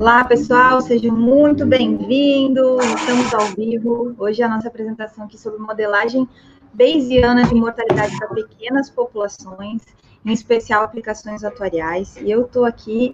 Olá, 0.00 0.24
pessoal, 0.24 0.80
sejam 0.80 1.12
muito 1.12 1.66
bem-vindos. 1.66 2.84
Estamos 2.84 3.34
ao 3.34 3.46
vivo. 3.46 4.14
Hoje 4.16 4.40
é 4.40 4.44
a 4.44 4.48
nossa 4.48 4.68
apresentação 4.68 5.24
aqui 5.24 5.36
sobre 5.36 5.58
modelagem 5.58 6.28
Bayesiana 6.72 7.42
de 7.42 7.52
mortalidade 7.56 8.16
para 8.16 8.28
pequenas 8.28 8.88
populações, 8.88 9.82
em 10.24 10.32
especial 10.32 10.84
aplicações 10.84 11.42
atuariais. 11.42 12.16
E 12.18 12.30
eu 12.30 12.42
estou 12.42 12.64
aqui, 12.64 13.12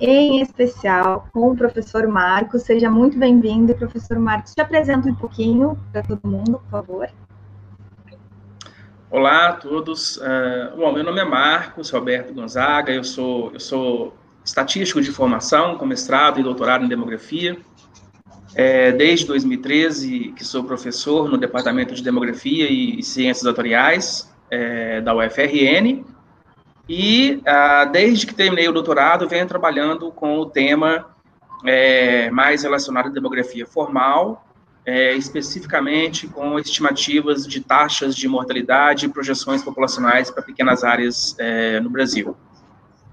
em 0.00 0.40
especial, 0.40 1.28
com 1.34 1.50
o 1.50 1.56
professor 1.56 2.08
Marcos. 2.08 2.62
Seja 2.62 2.90
muito 2.90 3.18
bem-vindo, 3.18 3.74
professor 3.74 4.18
Marcos. 4.18 4.54
Te 4.54 4.62
apresenta 4.62 5.10
um 5.10 5.14
pouquinho 5.14 5.78
para 5.92 6.02
todo 6.02 6.26
mundo, 6.26 6.58
por 6.60 6.70
favor. 6.70 7.10
Olá 9.10 9.48
a 9.48 9.52
todos. 9.52 10.16
Uh, 10.16 10.78
bom, 10.78 10.92
meu 10.92 11.04
nome 11.04 11.20
é 11.20 11.24
Marcos 11.24 11.90
Roberto 11.90 12.32
Gonzaga, 12.32 12.90
eu 12.90 13.04
sou, 13.04 13.52
eu 13.52 13.60
sou 13.60 14.21
estatístico 14.44 15.00
de 15.00 15.10
formação, 15.10 15.76
com 15.76 15.86
mestrado 15.86 16.40
e 16.40 16.42
doutorado 16.42 16.84
em 16.84 16.88
demografia. 16.88 17.56
É, 18.54 18.92
desde 18.92 19.26
2013 19.26 20.34
que 20.36 20.44
sou 20.44 20.62
professor 20.64 21.28
no 21.28 21.38
Departamento 21.38 21.94
de 21.94 22.02
Demografia 22.02 22.70
e 22.70 23.02
Ciências 23.02 23.46
Atuariais 23.46 24.30
é, 24.50 25.00
da 25.00 25.14
UFRN, 25.14 26.04
e 26.86 27.40
ah, 27.46 27.86
desde 27.86 28.26
que 28.26 28.34
terminei 28.34 28.68
o 28.68 28.72
doutorado 28.72 29.26
venho 29.26 29.46
trabalhando 29.46 30.10
com 30.12 30.38
o 30.38 30.46
tema 30.46 31.06
é, 31.64 32.30
mais 32.30 32.62
relacionado 32.62 33.06
à 33.06 33.08
demografia 33.08 33.66
formal 33.66 34.44
é, 34.84 35.14
especificamente 35.14 36.26
com 36.26 36.58
estimativas 36.58 37.46
de 37.46 37.60
taxas 37.60 38.16
de 38.16 38.26
mortalidade 38.26 39.06
e 39.06 39.08
projeções 39.08 39.62
populacionais 39.62 40.30
para 40.30 40.42
pequenas 40.42 40.82
áreas 40.82 41.36
é, 41.38 41.80
no 41.80 41.88
Brasil. 41.88 42.36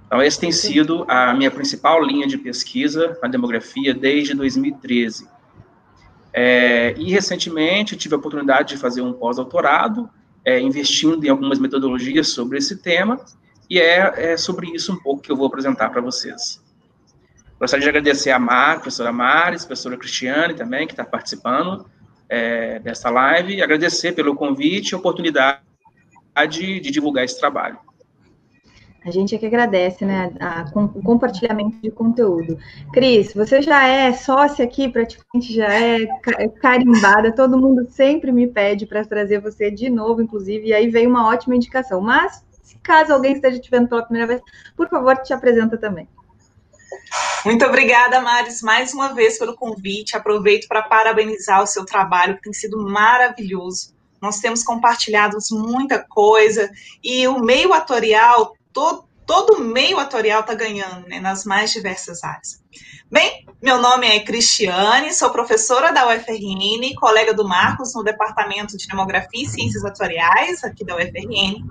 Então, 0.10 0.20
essa 0.20 0.42
tem 0.42 0.52
sido 0.52 1.06
a 1.08 1.36
minha 1.36 1.52
principal 1.52 2.04
linha 2.04 2.26
de 2.26 2.36
pesquisa 2.36 3.16
na 3.22 3.30
demografia 3.30 3.94
desde 3.94 4.34
2013. 4.34 5.28
É, 6.34 6.96
e, 6.98 7.12
recentemente, 7.12 7.96
tive 7.96 8.16
a 8.16 8.18
oportunidade 8.18 8.70
de 8.70 8.78
fazer 8.78 9.04
um 9.04 9.14
pós-doutorado, 9.14 10.10
é, 10.44 10.60
investindo 10.60 11.24
em 11.24 11.30
algumas 11.30 11.60
metodologias 11.60 12.30
sobre 12.30 12.58
esse 12.58 12.78
tema, 12.78 13.24
e 13.70 13.80
é, 13.80 14.32
é 14.32 14.36
sobre 14.36 14.72
isso 14.72 14.92
um 14.92 14.96
pouco 14.96 15.22
que 15.22 15.32
eu 15.32 15.36
vou 15.36 15.46
apresentar 15.46 15.92
para 15.92 16.02
vocês. 16.02 16.60
Gostaria 17.60 17.84
de 17.84 17.90
agradecer 17.90 18.32
a 18.32 18.40
Mar, 18.40 18.72
a 18.72 18.80
professora 18.80 19.12
Maris, 19.12 19.64
professora 19.64 19.96
Cristiane 19.96 20.56
também, 20.56 20.88
que 20.88 20.94
está 20.94 21.04
participando 21.04 21.86
é, 22.28 22.80
dessa 22.80 23.12
live, 23.12 23.58
e 23.58 23.62
agradecer 23.62 24.14
pelo 24.14 24.34
convite 24.34 24.90
e 24.90 24.96
oportunidade 24.96 25.60
de, 26.50 26.80
de 26.80 26.90
divulgar 26.90 27.26
esse 27.26 27.40
trabalho. 27.40 27.78
A 29.06 29.12
gente 29.12 29.34
é 29.34 29.38
que 29.38 29.46
agradece, 29.46 30.04
né, 30.04 30.32
a, 30.40 30.62
a, 30.62 30.66
o 30.74 31.02
compartilhamento 31.02 31.78
de 31.82 31.90
conteúdo. 31.90 32.58
Cris, 32.92 33.34
você 33.34 33.62
já 33.62 33.88
é 33.88 34.12
sócia 34.12 34.66
aqui, 34.66 34.90
praticamente 34.90 35.54
já 35.54 35.74
é, 35.74 36.04
é 36.38 36.48
carimbada, 36.50 37.34
todo 37.34 37.58
mundo 37.58 37.88
sempre 37.90 38.32
me 38.32 38.48
pede 38.48 38.86
para 38.86 39.06
trazer 39.06 39.40
você 39.40 39.72
de 39.72 39.90
novo, 39.90 40.22
inclusive, 40.22 40.68
e 40.68 40.74
aí 40.74 40.90
veio 40.90 41.10
uma 41.10 41.28
ótima 41.28 41.56
indicação. 41.56 42.02
Mas, 42.02 42.44
caso 42.84 43.14
alguém 43.14 43.34
esteja 43.34 43.60
te 43.60 43.72
vendo 43.72 43.88
pela 43.88 44.04
primeira 44.04 44.28
vez, 44.28 44.42
por 44.76 44.90
favor, 44.90 45.16
te 45.18 45.34
apresenta 45.34 45.78
também. 45.78 46.08
Muito 47.46 47.66
obrigada, 47.66 48.20
Maris, 48.20 48.62
mais 48.62 48.94
uma 48.94 49.14
vez 49.14 49.40
pelo 49.40 49.56
convite. 49.56 50.18
Aproveito 50.18 50.68
para 50.68 50.82
parabenizar 50.82 51.64
o 51.64 51.68
seu 51.68 51.86
trabalho, 51.86 52.36
que 52.36 52.42
tem 52.42 52.54
sido 52.54 52.78
maravilhoso. 52.78 53.94
Nós 54.22 54.40
temos 54.40 54.64
compartilhado 54.64 55.38
muita 55.52 56.00
coisa 56.00 56.70
e 57.02 57.26
o 57.28 57.40
meio 57.40 57.72
atorial, 57.72 58.54
todo, 58.74 59.60
meio 59.60 60.00
atorial 60.00 60.42
está 60.42 60.54
ganhando 60.54 61.08
né, 61.08 61.20
nas 61.20 61.46
mais 61.46 61.72
diversas 61.72 62.24
áreas. 62.24 62.60
Bem, 63.12 63.46
meu 63.62 63.82
nome 63.82 64.08
é 64.08 64.20
Cristiane, 64.20 65.14
sou 65.14 65.32
professora 65.32 65.92
da 65.92 66.08
UFRN, 66.08 66.94
colega 67.00 67.34
do 67.34 67.48
Marcos 67.48 67.94
no 67.96 68.04
Departamento 68.04 68.78
de 68.78 68.88
Demografia 68.88 69.44
e 69.44 69.48
Ciências 69.48 69.84
Atuariais, 69.84 70.64
aqui 70.64 70.86
da 70.86 70.96
UFRN. 70.96 71.64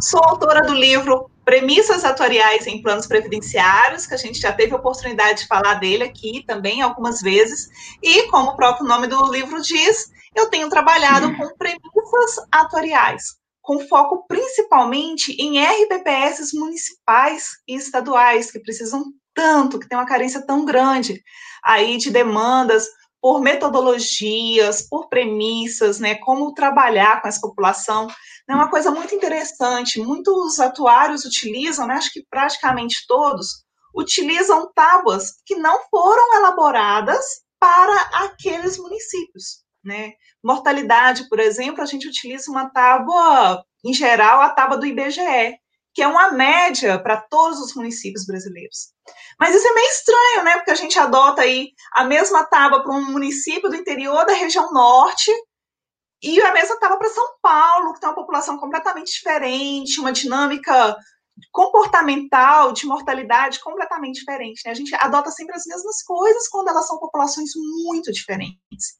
Sou 0.00 0.22
autora 0.24 0.62
do 0.62 0.74
livro 0.74 1.30
Premissas 1.44 2.04
Atuariais 2.04 2.66
em 2.66 2.82
Planos 2.82 3.06
Previdenciários, 3.06 4.06
que 4.06 4.14
a 4.14 4.18
gente 4.18 4.40
já 4.40 4.52
teve 4.52 4.72
a 4.72 4.78
oportunidade 4.78 5.42
de 5.42 5.46
falar 5.46 5.74
dele 5.74 6.04
aqui 6.04 6.42
também 6.46 6.82
algumas 6.82 7.20
vezes. 7.20 7.68
E, 8.02 8.24
como 8.28 8.50
o 8.50 8.56
próprio 8.56 8.86
nome 8.86 9.06
do 9.06 9.30
livro 9.30 9.60
diz, 9.60 10.10
eu 10.34 10.50
tenho 10.50 10.68
trabalhado 10.68 11.34
com 11.36 11.56
premissas 11.56 12.46
atuariais, 12.50 13.36
com 13.66 13.80
foco 13.80 14.24
principalmente 14.28 15.32
em 15.32 15.58
RPPS 15.58 16.52
municipais 16.54 17.48
e 17.66 17.74
estaduais, 17.74 18.48
que 18.48 18.60
precisam 18.60 19.12
tanto, 19.34 19.80
que 19.80 19.88
tem 19.88 19.98
uma 19.98 20.06
carência 20.06 20.40
tão 20.46 20.64
grande 20.64 21.20
aí 21.64 21.96
de 21.96 22.12
demandas 22.12 22.86
por 23.20 23.40
metodologias, 23.40 24.82
por 24.82 25.08
premissas, 25.08 25.98
né, 25.98 26.14
como 26.14 26.54
trabalhar 26.54 27.20
com 27.20 27.26
essa 27.26 27.40
população. 27.40 28.06
É 28.48 28.54
uma 28.54 28.70
coisa 28.70 28.92
muito 28.92 29.12
interessante, 29.12 30.00
muitos 30.00 30.60
atuários 30.60 31.24
utilizam, 31.24 31.88
né, 31.88 31.94
acho 31.94 32.12
que 32.12 32.24
praticamente 32.30 33.04
todos, 33.08 33.64
utilizam 33.92 34.70
tábuas 34.76 35.32
que 35.44 35.56
não 35.56 35.80
foram 35.90 36.36
elaboradas 36.36 37.24
para 37.58 38.00
aqueles 38.26 38.78
municípios, 38.78 39.64
né? 39.82 40.12
Mortalidade, 40.46 41.28
por 41.28 41.40
exemplo, 41.40 41.82
a 41.82 41.86
gente 41.86 42.06
utiliza 42.06 42.50
uma 42.50 42.70
tábua, 42.70 43.64
em 43.84 43.92
geral, 43.92 44.40
a 44.40 44.50
tábua 44.50 44.78
do 44.78 44.86
IBGE, 44.86 45.58
que 45.92 46.02
é 46.02 46.06
uma 46.06 46.30
média 46.30 47.00
para 47.00 47.16
todos 47.16 47.58
os 47.58 47.74
municípios 47.74 48.24
brasileiros. 48.24 48.92
Mas 49.40 49.56
isso 49.56 49.66
é 49.66 49.74
meio 49.74 49.88
estranho, 49.88 50.44
né? 50.44 50.56
Porque 50.56 50.70
a 50.70 50.76
gente 50.76 50.96
adota 50.98 51.42
aí 51.42 51.70
a 51.92 52.04
mesma 52.04 52.44
tábua 52.44 52.80
para 52.80 52.92
um 52.92 53.10
município 53.10 53.68
do 53.68 53.74
interior 53.74 54.24
da 54.24 54.34
região 54.34 54.72
norte 54.72 55.32
e 56.22 56.40
a 56.40 56.52
mesma 56.52 56.78
tábua 56.78 56.98
para 56.98 57.10
São 57.10 57.26
Paulo, 57.42 57.92
que 57.92 58.00
tem 58.00 58.08
uma 58.08 58.14
população 58.14 58.56
completamente 58.56 59.12
diferente, 59.12 59.98
uma 59.98 60.12
dinâmica 60.12 60.96
comportamental 61.52 62.72
de 62.72 62.86
mortalidade 62.86 63.60
completamente 63.60 64.20
diferente. 64.20 64.62
Né? 64.64 64.70
A 64.72 64.74
gente 64.74 64.94
adota 64.94 65.30
sempre 65.30 65.54
as 65.54 65.64
mesmas 65.66 66.02
coisas 66.02 66.48
quando 66.48 66.68
elas 66.68 66.86
são 66.86 66.98
populações 66.98 67.50
muito 67.84 68.12
diferentes. 68.12 68.96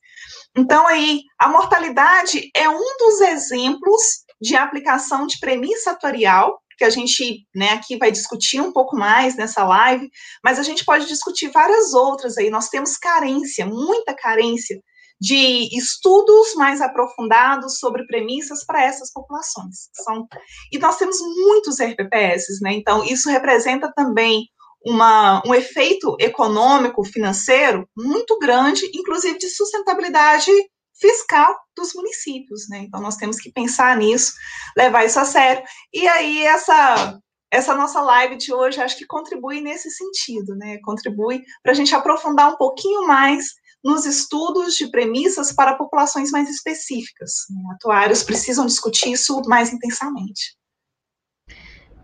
Então, 0.56 0.86
aí, 0.86 1.22
a 1.38 1.48
mortalidade 1.48 2.50
é 2.54 2.68
um 2.68 2.96
dos 2.98 3.20
exemplos 3.20 4.24
de 4.40 4.56
aplicação 4.56 5.26
de 5.26 5.38
premissa 5.38 5.92
atorial 5.92 6.60
que 6.78 6.84
a 6.84 6.90
gente, 6.90 7.46
né, 7.54 7.70
aqui 7.70 7.96
vai 7.96 8.10
discutir 8.10 8.60
um 8.60 8.70
pouco 8.70 8.96
mais 8.96 9.34
nessa 9.34 9.64
live, 9.64 10.10
mas 10.44 10.58
a 10.58 10.62
gente 10.62 10.84
pode 10.84 11.06
discutir 11.06 11.48
várias 11.48 11.94
outras 11.94 12.36
aí. 12.36 12.50
Nós 12.50 12.68
temos 12.68 12.98
carência, 12.98 13.64
muita 13.64 14.14
carência 14.14 14.78
de 15.20 15.68
estudos 15.76 16.54
mais 16.54 16.80
aprofundados 16.80 17.78
sobre 17.78 18.06
premissas 18.06 18.64
para 18.64 18.84
essas 18.84 19.12
populações. 19.12 19.88
São, 19.92 20.26
e 20.72 20.78
nós 20.78 20.96
temos 20.98 21.16
muitos 21.20 21.80
RPPS, 21.80 22.60
né? 22.62 22.74
Então, 22.74 23.04
isso 23.04 23.30
representa 23.30 23.92
também 23.94 24.46
uma, 24.84 25.42
um 25.44 25.54
efeito 25.54 26.16
econômico, 26.20 27.04
financeiro 27.04 27.88
muito 27.96 28.38
grande, 28.38 28.88
inclusive 28.94 29.36
de 29.38 29.48
sustentabilidade 29.48 30.50
fiscal 31.00 31.54
dos 31.76 31.92
municípios, 31.94 32.68
né? 32.68 32.78
Então 32.78 33.00
nós 33.00 33.16
temos 33.16 33.36
que 33.36 33.52
pensar 33.52 33.96
nisso, 33.96 34.32
levar 34.76 35.04
isso 35.04 35.18
a 35.18 35.24
sério. 35.24 35.62
E 35.92 36.06
aí 36.06 36.44
essa 36.44 37.18
essa 37.52 37.74
nossa 37.74 38.00
live 38.00 38.36
de 38.36 38.52
hoje 38.52 38.80
acho 38.80 38.96
que 38.98 39.06
contribui 39.06 39.60
nesse 39.60 39.90
sentido, 39.90 40.54
né? 40.56 40.78
Contribui 40.84 41.42
para 41.62 41.72
a 41.72 41.74
gente 41.74 41.94
aprofundar 41.94 42.52
um 42.52 42.56
pouquinho 42.56 43.06
mais 43.06 43.46
nos 43.84 44.04
estudos 44.04 44.74
de 44.74 44.90
premissas 44.90 45.52
para 45.52 45.76
populações 45.76 46.30
mais 46.30 46.48
específicas. 46.48 47.32
Né? 47.50 47.60
Atuários 47.74 48.22
precisam 48.22 48.66
discutir 48.66 49.12
isso 49.12 49.40
mais 49.46 49.72
intensamente. 49.72 50.56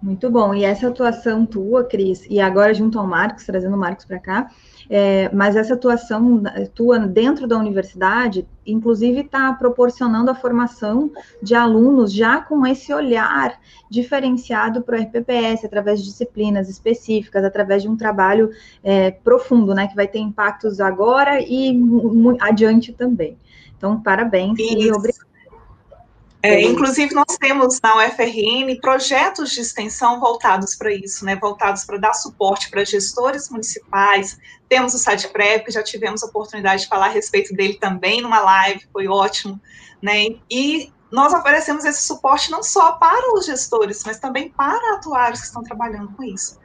Muito 0.03 0.29
bom. 0.29 0.53
E 0.53 0.65
essa 0.65 0.89
atuação 0.89 1.47
tua, 1.47 1.85
Cris, 1.85 2.27
e 2.29 2.41
agora 2.41 2.75
junto 2.75 2.99
ao 2.99 3.07
Marcos, 3.07 3.47
trazendo 3.47 3.77
o 3.77 3.79
Marcos 3.79 4.05
para 4.05 4.19
cá, 4.19 4.51
é, 4.91 5.31
mas 5.33 5.55
essa 5.55 5.75
atuação 5.75 6.43
tua 6.75 6.99
dentro 6.99 7.47
da 7.47 7.57
universidade, 7.57 8.45
inclusive, 8.67 9.21
está 9.21 9.53
proporcionando 9.53 10.29
a 10.29 10.35
formação 10.35 11.09
de 11.41 11.55
alunos 11.55 12.13
já 12.13 12.41
com 12.41 12.67
esse 12.67 12.93
olhar 12.93 13.61
diferenciado 13.89 14.83
para 14.83 14.99
o 14.99 15.01
RPPS, 15.01 15.65
através 15.65 16.01
de 16.01 16.07
disciplinas 16.07 16.69
específicas, 16.69 17.45
através 17.45 17.83
de 17.83 17.89
um 17.89 17.97
trabalho 17.97 18.51
é, 18.83 19.13
profundo, 19.13 19.73
né, 19.73 19.87
que 19.87 19.95
vai 19.95 20.09
ter 20.09 20.19
impactos 20.19 20.81
agora 20.81 21.41
e 21.41 21.81
adiante 22.41 22.93
também. 22.93 23.39
Então, 23.79 24.01
parabéns 24.01 24.59
Isso. 24.59 24.79
e 24.79 24.93
obrigada 24.93 25.32
é, 26.43 26.61
inclusive, 26.63 27.15
nós 27.15 27.37
temos 27.39 27.81
na 27.81 27.97
UFRN 27.99 28.81
projetos 28.81 29.51
de 29.51 29.61
extensão 29.61 30.19
voltados 30.19 30.75
para 30.75 30.93
isso, 30.93 31.25
né, 31.25 31.37
voltados 31.37 31.85
para 31.85 31.99
dar 31.99 32.15
suporte 32.15 32.69
para 32.69 32.85
gestores 32.85 33.49
municipais. 33.49 34.37
Temos 34.69 34.93
o 34.93 34.99
SADPREV, 34.99 35.65
que 35.65 35.71
já 35.71 35.83
tivemos 35.85 36.23
a 36.23 36.27
oportunidade 36.27 36.83
de 36.83 36.89
falar 36.89 37.07
a 37.07 37.11
respeito 37.11 37.55
dele 37.55 37.75
também 37.75 38.21
numa 38.21 38.41
live, 38.41 38.85
foi 38.93 39.07
ótimo. 39.07 39.61
Né, 40.03 40.37
e 40.51 40.93
nós 41.13 41.33
oferecemos 41.33 41.85
esse 41.85 42.03
suporte 42.03 42.51
não 42.51 42.63
só 42.63 42.93
para 42.93 43.35
os 43.35 43.47
gestores, 43.47 44.03
mas 44.05 44.19
também 44.19 44.49
para 44.49 44.97
atuários 44.97 45.41
que 45.41 45.47
estão 45.47 45.63
trabalhando 45.63 46.11
com 46.17 46.25
isso. 46.25 46.59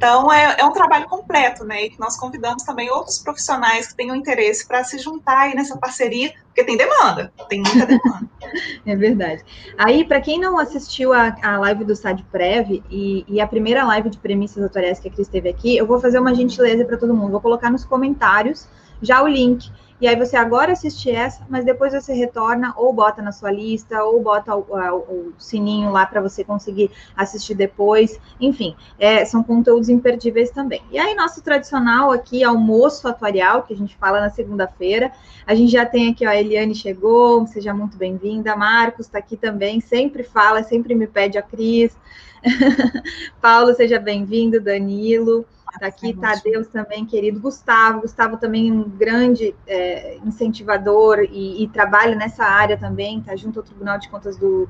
Então, 0.00 0.32
é, 0.32 0.56
é 0.60 0.64
um 0.64 0.72
trabalho 0.72 1.06
completo, 1.06 1.62
né? 1.62 1.84
E 1.84 1.90
que 1.90 2.00
nós 2.00 2.16
convidamos 2.16 2.62
também 2.62 2.88
outros 2.88 3.18
profissionais 3.18 3.88
que 3.88 3.94
tenham 3.94 4.16
interesse 4.16 4.66
para 4.66 4.82
se 4.82 4.98
juntar 4.98 5.40
aí 5.40 5.54
nessa 5.54 5.76
parceria, 5.76 6.32
porque 6.46 6.64
tem 6.64 6.74
demanda, 6.74 7.30
tem 7.50 7.60
muita 7.60 7.84
demanda. 7.84 8.26
é 8.86 8.96
verdade. 8.96 9.44
Aí, 9.76 10.02
para 10.02 10.18
quem 10.22 10.40
não 10.40 10.58
assistiu 10.58 11.12
a, 11.12 11.36
a 11.42 11.58
live 11.58 11.84
do 11.84 11.94
SAD 11.94 12.24
Prev 12.32 12.82
e, 12.90 13.26
e, 13.28 13.42
a 13.42 13.46
primeira 13.46 13.84
live 13.84 14.08
de 14.08 14.16
premissas 14.16 14.64
atuariais 14.64 14.98
que 14.98 15.08
a 15.08 15.10
Cris 15.10 15.28
teve 15.28 15.50
aqui, 15.50 15.76
eu 15.76 15.86
vou 15.86 16.00
fazer 16.00 16.18
uma 16.18 16.34
gentileza 16.34 16.82
para 16.86 16.96
todo 16.96 17.14
mundo. 17.14 17.32
Vou 17.32 17.40
colocar 17.42 17.70
nos 17.70 17.84
comentários 17.84 18.66
já 19.02 19.22
o 19.22 19.28
link 19.28 19.70
e 20.00 20.08
aí 20.08 20.16
você 20.16 20.36
agora 20.36 20.72
assiste 20.72 21.10
essa, 21.10 21.46
mas 21.48 21.64
depois 21.64 21.92
você 21.92 22.14
retorna 22.14 22.72
ou 22.76 22.92
bota 22.92 23.20
na 23.20 23.32
sua 23.32 23.50
lista, 23.50 24.02
ou 24.02 24.22
bota 24.22 24.56
o, 24.56 24.60
o, 24.60 24.96
o 25.28 25.34
sininho 25.38 25.90
lá 25.90 26.06
para 26.06 26.20
você 26.20 26.42
conseguir 26.42 26.90
assistir 27.14 27.54
depois. 27.54 28.18
Enfim, 28.40 28.74
é, 28.98 29.24
são 29.24 29.42
conteúdos 29.42 29.88
imperdíveis 29.88 30.50
também. 30.50 30.82
E 30.90 30.98
aí, 30.98 31.14
nosso 31.14 31.42
tradicional 31.42 32.10
aqui, 32.10 32.42
almoço 32.42 33.06
atuarial, 33.06 33.62
que 33.64 33.74
a 33.74 33.76
gente 33.76 33.96
fala 33.96 34.20
na 34.20 34.30
segunda-feira. 34.30 35.12
A 35.46 35.54
gente 35.54 35.72
já 35.72 35.84
tem 35.84 36.10
aqui, 36.10 36.26
ó, 36.26 36.30
a 36.30 36.36
Eliane 36.36 36.74
chegou, 36.74 37.46
seja 37.46 37.74
muito 37.74 37.96
bem-vinda. 37.96 38.56
Marcos 38.56 39.06
está 39.06 39.18
aqui 39.18 39.36
também, 39.36 39.80
sempre 39.80 40.22
fala, 40.22 40.62
sempre 40.62 40.94
me 40.94 41.06
pede 41.06 41.36
a 41.36 41.42
Cris. 41.42 41.94
Paulo, 43.40 43.74
seja 43.74 43.98
bem-vindo, 43.98 44.60
Danilo. 44.60 45.44
Está 45.72 45.86
aqui 45.86 46.12
Tadeus 46.14 46.66
também, 46.68 47.06
querido 47.06 47.40
Gustavo. 47.40 48.00
Gustavo 48.00 48.36
também 48.36 48.72
um 48.72 48.88
grande 48.88 49.54
é, 49.66 50.16
incentivador 50.24 51.20
e, 51.20 51.62
e, 51.62 51.68
trabalha 51.68 52.16
nessa 52.16 52.44
área 52.44 52.76
também, 52.76 53.20
está 53.20 53.36
junto 53.36 53.60
ao 53.60 53.64
Tribunal 53.64 53.98
de 53.98 54.08
Contas 54.08 54.36
do, 54.36 54.68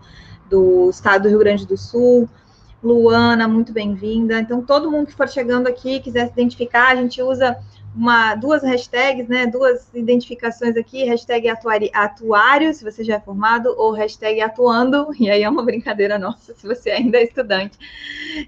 do 0.49 0.91
Estado 0.91 1.23
do 1.23 1.29
Rio 1.29 1.39
Grande 1.39 1.67
do 1.67 1.77
Sul. 1.77 2.29
Luana, 2.83 3.47
muito 3.47 3.73
bem-vinda. 3.73 4.41
Então, 4.41 4.63
todo 4.63 4.91
mundo 4.91 5.07
que 5.07 5.15
for 5.15 5.29
chegando 5.29 5.67
aqui, 5.67 6.01
quiser 6.01 6.27
se 6.27 6.33
identificar, 6.33 6.89
a 6.89 6.97
gente 6.97 7.23
usa 7.23 7.57
uma, 7.95 8.37
duas 8.37 8.63
hashtags, 8.63 9.27
né, 9.29 9.47
duas 9.47 9.89
identificações 9.93 10.77
aqui, 10.77 11.05
hashtag 11.05 11.49
atuari, 11.49 11.91
atuário, 11.93 12.73
se 12.73 12.85
você 12.85 13.03
já 13.03 13.17
é 13.17 13.21
formado, 13.21 13.75
ou 13.77 13.93
hashtag 13.93 14.41
atuando, 14.41 15.09
e 15.19 15.29
aí 15.29 15.43
é 15.43 15.49
uma 15.49 15.65
brincadeira 15.65 16.19
nossa, 16.19 16.55
se 16.55 16.67
você 16.67 16.91
ainda 16.91 17.19
é 17.19 17.25
estudante 17.25 17.77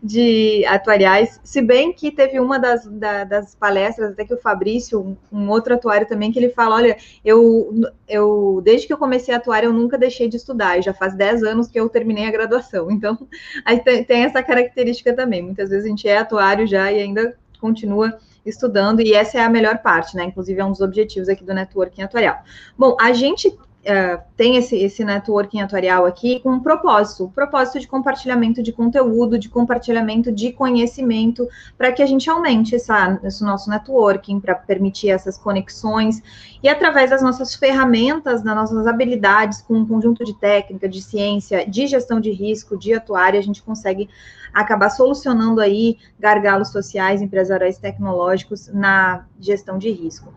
de 0.03 0.65
atuariais, 0.67 1.41
se 1.43 1.61
bem 1.61 1.93
que 1.93 2.13
teve 2.13 2.39
uma 2.39 2.59
das, 2.59 2.87
da, 2.87 3.25
das 3.25 3.55
palestras, 3.55 4.13
até 4.13 4.25
que 4.25 4.35
o 4.35 4.41
Fabrício, 4.41 5.01
um, 5.01 5.17
um, 5.33 5.51
outro 5.51 5.75
atuário 5.75 6.07
também, 6.07 6.31
que 6.31 6.39
ele 6.39 6.51
fala, 6.51 6.77
olha, 6.77 6.97
eu, 7.25 7.75
eu, 8.09 8.61
desde 8.65 8.87
que 8.87 8.93
eu 8.93 8.99
comecei 8.99 9.35
a 9.35 9.39
atuar, 9.39 9.65
eu 9.65 9.73
nunca 9.73 9.99
deixei 9.99 10.29
de 10.29 10.37
estudar, 10.37 10.81
já 10.81 10.95
faz 10.95 11.15
10 11.15 11.43
anos 11.43 11.69
que 11.69 11.81
eu 11.81 11.89
terminei 11.89 12.27
a 12.27 12.31
graduação, 12.31 12.91
então, 12.93 13.19
aí 13.65 13.81
tem, 13.81 14.05
tem 14.05 14.23
essa 14.23 14.43
característica 14.43 15.13
também, 15.13 15.43
muitas 15.43 15.71
vezes 15.71 15.85
a 15.85 15.89
gente 15.89 16.07
é 16.07 16.19
atuário 16.19 16.65
já 16.65 16.93
e 16.93 17.03
ainda 17.03 17.37
continua 17.61 18.19
estudando, 18.45 19.01
e 19.01 19.15
essa 19.15 19.39
é 19.39 19.43
a 19.43 19.49
melhor 19.49 19.79
parte, 19.79 20.17
né? 20.17 20.25
Inclusive, 20.25 20.61
é 20.61 20.65
um 20.65 20.71
dos 20.71 20.81
objetivos 20.81 21.29
aqui 21.29 21.45
do 21.45 21.55
networking 21.55 22.03
atuarial. 22.03 22.39
Bom, 22.77 22.97
a 23.01 23.13
gente 23.13 23.57
Uh, 23.83 24.23
tem 24.37 24.57
esse, 24.57 24.77
esse 24.77 25.05
networking 25.05 25.61
atuarial 25.61 26.07
aqui 26.07 26.39
com 26.39 26.51
um 26.51 26.61
propósito, 26.61 27.25
um 27.25 27.31
propósito 27.31 27.81
de 27.81 27.89
compartilhamento 27.89 28.63
de 28.63 28.71
conteúdo, 28.71 29.37
de 29.37 29.49
compartilhamento 29.49 30.31
de 30.31 30.53
conhecimento, 30.53 31.49
para 31.77 31.91
que 31.91 32.01
a 32.01 32.07
gente 32.07 32.31
aumente 32.31 32.77
essa, 32.77 33.19
esse 33.25 33.43
nosso 33.43 33.69
networking, 33.69 34.39
para 34.39 34.55
permitir 34.55 35.11
essas 35.11 35.37
conexões, 35.37 36.23
e 36.63 36.69
através 36.69 37.11
das 37.11 37.23
nossas 37.23 37.57
ferramentas, 37.57 38.41
das 38.41 38.55
nossas 38.55 38.87
habilidades, 38.87 39.61
com 39.63 39.75
um 39.75 39.85
conjunto 39.85 40.25
de 40.25 40.35
técnica, 40.35 40.89
de 40.89 41.03
ciência, 41.03 41.69
de 41.69 41.89
gestão 41.89 42.21
de 42.21 42.31
risco, 42.31 42.79
de 42.79 42.95
atuária, 42.95 43.41
a 43.41 43.43
gente 43.43 43.65
consegue 43.65 44.09
acabar 44.53 44.91
solucionando 44.91 45.61
aí 45.61 45.99
gargalos 46.19 46.69
sociais, 46.69 47.23
empresariais 47.23 47.79
tecnológicos 47.79 48.69
na 48.69 49.25
gestão 49.41 49.79
de 49.79 49.91
risco. 49.91 50.33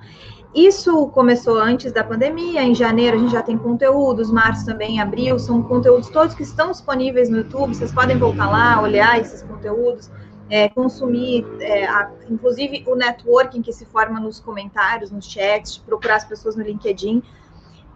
Isso 0.56 1.08
começou 1.08 1.60
antes 1.60 1.92
da 1.92 2.02
pandemia, 2.02 2.64
em 2.64 2.74
janeiro 2.74 3.18
a 3.18 3.20
gente 3.20 3.34
já 3.34 3.44
tem 3.44 3.58
conteúdos, 3.58 4.32
março 4.32 4.66
também, 4.66 5.02
abril, 5.02 5.38
são 5.38 5.62
conteúdos 5.62 6.08
todos 6.10 6.34
que 6.34 6.44
estão 6.44 6.72
disponíveis 6.72 7.30
no 7.30 7.40
YouTube, 7.40 7.76
vocês 7.76 7.92
podem 7.92 8.18
voltar 8.18 8.50
lá, 8.50 8.82
olhar 8.82 9.20
esses 9.20 9.42
conteúdos, 9.42 10.10
é, 10.50 10.70
consumir, 10.70 11.46
é, 11.60 11.86
a, 11.86 12.10
inclusive 12.30 12.86
o 12.88 12.96
networking 12.96 13.62
que 13.62 13.74
se 13.74 13.86
forma 13.86 14.18
nos 14.18 14.40
comentários, 14.40 15.12
nos 15.12 15.26
chats, 15.26 15.78
procurar 15.78 16.16
as 16.16 16.26
pessoas 16.26 16.56
no 16.56 16.64
LinkedIn, 16.64 17.22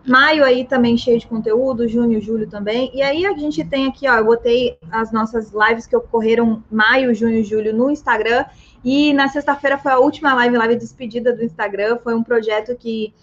Maio 0.08 0.44
aí 0.44 0.66
também 0.66 0.98
cheio 0.98 1.20
de 1.20 1.28
conteúdo, 1.28 1.88
junho, 1.88 2.22
julho 2.22 2.50
também. 2.50 2.90
E 2.94 3.02
aí 3.02 3.26
a 3.26 3.34
gente 3.34 3.64
tem 3.64 3.88
aqui, 3.88 4.08
ó, 4.08 4.16
eu 4.16 4.26
botei 4.26 4.78
as 4.92 5.12
nossas 5.12 5.52
lives 5.52 5.86
que 5.86 5.96
ocorreram 5.96 6.64
maio, 6.72 7.14
junho, 7.14 7.44
julho 7.44 7.76
no 7.76 7.92
Instagram. 7.92 8.46
E 8.84 9.14
na 9.14 9.28
sexta-feira 9.28 9.78
foi 9.78 9.92
a 9.92 10.00
última 10.00 10.34
live, 10.34 10.58
live 10.58 10.76
despedida 10.78 11.36
do 11.36 11.44
Instagram. 11.44 11.98
Foi 12.04 12.16
um 12.16 12.24
projeto 12.24 12.76
que 12.76 13.14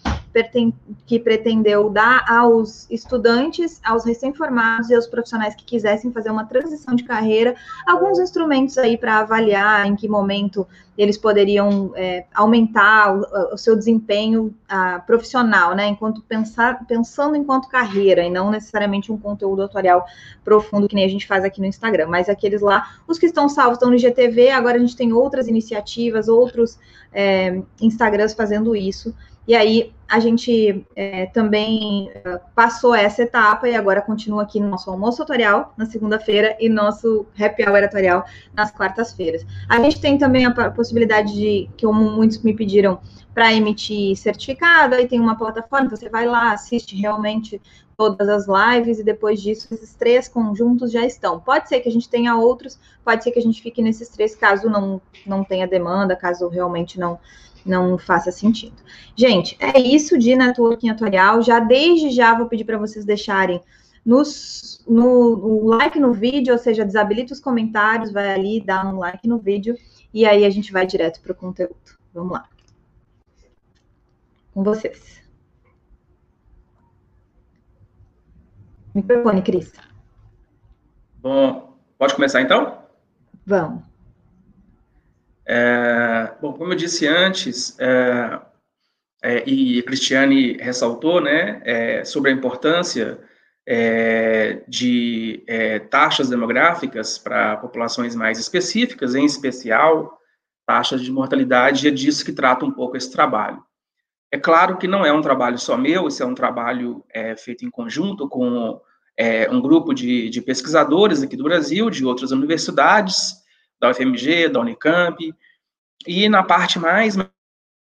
que 1.05 1.19
pretendeu 1.19 1.89
dar 1.89 2.23
aos 2.29 2.87
estudantes, 2.91 3.81
aos 3.83 4.05
recém-formados 4.05 4.89
e 4.89 4.95
aos 4.95 5.07
profissionais 5.07 5.55
que 5.55 5.63
quisessem 5.63 6.11
fazer 6.11 6.29
uma 6.29 6.45
transição 6.45 6.93
de 6.93 7.03
carreira, 7.03 7.55
alguns 7.87 8.19
instrumentos 8.19 8.77
aí 8.77 8.97
para 8.97 9.17
avaliar 9.17 9.87
em 9.87 9.95
que 9.95 10.07
momento 10.07 10.67
eles 10.97 11.17
poderiam 11.17 11.91
é, 11.95 12.25
aumentar 12.33 13.15
o, 13.15 13.53
o, 13.53 13.57
seu 13.57 13.75
desempenho 13.75 14.55
uh, 14.65 15.05
profissional, 15.05 15.75
né? 15.75 15.87
Enquanto 15.87 16.21
pensar, 16.23 16.85
pensando 16.87 17.35
enquanto 17.35 17.69
carreira 17.69 18.23
e 18.23 18.29
não 18.29 18.49
necessariamente 18.49 19.11
um 19.11 19.17
conteúdo 19.17 19.67
tutorial 19.67 20.05
profundo 20.43 20.87
que 20.87 20.95
nem 20.95 21.05
a 21.05 21.09
gente 21.09 21.27
faz 21.27 21.43
aqui 21.43 21.61
no 21.61 21.67
Instagram, 21.67 22.07
mas 22.07 22.27
aqueles 22.27 22.61
lá, 22.61 22.95
os 23.07 23.19
que 23.19 23.27
estão 23.27 23.47
salvos 23.47 23.73
estão 23.73 23.89
no 23.89 23.95
IGTV, 23.95 24.49
agora 24.49 24.77
a 24.77 24.79
gente 24.79 24.95
tem 24.95 25.13
outras 25.13 25.47
iniciativas, 25.47 26.27
outros 26.27 26.79
é, 27.13 27.61
Instagrams 27.79 28.33
fazendo 28.33 28.75
isso. 28.75 29.13
E 29.47 29.55
aí 29.55 29.93
a 30.09 30.19
gente 30.19 30.85
é, 30.95 31.25
também 31.27 32.09
é, 32.13 32.39
passou 32.55 32.93
essa 32.93 33.23
etapa 33.23 33.67
e 33.67 33.75
agora 33.75 34.01
continua 34.01 34.43
aqui 34.43 34.59
no 34.59 34.67
nosso 34.67 34.89
almoço 34.89 35.17
tutorial 35.17 35.73
na 35.77 35.85
segunda-feira 35.85 36.55
e 36.59 36.69
nosso 36.69 37.25
happy 37.39 37.63
hour 37.63 37.81
tutorial 37.83 38.25
nas 38.53 38.71
quartas-feiras. 38.71 39.45
A 39.67 39.79
gente 39.81 39.99
tem 39.99 40.17
também 40.17 40.45
a 40.45 40.71
possibilidade 40.71 41.33
de, 41.33 41.69
que 41.77 41.85
muitos 41.87 42.41
me 42.41 42.53
pediram 42.53 42.99
para 43.33 43.53
emitir 43.53 44.17
certificado, 44.17 44.95
aí 44.95 45.07
tem 45.07 45.19
uma 45.19 45.37
plataforma, 45.37 45.89
você 45.89 46.09
vai 46.09 46.25
lá, 46.25 46.53
assiste 46.53 46.95
realmente 46.95 47.61
todas 47.95 48.29
as 48.29 48.45
lives 48.47 48.99
e 48.99 49.03
depois 49.03 49.41
disso 49.41 49.73
esses 49.73 49.93
três 49.95 50.27
conjuntos 50.27 50.91
já 50.91 51.05
estão. 51.05 51.39
Pode 51.39 51.67
ser 51.67 51.79
que 51.79 51.89
a 51.89 51.91
gente 51.91 52.09
tenha 52.09 52.35
outros, 52.35 52.79
pode 53.03 53.23
ser 53.23 53.31
que 53.31 53.39
a 53.39 53.41
gente 53.41 53.61
fique 53.61 53.81
nesses 53.81 54.09
três 54.09 54.35
caso 54.35 54.69
não, 54.69 55.01
não 55.25 55.43
tenha 55.43 55.67
demanda, 55.67 56.15
caso 56.15 56.47
realmente 56.47 56.99
não 56.99 57.19
não 57.67 57.97
faça 57.97 58.31
sentido. 58.31 58.75
Gente, 59.15 59.57
é 59.59 59.79
isso 59.79 60.17
de 60.17 60.35
networking 60.35 60.89
atuarial. 60.89 61.41
Já 61.41 61.59
desde 61.59 62.09
já 62.09 62.37
vou 62.37 62.47
pedir 62.47 62.63
para 62.63 62.77
vocês 62.77 63.05
deixarem 63.05 63.61
nos, 64.05 64.83
no, 64.87 65.35
no, 65.35 65.65
like 65.65 65.99
no 65.99 66.13
vídeo, 66.13 66.53
ou 66.53 66.57
seja, 66.57 66.85
desabilita 66.85 67.33
os 67.33 67.39
comentários, 67.41 68.11
vai 68.11 68.33
ali, 68.33 68.61
dá 68.61 68.87
um 68.87 68.97
like 68.97 69.27
no 69.27 69.37
vídeo, 69.37 69.77
e 70.13 70.25
aí 70.25 70.45
a 70.45 70.49
gente 70.49 70.71
vai 70.71 70.87
direto 70.87 71.21
para 71.21 71.33
o 71.33 71.35
conteúdo. 71.35 71.75
Vamos 72.13 72.31
lá. 72.31 72.47
Com 74.53 74.63
vocês. 74.63 75.21
Microfone, 78.95 79.41
Cris. 79.41 79.73
Bom, 81.19 81.77
pode 81.97 82.15
começar 82.15 82.41
então? 82.41 82.79
Vamos. 83.45 83.96
É, 85.49 86.33
bom, 86.41 86.51
como 86.51 86.73
eu 86.73 86.75
disse 86.75 87.07
antes, 87.07 87.79
é, 87.79 88.39
é, 89.23 89.49
e 89.49 89.79
a 89.79 89.83
Cristiane 89.83 90.57
ressaltou, 90.57 91.21
né, 91.21 91.61
é, 91.63 92.03
sobre 92.03 92.29
a 92.29 92.33
importância 92.33 93.17
é, 93.65 94.61
de 94.67 95.43
é, 95.47 95.79
taxas 95.79 96.29
demográficas 96.29 97.17
para 97.17 97.55
populações 97.57 98.13
mais 98.13 98.37
específicas, 98.39 99.15
em 99.15 99.23
especial 99.23 100.19
taxas 100.65 101.01
de 101.01 101.11
mortalidade, 101.11 101.85
e 101.85 101.89
é 101.89 101.91
disso 101.91 102.25
que 102.25 102.33
trata 102.33 102.65
um 102.65 102.71
pouco 102.71 102.97
esse 102.97 103.09
trabalho. 103.09 103.63
É 104.29 104.37
claro 104.37 104.77
que 104.77 104.85
não 104.85 105.05
é 105.05 105.13
um 105.13 105.21
trabalho 105.21 105.57
só 105.57 105.77
meu, 105.77 106.09
esse 106.09 106.21
é 106.21 106.25
um 106.25 106.35
trabalho 106.35 107.05
feito 107.37 107.65
em 107.65 107.69
conjunto 107.69 108.27
com 108.27 108.81
um 109.49 109.61
grupo 109.61 109.93
de, 109.93 110.29
de 110.29 110.41
pesquisadores 110.41 111.23
aqui 111.23 111.37
do 111.37 111.45
Brasil, 111.45 111.89
de 111.89 112.05
outras 112.05 112.31
universidades, 112.31 113.46
da 113.79 113.89
UFMG, 113.89 114.49
da 114.49 114.59
Unicamp, 114.59 115.33
e 116.05 116.29
na 116.29 116.43
parte 116.43 116.79
mais 116.79 117.17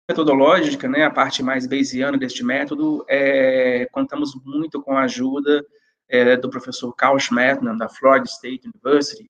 metodológica, 0.09 0.88
né, 0.88 1.03
a 1.03 1.12
parte 1.12 1.43
mais 1.43 1.67
bayesiana 1.67 2.17
deste 2.17 2.43
método, 2.43 3.05
é, 3.07 3.88
contamos 3.91 4.33
muito 4.43 4.81
com 4.81 4.98
a 4.98 5.03
ajuda 5.03 5.65
é, 6.07 6.36
do 6.36 6.50
professor 6.50 6.91
Carl 6.93 7.19
Schmettner, 7.19 7.77
da 7.77 7.88
Florida 7.88 8.25
State 8.25 8.67
University, 8.67 9.29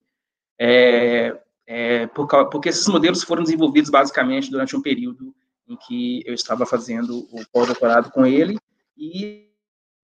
é, 0.58 1.38
é, 1.68 2.08
por, 2.08 2.28
porque 2.50 2.70
esses 2.70 2.88
modelos 2.88 3.24
foram 3.24 3.44
desenvolvidos 3.44 3.90
basicamente 3.90 4.50
durante 4.50 4.76
um 4.76 4.82
período 4.82 5.36
em 5.68 5.76
que 5.76 6.24
eu 6.26 6.34
estava 6.34 6.66
fazendo 6.66 7.28
o 7.32 7.46
pós-doutorado 7.52 8.10
com 8.12 8.26
ele, 8.26 8.58
e 8.98 9.50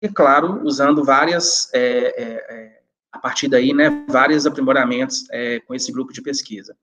e, 0.05 0.09
claro, 0.09 0.63
usando 0.63 1.03
várias, 1.03 1.73
é, 1.73 1.79
é, 1.79 2.45
é, 2.49 2.81
a 3.15 3.19
partir 3.19 3.47
daí, 3.47 3.73
né, 3.73 4.05
vários 4.09 4.45
aprimoramentos 4.45 5.25
é, 5.31 5.61
com 5.61 5.73
esse 5.73 5.89
grupo 5.91 6.11
de 6.11 6.21
pesquisa. 6.21 6.75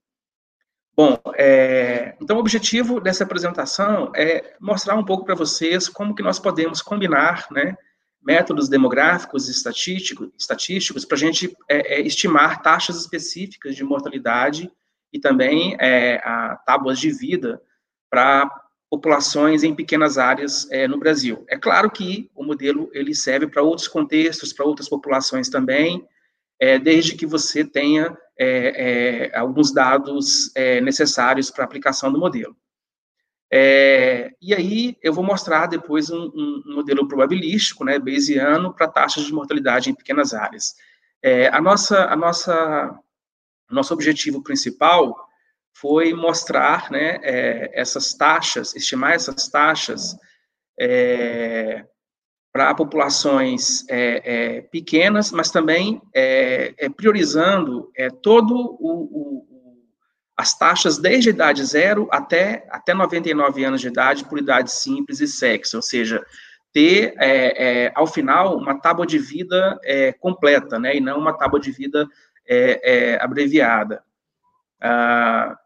Bom, 0.96 1.18
é, 1.34 2.16
então 2.20 2.36
o 2.36 2.40
objetivo 2.40 3.00
dessa 3.00 3.24
apresentação 3.24 4.10
é 4.16 4.54
mostrar 4.58 4.94
um 4.94 5.04
pouco 5.04 5.24
para 5.24 5.34
vocês 5.34 5.88
como 5.88 6.14
que 6.14 6.22
nós 6.22 6.38
podemos 6.38 6.80
combinar, 6.80 7.46
né, 7.50 7.76
métodos 8.22 8.68
demográficos 8.68 9.48
e 9.48 9.50
estatísticos, 9.50 10.30
estatísticos 10.38 11.04
para 11.04 11.16
a 11.16 11.20
gente 11.20 11.54
é, 11.68 12.00
estimar 12.00 12.62
taxas 12.62 12.98
específicas 12.98 13.76
de 13.76 13.84
mortalidade 13.84 14.70
e 15.12 15.20
também 15.20 15.76
a 16.22 16.56
tábuas 16.64 16.98
de 16.98 17.12
vida 17.12 17.60
para 18.08 18.50
populações 18.88 19.62
em 19.62 19.74
pequenas 19.74 20.16
áreas 20.16 20.70
é, 20.70 20.86
no 20.88 20.98
Brasil. 20.98 21.44
É 21.48 21.58
claro 21.58 21.90
que 21.90 22.30
o 22.34 22.42
modelo 22.42 22.90
ele 22.92 23.14
serve 23.14 23.46
para 23.46 23.62
outros 23.62 23.88
contextos, 23.88 24.52
para 24.52 24.64
outras 24.64 24.88
populações 24.88 25.48
também, 25.50 26.06
é, 26.62 26.78
desde 26.78 27.16
que 27.16 27.26
você 27.26 27.64
tenha 27.64 28.16
é, 28.38 29.30
é 29.32 29.36
alguns 29.36 29.74
dados 29.74 30.54
é, 30.54 30.80
necessários 30.80 31.50
para 31.50 31.64
a 31.64 31.66
aplicação 31.66 32.12
do 32.12 32.20
modelo. 32.20 32.56
É, 33.52 34.30
e 34.40 34.54
aí 34.54 34.96
eu 35.02 35.12
vou 35.12 35.24
mostrar 35.24 35.66
depois 35.66 36.08
um, 36.08 36.30
um 36.36 36.74
modelo 36.76 37.08
probabilístico, 37.08 37.84
né, 37.84 37.98
bayesiano, 37.98 38.72
para 38.72 38.86
taxas 38.86 39.24
de 39.24 39.32
mortalidade 39.32 39.90
em 39.90 39.94
pequenas 39.94 40.34
áreas. 40.34 40.76
a 41.52 41.60
nossa, 41.60 42.04
a 42.04 42.14
nossa, 42.14 42.96
nosso 43.68 43.92
objetivo 43.92 44.40
principal 44.40 45.16
foi 45.74 46.14
mostrar 46.14 46.92
né, 46.92 47.18
essas 47.72 48.14
taxas, 48.14 48.72
estimar 48.76 49.14
essas 49.14 49.48
taxas 49.48 50.16
é, 50.78 51.84
para 52.52 52.74
populações 52.74 53.88
é, 53.88 54.22
é, 54.24 54.60
pequenas, 54.60 55.32
mas 55.32 55.50
também 55.50 56.02
é, 56.14 56.74
é, 56.76 56.88
priorizando 56.90 57.90
todo 58.22 58.54
o, 58.54 59.08
o, 59.10 59.46
as 60.36 60.56
taxas 60.56 60.98
desde 60.98 61.30
a 61.30 61.32
idade 61.32 61.64
zero 61.64 62.08
até, 62.10 62.66
até 62.70 62.92
99 62.92 63.64
anos 63.64 63.80
de 63.80 63.88
idade 63.88 64.24
por 64.26 64.38
idade 64.38 64.70
simples 64.70 65.20
e 65.20 65.26
sexo, 65.26 65.76
ou 65.76 65.82
seja, 65.82 66.22
ter, 66.72 67.14
ao 67.94 68.06
final, 68.06 68.56
uma 68.56 68.78
tábua 68.80 69.06
de 69.06 69.18
vida 69.18 69.78
completa, 70.20 70.78
né, 70.78 70.96
e 70.96 71.00
não 71.00 71.18
uma 71.18 71.36
tábua 71.36 71.60
de 71.60 71.70
vida 71.70 72.08
abreviada. 73.20 74.02
Ah, 74.80 75.56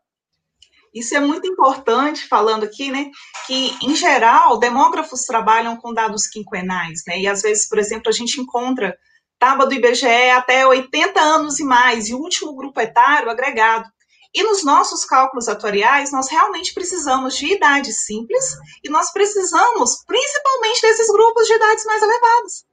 isso 0.97 1.15
é 1.15 1.21
muito 1.21 1.47
importante, 1.47 2.27
falando 2.27 2.65
aqui, 2.65 2.91
né, 2.91 3.11
que, 3.47 3.77
em 3.83 3.95
geral, 3.95 4.59
demógrafos 4.59 5.27
trabalham 5.27 5.77
com 5.77 5.93
dados 5.93 6.27
quinquenais, 6.27 7.03
né, 7.07 7.21
e 7.21 7.27
às 7.27 7.43
vezes, 7.43 7.69
por 7.69 7.79
exemplo, 7.79 8.09
a 8.09 8.13
gente 8.13 8.41
encontra 8.41 8.97
tábua 9.39 9.67
do 9.67 9.75
IBGE 9.75 10.31
até 10.35 10.67
80 10.67 11.21
anos 11.21 11.61
e 11.61 11.65
mais, 11.65 12.09
e 12.09 12.15
o 12.15 12.19
último 12.19 12.57
grupo 12.57 12.81
etário 12.81 13.31
agregado. 13.31 13.87
E 14.35 14.43
nos 14.43 14.65
nossos 14.65 15.05
cálculos 15.05 15.49
atuariais, 15.49 16.11
nós 16.13 16.31
realmente 16.31 16.73
precisamos 16.73 17.37
de 17.37 17.55
idade 17.55 17.93
simples 17.93 18.57
e 18.83 18.89
nós 18.89 19.13
precisamos 19.13 20.03
principalmente 20.07 20.81
desses 20.81 21.09
grupos 21.09 21.47
de 21.47 21.55
idades 21.55 21.85
mais 21.85 22.03
elevadas. 22.03 22.65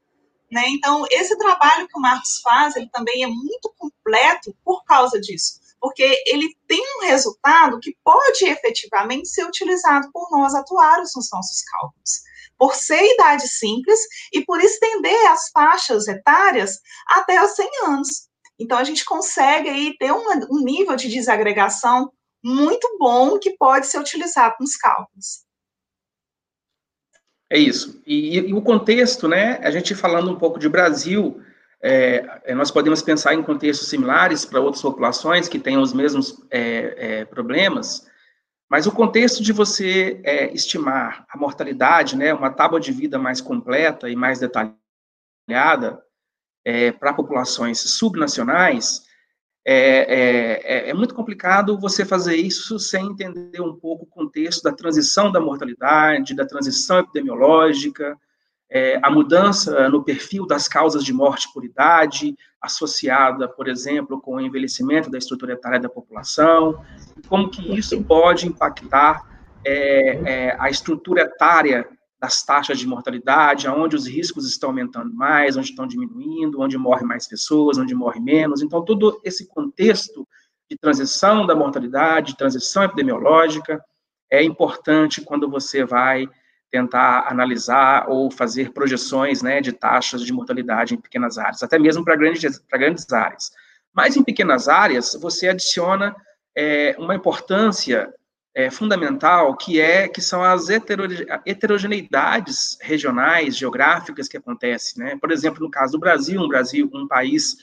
Né? 0.50 0.64
Então, 0.70 1.06
esse 1.12 1.38
trabalho 1.38 1.88
que 1.88 1.98
o 1.98 2.02
Marcos 2.02 2.40
faz, 2.42 2.76
ele 2.76 2.90
também 2.90 3.24
é 3.24 3.28
muito 3.28 3.74
completo 3.78 4.56
por 4.64 4.84
causa 4.86 5.20
disso 5.20 5.63
porque 5.84 6.24
ele 6.28 6.56
tem 6.66 6.82
um 6.98 7.08
resultado 7.08 7.78
que 7.82 7.94
pode 8.06 8.46
efetivamente 8.46 9.28
ser 9.28 9.46
utilizado 9.46 10.10
por 10.14 10.32
nós 10.32 10.56
atuários 10.56 11.12
nos 11.14 11.28
nossos 11.30 11.62
cálculos. 11.62 12.22
Por 12.58 12.74
ser 12.74 13.04
idade 13.04 13.50
simples 13.50 14.00
e 14.32 14.46
por 14.46 14.62
estender 14.62 15.30
as 15.30 15.50
faixas 15.50 16.08
etárias 16.08 16.80
até 17.06 17.44
os 17.44 17.52
100 17.52 17.70
anos. 17.86 18.30
Então, 18.58 18.78
a 18.78 18.86
gente 18.86 19.04
consegue 19.04 19.68
aí 19.68 19.98
ter 19.98 20.14
um, 20.14 20.24
um 20.50 20.64
nível 20.64 20.96
de 20.96 21.10
desagregação 21.10 22.14
muito 22.42 22.98
bom 22.98 23.38
que 23.38 23.58
pode 23.58 23.88
ser 23.88 24.00
utilizado 24.00 24.56
nos 24.62 24.78
cálculos. 24.78 25.44
É 27.50 27.60
isso. 27.60 28.02
E, 28.08 28.38
e, 28.38 28.54
o 28.54 28.62
contexto, 28.62 29.28
né? 29.28 29.58
A 29.62 29.70
gente 29.70 29.94
falando 29.94 30.32
um 30.32 30.38
pouco 30.38 30.58
de 30.58 30.70
Brasil, 30.70 31.44
é, 31.86 32.42
é, 32.46 32.56
nós 32.56 32.72
podemos 32.72 33.02
pensar 33.02 33.34
em 33.34 33.44
contextos 33.44 33.90
similares 33.90 34.46
para 34.46 34.62
outras 34.62 34.82
populações 34.82 35.50
que 35.50 35.60
tenham 35.60 35.82
os 35.82 35.92
mesmos 35.92 36.42
é, 36.50 37.20
é, 37.20 37.26
problemas, 37.26 38.08
mas 38.70 38.88
o 38.88 38.92
contexto 38.92 39.44
de 39.44 39.52
você 39.52 40.22
é, 40.24 40.54
estimar 40.54 41.26
a 41.30 41.38
mortalidade, 41.38 42.16
né, 42.16 42.34
uma 42.34 42.50
tábua 42.50 42.80
de 42.80 42.94
vida 42.94 43.20
mais 43.20 43.42
completa 43.42 44.10
e 44.10 44.16
mais 44.16 44.40
detalhada 44.40 46.02
é, 46.64 46.94
para 46.94 47.14
populações 47.14 47.80
subnacionais, 47.80 49.04
é, 49.66 50.90
é, 50.90 50.94
muito 50.94 51.14
complicado 51.14 51.78
você 51.78 52.06
fazer 52.06 52.36
isso 52.36 52.80
sem 52.80 53.08
entender 53.08 53.62
um 53.62 53.76
pouco 53.76 54.06
o 54.06 54.08
contexto 54.08 54.64
da 54.64 54.72
transição 54.72 55.32
da 55.32 55.40
mortalidade, 55.42 56.36
da 56.36 56.46
transição 56.46 57.00
epidemiológica, 57.00 58.18
é, 58.76 59.00
a 59.04 59.12
mudança 59.12 59.88
no 59.88 60.04
perfil 60.04 60.48
das 60.48 60.68
causas 60.68 61.06
de 61.06 61.14
morte 61.14 61.48
por 61.54 61.64
idade, 61.64 62.36
associada, 62.60 63.48
por 63.48 63.68
exemplo, 63.68 64.20
com 64.20 64.36
o 64.36 64.42
envelhecimento 64.42 65.12
da 65.12 65.18
estrutura 65.20 65.54
etária 65.54 65.80
da 65.80 65.88
população, 65.88 66.84
como 67.30 67.52
que 67.52 67.78
isso 67.78 68.04
pode 68.04 68.48
impactar 68.48 69.22
é, 69.64 70.16
é, 70.26 70.58
a 70.60 70.72
estrutura 70.72 71.22
etária 71.22 71.88
das 72.20 72.44
taxas 72.44 72.80
de 72.80 72.88
mortalidade, 72.88 73.68
aonde 73.68 73.96
os 73.96 74.08
riscos 74.08 74.48
estão 74.48 74.70
aumentando 74.70 75.14
mais, 75.14 75.56
onde 75.56 75.70
estão 75.70 75.86
diminuindo, 75.86 76.60
onde 76.60 76.76
morrem 76.76 77.06
mais 77.06 77.28
pessoas, 77.28 77.78
onde 77.78 77.94
morre 77.94 78.20
menos. 78.20 78.64
Então, 78.64 78.84
todo 78.84 79.22
esse 79.24 79.48
contexto 79.50 80.28
de 80.68 80.76
transição 80.80 81.46
da 81.46 81.56
mortalidade, 81.56 82.32
de 82.32 82.38
transição 82.38 82.82
epidemiológica, 82.82 83.84
é 84.32 84.42
importante 84.42 85.22
quando 85.22 85.48
você 85.48 85.86
vai 85.86 86.28
tentar 86.74 87.28
analisar 87.30 88.10
ou 88.10 88.32
fazer 88.32 88.72
projeções 88.72 89.44
né, 89.44 89.62
de 89.62 89.72
taxas 89.72 90.24
de 90.24 90.34
mortalidade 90.34 90.96
em 90.96 90.98
pequenas 91.00 91.38
áreas, 91.38 91.62
até 91.62 91.78
mesmo 91.78 92.04
para 92.04 92.16
grandes, 92.16 92.58
grandes 92.68 93.14
áreas. 93.14 93.52
Mas 93.94 94.18
em 94.18 94.24
pequenas 94.24 94.68
áreas, 94.68 95.16
você 95.22 95.50
adiciona 95.50 96.16
é, 96.58 96.96
uma 96.98 97.14
importância 97.14 98.12
é, 98.56 98.72
fundamental, 98.72 99.56
que 99.56 99.80
é 99.80 100.08
que 100.08 100.20
são 100.20 100.44
as 100.44 100.68
heterogeneidades 101.46 102.76
regionais, 102.82 103.56
geográficas 103.56 104.28
que 104.28 104.38
acontecem. 104.38 105.04
Né? 105.04 105.16
Por 105.22 105.32
exemplo, 105.32 105.62
no 105.62 105.70
caso 105.70 105.92
do 105.92 106.00
Brasil, 106.00 106.42
um 106.42 106.48
Brasil, 106.48 106.90
um 106.92 107.08
país 107.08 107.56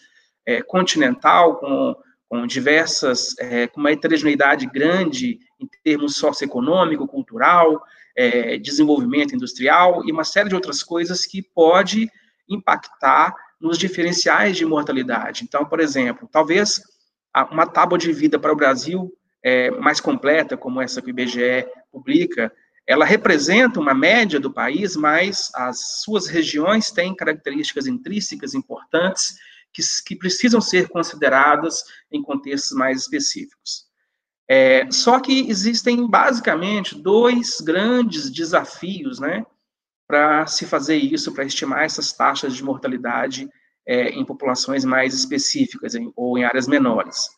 é, 0.47 0.62
continental, 0.62 1.57
com, 1.57 1.97
com 2.29 2.47
diversas, 2.47 3.37
é, 3.40 3.67
com 3.67 3.81
uma 3.81 3.90
heterogeneidade 3.90 4.67
grande 4.67 5.40
em 5.59 5.69
termos 5.83 6.14
socioeconômico, 6.14 7.09
cultural, 7.09 7.83
é, 8.21 8.59
desenvolvimento 8.59 9.35
industrial 9.35 10.03
e 10.07 10.12
uma 10.12 10.25
série 10.25 10.50
de 10.50 10.55
outras 10.55 10.83
coisas 10.83 11.25
que 11.25 11.41
pode 11.43 12.11
impactar 12.47 13.35
nos 13.59 13.79
diferenciais 13.79 14.59
de 14.59 14.67
mortalidade. 14.67 15.43
Então, 15.45 15.65
por 15.65 15.81
exemplo, 15.81 16.29
talvez 16.31 16.83
uma 17.50 17.67
tábua 17.67 17.97
de 17.97 18.12
vida 18.12 18.39
para 18.39 18.53
o 18.53 18.57
Brasil 18.57 19.11
é, 19.43 19.71
mais 19.71 20.00
completa, 20.00 20.55
como 20.55 20.83
essa 20.83 21.00
que 21.00 21.09
o 21.09 21.11
IBGE 21.11 21.67
publica, 21.91 22.53
ela 22.87 23.07
representa 23.07 23.81
uma 23.81 23.95
média 23.95 24.39
do 24.39 24.53
país, 24.53 24.97
mas 24.97 25.50
as 25.55 26.03
suas 26.03 26.27
regiões 26.27 26.91
têm 26.91 27.17
características 27.17 27.87
intrínsecas 27.87 28.53
importantes 28.53 29.37
que, 29.73 29.83
que 30.07 30.15
precisam 30.15 30.61
ser 30.61 30.89
consideradas 30.91 31.85
em 32.12 32.21
contextos 32.21 32.77
mais 32.77 33.00
específicos. 33.03 33.89
É, 34.52 34.90
só 34.90 35.21
que 35.21 35.49
existem 35.49 36.09
basicamente 36.09 37.00
dois 37.00 37.61
grandes 37.61 38.28
desafios, 38.28 39.21
né, 39.21 39.47
para 40.09 40.45
se 40.49 40.66
fazer 40.66 40.97
isso, 40.97 41.33
para 41.33 41.45
estimar 41.45 41.85
essas 41.85 42.12
taxas 42.12 42.57
de 42.57 42.64
mortalidade 42.64 43.49
é, 43.87 44.09
em 44.09 44.25
populações 44.25 44.85
mais 44.85 45.14
específicas 45.14 45.95
em, 45.95 46.12
ou 46.16 46.37
em 46.37 46.42
áreas 46.42 46.66
menores. 46.66 47.28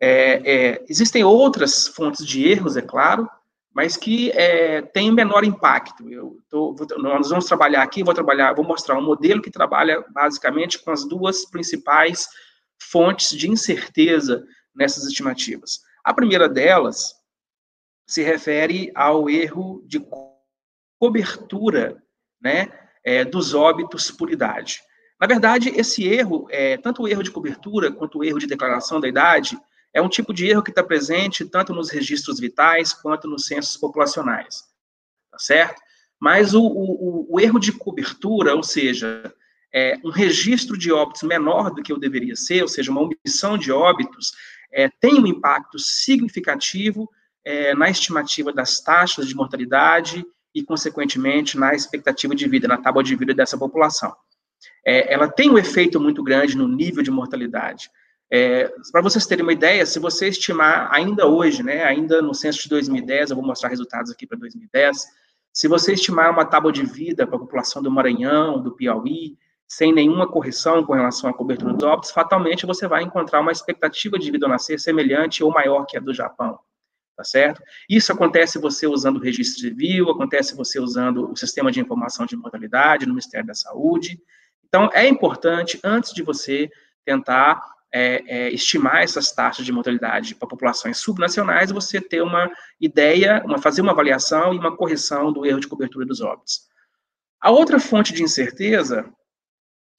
É, 0.00 0.42
é 0.52 0.84
existem 0.88 1.22
outras 1.22 1.86
fontes 1.86 2.26
de 2.26 2.48
erros, 2.48 2.76
é 2.76 2.82
claro, 2.82 3.30
mas 3.72 3.96
que 3.96 4.32
é, 4.32 4.82
têm 4.82 5.12
menor 5.12 5.44
impacto. 5.44 6.10
Eu 6.10 6.40
tô, 6.50 6.74
vou, 6.74 6.88
nós 6.98 7.28
vamos 7.28 7.44
trabalhar 7.44 7.84
aqui, 7.84 8.02
vou 8.02 8.14
trabalhar, 8.14 8.52
vou 8.52 8.64
mostrar 8.64 8.98
um 8.98 9.04
modelo 9.04 9.40
que 9.40 9.50
trabalha 9.52 10.04
basicamente 10.10 10.80
com 10.80 10.90
as 10.90 11.06
duas 11.06 11.44
principais 11.44 12.26
fontes 12.82 13.30
de 13.30 13.48
incerteza 13.48 14.44
nessas 14.74 15.04
estimativas. 15.04 15.86
A 16.08 16.14
primeira 16.14 16.48
delas 16.48 17.14
se 18.06 18.22
refere 18.22 18.90
ao 18.94 19.28
erro 19.28 19.84
de 19.86 20.00
cobertura 20.98 22.02
né, 22.40 22.72
é, 23.04 23.26
dos 23.26 23.52
óbitos 23.52 24.10
por 24.10 24.32
idade. 24.32 24.80
Na 25.20 25.26
verdade, 25.26 25.68
esse 25.68 26.08
erro, 26.08 26.46
é, 26.48 26.78
tanto 26.78 27.02
o 27.02 27.08
erro 27.08 27.22
de 27.22 27.30
cobertura 27.30 27.92
quanto 27.92 28.20
o 28.20 28.24
erro 28.24 28.38
de 28.38 28.46
declaração 28.46 28.98
da 28.98 29.06
idade, 29.06 29.60
é 29.92 30.00
um 30.00 30.08
tipo 30.08 30.32
de 30.32 30.46
erro 30.46 30.62
que 30.62 30.70
está 30.70 30.82
presente 30.82 31.44
tanto 31.44 31.74
nos 31.74 31.90
registros 31.90 32.40
vitais 32.40 32.94
quanto 32.94 33.28
nos 33.28 33.44
censos 33.44 33.76
populacionais. 33.76 34.64
Tá 35.30 35.38
certo? 35.38 35.78
mas 36.18 36.54
o, 36.54 36.62
o, 36.64 37.26
o 37.34 37.38
erro 37.38 37.58
de 37.58 37.70
cobertura, 37.70 38.54
ou 38.54 38.62
seja, 38.62 39.30
é, 39.70 39.98
um 40.02 40.08
registro 40.08 40.76
de 40.78 40.90
óbitos 40.90 41.22
menor 41.22 41.70
do 41.70 41.82
que 41.82 41.92
o 41.92 41.98
deveria 41.98 42.34
ser, 42.34 42.62
ou 42.62 42.68
seja, 42.68 42.90
uma 42.90 43.02
omissão 43.02 43.58
de 43.58 43.70
óbitos, 43.70 44.32
é, 44.72 44.88
tem 45.00 45.20
um 45.20 45.26
impacto 45.26 45.78
significativo 45.78 47.08
é, 47.44 47.74
na 47.74 47.88
estimativa 47.88 48.52
das 48.52 48.80
taxas 48.80 49.26
de 49.26 49.34
mortalidade 49.34 50.24
e, 50.54 50.62
consequentemente, 50.62 51.58
na 51.58 51.74
expectativa 51.74 52.34
de 52.34 52.48
vida, 52.48 52.68
na 52.68 52.76
tábua 52.76 53.02
de 53.02 53.14
vida 53.16 53.34
dessa 53.34 53.56
população. 53.56 54.14
É, 54.84 55.12
ela 55.12 55.28
tem 55.28 55.50
um 55.50 55.58
efeito 55.58 56.00
muito 56.00 56.22
grande 56.22 56.56
no 56.56 56.68
nível 56.68 57.02
de 57.02 57.10
mortalidade. 57.10 57.90
É, 58.30 58.70
Para 58.92 59.00
vocês 59.00 59.26
terem 59.26 59.42
uma 59.42 59.52
ideia, 59.52 59.86
se 59.86 59.98
você 59.98 60.28
estimar 60.28 60.88
ainda 60.92 61.26
hoje, 61.26 61.62
né, 61.62 61.84
ainda 61.84 62.20
no 62.20 62.34
censo 62.34 62.62
de 62.62 62.68
2010, 62.68 63.30
eu 63.30 63.36
vou 63.36 63.44
mostrar 63.44 63.70
resultados 63.70 64.10
aqui 64.10 64.26
para 64.26 64.38
2010, 64.38 65.06
se 65.52 65.66
você 65.66 65.94
estimar 65.94 66.30
uma 66.30 66.44
tábua 66.44 66.70
de 66.70 66.84
vida 66.84 67.26
para 67.26 67.36
a 67.36 67.40
população 67.40 67.82
do 67.82 67.90
Maranhão, 67.90 68.62
do 68.62 68.72
Piauí, 68.72 69.36
sem 69.68 69.92
nenhuma 69.92 70.26
correção 70.26 70.82
com 70.82 70.94
relação 70.94 71.28
à 71.28 71.34
cobertura 71.34 71.74
dos 71.74 71.84
óbitos, 71.84 72.10
fatalmente 72.10 72.66
você 72.66 72.88
vai 72.88 73.02
encontrar 73.02 73.40
uma 73.40 73.52
expectativa 73.52 74.18
de 74.18 74.30
vida 74.30 74.46
ao 74.46 74.50
nascer 74.50 74.80
semelhante 74.80 75.44
ou 75.44 75.52
maior 75.52 75.84
que 75.84 75.96
a 75.96 76.00
do 76.00 76.14
Japão 76.14 76.58
tá 77.18 77.24
certo? 77.24 77.60
Isso 77.90 78.12
acontece 78.12 78.60
você 78.60 78.86
usando 78.86 79.16
o 79.16 79.20
registro 79.20 79.60
civil, 79.60 80.08
acontece 80.08 80.54
você 80.54 80.78
usando 80.78 81.32
o 81.32 81.36
sistema 81.36 81.72
de 81.72 81.80
informação 81.80 82.24
de 82.24 82.36
mortalidade 82.36 83.06
no 83.06 83.12
Ministério 83.12 83.44
da 83.44 83.54
Saúde. 83.54 84.22
Então, 84.64 84.88
é 84.92 85.08
importante, 85.08 85.80
antes 85.82 86.14
de 86.14 86.22
você 86.22 86.70
tentar 87.04 87.60
é, 87.92 88.22
é, 88.26 88.50
estimar 88.52 89.02
essas 89.02 89.32
taxas 89.32 89.66
de 89.66 89.72
mortalidade 89.72 90.36
para 90.36 90.46
populações 90.46 90.98
subnacionais, 90.98 91.72
você 91.72 92.00
ter 92.00 92.22
uma 92.22 92.48
ideia, 92.80 93.42
uma, 93.44 93.58
fazer 93.58 93.80
uma 93.80 93.90
avaliação 93.90 94.54
e 94.54 94.58
uma 94.58 94.76
correção 94.76 95.32
do 95.32 95.44
erro 95.44 95.58
de 95.58 95.66
cobertura 95.66 96.06
dos 96.06 96.20
óbitos. 96.20 96.68
A 97.40 97.50
outra 97.50 97.80
fonte 97.80 98.12
de 98.12 98.22
incerteza, 98.22 99.12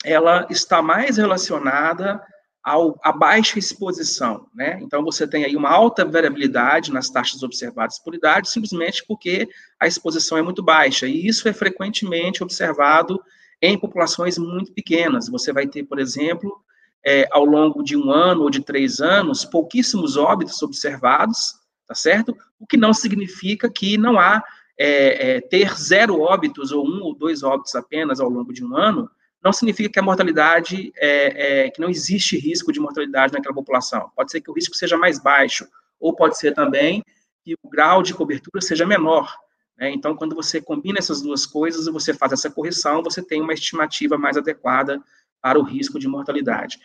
ela 0.03 0.47
está 0.49 0.81
mais 0.81 1.17
relacionada 1.17 2.21
ao, 2.63 2.99
a 3.03 3.11
baixa 3.11 3.57
exposição, 3.57 4.47
né? 4.53 4.79
Então, 4.81 5.03
você 5.03 5.27
tem 5.27 5.45
aí 5.45 5.55
uma 5.55 5.69
alta 5.69 6.05
variabilidade 6.05 6.91
nas 6.91 7.09
taxas 7.09 7.41
observadas 7.41 7.99
por 7.99 8.13
idade, 8.13 8.49
simplesmente 8.49 9.03
porque 9.07 9.47
a 9.79 9.87
exposição 9.87 10.37
é 10.37 10.41
muito 10.41 10.61
baixa, 10.61 11.07
e 11.07 11.25
isso 11.27 11.47
é 11.47 11.53
frequentemente 11.53 12.43
observado 12.43 13.19
em 13.61 13.77
populações 13.77 14.37
muito 14.37 14.71
pequenas. 14.73 15.29
Você 15.29 15.51
vai 15.51 15.67
ter, 15.67 15.83
por 15.83 15.99
exemplo, 15.99 16.61
é, 17.05 17.27
ao 17.31 17.45
longo 17.45 17.83
de 17.83 17.95
um 17.95 18.11
ano 18.11 18.43
ou 18.43 18.49
de 18.49 18.61
três 18.61 18.99
anos, 18.99 19.45
pouquíssimos 19.45 20.17
óbitos 20.17 20.61
observados, 20.61 21.55
tá 21.87 21.95
certo? 21.95 22.35
O 22.59 22.67
que 22.67 22.77
não 22.77 22.93
significa 22.93 23.69
que 23.69 23.97
não 23.97 24.19
há 24.19 24.43
é, 24.77 25.37
é, 25.37 25.41
ter 25.41 25.75
zero 25.75 26.21
óbitos 26.21 26.71
ou 26.71 26.85
um 26.85 27.01
ou 27.01 27.15
dois 27.15 27.43
óbitos 27.43 27.75
apenas 27.75 28.19
ao 28.19 28.29
longo 28.29 28.53
de 28.53 28.63
um 28.63 28.75
ano, 28.75 29.09
não 29.43 29.53
significa 29.53 29.89
que 29.89 29.99
a 29.99 30.03
mortalidade, 30.03 30.91
é, 30.97 31.65
é, 31.65 31.69
que 31.69 31.79
não 31.79 31.89
existe 31.89 32.37
risco 32.37 32.71
de 32.71 32.79
mortalidade 32.79 33.33
naquela 33.33 33.55
população. 33.55 34.11
Pode 34.15 34.31
ser 34.31 34.41
que 34.41 34.51
o 34.51 34.53
risco 34.53 34.75
seja 34.75 34.97
mais 34.97 35.19
baixo, 35.19 35.67
ou 35.99 36.13
pode 36.13 36.37
ser 36.37 36.53
também 36.53 37.03
que 37.43 37.55
o 37.63 37.69
grau 37.69 38.03
de 38.03 38.13
cobertura 38.13 38.61
seja 38.61 38.85
menor. 38.85 39.33
Né? 39.77 39.91
Então, 39.91 40.15
quando 40.15 40.35
você 40.35 40.61
combina 40.61 40.99
essas 40.99 41.21
duas 41.21 41.45
coisas 41.45 41.87
e 41.87 41.91
você 41.91 42.13
faz 42.13 42.33
essa 42.33 42.51
correção, 42.51 43.01
você 43.01 43.21
tem 43.21 43.41
uma 43.41 43.53
estimativa 43.53 44.17
mais 44.17 44.35
adequada 44.35 45.01
para 45.41 45.57
o 45.57 45.63
risco 45.63 45.97
de 45.97 46.07
mortalidade. 46.07 46.77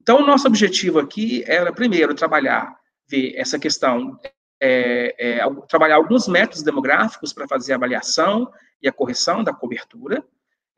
Então, 0.00 0.20
o 0.20 0.26
nosso 0.26 0.46
objetivo 0.46 0.98
aqui 0.98 1.42
era, 1.46 1.72
primeiro, 1.72 2.14
trabalhar, 2.14 2.76
ver 3.08 3.34
essa 3.36 3.58
questão, 3.58 4.18
é, 4.60 5.38
é, 5.38 5.50
trabalhar 5.68 5.96
alguns 5.96 6.28
métodos 6.28 6.62
demográficos 6.62 7.32
para 7.32 7.48
fazer 7.48 7.72
a 7.72 7.76
avaliação 7.76 8.50
e 8.82 8.88
a 8.88 8.92
correção 8.92 9.42
da 9.42 9.54
cobertura, 9.54 10.22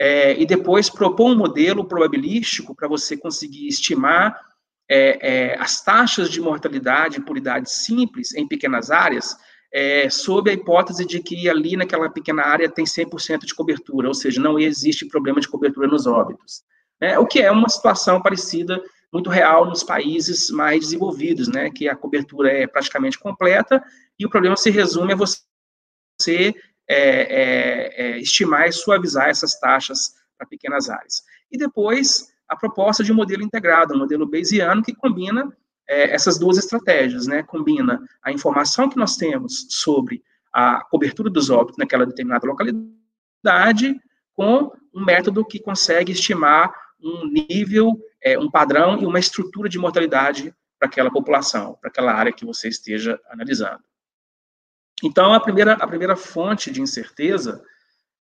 é, 0.05 0.39
e 0.39 0.45
depois 0.45 0.91
propor 0.91 1.33
um 1.33 1.35
modelo 1.35 1.83
probabilístico 1.83 2.75
para 2.75 2.87
você 2.87 3.17
conseguir 3.17 3.67
estimar 3.69 4.39
é, 4.87 5.19
é, 5.23 5.59
as 5.59 5.83
taxas 5.83 6.29
de 6.29 6.43
mortalidade 6.43 7.23
por 7.23 7.39
idade 7.39 7.71
simples 7.71 8.35
em 8.35 8.47
pequenas 8.47 8.91
áreas, 8.91 9.35
é, 9.73 10.11
sob 10.11 10.51
a 10.51 10.53
hipótese 10.53 11.07
de 11.07 11.23
que 11.23 11.49
ali 11.49 11.75
naquela 11.75 12.11
pequena 12.11 12.43
área 12.43 12.69
tem 12.69 12.85
100% 12.85 13.47
de 13.47 13.55
cobertura, 13.55 14.07
ou 14.07 14.13
seja, 14.13 14.43
não 14.43 14.59
existe 14.59 15.07
problema 15.07 15.41
de 15.41 15.49
cobertura 15.49 15.89
nos 15.89 16.07
óbitos. 16.07 16.63
Né? 17.01 17.19
O 17.19 17.27
que 17.27 17.41
é 17.41 17.51
uma 17.51 17.71
situação 17.71 18.21
parecida, 18.21 18.79
muito 19.11 19.31
real 19.31 19.65
nos 19.65 19.83
países 19.83 20.51
mais 20.51 20.81
desenvolvidos, 20.81 21.49
né? 21.49 21.71
que 21.71 21.89
a 21.89 21.97
cobertura 21.97 22.53
é 22.53 22.67
praticamente 22.67 23.19
completa 23.19 23.83
e 24.19 24.27
o 24.27 24.29
problema 24.29 24.55
se 24.55 24.69
resume 24.69 25.15
a 25.15 25.17
você 25.17 26.55
é, 26.89 26.99
é, 26.99 27.95
é, 27.97 28.19
estimar 28.19 28.69
e 28.69 28.73
suavizar 28.73 29.29
essas 29.29 29.59
taxas 29.59 30.15
para 30.37 30.47
pequenas 30.47 30.89
áreas. 30.89 31.23
E 31.51 31.57
depois, 31.57 32.33
a 32.49 32.57
proposta 32.57 33.03
de 33.03 33.13
um 33.13 33.15
modelo 33.15 33.43
integrado, 33.43 33.95
um 33.95 33.99
modelo 33.99 34.29
Bayesiano, 34.29 34.83
que 34.83 34.95
combina 34.95 35.51
é, 35.89 36.15
essas 36.15 36.39
duas 36.39 36.59
estratégias, 36.59 37.27
né? 37.27 37.43
Combina 37.43 38.01
a 38.23 38.33
informação 38.33 38.89
que 38.89 38.97
nós 38.97 39.17
temos 39.17 39.67
sobre 39.71 40.23
a 40.53 40.85
cobertura 40.85 41.31
dos 41.31 41.51
óbitos 41.51 41.79
naquela 41.79 42.07
determinada 42.07 42.47
localidade 42.47 44.01
com 44.35 44.73
um 44.95 45.05
método 45.05 45.45
que 45.45 45.59
consegue 45.59 46.13
estimar 46.13 46.73
um 47.03 47.27
nível, 47.27 47.99
é, 48.23 48.39
um 48.39 48.51
padrão 48.51 49.01
e 49.01 49.07
uma 49.07 49.19
estrutura 49.19 49.69
de 49.69 49.79
mortalidade 49.79 50.55
para 50.79 50.89
aquela 50.89 51.11
população, 51.11 51.77
para 51.81 51.91
aquela 51.91 52.13
área 52.13 52.33
que 52.33 52.45
você 52.45 52.69
esteja 52.69 53.21
analisando. 53.31 53.83
Então, 55.05 55.35
a 55.35 55.39
primeira, 55.39 55.75
a 55.75 55.87
primeira 55.87 56.17
fonte 56.17 56.71
de 56.71 56.81
incerteza, 56.81 57.63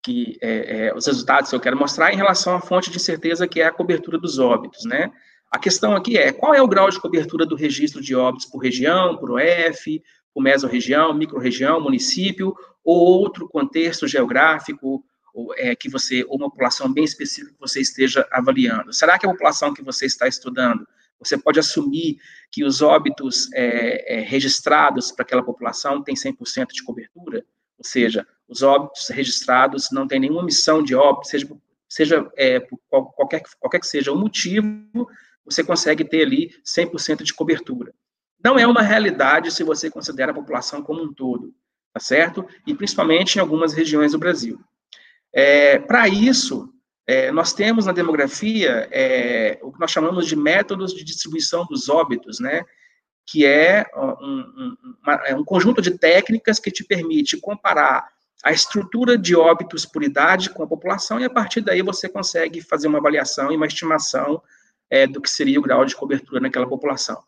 que 0.00 0.38
é, 0.40 0.86
é, 0.86 0.94
os 0.94 1.06
resultados 1.06 1.50
que 1.50 1.56
eu 1.56 1.60
quero 1.60 1.76
mostrar, 1.76 2.10
é 2.10 2.14
em 2.14 2.16
relação 2.16 2.54
à 2.54 2.60
fonte 2.60 2.88
de 2.88 2.96
incerteza, 2.96 3.48
que 3.48 3.60
é 3.60 3.66
a 3.66 3.72
cobertura 3.72 4.16
dos 4.16 4.38
óbitos, 4.38 4.84
né? 4.84 5.10
A 5.50 5.58
questão 5.58 5.96
aqui 5.96 6.16
é, 6.16 6.30
qual 6.30 6.54
é 6.54 6.62
o 6.62 6.68
grau 6.68 6.88
de 6.88 7.00
cobertura 7.00 7.44
do 7.44 7.56
registro 7.56 8.00
de 8.00 8.14
óbitos 8.14 8.46
por 8.46 8.58
região, 8.58 9.16
por 9.16 9.32
OF, 9.32 10.02
por 10.32 10.42
mesorregião, 10.42 11.12
microrregião, 11.12 11.80
município, 11.80 12.54
ou 12.84 12.96
outro 12.96 13.48
contexto 13.48 14.06
geográfico, 14.06 15.02
ou, 15.34 15.52
é, 15.56 15.74
que 15.74 15.88
você, 15.88 16.24
ou 16.28 16.36
uma 16.36 16.50
população 16.50 16.92
bem 16.92 17.02
específica 17.02 17.52
que 17.54 17.60
você 17.60 17.80
esteja 17.80 18.26
avaliando? 18.30 18.92
Será 18.92 19.18
que 19.18 19.26
a 19.26 19.30
população 19.30 19.74
que 19.74 19.82
você 19.82 20.06
está 20.06 20.28
estudando 20.28 20.86
você 21.18 21.36
pode 21.36 21.58
assumir 21.58 22.18
que 22.50 22.64
os 22.64 22.80
óbitos 22.80 23.52
é, 23.52 24.18
é, 24.18 24.20
registrados 24.20 25.10
para 25.10 25.24
aquela 25.24 25.42
população 25.42 26.02
têm 26.02 26.14
100% 26.14 26.68
de 26.72 26.82
cobertura, 26.82 27.44
ou 27.76 27.84
seja, 27.84 28.26
os 28.48 28.62
óbitos 28.62 29.08
registrados 29.08 29.90
não 29.92 30.06
têm 30.06 30.20
nenhuma 30.20 30.40
omissão 30.42 30.82
de 30.82 30.94
óbito, 30.94 31.28
seja, 31.28 31.48
seja 31.88 32.30
é, 32.36 32.60
qualquer, 32.88 33.42
qualquer 33.60 33.80
que 33.80 33.86
seja 33.86 34.12
o 34.12 34.18
motivo, 34.18 35.08
você 35.44 35.62
consegue 35.64 36.04
ter 36.04 36.22
ali 36.22 36.50
100% 36.64 37.22
de 37.22 37.34
cobertura. 37.34 37.94
Não 38.42 38.58
é 38.58 38.66
uma 38.66 38.82
realidade 38.82 39.50
se 39.50 39.64
você 39.64 39.90
considera 39.90 40.32
a 40.32 40.34
população 40.34 40.82
como 40.82 41.02
um 41.02 41.12
todo, 41.12 41.54
tá 41.92 42.00
certo? 42.00 42.46
E 42.66 42.74
principalmente 42.74 43.36
em 43.36 43.40
algumas 43.40 43.72
regiões 43.72 44.12
do 44.12 44.18
Brasil. 44.18 44.60
É, 45.32 45.78
para 45.78 46.08
isso, 46.08 46.72
é, 47.08 47.32
nós 47.32 47.54
temos 47.54 47.86
na 47.86 47.92
demografia 47.92 48.86
é, 48.92 49.58
o 49.62 49.72
que 49.72 49.80
nós 49.80 49.90
chamamos 49.90 50.26
de 50.26 50.36
métodos 50.36 50.92
de 50.92 51.02
distribuição 51.02 51.64
dos 51.64 51.88
óbitos, 51.88 52.38
né? 52.38 52.62
Que 53.26 53.46
é 53.46 53.86
um, 53.96 54.04
um, 54.20 54.76
uma, 55.02 55.14
é 55.24 55.34
um 55.34 55.42
conjunto 55.42 55.80
de 55.80 55.96
técnicas 55.96 56.60
que 56.60 56.70
te 56.70 56.84
permite 56.84 57.40
comparar 57.40 58.06
a 58.44 58.52
estrutura 58.52 59.16
de 59.16 59.34
óbitos 59.34 59.86
por 59.86 60.02
idade 60.02 60.50
com 60.50 60.62
a 60.62 60.66
população 60.66 61.18
e 61.18 61.24
a 61.24 61.30
partir 61.30 61.62
daí 61.62 61.80
você 61.80 62.10
consegue 62.10 62.60
fazer 62.60 62.88
uma 62.88 62.98
avaliação 62.98 63.50
e 63.50 63.56
uma 63.56 63.66
estimação 63.66 64.42
é, 64.90 65.06
do 65.06 65.20
que 65.22 65.30
seria 65.30 65.58
o 65.58 65.62
grau 65.62 65.86
de 65.86 65.96
cobertura 65.96 66.40
naquela 66.40 66.68
população. 66.68 67.18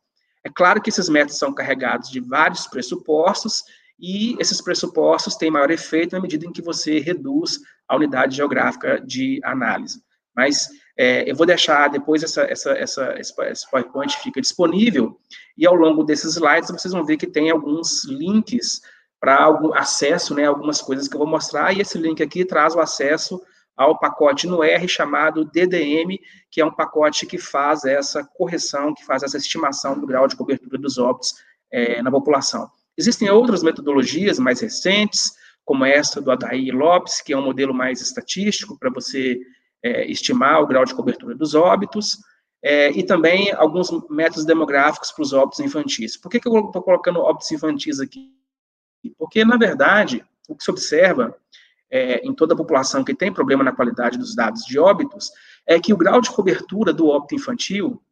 É 0.44 0.50
claro 0.50 0.82
que 0.82 0.90
esses 0.90 1.08
métodos 1.08 1.38
são 1.38 1.54
carregados 1.54 2.10
de 2.10 2.20
vários 2.20 2.66
pressupostos 2.66 3.64
e 3.98 4.36
esses 4.38 4.60
pressupostos 4.60 5.36
têm 5.36 5.50
maior 5.50 5.70
efeito 5.70 6.14
na 6.14 6.20
medida 6.20 6.44
em 6.46 6.52
que 6.52 6.60
você 6.60 6.98
reduz 6.98 7.60
a 7.90 7.96
unidade 7.96 8.36
geográfica 8.36 9.00
de 9.00 9.40
análise. 9.42 10.00
Mas 10.34 10.68
é, 10.96 11.28
eu 11.28 11.34
vou 11.34 11.44
deixar 11.44 11.88
depois 11.88 12.22
essa, 12.22 12.42
essa, 12.42 12.70
essa, 12.70 13.18
esse 13.18 13.68
PowerPoint 13.68 14.16
fica 14.18 14.40
disponível, 14.40 15.18
e 15.58 15.66
ao 15.66 15.74
longo 15.74 16.04
desses 16.04 16.36
slides 16.36 16.70
vocês 16.70 16.94
vão 16.94 17.04
ver 17.04 17.16
que 17.16 17.26
tem 17.26 17.50
alguns 17.50 18.04
links 18.04 18.80
para 19.18 19.42
algum 19.42 19.74
acesso, 19.74 20.34
né, 20.34 20.46
algumas 20.46 20.80
coisas 20.80 21.08
que 21.08 21.14
eu 21.14 21.18
vou 21.18 21.26
mostrar, 21.26 21.72
e 21.76 21.80
esse 21.80 21.98
link 21.98 22.22
aqui 22.22 22.44
traz 22.44 22.76
o 22.76 22.80
acesso 22.80 23.42
ao 23.76 23.98
pacote 23.98 24.46
no 24.46 24.62
R 24.62 24.86
chamado 24.86 25.44
DDM, 25.44 26.16
que 26.48 26.60
é 26.60 26.64
um 26.64 26.72
pacote 26.72 27.26
que 27.26 27.38
faz 27.38 27.84
essa 27.84 28.22
correção, 28.22 28.94
que 28.94 29.04
faz 29.04 29.24
essa 29.24 29.36
estimação 29.36 29.98
do 29.98 30.06
grau 30.06 30.28
de 30.28 30.36
cobertura 30.36 30.78
dos 30.78 30.96
óbitos 30.96 31.34
é, 31.72 32.00
na 32.02 32.10
população. 32.10 32.70
Existem 32.96 33.28
outras 33.30 33.62
metodologias 33.64 34.38
mais 34.38 34.60
recentes, 34.60 35.32
como 35.70 35.84
essa 35.84 36.20
do 36.20 36.32
Adair 36.32 36.74
Lopes, 36.74 37.20
que 37.20 37.32
é 37.32 37.36
um 37.36 37.44
modelo 37.44 37.72
mais 37.72 38.00
estatístico 38.00 38.76
para 38.76 38.90
você 38.90 39.38
é, 39.80 40.04
estimar 40.10 40.60
o 40.60 40.66
grau 40.66 40.84
de 40.84 40.92
cobertura 40.92 41.32
dos 41.32 41.54
óbitos, 41.54 42.18
é, 42.60 42.90
e 42.90 43.04
também 43.04 43.52
alguns 43.52 43.88
métodos 44.10 44.44
demográficos 44.44 45.12
para 45.12 45.22
os 45.22 45.32
óbitos 45.32 45.60
infantis. 45.60 46.16
Por 46.16 46.28
que, 46.28 46.40
que 46.40 46.48
eu 46.48 46.58
estou 46.58 46.82
colocando 46.82 47.20
óbitos 47.20 47.52
infantis 47.52 48.00
aqui? 48.00 48.34
Porque, 49.16 49.44
na 49.44 49.56
verdade, 49.56 50.24
o 50.48 50.56
que 50.56 50.64
se 50.64 50.72
observa 50.72 51.36
é, 51.88 52.16
em 52.26 52.34
toda 52.34 52.54
a 52.54 52.56
população 52.56 53.04
que 53.04 53.14
tem 53.14 53.32
problema 53.32 53.62
na 53.62 53.70
qualidade 53.70 54.18
dos 54.18 54.34
dados 54.34 54.64
de 54.64 54.76
óbitos, 54.76 55.30
é 55.64 55.78
que 55.78 55.92
o 55.92 55.96
grau 55.96 56.20
de 56.20 56.32
cobertura 56.32 56.92
do 56.92 57.06
óbito 57.06 57.36
infantil 57.36 58.02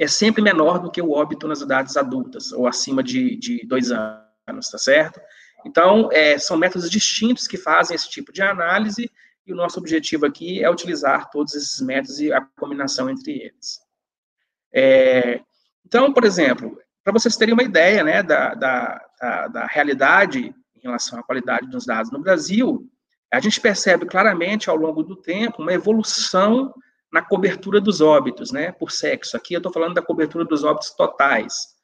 é 0.00 0.08
sempre 0.08 0.42
menor 0.42 0.80
do 0.80 0.90
que 0.90 1.00
o 1.00 1.12
óbito 1.12 1.46
nas 1.46 1.60
idades 1.60 1.96
adultas, 1.96 2.50
ou 2.50 2.66
acima 2.66 3.04
de, 3.04 3.36
de 3.36 3.64
dois 3.64 3.92
anos, 3.92 4.68
tá 4.68 4.78
certo? 4.78 5.20
Então, 5.66 6.08
é, 6.12 6.38
são 6.38 6.56
métodos 6.56 6.90
distintos 6.90 7.46
que 7.46 7.56
fazem 7.56 7.94
esse 7.94 8.08
tipo 8.08 8.32
de 8.32 8.42
análise, 8.42 9.10
e 9.46 9.52
o 9.52 9.56
nosso 9.56 9.78
objetivo 9.80 10.26
aqui 10.26 10.62
é 10.62 10.70
utilizar 10.70 11.30
todos 11.30 11.54
esses 11.54 11.80
métodos 11.80 12.20
e 12.20 12.32
a 12.32 12.40
combinação 12.58 13.08
entre 13.08 13.32
eles. 13.32 13.80
É, 14.72 15.40
então, 15.84 16.12
por 16.12 16.24
exemplo, 16.24 16.78
para 17.02 17.12
vocês 17.14 17.36
terem 17.36 17.54
uma 17.54 17.62
ideia 17.62 18.04
né, 18.04 18.22
da, 18.22 18.54
da, 18.54 19.06
da, 19.18 19.48
da 19.48 19.66
realidade 19.66 20.54
em 20.76 20.80
relação 20.82 21.18
à 21.18 21.22
qualidade 21.22 21.66
dos 21.68 21.86
dados 21.86 22.12
no 22.12 22.20
Brasil, 22.20 22.86
a 23.32 23.40
gente 23.40 23.60
percebe 23.60 24.04
claramente 24.04 24.68
ao 24.68 24.76
longo 24.76 25.02
do 25.02 25.16
tempo 25.16 25.62
uma 25.62 25.72
evolução 25.72 26.74
na 27.10 27.22
cobertura 27.22 27.80
dos 27.80 28.02
óbitos, 28.02 28.52
né, 28.52 28.72
por 28.72 28.90
sexo. 28.90 29.36
Aqui 29.36 29.54
eu 29.54 29.58
estou 29.58 29.72
falando 29.72 29.94
da 29.94 30.02
cobertura 30.02 30.44
dos 30.44 30.62
óbitos 30.62 30.90
totais. 30.90 31.77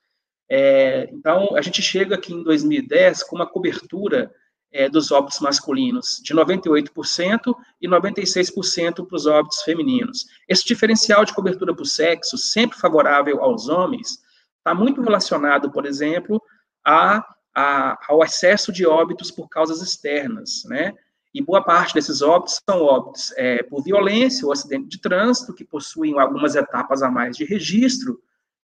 É, 0.48 1.09
então, 1.12 1.57
a 1.57 1.62
gente 1.62 1.80
chega 1.80 2.14
aqui 2.14 2.33
em 2.33 2.42
2010 2.42 3.22
com 3.24 3.37
uma 3.37 3.46
cobertura 3.46 4.33
é, 4.74 4.88
dos 4.88 5.12
óbitos 5.12 5.38
masculinos 5.40 6.20
de 6.22 6.35
98% 6.35 7.54
e 7.80 7.88
96% 7.88 9.07
para 9.07 9.16
os 9.16 9.26
óbitos 9.26 9.62
femininos. 9.62 10.26
Esse 10.48 10.64
diferencial 10.64 11.24
de 11.24 11.33
cobertura 11.33 11.74
por 11.74 11.87
sexo, 11.87 12.37
sempre 12.37 12.76
favorável 12.76 13.42
aos 13.42 13.68
homens, 13.68 14.18
está 14.59 14.74
muito 14.74 15.00
relacionado, 15.00 15.70
por 15.70 15.87
exemplo, 15.87 16.42
a, 16.85 17.24
a, 17.54 17.98
ao 18.09 18.24
excesso 18.24 18.72
de 18.72 18.85
óbitos 18.85 19.30
por 19.30 19.48
causas 19.48 19.80
externas, 19.80 20.64
né? 20.66 20.92
E 21.33 21.42
boa 21.42 21.62
parte 21.62 21.94
desses 21.94 22.22
óbitos 22.22 22.61
são 22.68 22.83
óbitos 22.83 23.33
é, 23.37 23.62
por 23.64 23.83
violência 23.83 24.46
ou 24.46 24.52
acidente 24.52 24.88
de 24.88 25.00
trânsito, 25.00 25.54
que 25.54 25.64
possuem 25.64 26.18
algumas 26.18 26.54
etapas 26.54 27.02
a 27.02 27.11
mais 27.11 27.37
de 27.37 27.44
registro, 27.44 28.20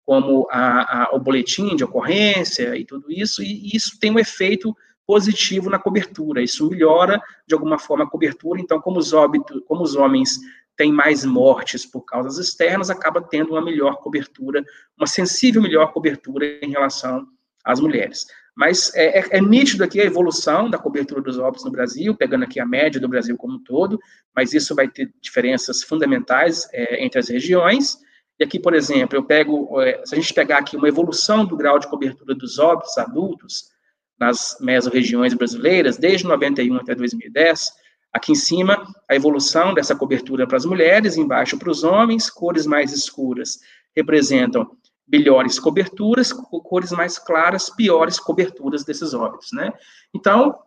como 0.08 0.48
a, 0.50 1.04
a, 1.04 1.16
o 1.18 1.20
boletim 1.20 1.76
de 1.76 1.84
ocorrência 1.84 2.78
e 2.78 2.86
tudo 2.86 3.12
isso, 3.12 3.44
e 3.44 3.76
isso 3.76 4.00
tem 4.00 4.10
um 4.10 4.18
efeito 4.18 4.74
positivo 5.06 5.70
na 5.70 5.78
cobertura. 5.78 6.42
Isso 6.42 6.70
melhora, 6.70 7.22
de 7.46 7.54
alguma 7.54 7.78
forma, 7.78 8.06
a 8.06 8.10
cobertura. 8.10 8.62
Então, 8.62 8.80
como 8.80 9.00
os, 9.00 9.12
óbitos, 9.12 9.62
como 9.68 9.84
os 9.84 9.98
homens 9.98 10.40
têm 10.78 10.94
mais 10.94 11.26
mortes 11.26 11.86
por 11.86 12.06
causas 12.06 12.38
externas, 12.38 12.90
acaba 12.90 13.22
tendo 13.22 13.52
uma 13.52 13.62
melhor 13.62 13.98
cobertura, 13.98 14.64
uma 14.98 15.08
sensível 15.08 15.62
melhor 15.62 15.92
cobertura 15.92 16.46
em 16.62 16.72
relação 16.72 17.28
às 17.66 17.82
mulheres. 17.82 18.28
Mas 18.56 18.96
é, 18.96 19.20
é, 19.20 19.26
é, 19.32 19.42
nítido 19.42 19.84
aqui 19.84 20.00
a 20.00 20.06
evolução 20.06 20.70
da 20.70 20.78
cobertura 20.78 21.22
dos 21.22 21.38
óbitos 21.38 21.66
no 21.66 21.72
Brasil, 21.72 22.16
pegando 22.16 22.46
aqui 22.46 22.62
a 22.62 22.66
média 22.66 23.02
do 23.02 23.10
Brasil 23.10 23.36
como 23.36 23.56
um 23.56 23.64
todo, 23.64 24.00
mas 24.34 24.54
isso 24.54 24.74
vai 24.74 24.88
ter 24.88 25.14
diferenças 25.20 25.84
fundamentais 25.84 26.66
é, 26.72 27.04
entre 27.04 27.20
as 27.20 27.28
regiões. 27.28 28.07
E 28.40 28.44
aqui, 28.44 28.60
por 28.60 28.74
exemplo, 28.74 29.18
eu 29.18 29.24
pego, 29.24 29.82
é, 29.82 30.02
se 30.06 30.14
a 30.14 30.20
gente 30.20 30.34
pegar 30.34 30.60
aqui 30.60 30.78
uma 30.78 30.88
evolução 30.88 31.46
do 31.46 31.58
grau 31.58 31.80
de 31.80 31.88
cobertura 31.88 32.36
dos 32.36 32.60
óbitos 32.60 32.98
adultos 32.98 33.70
nas 34.20 34.58
mesorregiões 34.60 35.34
brasileiras, 35.34 35.98
desde 35.98 36.28
91 36.28 36.76
até 36.76 36.94
2010, 36.94 37.72
aqui 38.14 38.32
em 38.32 38.36
cima, 38.36 38.86
a 39.10 39.16
evolução 39.16 39.74
dessa 39.74 39.96
cobertura 39.96 40.48
para 40.48 40.58
as 40.58 40.66
mulheres, 40.66 41.18
embaixo 41.18 41.58
para 41.58 41.70
os 41.70 41.84
homens, 41.84 42.30
cores 42.30 42.66
mais 42.66 42.92
escuras 42.92 43.60
representam 43.96 44.70
melhores 45.08 45.60
coberturas, 45.60 46.32
cores 46.34 46.92
mais 46.92 47.18
claras, 47.18 47.70
piores 47.70 48.20
coberturas 48.20 48.84
desses 48.84 49.14
óbitos, 49.14 49.50
né? 49.54 49.72
Então, 50.14 50.60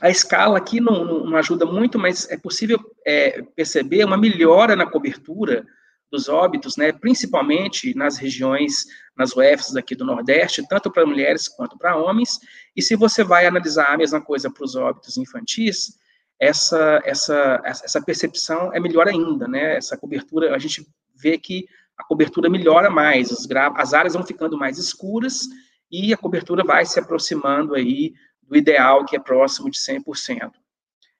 a 0.00 0.10
escala 0.10 0.58
aqui 0.58 0.80
não, 0.80 1.24
não 1.24 1.36
ajuda 1.36 1.64
muito, 1.66 1.98
mas 1.98 2.30
é 2.30 2.36
possível 2.36 2.78
é, 3.06 3.42
perceber 3.56 4.04
uma 4.04 4.16
melhora 4.16 4.76
na 4.76 4.86
cobertura 4.86 5.66
dos 6.10 6.28
óbitos, 6.28 6.76
né, 6.76 6.92
principalmente 6.92 7.94
nas 7.94 8.16
regiões, 8.18 8.84
nas 9.16 9.36
UFs 9.36 9.76
aqui 9.76 9.94
do 9.94 10.04
Nordeste, 10.04 10.66
tanto 10.68 10.90
para 10.90 11.06
mulheres 11.06 11.48
quanto 11.48 11.78
para 11.78 11.96
homens, 11.96 12.38
e 12.74 12.82
se 12.82 12.96
você 12.96 13.22
vai 13.22 13.46
analisar 13.46 13.92
a 13.92 13.96
mesma 13.96 14.20
coisa 14.20 14.50
para 14.50 14.64
os 14.64 14.74
óbitos 14.74 15.16
infantis, 15.16 15.98
essa, 16.38 17.00
essa, 17.04 17.60
essa 17.64 18.02
percepção 18.02 18.72
é 18.72 18.80
melhor 18.80 19.06
ainda, 19.06 19.46
né, 19.46 19.76
essa 19.76 19.96
cobertura, 19.96 20.54
a 20.54 20.58
gente 20.58 20.86
vê 21.14 21.38
que 21.38 21.66
a 21.96 22.04
cobertura 22.04 22.48
melhora 22.48 22.90
mais, 22.90 23.30
as, 23.30 23.46
as 23.76 23.94
áreas 23.94 24.14
vão 24.14 24.24
ficando 24.24 24.56
mais 24.56 24.78
escuras 24.78 25.42
e 25.90 26.12
a 26.12 26.16
cobertura 26.16 26.64
vai 26.64 26.84
se 26.86 26.98
aproximando 26.98 27.74
aí 27.74 28.14
do 28.42 28.56
ideal, 28.56 29.04
que 29.04 29.14
é 29.14 29.20
próximo 29.20 29.70
de 29.70 29.78
100%. 29.78 30.50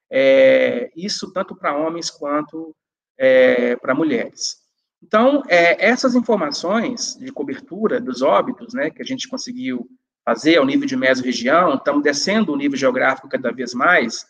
É, 0.09 0.91
isso 0.95 1.31
tanto 1.31 1.55
para 1.55 1.77
homens 1.77 2.09
quanto 2.09 2.75
é, 3.17 3.75
para 3.77 3.95
mulheres. 3.95 4.60
Então, 5.01 5.43
é, 5.47 5.85
essas 5.85 6.15
informações 6.15 7.15
de 7.15 7.31
cobertura 7.31 7.99
dos 7.99 8.21
óbitos, 8.21 8.73
né, 8.73 8.89
que 8.89 9.01
a 9.01 9.05
gente 9.05 9.27
conseguiu 9.27 9.89
fazer 10.23 10.57
ao 10.57 10.65
nível 10.65 10.87
de 10.87 10.95
mesorregião, 10.95 11.75
estamos 11.75 12.03
descendo 12.03 12.53
o 12.53 12.55
nível 12.55 12.77
geográfico 12.77 13.27
cada 13.27 13.51
vez 13.51 13.73
mais 13.73 14.27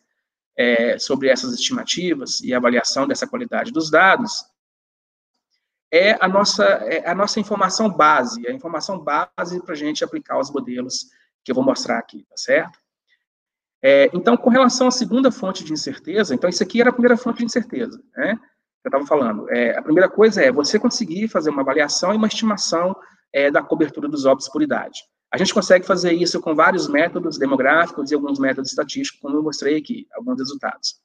é, 0.55 0.97
sobre 0.97 1.27
essas 1.27 1.53
estimativas 1.53 2.39
e 2.41 2.53
avaliação 2.53 3.05
dessa 3.05 3.27
qualidade 3.27 3.71
dos 3.71 3.91
dados, 3.91 4.45
é 5.91 6.17
a 6.23 6.27
nossa, 6.27 6.63
é 6.63 7.09
a 7.09 7.13
nossa 7.13 7.39
informação 7.39 7.89
base, 7.89 8.47
a 8.47 8.51
informação 8.51 8.97
base 8.97 9.61
para 9.61 9.73
a 9.73 9.77
gente 9.77 10.03
aplicar 10.03 10.39
os 10.39 10.49
modelos 10.49 11.09
que 11.43 11.51
eu 11.51 11.55
vou 11.55 11.63
mostrar 11.63 11.97
aqui, 11.97 12.23
tá 12.29 12.37
certo? 12.37 12.79
É, 13.83 14.09
então, 14.13 14.37
com 14.37 14.49
relação 14.49 14.87
à 14.87 14.91
segunda 14.91 15.31
fonte 15.31 15.63
de 15.63 15.73
incerteza, 15.73 16.33
então 16.33 16.49
isso 16.49 16.63
aqui 16.63 16.79
era 16.79 16.91
a 16.91 16.93
primeira 16.93 17.17
fonte 17.17 17.39
de 17.39 17.45
incerteza, 17.45 18.01
né? 18.15 18.39
Eu 18.83 18.89
estava 18.89 19.05
falando. 19.05 19.49
É, 19.49 19.77
a 19.77 19.81
primeira 19.81 20.09
coisa 20.09 20.41
é 20.43 20.51
você 20.51 20.79
conseguir 20.79 21.27
fazer 21.27 21.49
uma 21.49 21.61
avaliação 21.61 22.13
e 22.13 22.17
uma 22.17 22.27
estimação 22.27 22.95
é, 23.33 23.51
da 23.51 23.61
cobertura 23.61 24.07
dos 24.07 24.25
óbitos 24.25 24.49
por 24.49 24.61
idade. 24.61 25.01
A 25.31 25.37
gente 25.37 25.53
consegue 25.53 25.85
fazer 25.85 26.11
isso 26.11 26.41
com 26.41 26.53
vários 26.53 26.87
métodos 26.87 27.37
demográficos 27.37 28.11
e 28.11 28.15
alguns 28.15 28.37
métodos 28.37 28.71
estatísticos, 28.71 29.21
como 29.21 29.37
eu 29.37 29.43
mostrei 29.43 29.77
aqui, 29.77 30.07
alguns 30.13 30.39
resultados. 30.39 30.95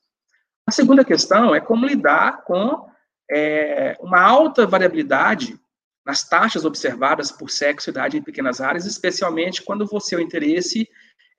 A 0.67 0.73
segunda 0.73 1.05
questão 1.05 1.55
é 1.55 1.61
como 1.61 1.87
lidar 1.87 2.43
com 2.43 2.89
é, 3.31 3.97
uma 4.01 4.21
alta 4.21 4.67
variabilidade 4.67 5.59
nas 6.05 6.29
taxas 6.29 6.65
observadas 6.65 7.31
por 7.31 7.51
sexo 7.51 7.89
e 7.89 7.93
idade 7.93 8.17
em 8.17 8.23
pequenas 8.23 8.61
áreas, 8.61 8.87
especialmente 8.87 9.63
quando 9.63 9.87
o 9.91 10.01
seu 10.01 10.21
interesse 10.21 10.89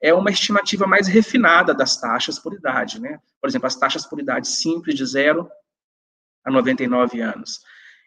é 0.00 0.14
uma 0.14 0.30
estimativa 0.30 0.86
mais 0.86 1.08
refinada 1.08 1.74
das 1.74 2.00
taxas 2.00 2.38
por 2.38 2.54
idade, 2.54 3.00
né? 3.00 3.18
Por 3.40 3.48
exemplo, 3.48 3.66
as 3.66 3.76
taxas 3.76 4.06
por 4.06 4.20
idade 4.20 4.48
simples 4.48 4.94
de 4.94 5.04
0 5.04 5.50
a 6.48 6.52
99 6.52 7.20
anos. 7.20 7.60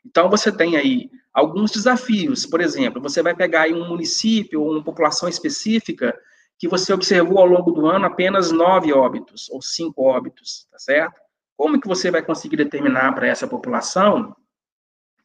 Então, 0.05 0.29
você 0.29 0.51
tem 0.51 0.77
aí 0.77 1.09
alguns 1.33 1.71
desafios. 1.71 2.45
Por 2.45 2.61
exemplo, 2.61 3.01
você 3.01 3.21
vai 3.21 3.35
pegar 3.35 3.61
aí 3.61 3.73
um 3.73 3.87
município 3.87 4.61
ou 4.61 4.71
uma 4.71 4.83
população 4.83 5.29
específica 5.29 6.17
que 6.57 6.67
você 6.67 6.93
observou 6.93 7.39
ao 7.39 7.45
longo 7.45 7.71
do 7.71 7.87
ano 7.87 8.05
apenas 8.05 8.51
nove 8.51 8.93
óbitos 8.93 9.49
ou 9.49 9.61
cinco 9.61 10.03
óbitos, 10.03 10.67
tá 10.71 10.77
certo? 10.77 11.19
Como 11.57 11.79
que 11.79 11.87
você 11.87 12.11
vai 12.11 12.23
conseguir 12.23 12.57
determinar 12.57 13.13
para 13.13 13.27
essa 13.27 13.47
população 13.47 14.35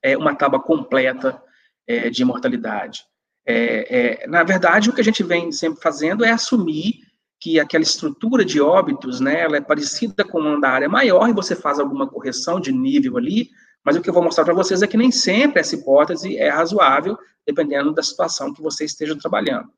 é, 0.02 0.16
uma 0.16 0.34
tábua 0.34 0.62
completa 0.62 1.42
é, 1.86 2.08
de 2.08 2.24
mortalidade? 2.24 3.04
É, 3.46 4.22
é, 4.22 4.26
na 4.26 4.42
verdade, 4.42 4.90
o 4.90 4.94
que 4.94 5.00
a 5.00 5.04
gente 5.04 5.22
vem 5.22 5.52
sempre 5.52 5.80
fazendo 5.80 6.24
é 6.24 6.30
assumir 6.30 7.05
que 7.40 7.60
aquela 7.60 7.82
estrutura 7.82 8.44
de 8.44 8.60
óbitos, 8.60 9.20
né, 9.20 9.40
ela 9.40 9.56
é 9.56 9.60
parecida 9.60 10.24
com 10.24 10.40
uma 10.40 10.60
da 10.60 10.70
área 10.70 10.88
maior 10.88 11.28
e 11.28 11.34
você 11.34 11.54
faz 11.54 11.78
alguma 11.78 12.08
correção 12.08 12.58
de 12.58 12.72
nível 12.72 13.16
ali, 13.16 13.50
mas 13.84 13.96
o 13.96 14.00
que 14.00 14.08
eu 14.08 14.14
vou 14.14 14.22
mostrar 14.22 14.44
para 14.44 14.54
vocês 14.54 14.82
é 14.82 14.86
que 14.86 14.96
nem 14.96 15.12
sempre 15.12 15.60
essa 15.60 15.74
hipótese 15.74 16.36
é 16.36 16.48
razoável, 16.48 17.16
dependendo 17.46 17.92
da 17.92 18.02
situação 18.02 18.52
que 18.52 18.62
você 18.62 18.84
esteja 18.84 19.16
trabalhando. 19.16 19.68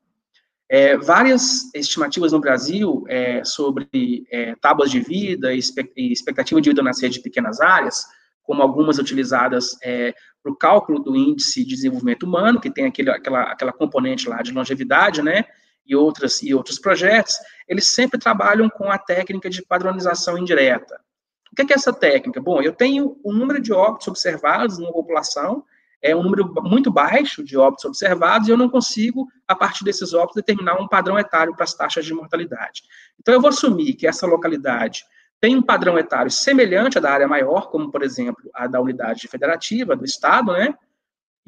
É, 0.71 0.97
várias 0.97 1.73
estimativas 1.73 2.31
no 2.31 2.39
Brasil 2.39 3.03
é, 3.07 3.43
sobre 3.43 4.23
é, 4.31 4.55
tábuas 4.55 4.91
de 4.91 4.99
vida 4.99 5.53
e 5.53 5.59
expectativa 6.11 6.61
de 6.61 6.69
vida 6.69 6.83
nas 6.83 7.01
redes 7.01 7.17
de 7.17 7.23
pequenas 7.23 7.59
áreas, 7.59 8.05
como 8.43 8.61
algumas 8.61 8.97
utilizadas 8.97 9.77
é, 9.83 10.13
para 10.41 10.51
o 10.51 10.55
cálculo 10.55 10.99
do 10.99 11.15
índice 11.15 11.63
de 11.63 11.75
desenvolvimento 11.75 12.23
humano, 12.23 12.59
que 12.59 12.71
tem 12.71 12.85
aquele, 12.85 13.09
aquela, 13.09 13.43
aquela 13.43 13.73
componente 13.73 14.29
lá 14.29 14.41
de 14.41 14.51
longevidade, 14.51 15.21
né, 15.21 15.45
e, 15.89 15.95
outras, 15.95 16.41
e 16.43 16.53
outros 16.53 16.77
projetos, 16.77 17.35
eles 17.67 17.87
sempre 17.87 18.19
trabalham 18.19 18.69
com 18.69 18.91
a 18.91 18.97
técnica 18.97 19.49
de 19.49 19.65
padronização 19.65 20.37
indireta. 20.37 21.01
O 21.51 21.55
que 21.55 21.73
é 21.73 21.75
essa 21.75 21.91
técnica? 21.91 22.39
Bom, 22.39 22.61
eu 22.61 22.71
tenho 22.71 23.19
o 23.23 23.33
número 23.33 23.59
de 23.59 23.73
óbitos 23.73 24.07
observados 24.07 24.77
numa 24.77 24.93
população, 24.93 25.65
é 26.01 26.15
um 26.15 26.23
número 26.23 26.53
muito 26.61 26.91
baixo 26.91 27.43
de 27.43 27.57
óbitos 27.57 27.83
observados 27.83 28.47
e 28.47 28.51
eu 28.51 28.57
não 28.57 28.69
consigo, 28.69 29.27
a 29.47 29.55
partir 29.55 29.83
desses 29.83 30.13
óbitos, 30.13 30.35
determinar 30.35 30.75
um 30.75 30.87
padrão 30.87 31.19
etário 31.19 31.53
para 31.53 31.65
as 31.65 31.73
taxas 31.73 32.05
de 32.05 32.13
mortalidade. 32.13 32.83
Então, 33.19 33.33
eu 33.33 33.41
vou 33.41 33.49
assumir 33.49 33.93
que 33.95 34.07
essa 34.07 34.25
localidade 34.25 35.03
tem 35.41 35.55
um 35.55 35.61
padrão 35.61 35.97
etário 35.97 36.31
semelhante 36.31 36.97
à 36.97 37.01
da 37.01 37.11
área 37.11 37.27
maior, 37.27 37.69
como, 37.69 37.91
por 37.91 38.03
exemplo, 38.03 38.49
a 38.53 38.67
da 38.67 38.79
unidade 38.79 39.27
federativa, 39.27 39.95
do 39.95 40.05
Estado, 40.05 40.53
né? 40.53 40.73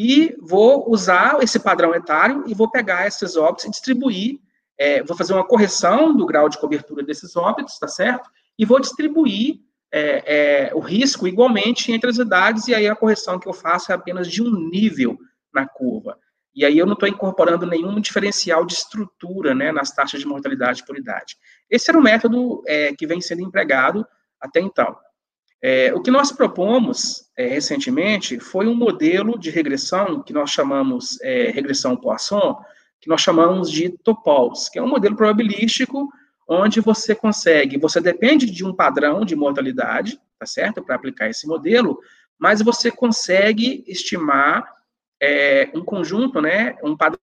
E 0.02 0.36
vou 0.42 0.90
usar 0.90 1.38
esse 1.44 1.60
padrão 1.60 1.94
etário 1.94 2.44
e 2.48 2.54
vou 2.54 2.72
pegar 2.72 3.08
esses 3.08 3.36
óbitos 3.36 3.66
e 3.66 3.70
distribuir, 3.70 4.40
é, 4.78 5.04
vou 5.04 5.16
fazer 5.16 5.34
uma 5.34 5.46
correção 5.46 6.16
do 6.16 6.26
grau 6.26 6.50
de 6.50 6.58
cobertura 6.58 7.04
desses 7.04 7.36
óbitos, 7.36 7.78
tá 7.78 7.88
certo? 7.88 8.30
e 8.62 8.66
vou 8.66 8.80
distribuir 8.80 9.60
é, 9.92 10.68
é, 10.70 10.76
o 10.76 10.80
risco 10.80 11.28
igualmente 11.28 11.92
entre 11.92 12.10
as 12.10 12.18
idades, 12.18 12.68
e 12.68 12.76
aí 12.76 12.88
a 12.88 12.96
correção 12.96 13.40
que 13.40 13.48
eu 13.48 13.54
faço 13.54 13.92
é 13.92 13.96
apenas 13.96 14.28
de 14.28 14.42
um 14.42 14.70
nível 14.70 15.18
na 15.52 15.68
curva. 15.68 16.18
E 16.54 16.64
aí 16.64 16.78
eu 16.78 16.86
não 16.86 16.94
estou 16.94 17.10
incorporando 17.10 17.66
nenhum 17.66 18.00
diferencial 18.00 18.64
de 18.64 18.74
estrutura 18.74 19.56
né, 19.56 19.72
nas 19.72 19.92
taxas 19.92 20.20
de 20.20 20.28
mortalidade 20.28 20.86
por 20.86 20.96
idade. 20.96 21.38
Esse 21.70 21.90
era 21.90 21.98
o 21.98 22.04
método 22.04 22.62
é, 22.68 22.94
que 22.94 23.08
vem 23.08 23.20
sendo 23.20 23.42
empregado 23.42 24.06
até 24.40 24.60
então. 24.60 24.96
É, 25.62 25.94
o 25.94 26.02
que 26.02 26.10
nós 26.10 26.32
propomos 26.32 27.30
é, 27.38 27.46
recentemente 27.48 28.40
foi 28.40 28.68
um 28.68 28.74
modelo 28.74 29.38
de 29.38 29.52
regressão 29.52 30.24
que 30.24 30.34
nós 30.34 30.50
chamamos 30.50 31.22
é, 31.22 31.52
regressão 31.52 31.96
Poisson, 31.96 32.60
que 33.00 33.08
nós 33.08 33.22
chamamos 33.22 33.70
de 33.70 33.90
Topols, 33.90 34.70
que 34.70 34.80
é 34.80 34.82
um 34.82 34.90
modelo 34.90 35.16
probabilístico 35.16 36.10
onde 36.48 36.82
você 36.82 37.16
consegue, 37.16 37.78
você 37.78 38.02
depende 38.02 38.50
de 38.50 38.66
um 38.66 38.74
padrão 38.74 39.24
de 39.24 39.36
mortalidade, 39.36 40.20
tá 40.38 40.46
certo, 40.46 40.84
para 40.84 40.96
aplicar 40.96 41.30
esse 41.30 41.48
modelo, 41.48 42.00
mas 42.38 42.62
você 42.62 42.92
consegue 42.92 43.84
estimar 43.88 44.66
é, 45.22 45.70
um 45.74 45.86
conjunto, 45.86 46.42
né, 46.42 46.76
um 46.84 46.98
padrão 46.98 47.20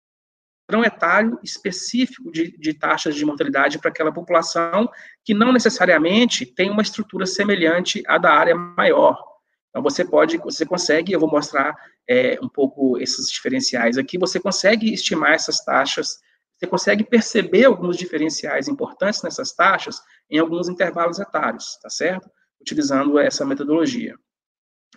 etário 0.85 1.39
específico 1.43 2.31
de, 2.33 2.57
de 2.59 2.75
taxas 2.75 3.15
de 3.15 3.25
mortalidade 3.25 3.79
para 3.79 3.91
aquela 3.91 4.13
população 4.13 4.89
que 5.25 5.35
não 5.35 5.53
necessariamente 5.53 6.47
tem 6.47 6.71
uma 6.71 6.83
estrutura 6.83 7.27
semelhante 7.27 8.03
à 8.07 8.17
da 8.19 8.33
área 8.33 8.55
maior. 8.55 9.23
Então, 9.69 9.83
você 9.83 10.05
pode, 10.05 10.39
você 10.39 10.65
consegue, 10.65 11.13
eu 11.13 11.21
vou 11.21 11.31
mostrar 11.31 11.77
é, 12.09 12.39
um 12.41 12.49
pouco 12.49 12.99
esses 12.99 13.29
diferenciais 13.29 13.99
aqui, 13.99 14.17
você 14.17 14.41
consegue 14.41 14.93
estimar 14.93 15.33
essas 15.33 15.63
taxas, 15.65 16.19
você 16.57 16.67
consegue 16.67 17.05
perceber 17.05 17.65
alguns 17.65 17.97
diferenciais 17.97 18.69
importantes 18.69 19.23
nessas 19.23 19.53
taxas 19.53 20.01
em 20.31 20.39
alguns 20.39 20.69
intervalos 20.69 21.19
etários, 21.19 21.79
tá 21.83 21.91
certo? 21.91 22.31
Utilizando 22.61 23.19
essa 23.19 23.45
metodologia 23.45 24.17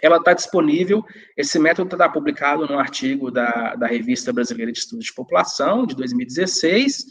ela 0.01 0.17
está 0.17 0.33
disponível, 0.33 1.03
esse 1.35 1.57
método 1.57 1.95
está 1.95 2.07
publicado 2.09 2.65
no 2.67 2.79
artigo 2.79 3.31
da, 3.31 3.75
da 3.75 3.87
Revista 3.87 4.31
Brasileira 4.31 4.71
de 4.71 4.79
Estudos 4.79 5.05
de 5.05 5.13
População, 5.13 5.85
de 5.85 5.95
2016, 5.95 7.05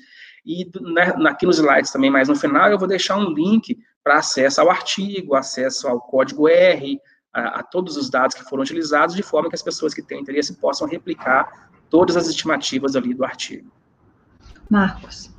e 0.44 0.70
na, 0.80 1.30
aqui 1.30 1.44
nos 1.44 1.58
slides 1.58 1.90
também, 1.90 2.10
mais 2.10 2.28
no 2.28 2.36
final, 2.36 2.70
eu 2.70 2.78
vou 2.78 2.86
deixar 2.86 3.16
um 3.16 3.30
link 3.30 3.76
para 4.04 4.18
acesso 4.18 4.60
ao 4.60 4.70
artigo, 4.70 5.34
acesso 5.34 5.88
ao 5.88 6.00
código 6.00 6.48
R, 6.48 7.00
a, 7.34 7.60
a, 7.60 7.62
todos 7.62 7.96
os 7.96 8.08
dados 8.08 8.36
que 8.36 8.44
foram 8.44 8.62
utilizados, 8.62 9.16
de 9.16 9.22
forma 9.22 9.48
que 9.48 9.56
as 9.56 9.62
pessoas 9.62 9.92
que 9.92 10.02
têm 10.02 10.20
interesse 10.20 10.54
possam 10.54 10.86
replicar 10.86 11.70
todas 11.90 12.16
as 12.16 12.28
estimativas 12.28 12.94
ali 12.94 13.12
do 13.12 13.24
artigo. 13.24 13.70
Marcos. 14.70 15.30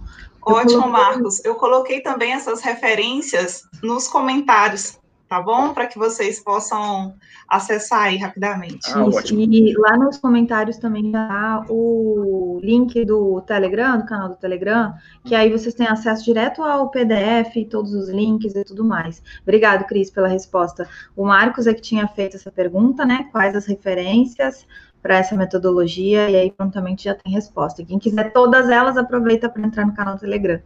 Ótimo, 0.41 0.87
Marcos. 0.87 1.43
Eu 1.43 1.55
coloquei 1.55 2.01
também 2.01 2.33
essas 2.33 2.61
referências 2.61 3.63
nos 3.83 4.07
comentários 4.07 4.97
tá 5.27 5.41
bom? 5.41 5.73
Para 5.73 5.87
que 5.87 5.97
vocês 5.97 6.39
possam 6.39 7.13
acessar 7.47 8.03
aí 8.03 8.17
rapidamente. 8.17 8.89
Ah, 8.93 9.05
Isso, 9.07 9.35
e 9.35 9.73
lá 9.77 9.97
nos 9.97 10.17
comentários 10.17 10.77
também 10.77 11.11
tá 11.11 11.65
o 11.69 12.59
link 12.63 13.03
do 13.05 13.41
Telegram, 13.41 13.97
do 13.97 14.05
canal 14.05 14.29
do 14.29 14.35
Telegram, 14.35 14.93
que 15.25 15.35
aí 15.35 15.51
vocês 15.51 15.75
têm 15.75 15.87
acesso 15.87 16.23
direto 16.23 16.63
ao 16.63 16.89
PDF, 16.89 17.55
todos 17.69 17.93
os 17.93 18.09
links 18.09 18.55
e 18.55 18.63
tudo 18.63 18.85
mais. 18.85 19.21
Obrigado, 19.43 19.85
Cris, 19.85 20.09
pela 20.09 20.27
resposta. 20.27 20.87
O 21.15 21.25
Marcos 21.25 21.67
é 21.67 21.73
que 21.73 21.81
tinha 21.81 22.07
feito 22.07 22.37
essa 22.37 22.51
pergunta, 22.51 23.05
né? 23.05 23.27
Quais 23.31 23.55
as 23.55 23.65
referências 23.65 24.65
para 25.01 25.17
essa 25.17 25.35
metodologia, 25.35 26.29
e 26.29 26.35
aí 26.35 26.51
prontamente 26.51 27.05
já 27.05 27.15
tem 27.15 27.31
resposta. 27.31 27.85
Quem 27.85 27.99
quiser 27.99 28.33
todas 28.33 28.69
elas, 28.69 28.97
aproveita 28.97 29.47
para 29.47 29.65
entrar 29.65 29.85
no 29.85 29.93
canal 29.93 30.15
do 30.15 30.19
Telegram. 30.19 30.61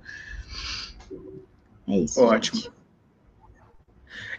É 1.87 1.97
isso. 1.97 2.21
Ótimo. 2.21 2.61
Gente. 2.61 2.80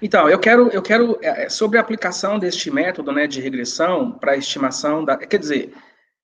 Então, 0.02 0.28
eu 0.28 0.38
quero, 0.40 0.68
eu 0.70 0.82
quero 0.82 1.16
é, 1.22 1.44
é, 1.44 1.48
sobre 1.48 1.78
a 1.78 1.80
aplicação 1.80 2.36
deste 2.36 2.72
método 2.72 3.12
né, 3.12 3.28
de 3.28 3.40
regressão 3.40 4.10
para 4.10 4.36
estimação 4.36 5.04
da. 5.04 5.16
Quer 5.16 5.38
dizer, 5.38 5.72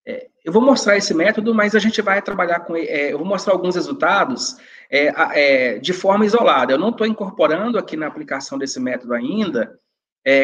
é, 0.04 0.26
eu 0.44 0.52
vou 0.52 0.60
mostrar 0.60 0.96
esse 0.96 1.14
método, 1.14 1.54
mas 1.54 1.76
a 1.76 1.78
gente 1.78 2.02
vai 2.02 2.20
trabalhar 2.20 2.60
com. 2.60 2.74
É, 2.76 3.12
eu 3.12 3.18
vou 3.18 3.26
mostrar 3.26 3.52
alguns 3.52 3.76
resultados 3.76 4.56
é, 4.90 5.12
é 5.40 5.78
de 5.78 5.92
forma 5.92 6.26
isolada. 6.26 6.72
Eu 6.72 6.78
não 6.78 6.88
estou 6.88 7.06
incorporando 7.06 7.78
aqui 7.78 7.96
na 7.96 8.08
aplicação 8.08 8.58
desse 8.58 8.80
método 8.80 9.14
ainda 9.14 9.78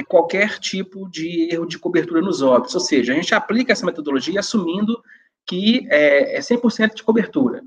qualquer 0.09 0.59
tipo 0.61 1.11
de 1.11 1.51
erro 1.53 1.67
de 1.67 1.79
cobertura 1.79 2.23
nos 2.23 2.41
óbitos. 2.41 2.75
Ou 2.75 2.81
seja, 2.81 3.13
a 3.13 3.17
gente 3.17 3.35
aplica 3.35 3.71
essa 3.71 3.85
metodologia 3.85 4.41
assumindo 4.41 4.99
que 5.47 5.87
é, 5.91 6.39
é 6.39 6.41
100% 6.41 6.95
de 6.95 7.03
cobertura. 7.03 7.63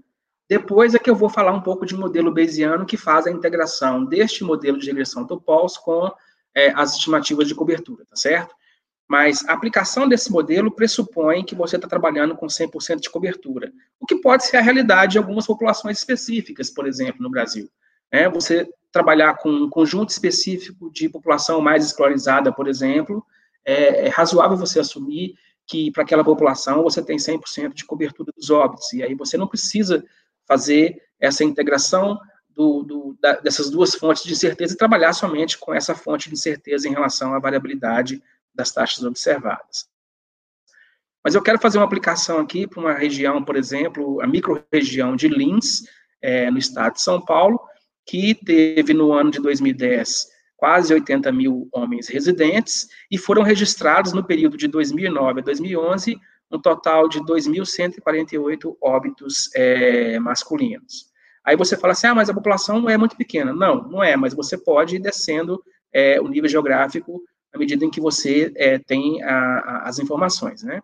Depois 0.50 0.96
é 0.96 1.00
que 1.00 1.10
eu 1.10 1.16
vou 1.16 1.30
falar 1.30 1.52
um 1.52 1.62
pouco 1.62 1.86
de 1.86 1.96
modelo 1.96 2.34
Bayesiano, 2.34 2.86
que 2.86 2.96
faz 2.96 3.28
a 3.28 3.32
integração 3.32 4.06
deste 4.06 4.44
modelo 4.44 4.80
de 4.80 4.88
regressão 4.88 5.26
Topos 5.26 5.78
com 5.78 6.10
é, 6.56 6.72
as 6.74 6.94
estimativas 6.94 7.48
de 7.48 7.56
cobertura, 7.56 8.06
tá 8.10 8.16
certo? 8.16 8.56
Mas 9.08 9.48
a 9.48 9.54
aplicação 9.54 10.08
desse 10.08 10.32
modelo 10.32 10.72
pressupõe 10.72 11.44
que 11.44 11.56
você 11.56 11.76
está 11.76 11.88
trabalhando 11.88 12.36
com 12.36 12.48
100% 12.48 13.00
de 13.00 13.10
cobertura, 13.10 13.72
o 14.00 14.06
que 14.06 14.16
pode 14.16 14.46
ser 14.46 14.58
a 14.58 14.62
realidade 14.62 15.14
de 15.14 15.18
algumas 15.18 15.46
populações 15.46 15.98
específicas, 15.98 16.70
por 16.70 16.88
exemplo, 16.88 17.22
no 17.22 17.30
Brasil. 17.30 17.70
É, 18.12 18.30
você 18.30 18.70
trabalhar 18.92 19.36
com 19.36 19.50
um 19.50 19.70
conjunto 19.70 20.10
específico 20.10 20.90
de 20.92 21.10
população 21.10 21.62
mais 21.62 21.86
escolarizada, 21.86 22.52
por 22.52 22.68
exemplo, 22.68 23.24
é, 23.64 24.08
é 24.08 24.10
razoável 24.10 24.58
você 24.58 24.80
assumir 24.80 25.36
que 25.66 25.92
para 25.92 26.04
aquela 26.04 26.24
população 26.24 26.84
você 26.84 27.02
tem 27.02 27.18
100% 27.18 27.74
de 27.74 27.86
cobertura 27.86 28.32
dos 28.36 28.50
óbitos, 28.50 28.92
e 28.94 29.04
aí 29.04 29.14
você 29.14 29.38
não 29.38 29.48
precisa 29.48 30.04
fazer 30.48 31.02
essa 31.20 31.44
integração 31.44 32.20
do, 32.50 32.84
do, 32.84 33.18
da, 33.22 33.34
dessas 33.34 33.70
duas 33.70 33.94
fontes 33.94 34.24
de 34.24 34.32
incerteza 34.32 34.74
e 34.74 34.78
trabalhar 34.78 35.14
somente 35.14 35.58
com 35.58 35.74
essa 35.74 35.94
fonte 35.94 36.30
de 36.30 36.34
incerteza 36.34 36.88
em 36.88 36.92
relação 36.92 37.34
à 37.34 37.40
variabilidade 37.40 38.22
das 38.54 38.72
taxas 38.72 39.04
observadas. 39.04 39.88
Mas 41.24 41.36
eu 41.36 41.42
quero 41.42 41.60
fazer 41.60 41.78
uma 41.78 41.86
aplicação 41.86 42.40
aqui 42.40 42.66
para 42.66 42.80
uma 42.80 42.94
região, 42.94 43.44
por 43.44 43.56
exemplo, 43.56 44.22
a 44.22 44.28
microrregião 44.28 45.16
de 45.16 45.28
Lins, 45.28 45.84
é, 46.22 46.50
no 46.50 46.58
estado 46.58 46.94
de 46.94 47.02
São 47.02 47.22
Paulo, 47.22 47.60
que 48.06 48.34
teve 48.34 48.94
no 48.94 49.12
ano 49.12 49.30
de 49.30 49.40
2010 49.40 50.38
quase 50.56 50.92
80 50.92 51.32
mil 51.32 51.70
homens 51.72 52.08
residentes 52.08 52.88
e 53.12 53.18
foram 53.18 53.44
registrados 53.44 54.12
no 54.12 54.26
período 54.26 54.58
de 54.58 54.68
2009 54.68 55.42
a 55.42 55.44
2011 55.44 56.20
um 56.52 56.60
total 56.60 57.10
de 57.10 57.20
2.148 57.22 58.78
óbitos 58.82 59.50
é, 59.56 60.20
masculinos. 60.20 61.08
Aí 61.44 61.56
você 61.56 61.78
fala 61.78 61.94
assim, 61.94 62.08
ah, 62.08 62.16
mas 62.16 62.30
a 62.30 62.34
população 62.34 62.90
é 62.90 62.98
muito 62.98 63.16
pequena. 63.16 63.54
Não, 63.54 63.88
não 63.88 64.04
é, 64.04 64.16
mas 64.16 64.34
você 64.34 64.58
pode 64.58 64.96
ir 64.96 65.00
descendo 65.00 65.64
é, 65.94 66.20
o 66.20 66.28
nível 66.28 66.50
geográfico 66.50 67.22
à 67.54 67.58
medida 67.58 67.86
em 67.86 67.90
que 67.90 68.02
você 68.02 68.52
é, 68.56 68.78
tem 68.78 69.24
a, 69.24 69.34
a, 69.34 69.90
as 69.90 70.00
informações, 70.00 70.64
né? 70.64 70.82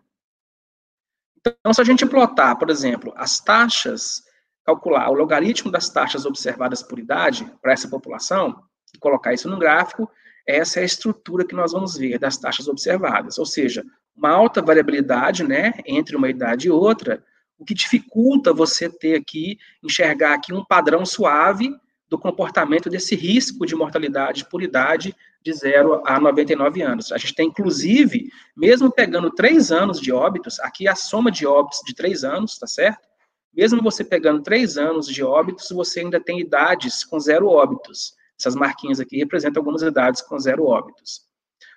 Então, 1.38 1.74
se 1.74 1.80
a 1.80 1.84
gente 1.84 2.06
plotar, 2.06 2.58
por 2.58 2.70
exemplo, 2.70 3.12
as 3.16 3.38
taxas, 3.38 4.22
calcular 4.64 5.10
o 5.10 5.14
logaritmo 5.14 5.70
das 5.70 5.90
taxas 5.90 6.24
observadas 6.24 6.82
por 6.82 6.98
idade 6.98 7.44
para 7.60 7.72
essa 7.72 7.86
população, 7.86 8.62
e 8.94 8.98
colocar 8.98 9.34
isso 9.34 9.48
no 9.48 9.58
gráfico, 9.58 10.10
essa 10.46 10.80
é 10.80 10.82
a 10.82 10.86
estrutura 10.86 11.44
que 11.46 11.54
nós 11.54 11.72
vamos 11.72 11.96
ver 11.96 12.18
das 12.18 12.38
taxas 12.38 12.68
observadas, 12.68 13.38
ou 13.38 13.44
seja, 13.44 13.84
uma 14.16 14.30
alta 14.30 14.62
variabilidade, 14.62 15.44
né, 15.44 15.74
entre 15.86 16.16
uma 16.16 16.28
idade 16.28 16.68
e 16.68 16.70
outra, 16.70 17.22
o 17.58 17.64
que 17.64 17.74
dificulta 17.74 18.52
você 18.52 18.88
ter 18.88 19.16
aqui, 19.16 19.58
enxergar 19.82 20.34
aqui 20.34 20.52
um 20.52 20.64
padrão 20.64 21.04
suave 21.04 21.74
do 22.08 22.18
comportamento 22.18 22.88
desse 22.88 23.14
risco 23.14 23.66
de 23.66 23.74
mortalidade 23.74 24.48
por 24.48 24.62
idade 24.62 25.14
de 25.42 25.52
0 25.52 26.02
a 26.06 26.18
99 26.18 26.82
anos. 26.82 27.12
A 27.12 27.18
gente 27.18 27.34
tem, 27.34 27.48
inclusive, 27.48 28.30
mesmo 28.56 28.90
pegando 28.90 29.30
três 29.30 29.70
anos 29.70 30.00
de 30.00 30.12
óbitos, 30.12 30.58
aqui 30.60 30.88
a 30.88 30.94
soma 30.94 31.30
de 31.30 31.46
óbitos 31.46 31.80
de 31.86 31.94
três 31.94 32.24
anos, 32.24 32.58
tá 32.58 32.66
certo? 32.66 33.06
Mesmo 33.52 33.82
você 33.82 34.02
pegando 34.02 34.42
três 34.42 34.76
anos 34.76 35.06
de 35.06 35.22
óbitos, 35.22 35.68
você 35.70 36.00
ainda 36.00 36.18
tem 36.18 36.40
idades 36.40 37.04
com 37.04 37.20
zero 37.20 37.46
óbitos. 37.46 38.14
Essas 38.38 38.56
marquinhas 38.56 38.98
aqui 38.98 39.18
representam 39.18 39.60
algumas 39.60 39.82
idades 39.82 40.22
com 40.22 40.38
zero 40.38 40.64
óbitos. 40.64 41.22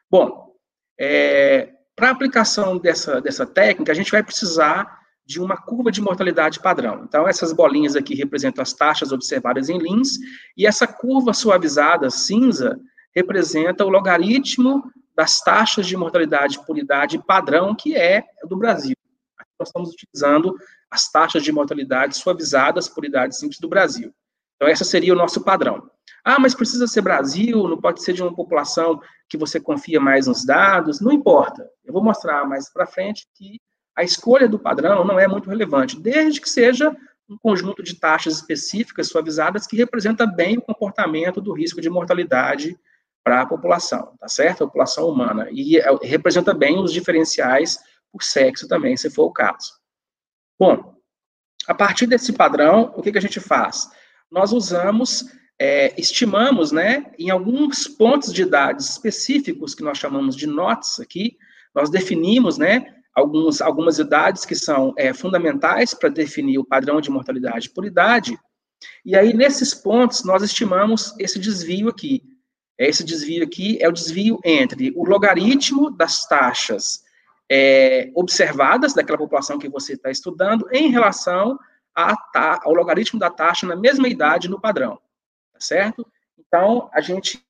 Bom, 0.10 0.56
é, 1.00 1.77
para 1.98 2.10
a 2.10 2.12
aplicação 2.12 2.78
dessa, 2.78 3.20
dessa 3.20 3.44
técnica, 3.44 3.92
a 3.92 3.96
gente 3.96 4.12
vai 4.12 4.22
precisar 4.22 5.00
de 5.26 5.42
uma 5.42 5.58
curva 5.58 5.92
de 5.92 6.00
mortalidade 6.00 6.60
padrão. 6.60 7.04
Então, 7.04 7.28
essas 7.28 7.52
bolinhas 7.52 7.96
aqui 7.96 8.14
representam 8.14 8.62
as 8.62 8.72
taxas 8.72 9.12
observadas 9.12 9.68
em 9.68 9.80
Lins, 9.80 10.20
e 10.56 10.68
essa 10.68 10.86
curva 10.86 11.34
suavizada 11.34 12.12
cinza 12.12 12.80
representa 13.16 13.84
o 13.84 13.90
logaritmo 13.90 14.84
das 15.16 15.42
taxas 15.42 15.88
de 15.88 15.98
mortalidade 15.98 16.64
por 16.68 16.78
idade 16.78 17.18
padrão, 17.18 17.76
que 17.76 17.96
é 17.96 18.24
do 18.48 18.56
Brasil. 18.56 18.96
Aqui 19.36 19.50
nós 19.60 19.70
estamos 19.70 19.92
utilizando 19.92 20.56
as 20.92 21.12
taxas 21.12 21.44
de 21.44 21.52
mortalidade 21.52 22.16
suavizadas 22.16 22.88
por 22.88 23.04
idade 23.04 23.36
simples 23.36 23.60
do 23.60 23.68
Brasil. 23.68 24.14
Então, 24.56 24.70
esse 24.70 24.86
seria 24.86 25.14
o 25.14 25.18
nosso 25.18 25.44
padrão. 25.44 25.90
Ah, 26.30 26.38
mas 26.38 26.54
precisa 26.54 26.86
ser 26.88 27.00
Brasil, 27.00 27.70
não 27.70 27.80
pode 27.80 28.04
ser 28.04 28.12
de 28.12 28.22
uma 28.22 28.36
população 28.36 29.00
que 29.30 29.38
você 29.38 29.62
confia 29.62 29.98
mais 29.98 30.28
nos 30.28 30.44
dados, 30.46 31.00
não 31.00 31.14
importa. 31.14 31.66
Eu 31.86 31.94
vou 31.94 32.04
mostrar 32.04 32.46
mais 32.46 32.70
para 32.70 32.86
frente 32.86 33.26
que 33.34 33.62
a 33.96 34.04
escolha 34.04 34.46
do 34.46 34.60
padrão 34.60 35.06
não 35.06 35.18
é 35.18 35.26
muito 35.26 35.50
relevante, 35.50 35.98
desde 35.98 36.42
que 36.42 36.50
seja 36.50 36.94
um 37.30 37.38
conjunto 37.38 37.82
de 37.82 37.98
taxas 37.98 38.36
específicas 38.36 39.08
suavizadas 39.08 39.66
que 39.66 39.78
representa 39.78 40.28
bem 40.28 40.58
o 40.58 40.62
comportamento 40.62 41.40
do 41.40 41.54
risco 41.54 41.80
de 41.80 41.90
mortalidade 41.90 42.78
para 43.24 43.44
a 43.44 43.46
população, 43.46 44.14
tá 44.20 44.28
certo? 44.28 44.66
A 44.66 44.68
população 44.68 45.08
humana. 45.08 45.48
E 45.50 45.78
é, 45.78 45.86
representa 46.04 46.54
bem 46.54 46.78
os 46.78 46.92
diferenciais 46.92 47.80
por 48.12 48.22
sexo 48.22 48.68
também, 48.68 48.98
se 48.98 49.10
for 49.10 49.28
o 49.28 49.32
caso. 49.32 49.80
Bom, 50.60 50.94
a 51.66 51.74
partir 51.74 52.06
desse 52.06 52.34
padrão, 52.34 52.94
o 52.98 53.02
que, 53.02 53.14
que 53.14 53.18
a 53.18 53.22
gente 53.22 53.40
faz? 53.40 53.90
Nós 54.30 54.52
usamos, 54.52 55.26
é, 55.60 55.94
estimamos, 56.00 56.72
né, 56.72 57.12
em 57.18 57.30
alguns 57.30 57.88
pontos 57.88 58.34
de 58.34 58.44
idades 58.44 58.90
específicos, 58.90 59.74
que 59.74 59.84
nós 59.84 59.98
chamamos 59.98 60.36
de 60.36 60.48
NOTs 60.48 61.00
aqui, 61.00 61.38
nós 61.74 61.90
definimos, 61.90 62.58
né, 62.58 62.96
alguns, 63.14 63.62
algumas 63.62 64.00
idades 64.00 64.46
que 64.46 64.56
são 64.56 64.94
é, 64.98 65.14
fundamentais 65.14 65.94
para 65.94 66.10
definir 66.10 66.60
o 66.60 66.66
padrão 66.66 67.02
de 67.02 67.10
mortalidade 67.10 67.70
por 67.70 67.86
idade, 67.86 68.38
e 69.06 69.16
aí, 69.16 69.34
nesses 69.34 69.74
pontos, 69.74 70.24
nós 70.24 70.44
estimamos 70.44 71.16
esse 71.20 71.40
desvio 71.40 71.90
aqui. 71.90 72.24
Esse 72.78 73.04
desvio 73.04 73.44
aqui 73.44 73.78
é 73.82 73.88
o 73.88 73.92
desvio 73.92 74.40
entre 74.44 74.94
o 74.96 75.04
logaritmo 75.04 75.90
das 75.90 76.28
taxas 76.28 77.04
é, 77.50 78.12
observadas 78.14 78.94
daquela 78.94 79.18
população 79.18 79.58
que 79.58 79.70
você 79.70 79.94
está 79.94 80.12
estudando 80.12 80.68
em 80.72 80.90
relação 80.90 81.58
a, 81.96 82.16
ao 82.64 82.74
logaritmo 82.74 83.20
da 83.20 83.32
taxa 83.32 83.66
na 83.66 83.76
mesma 83.76 84.08
idade 84.08 84.48
no 84.48 84.62
padrão, 84.62 85.00
tá 85.58 85.62
certo? 85.62 86.08
Então, 86.38 86.90
a 86.94 87.02
gente, 87.02 87.44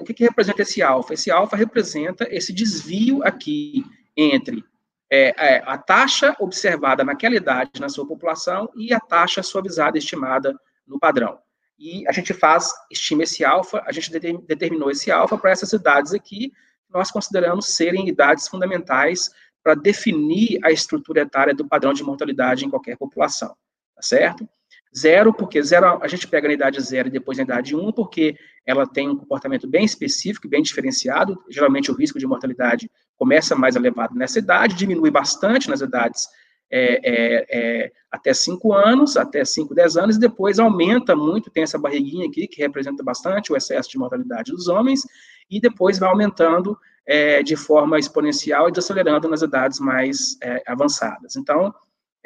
o 0.00 0.04
que, 0.04 0.14
que 0.14 0.24
representa 0.24 0.62
esse 0.62 0.82
alfa? 0.82 1.14
Esse 1.14 1.30
alfa 1.30 1.56
representa 1.56 2.26
esse 2.30 2.52
desvio 2.52 3.22
aqui 3.24 3.84
entre 4.16 4.64
é, 5.10 5.34
é, 5.38 5.62
a 5.64 5.78
taxa 5.78 6.34
observada 6.40 7.04
naquela 7.04 7.36
idade 7.36 7.80
na 7.80 7.88
sua 7.88 8.06
população 8.06 8.68
e 8.74 8.92
a 8.92 8.98
taxa 8.98 9.42
suavizada 9.42 9.96
estimada 9.96 10.58
no 10.86 10.98
padrão. 10.98 11.38
E 11.78 12.06
a 12.08 12.12
gente 12.12 12.34
faz, 12.34 12.68
estima 12.90 13.22
esse 13.22 13.44
alfa, 13.44 13.82
a 13.86 13.92
gente 13.92 14.10
determinou 14.10 14.90
esse 14.90 15.10
alfa 15.10 15.38
para 15.38 15.50
essas 15.50 15.72
idades 15.72 16.12
aqui, 16.12 16.52
nós 16.90 17.10
consideramos 17.10 17.74
serem 17.76 18.08
idades 18.08 18.48
fundamentais 18.48 19.30
para 19.62 19.74
definir 19.74 20.58
a 20.64 20.70
estrutura 20.70 21.22
etária 21.22 21.54
do 21.54 21.66
padrão 21.66 21.92
de 21.92 22.02
mortalidade 22.02 22.64
em 22.64 22.70
qualquer 22.70 22.96
população, 22.96 23.48
tá 23.94 24.02
certo? 24.02 24.48
Zero, 24.96 25.32
porque 25.32 25.62
zero, 25.62 25.98
a 26.02 26.08
gente 26.08 26.26
pega 26.26 26.48
na 26.48 26.54
idade 26.54 26.80
zero 26.80 27.08
e 27.08 27.10
depois 27.10 27.36
na 27.36 27.44
idade 27.44 27.76
um, 27.76 27.92
porque 27.92 28.36
ela 28.64 28.86
tem 28.86 29.08
um 29.08 29.16
comportamento 29.16 29.68
bem 29.68 29.84
específico, 29.84 30.48
bem 30.48 30.62
diferenciado. 30.62 31.36
Geralmente 31.50 31.90
o 31.90 31.94
risco 31.94 32.18
de 32.18 32.26
mortalidade 32.26 32.90
começa 33.16 33.54
mais 33.54 33.76
elevado 33.76 34.14
nessa 34.14 34.38
idade, 34.38 34.74
diminui 34.74 35.10
bastante 35.10 35.68
nas 35.68 35.80
idades 35.80 36.26
é, 36.70 37.00
é, 37.04 37.46
é, 37.50 37.92
até 38.10 38.32
5 38.32 38.72
anos, 38.72 39.16
até 39.16 39.44
5, 39.44 39.74
10 39.74 39.96
anos, 39.96 40.16
e 40.16 40.20
depois 40.20 40.58
aumenta 40.58 41.14
muito, 41.14 41.50
tem 41.50 41.62
essa 41.62 41.78
barriguinha 41.78 42.26
aqui, 42.26 42.48
que 42.48 42.60
representa 42.60 43.04
bastante 43.04 43.52
o 43.52 43.56
excesso 43.56 43.90
de 43.90 43.98
mortalidade 43.98 44.50
dos 44.50 44.66
homens, 44.66 45.02
e 45.48 45.60
depois 45.60 45.98
vai 45.98 46.08
aumentando 46.08 46.76
é, 47.06 47.42
de 47.42 47.54
forma 47.54 47.98
exponencial 47.98 48.68
e 48.68 48.72
desacelerando 48.72 49.28
nas 49.28 49.42
idades 49.42 49.78
mais 49.78 50.36
é, 50.42 50.62
avançadas. 50.66 51.36
Então, 51.36 51.72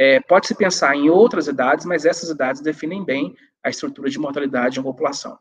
é, 0.01 0.19
pode-se 0.19 0.55
pensar 0.55 0.97
em 0.97 1.11
outras 1.11 1.47
idades, 1.47 1.85
mas 1.85 2.07
essas 2.07 2.31
idades 2.31 2.63
definem 2.63 3.05
bem 3.05 3.37
a 3.63 3.69
estrutura 3.69 4.09
de 4.09 4.19
mortalidade 4.19 4.75
de 4.75 4.81
uma 4.81 4.91
população. 4.91 5.39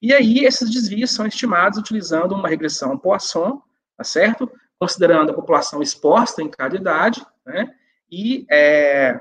E 0.00 0.10
aí, 0.10 0.46
esses 0.46 0.70
desvios 0.70 1.10
são 1.10 1.26
estimados 1.26 1.78
utilizando 1.78 2.34
uma 2.34 2.48
regressão 2.48 2.96
Poisson, 2.96 3.60
tá 3.94 4.02
certo? 4.02 4.50
Considerando 4.78 5.32
a 5.32 5.34
população 5.34 5.82
exposta 5.82 6.40
em 6.40 6.48
cada 6.48 6.74
idade, 6.74 7.22
né? 7.44 7.74
E, 8.10 8.46
é, 8.50 9.20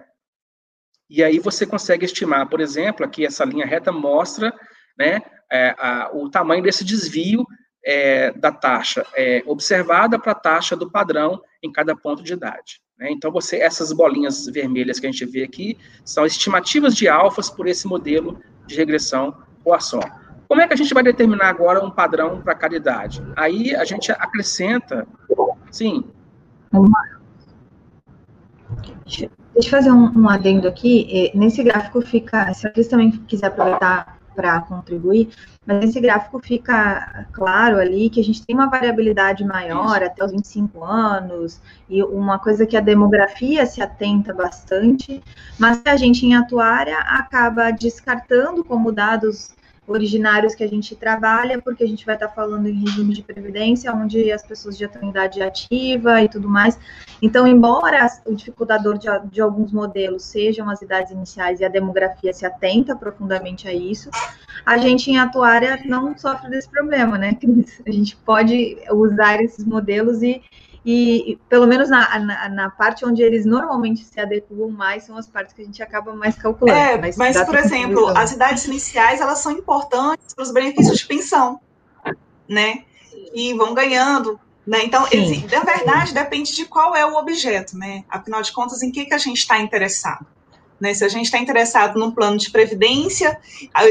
e 1.10 1.22
aí 1.22 1.40
você 1.40 1.66
consegue 1.66 2.06
estimar, 2.06 2.48
por 2.48 2.62
exemplo, 2.62 3.06
aqui 3.06 3.26
essa 3.26 3.44
linha 3.44 3.66
reta 3.66 3.92
mostra 3.92 4.54
né, 4.98 5.22
é, 5.52 5.76
a, 5.78 6.10
o 6.14 6.30
tamanho 6.30 6.64
desse 6.64 6.86
desvio 6.86 7.46
é, 7.84 8.32
da 8.32 8.52
taxa 8.52 9.06
é, 9.14 9.44
observada 9.46 10.18
para 10.18 10.32
a 10.32 10.36
taxa 10.36 10.74
do 10.74 10.90
padrão 10.90 11.42
em 11.62 11.70
cada 11.70 11.98
ponto 11.98 12.24
de 12.24 12.32
idade. 12.32 12.83
Né? 12.98 13.12
Então, 13.12 13.32
você, 13.32 13.58
essas 13.58 13.92
bolinhas 13.92 14.46
vermelhas 14.48 15.00
que 15.00 15.08
a 15.08 15.12
gente 15.12 15.26
vê 15.26 15.44
aqui 15.44 15.78
são 16.06 16.26
estimativas 16.26 16.96
de 16.96 17.08
alfas 17.08 17.50
por 17.50 17.68
esse 17.68 17.88
modelo 17.88 18.40
de 18.66 18.76
regressão 18.76 19.36
Poisson. 19.64 20.02
Como 20.48 20.62
é 20.62 20.68
que 20.68 20.74
a 20.74 20.78
gente 20.78 20.94
vai 20.94 21.04
determinar 21.04 21.50
agora 21.50 21.84
um 21.84 21.90
padrão 21.90 22.42
para 22.42 22.54
cada 22.54 22.76
idade? 22.76 23.24
Aí 23.36 23.76
a 23.76 23.84
gente 23.84 24.12
acrescenta, 24.12 25.08
sim. 25.72 26.04
Deixa 29.06 29.30
eu 29.56 29.64
fazer 29.70 29.92
um, 29.92 30.12
um 30.18 30.30
adendo 30.30 30.68
aqui. 30.68 31.32
Nesse 31.34 31.64
gráfico 31.64 32.02
fica, 32.02 32.54
se 32.54 32.68
a 32.68 32.72
também 32.90 33.12
quiser 33.12 33.48
aproveitar 33.48 34.13
para 34.34 34.62
contribuir, 34.62 35.30
mas 35.66 35.80
nesse 35.80 36.00
gráfico 36.02 36.40
fica 36.40 37.26
claro 37.32 37.78
ali 37.78 38.10
que 38.10 38.20
a 38.20 38.24
gente 38.24 38.46
tem 38.46 38.56
uma 38.56 38.70
variabilidade 38.70 39.46
maior 39.46 39.98
Isso. 39.98 40.06
até 40.06 40.26
os 40.26 40.32
25 40.32 40.84
anos, 40.84 41.62
e 41.90 42.04
uma 42.04 42.40
coisa 42.40 42.66
que 42.66 42.76
a 42.76 42.82
demografia 42.82 43.66
se 43.66 43.82
atenta 43.82 44.34
bastante, 44.34 45.24
mas 45.58 45.80
que 45.80 45.90
a 45.90 45.98
gente 45.98 46.26
em 46.26 46.36
atuária 46.36 46.98
acaba 47.00 47.72
descartando 47.72 48.64
como 48.64 48.92
dados 48.92 49.54
originários 49.86 50.56
que 50.56 50.64
a 50.64 50.68
gente 50.68 50.96
trabalha, 50.96 51.62
porque 51.62 51.84
a 51.84 51.88
gente 51.88 52.06
vai 52.06 52.16
estar 52.16 52.30
falando 52.30 52.68
em 52.68 52.74
regime 52.74 53.14
de 53.14 53.22
previdência, 53.22 53.94
onde 53.94 54.32
as 54.32 54.42
pessoas 54.42 54.78
já 54.78 54.88
têm 54.88 55.10
idade 55.10 55.42
ativa 55.42 56.22
e 56.22 56.30
tudo 56.30 56.48
mais. 56.48 56.80
Então, 57.22 57.46
embora 57.46 58.08
o 58.26 58.34
dificultador 58.34 58.98
de, 58.98 59.08
de 59.32 59.42
alguns 59.42 59.72
modelos 59.72 60.24
sejam 60.24 60.70
as 60.70 60.82
idades 60.82 61.12
iniciais 61.12 61.60
e 61.60 61.66
a 61.66 61.70
demografia 61.70 62.34
se 62.34 62.46
atenta 62.46 62.96
profundamente 62.96 63.68
a 63.68 63.74
isso, 63.74 64.10
a 64.66 64.78
gente 64.78 65.12
em 65.12 65.18
atuária 65.18 65.82
não 65.86 66.18
sofre 66.18 66.50
desse 66.50 66.70
problema, 66.70 67.18
né, 67.18 67.34
Cris? 67.34 67.82
A 67.86 67.92
gente 67.92 68.16
pode 68.16 68.78
usar 68.92 69.42
esses 69.42 69.66
modelos 69.66 70.22
e 70.22 70.42
e 70.86 71.40
pelo 71.48 71.66
menos 71.66 71.90
na, 71.90 72.20
na, 72.20 72.50
na, 72.50 72.70
parte 72.70 73.06
onde 73.06 73.22
eles 73.22 73.46
normalmente 73.46 74.04
se 74.04 74.20
adequam 74.20 74.70
mais 74.70 75.04
são 75.04 75.18
as 75.18 75.28
partes 75.28 75.54
que 75.54 75.62
a 75.62 75.66
gente 75.66 75.82
acaba 75.82 76.14
mais 76.14 76.36
calculando. 76.36 76.78
É, 76.78 76.98
mas, 76.98 77.16
mas 77.16 77.42
por 77.44 77.56
exemplo, 77.56 78.10
as 78.10 78.34
idades 78.34 78.66
iniciais 78.66 79.22
elas 79.22 79.40
são 79.40 79.54
importantes 79.54 80.34
para 80.34 80.44
os 80.44 80.52
benefícios 80.52 81.00
de 81.00 81.06
pensão, 81.06 81.60
né? 82.50 82.84
E 83.34 83.54
vão 83.54 83.74
ganhando. 83.74 84.38
Né? 84.66 84.84
Então, 84.84 85.06
esse, 85.12 85.46
na 85.48 85.62
verdade, 85.62 86.14
depende 86.14 86.56
de 86.56 86.66
qual 86.66 86.96
é 86.96 87.06
o 87.06 87.16
objeto, 87.16 87.78
né? 87.78 88.04
Afinal 88.10 88.42
de 88.42 88.52
contas, 88.52 88.82
em 88.82 88.92
que, 88.92 89.06
que 89.06 89.14
a 89.14 89.18
gente 89.18 89.38
está 89.38 89.60
interessado. 89.60 90.26
Né? 90.80 90.94
Se 90.94 91.04
a 91.04 91.10
gente 91.10 91.26
está 91.26 91.38
interessado 91.38 91.98
num 91.98 92.12
plano 92.12 92.38
de 92.38 92.52
previdência, 92.52 93.40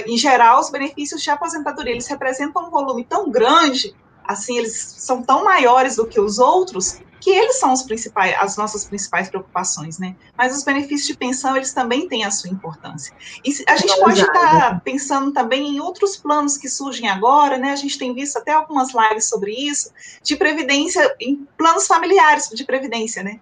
em 0.07 0.17
geral, 0.17 0.61
os 0.61 0.71
benefícios 0.71 1.23
de 1.23 1.31
aposentadoria 1.31 1.93
eles 1.93 2.07
representam 2.07 2.67
um 2.67 2.71
volume 2.71 3.05
tão 3.05 3.31
grande 3.31 3.95
assim, 4.25 4.59
eles 4.59 4.95
são 4.99 5.23
tão 5.23 5.45
maiores 5.45 5.97
do 5.97 6.07
que 6.07 6.21
os 6.21 6.39
outros 6.39 7.01
que 7.23 7.31
eles 7.31 7.61
são 7.61 7.73
os 7.73 7.85
principais, 7.85 8.35
as 8.41 8.57
nossas 8.57 8.85
principais 8.85 9.29
preocupações, 9.29 9.97
né? 9.97 10.17
Mas 10.37 10.57
os 10.57 10.65
benefícios 10.65 11.07
de 11.07 11.17
pensão, 11.17 11.57
eles 11.57 11.73
também 11.73 12.09
têm 12.09 12.25
a 12.25 12.33
sua 12.33 12.51
importância. 12.51 13.15
E 13.45 13.55
a 13.69 13.77
gente 13.77 13.97
pode 14.01 14.21
estar 14.21 14.33
tá 14.33 14.81
pensando 14.85 15.31
também 15.33 15.77
em 15.77 15.81
outros 15.81 16.17
planos 16.17 16.59
que 16.59 16.69
surgem 16.69 17.09
agora, 17.09 17.59
né? 17.59 17.71
A 17.71 17.77
gente 17.77 17.97
tem 17.97 18.13
visto 18.13 18.39
até 18.39 18.51
algumas 18.51 18.89
lives 18.93 19.29
sobre 19.29 19.53
isso, 19.53 19.93
de 20.21 20.35
previdência, 20.35 21.15
em 21.21 21.47
planos 21.57 21.87
familiares 21.87 22.49
de 22.49 22.65
previdência, 22.65 23.23
né? 23.23 23.39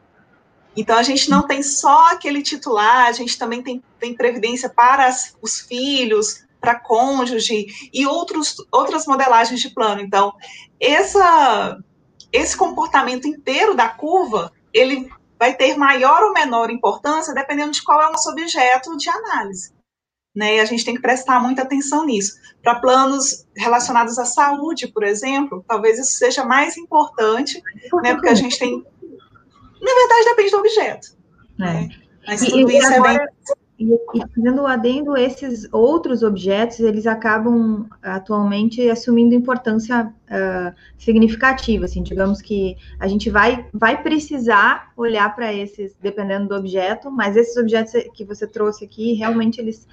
Então, 0.77 0.99
a 0.99 1.03
gente 1.03 1.31
não 1.31 1.47
tem 1.47 1.63
só 1.63 2.13
aquele 2.13 2.43
titular, 2.43 3.07
a 3.07 3.13
gente 3.13 3.39
também 3.39 3.63
tem, 3.63 3.83
tem 3.99 4.15
previdência 4.15 4.69
para 4.69 5.07
as, 5.07 5.35
os 5.41 5.59
filhos, 5.59 6.45
para 6.61 6.79
cônjuge 6.79 7.67
e 7.93 8.07
outros, 8.07 8.57
outras 8.71 9.07
modelagens 9.07 9.61
de 9.61 9.71
plano. 9.71 10.01
Então, 10.01 10.33
essa, 10.79 11.79
esse 12.33 12.57
comportamento 12.57 13.27
inteiro 13.27 13.75
da 13.75 13.89
curva, 13.89 14.53
ele 14.73 15.09
vai 15.39 15.55
ter 15.55 15.77
maior 15.77 16.23
ou 16.23 16.33
menor 16.33 16.71
importância 16.71 17.33
dependendo 17.33 17.73
de 17.73 17.83
qual 17.83 18.01
é 18.03 18.09
o 18.09 18.13
nosso 18.13 18.31
objeto 18.31 18.97
de 18.97 19.09
análise. 19.09 19.73
Né? 20.37 20.57
E 20.57 20.61
a 20.61 20.65
gente 20.65 20.85
tem 20.85 20.95
que 20.95 21.03
prestar 21.03 21.41
muita 21.41 21.63
atenção 21.63 22.05
nisso. 22.05 22.35
Para 22.63 22.79
planos 22.79 23.47
relacionados 23.57 24.19
à 24.19 24.25
saúde, 24.25 24.87
por 24.89 25.03
exemplo, 25.03 25.65
talvez 25.67 25.99
isso 25.99 26.19
seja 26.19 26.45
mais 26.45 26.77
importante, 26.77 27.61
né? 28.03 28.15
porque 28.15 28.29
a 28.29 28.35
gente 28.35 28.59
tem. 28.59 28.85
Na 29.81 29.95
verdade, 29.95 30.25
depende 30.27 30.51
do 30.51 30.59
objeto. 30.59 31.09
É. 31.59 31.65
Né? 31.65 31.89
Mas 32.27 32.45
tudo 32.45 32.71
e, 32.71 32.77
isso 32.77 32.93
agora... 32.93 33.15
é 33.15 33.19
bem 33.19 33.27
e, 33.81 34.21
fazendo 34.35 34.61
o 34.61 34.67
adendo, 34.67 35.17
esses 35.17 35.67
outros 35.73 36.23
objetos, 36.23 36.81
eles 36.81 37.07
acabam 37.07 37.89
atualmente 38.03 38.91
assumindo 38.91 39.35
importância 39.35 40.07
uh, 40.07 40.75
significativa, 40.99 41.87
assim, 41.87 42.03
digamos 42.03 42.43
que 42.43 42.77
a 42.99 43.09
gente 43.09 43.31
vai, 43.31 43.67
vai 43.73 44.03
precisar 44.03 44.93
olhar 44.95 45.35
para 45.35 45.51
esses, 45.55 45.97
dependendo 45.99 46.49
do 46.49 46.55
objeto, 46.55 47.11
mas 47.11 47.37
esses 47.37 47.57
objetos 47.57 47.93
que 48.13 48.23
você 48.23 48.47
trouxe 48.47 48.85
aqui, 48.85 49.15
realmente 49.15 49.59
eles 49.59 49.89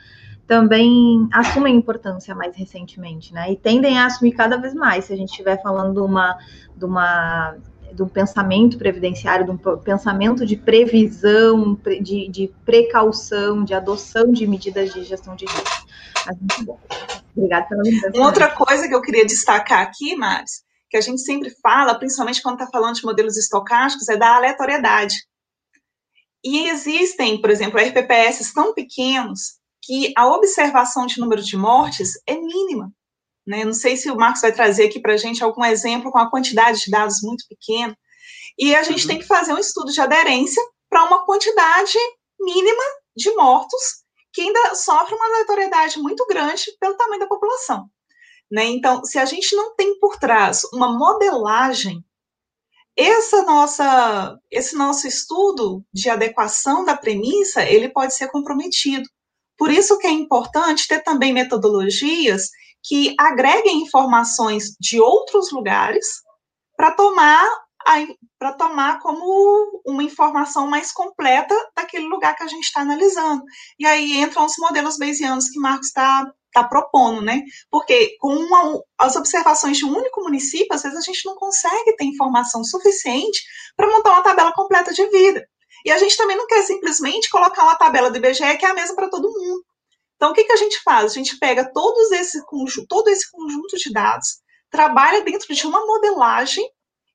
também 0.45 1.27
assumem 1.31 1.75
importância 1.75 2.35
mais 2.35 2.57
recentemente, 2.57 3.33
né, 3.33 3.51
e 3.51 3.55
tendem 3.55 3.97
a 3.97 4.07
assumir 4.07 4.33
cada 4.33 4.57
vez 4.57 4.73
mais, 4.73 5.05
se 5.05 5.13
a 5.13 5.15
gente 5.15 5.29
estiver 5.29 5.61
falando 5.61 5.93
de 5.93 6.01
uma, 6.01 6.37
de 6.75 6.83
uma 6.83 7.55
de 7.93 8.03
um 8.03 8.07
pensamento 8.07 8.77
previdenciário, 8.77 9.45
de 9.45 9.51
um 9.51 9.77
pensamento 9.77 10.45
de 10.45 10.55
previsão, 10.55 11.77
de, 12.01 12.27
de 12.29 12.53
precaução, 12.65 13.63
de 13.63 13.73
adoção 13.73 14.31
de 14.31 14.45
medidas 14.45 14.93
de 14.93 15.03
gestão 15.03 15.35
de 15.35 15.45
risco. 15.45 15.87
Mas 16.25 16.37
muito 16.37 16.65
bom. 16.65 16.79
Obrigada 17.35 17.67
pela 17.67 17.83
lembrança. 17.83 18.19
Outra 18.19 18.49
coisa 18.49 18.87
que 18.87 18.95
eu 18.95 19.01
queria 19.01 19.25
destacar 19.25 19.81
aqui, 19.81 20.15
Maris, 20.15 20.63
que 20.89 20.97
a 20.97 21.01
gente 21.01 21.21
sempre 21.21 21.51
fala, 21.61 21.95
principalmente 21.95 22.41
quando 22.41 22.59
está 22.59 22.69
falando 22.71 22.95
de 22.95 23.05
modelos 23.05 23.37
estocásticos, 23.37 24.09
é 24.09 24.17
da 24.17 24.35
aleatoriedade. 24.35 25.15
E 26.43 26.69
existem, 26.69 27.41
por 27.41 27.49
exemplo, 27.49 27.79
RPPS 27.79 28.53
tão 28.53 28.73
pequenos 28.73 29.57
que 29.81 30.13
a 30.17 30.27
observação 30.27 31.05
de 31.05 31.19
número 31.19 31.41
de 31.41 31.57
mortes 31.57 32.13
é 32.25 32.35
mínima. 32.35 32.91
Né? 33.47 33.63
Não 33.63 33.73
sei 33.73 33.95
se 33.95 34.11
o 34.11 34.15
Marcos 34.17 34.41
vai 34.41 34.51
trazer 34.51 34.87
aqui 34.87 34.99
para 34.99 35.13
a 35.13 35.17
gente 35.17 35.41
algum 35.41 35.63
exemplo 35.63 36.11
com 36.11 36.19
a 36.19 36.29
quantidade 36.29 36.81
de 36.81 36.91
dados 36.91 37.21
muito 37.23 37.45
pequena. 37.47 37.97
E 38.59 38.75
a 38.75 38.83
gente 38.83 39.03
uhum. 39.03 39.07
tem 39.07 39.19
que 39.19 39.25
fazer 39.25 39.53
um 39.53 39.57
estudo 39.57 39.91
de 39.91 40.01
aderência 40.01 40.61
para 40.89 41.05
uma 41.05 41.25
quantidade 41.25 41.97
mínima 42.39 42.83
de 43.15 43.33
mortos 43.35 44.05
que 44.33 44.41
ainda 44.41 44.75
sofre 44.75 45.15
uma 45.15 45.25
aleatoriedade 45.25 45.97
muito 45.99 46.25
grande 46.27 46.65
pelo 46.79 46.95
tamanho 46.95 47.21
da 47.21 47.27
população. 47.27 47.89
Né? 48.51 48.65
Então, 48.65 49.03
se 49.03 49.17
a 49.17 49.25
gente 49.25 49.55
não 49.55 49.75
tem 49.75 49.97
por 49.99 50.17
trás 50.17 50.63
uma 50.73 50.95
modelagem, 50.97 52.03
essa 52.95 53.43
nossa, 53.43 54.37
esse 54.51 54.75
nosso 54.75 55.07
estudo 55.07 55.83
de 55.93 56.09
adequação 56.09 56.83
da 56.83 56.97
premissa, 56.97 57.63
ele 57.63 57.89
pode 57.89 58.13
ser 58.13 58.27
comprometido. 58.27 59.07
Por 59.57 59.71
isso 59.71 59.97
que 59.97 60.07
é 60.07 60.11
importante 60.11 60.87
ter 60.87 61.01
também 61.03 61.33
metodologias 61.33 62.49
que 62.87 63.15
agreguem 63.19 63.81
informações 63.81 64.75
de 64.79 64.99
outros 64.99 65.51
lugares 65.51 66.05
para 66.75 66.91
tomar 66.91 67.67
para 68.37 68.51
tomar 68.53 68.99
como 68.99 69.81
uma 69.85 70.03
informação 70.03 70.67
mais 70.67 70.91
completa 70.91 71.55
daquele 71.73 72.05
lugar 72.05 72.35
que 72.35 72.43
a 72.43 72.47
gente 72.47 72.65
está 72.65 72.81
analisando. 72.81 73.41
E 73.79 73.85
aí 73.85 74.17
entram 74.17 74.45
os 74.45 74.55
modelos 74.57 74.97
bayesianos 74.97 75.49
que 75.49 75.57
Marcos 75.57 75.87
está 75.87 76.29
tá 76.51 76.63
propondo, 76.63 77.21
né? 77.21 77.43
Porque 77.71 78.17
com 78.19 78.33
uma, 78.33 78.81
as 78.97 79.15
observações 79.15 79.77
de 79.77 79.85
um 79.85 79.95
único 79.95 80.21
município, 80.21 80.73
às 80.73 80.83
vezes 80.83 80.97
a 80.97 81.01
gente 81.01 81.25
não 81.25 81.35
consegue 81.35 81.95
ter 81.95 82.05
informação 82.05 82.63
suficiente 82.63 83.41
para 83.75 83.89
montar 83.89 84.11
uma 84.11 84.23
tabela 84.23 84.51
completa 84.53 84.91
de 84.91 85.05
vida. 85.09 85.47
E 85.85 85.91
a 85.91 85.97
gente 85.97 86.17
também 86.17 86.35
não 86.35 86.47
quer 86.47 86.63
simplesmente 86.63 87.29
colocar 87.29 87.63
uma 87.63 87.75
tabela 87.75 88.11
do 88.11 88.17
IBGE 88.17 88.57
que 88.57 88.65
é 88.65 88.69
a 88.69 88.73
mesma 88.73 88.95
para 88.95 89.09
todo 89.09 89.31
mundo. 89.31 89.63
Então, 90.17 90.31
o 90.31 90.33
que, 90.33 90.43
que 90.43 90.51
a 90.51 90.57
gente 90.57 90.81
faz? 90.83 91.11
A 91.11 91.15
gente 91.15 91.39
pega 91.39 91.71
todos 91.71 92.11
esse 92.11 92.43
todo 92.89 93.07
esse 93.07 93.31
conjunto 93.31 93.77
de 93.77 93.91
dados, 93.93 94.39
trabalha 94.69 95.21
dentro 95.21 95.53
de 95.53 95.65
uma 95.65 95.85
modelagem, 95.85 96.67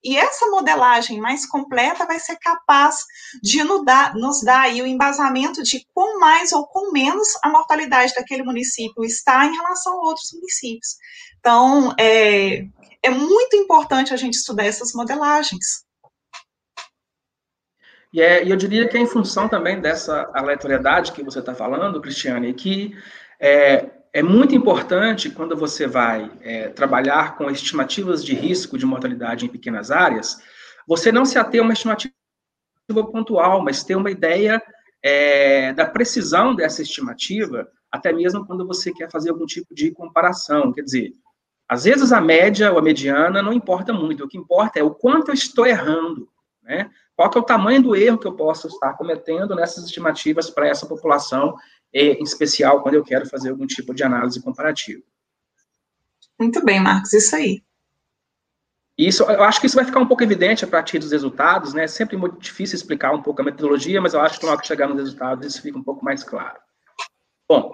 e 0.04 0.16
essa 0.16 0.46
modelagem 0.46 1.20
mais 1.20 1.46
completa 1.46 2.04
vai 2.06 2.18
ser 2.18 2.36
capaz 2.38 2.96
de 3.40 3.62
nos 3.62 3.84
dar, 3.84 4.14
nos 4.16 4.42
dar 4.42 4.62
aí 4.62 4.82
o 4.82 4.86
embasamento 4.86 5.62
de 5.62 5.86
com 5.94 6.18
mais 6.18 6.52
ou 6.52 6.66
com 6.66 6.90
menos 6.90 7.28
a 7.42 7.48
mortalidade 7.48 8.12
daquele 8.14 8.42
município 8.42 9.04
está 9.04 9.46
em 9.46 9.54
relação 9.54 9.92
a 9.92 10.06
outros 10.06 10.32
municípios. 10.32 10.96
Então, 11.38 11.94
é, 11.98 12.64
é 13.00 13.10
muito 13.10 13.54
importante 13.54 14.12
a 14.12 14.16
gente 14.16 14.34
estudar 14.34 14.64
essas 14.64 14.92
modelagens. 14.92 15.84
E, 18.12 18.20
é, 18.20 18.44
e 18.44 18.50
eu 18.50 18.56
diria 18.56 18.86
que 18.86 18.96
é 18.96 19.00
em 19.00 19.06
função 19.06 19.48
também 19.48 19.80
dessa 19.80 20.30
aleatoriedade 20.34 21.12
que 21.12 21.22
você 21.22 21.38
está 21.38 21.54
falando, 21.54 22.00
Cristiane, 22.00 22.52
que 22.52 22.94
é, 23.40 23.88
é 24.12 24.22
muito 24.22 24.54
importante 24.54 25.30
quando 25.30 25.56
você 25.56 25.86
vai 25.86 26.30
é, 26.42 26.68
trabalhar 26.68 27.36
com 27.36 27.50
estimativas 27.50 28.22
de 28.22 28.34
risco 28.34 28.76
de 28.76 28.84
mortalidade 28.84 29.46
em 29.46 29.48
pequenas 29.48 29.90
áreas, 29.90 30.36
você 30.86 31.10
não 31.10 31.24
se 31.24 31.38
ater 31.38 31.60
a 31.60 31.64
uma 31.64 31.72
estimativa 31.72 32.12
pontual, 33.10 33.62
mas 33.62 33.82
ter 33.82 33.96
uma 33.96 34.10
ideia 34.10 34.62
é, 35.02 35.72
da 35.72 35.86
precisão 35.86 36.54
dessa 36.54 36.82
estimativa, 36.82 37.66
até 37.90 38.12
mesmo 38.12 38.46
quando 38.46 38.66
você 38.66 38.92
quer 38.92 39.10
fazer 39.10 39.30
algum 39.30 39.46
tipo 39.46 39.74
de 39.74 39.90
comparação. 39.90 40.72
Quer 40.72 40.82
dizer, 40.82 41.12
às 41.66 41.84
vezes 41.84 42.12
a 42.12 42.20
média 42.20 42.70
ou 42.70 42.78
a 42.78 42.82
mediana 42.82 43.42
não 43.42 43.52
importa 43.52 43.92
muito, 43.92 44.24
o 44.24 44.28
que 44.28 44.36
importa 44.36 44.78
é 44.78 44.82
o 44.82 44.94
quanto 44.94 45.28
eu 45.28 45.34
estou 45.34 45.66
errando. 45.66 46.28
Né? 46.62 46.90
Qual 47.22 47.30
que 47.30 47.38
é 47.38 47.40
o 47.40 47.44
tamanho 47.44 47.80
do 47.80 47.94
erro 47.94 48.18
que 48.18 48.26
eu 48.26 48.34
posso 48.34 48.66
estar 48.66 48.94
cometendo 48.94 49.54
nessas 49.54 49.84
estimativas 49.84 50.50
para 50.50 50.66
essa 50.66 50.86
população, 50.86 51.56
em 51.94 52.20
especial 52.24 52.82
quando 52.82 52.96
eu 52.96 53.04
quero 53.04 53.28
fazer 53.28 53.50
algum 53.50 53.64
tipo 53.64 53.94
de 53.94 54.02
análise 54.02 54.42
comparativa. 54.42 55.00
Muito 56.36 56.64
bem, 56.64 56.80
Marcos, 56.80 57.12
isso 57.12 57.36
aí. 57.36 57.62
Isso, 58.98 59.22
eu 59.22 59.44
acho 59.44 59.60
que 59.60 59.68
isso 59.68 59.76
vai 59.76 59.84
ficar 59.84 60.00
um 60.00 60.06
pouco 60.06 60.24
evidente 60.24 60.64
a 60.64 60.68
partir 60.68 60.98
dos 60.98 61.12
resultados, 61.12 61.72
né? 61.72 61.84
É 61.84 61.86
sempre 61.86 62.16
muito 62.16 62.40
difícil 62.40 62.74
explicar 62.74 63.12
um 63.12 63.22
pouco 63.22 63.40
a 63.40 63.44
metodologia, 63.44 64.00
mas 64.00 64.14
eu 64.14 64.20
acho 64.20 64.40
que 64.40 64.44
na 64.44 64.52
hora 64.52 64.60
que 64.60 64.66
chegar 64.66 64.88
nos 64.88 64.98
resultados 64.98 65.46
isso 65.46 65.62
fica 65.62 65.78
um 65.78 65.84
pouco 65.84 66.04
mais 66.04 66.24
claro. 66.24 66.58
Bom, 67.48 67.72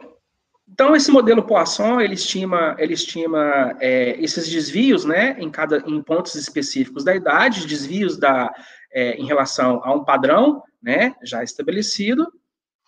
então 0.70 0.94
esse 0.94 1.10
modelo 1.10 1.42
Poisson 1.42 2.02
ele 2.02 2.14
estima, 2.14 2.76
ele 2.78 2.92
estima 2.92 3.74
é, 3.80 4.22
esses 4.22 4.46
desvios, 4.46 5.06
né, 5.06 5.36
em 5.40 5.50
cada, 5.50 5.78
em 5.86 6.02
pontos 6.02 6.34
específicos 6.34 7.02
da 7.02 7.16
idade, 7.16 7.66
desvios 7.66 8.18
da 8.18 8.54
é, 8.92 9.12
em 9.16 9.26
relação 9.26 9.80
a 9.84 9.92
um 9.92 10.04
padrão, 10.04 10.62
né, 10.82 11.14
já 11.22 11.42
estabelecido, 11.42 12.32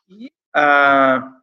e, 0.08 0.32
ah, 0.54 1.36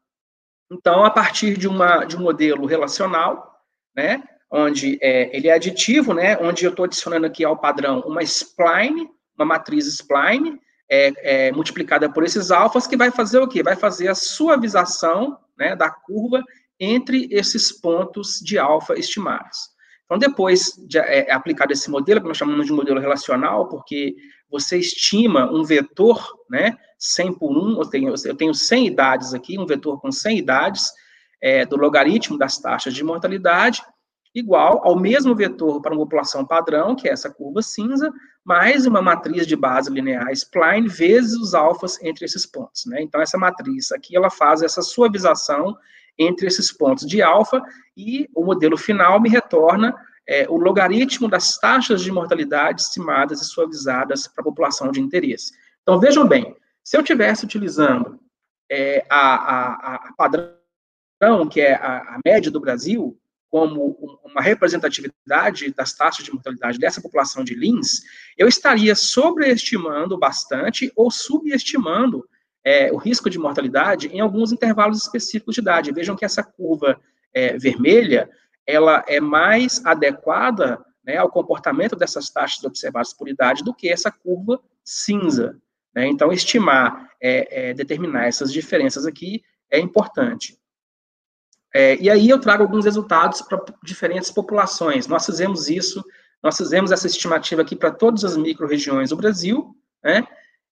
então, 0.71 1.05
a 1.05 1.09
partir 1.09 1.57
de, 1.57 1.67
uma, 1.67 2.03
de 2.03 2.17
um 2.17 2.21
modelo 2.21 2.65
relacional, 2.65 3.61
né, 3.95 4.23
onde 4.51 4.97
é, 5.01 5.35
ele 5.35 5.47
é 5.47 5.53
aditivo, 5.53 6.13
né, 6.13 6.37
onde 6.37 6.65
eu 6.65 6.71
estou 6.71 6.85
adicionando 6.85 7.25
aqui 7.25 7.43
ao 7.43 7.57
padrão 7.57 8.01
uma 8.01 8.21
spline, 8.23 9.09
uma 9.37 9.45
matriz 9.45 9.85
spline, 9.87 10.59
é, 10.89 11.47
é, 11.47 11.51
multiplicada 11.51 12.11
por 12.11 12.23
esses 12.23 12.51
alfas, 12.51 12.87
que 12.87 12.97
vai 12.97 13.11
fazer 13.11 13.39
o 13.39 13.47
quê? 13.47 13.61
Vai 13.61 13.75
fazer 13.75 14.07
a 14.07 14.15
suavização 14.15 15.37
né, 15.57 15.75
da 15.75 15.89
curva 15.89 16.43
entre 16.79 17.27
esses 17.31 17.71
pontos 17.71 18.39
de 18.39 18.57
alfa 18.57 18.97
estimados. 18.97 19.75
Então, 20.05 20.17
depois 20.17 20.71
de 20.87 20.97
é, 20.97 21.31
aplicado 21.31 21.73
esse 21.73 21.89
modelo, 21.89 22.21
que 22.21 22.27
nós 22.27 22.37
chamamos 22.37 22.65
de 22.65 22.71
modelo 22.71 22.99
relacional, 22.99 23.67
porque 23.67 24.15
você 24.49 24.77
estima 24.77 25.51
um 25.51 25.63
vetor, 25.63 26.25
né, 26.49 26.77
100 26.97 27.33
por 27.33 27.51
1, 27.51 27.79
eu 27.79 27.85
tenho, 27.85 28.13
eu 28.25 28.35
tenho 28.35 28.53
100 28.53 28.87
idades 28.87 29.33
aqui, 29.33 29.59
um 29.59 29.65
vetor 29.65 29.99
com 29.99 30.11
100 30.11 30.37
idades, 30.37 30.91
é, 31.41 31.65
do 31.65 31.77
logaritmo 31.77 32.37
das 32.37 32.57
taxas 32.57 32.93
de 32.93 33.03
mortalidade, 33.03 33.81
igual 34.33 34.81
ao 34.83 34.99
mesmo 34.99 35.35
vetor 35.35 35.81
para 35.81 35.93
uma 35.93 36.03
população 36.03 36.45
padrão, 36.45 36.95
que 36.95 37.07
é 37.07 37.11
essa 37.11 37.29
curva 37.29 37.61
cinza, 37.61 38.11
mais 38.43 38.85
uma 38.85 39.01
matriz 39.01 39.45
de 39.45 39.55
base 39.55 39.91
linear 39.91 40.31
spline, 40.31 40.87
vezes 40.87 41.35
os 41.35 41.53
alfas 41.53 42.01
entre 42.01 42.25
esses 42.25 42.45
pontos. 42.45 42.85
Né? 42.85 43.01
Então, 43.01 43.21
essa 43.21 43.37
matriz 43.37 43.91
aqui, 43.91 44.15
ela 44.15 44.29
faz 44.29 44.61
essa 44.61 44.81
suavização 44.81 45.75
entre 46.17 46.47
esses 46.47 46.71
pontos 46.71 47.05
de 47.05 47.21
alfa, 47.21 47.61
e 47.95 48.27
o 48.33 48.43
modelo 48.43 48.77
final 48.77 49.19
me 49.21 49.29
retorna 49.29 49.93
é, 50.27 50.45
o 50.49 50.57
logaritmo 50.57 51.27
das 51.27 51.57
taxas 51.57 52.01
de 52.01 52.11
mortalidade 52.11 52.81
estimadas 52.81 53.41
e 53.41 53.45
suavizadas 53.45 54.27
para 54.27 54.41
a 54.41 54.43
população 54.43 54.91
de 54.91 54.99
interesse. 54.99 55.53
Então, 55.81 55.99
vejam 55.99 56.27
bem, 56.27 56.55
se 56.83 56.97
eu 56.97 57.01
estivesse 57.01 57.45
utilizando 57.45 58.19
é, 58.69 59.05
a, 59.09 59.35
a, 59.35 59.95
a, 59.95 60.13
padrão, 60.17 61.47
que 61.49 61.61
é 61.61 61.75
a, 61.75 61.97
a 62.15 62.19
média 62.25 62.51
do 62.51 62.59
Brasil, 62.59 63.17
como 63.49 64.19
uma 64.25 64.41
representatividade 64.41 65.73
das 65.73 65.93
taxas 65.93 66.25
de 66.25 66.33
mortalidade 66.33 66.77
dessa 66.77 67.01
população 67.01 67.45
de 67.45 67.55
Lins, 67.55 68.01
eu 68.37 68.47
estaria 68.47 68.93
sobreestimando 68.93 70.17
bastante 70.17 70.91
ou 70.95 71.09
subestimando 71.09 72.27
é, 72.65 72.91
o 72.91 72.97
risco 72.97 73.29
de 73.29 73.39
mortalidade 73.39 74.09
em 74.09 74.19
alguns 74.19 74.51
intervalos 74.51 74.97
específicos 74.97 75.55
de 75.55 75.61
idade. 75.61 75.93
Vejam 75.93 76.17
que 76.17 76.25
essa 76.25 76.43
curva 76.43 76.99
é, 77.33 77.57
vermelha 77.57 78.29
ela 78.67 79.03
é 79.07 79.19
mais 79.21 79.83
adequada 79.85 80.85
né, 81.03 81.15
ao 81.15 81.31
comportamento 81.31 81.95
dessas 81.95 82.29
taxas 82.29 82.63
observadas 82.65 83.13
por 83.13 83.29
idade 83.29 83.63
do 83.63 83.73
que 83.73 83.89
essa 83.89 84.11
curva 84.11 84.59
cinza. 84.83 85.57
Né? 85.95 86.07
Então, 86.07 86.31
estimar, 86.33 87.09
é, 87.21 87.69
é, 87.69 87.73
determinar 87.73 88.27
essas 88.27 88.51
diferenças 88.51 89.05
aqui 89.05 89.41
é 89.71 89.79
importante. 89.79 90.59
É, 91.73 91.95
e 91.97 92.09
aí 92.09 92.29
eu 92.29 92.39
trago 92.39 92.63
alguns 92.63 92.85
resultados 92.85 93.41
para 93.41 93.63
diferentes 93.83 94.31
populações. 94.31 95.07
Nós 95.07 95.25
fizemos 95.25 95.69
isso, 95.69 96.03
nós 96.43 96.57
fizemos 96.57 96.91
essa 96.91 97.07
estimativa 97.07 97.61
aqui 97.61 97.75
para 97.75 97.91
todas 97.91 98.23
as 98.23 98.35
micro-regiões 98.35 99.09
do 99.09 99.17
Brasil, 99.17 99.75
né? 100.03 100.25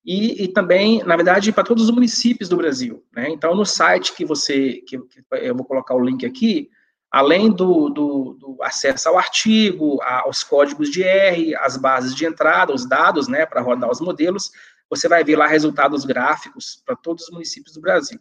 E, 0.05 0.43
e, 0.43 0.47
também, 0.47 1.03
na 1.03 1.15
verdade, 1.15 1.51
para 1.51 1.63
todos 1.63 1.85
os 1.85 1.89
municípios 1.89 2.47
do 2.47 2.57
Brasil. 2.57 3.03
Né? 3.11 3.27
Então, 3.31 3.55
no 3.55 3.65
site 3.65 4.13
que 4.13 4.23
você, 4.23 4.83
que, 4.87 4.99
que 4.99 5.23
eu 5.31 5.55
vou 5.55 5.65
colocar 5.65 5.95
o 5.95 5.99
link 5.99 6.23
aqui, 6.23 6.69
além 7.15 7.49
do, 7.49 7.87
do, 7.87 8.33
do, 8.37 8.57
acesso 8.61 9.07
ao 9.07 9.17
artigo, 9.17 10.01
aos 10.03 10.43
códigos 10.43 10.89
de 10.91 11.01
R, 11.01 11.55
as 11.55 11.77
bases 11.77 12.13
de 12.13 12.25
entrada, 12.25 12.73
os 12.73 12.85
dados, 12.85 13.29
né, 13.29 13.45
para 13.45 13.61
rodar 13.61 13.89
os 13.89 14.01
modelos, 14.01 14.51
você 14.89 15.07
vai 15.07 15.23
ver 15.23 15.37
lá 15.37 15.47
resultados 15.47 16.03
gráficos 16.03 16.83
para 16.85 16.93
todos 16.93 17.23
os 17.23 17.29
municípios 17.29 17.73
do 17.73 17.79
Brasil, 17.79 18.19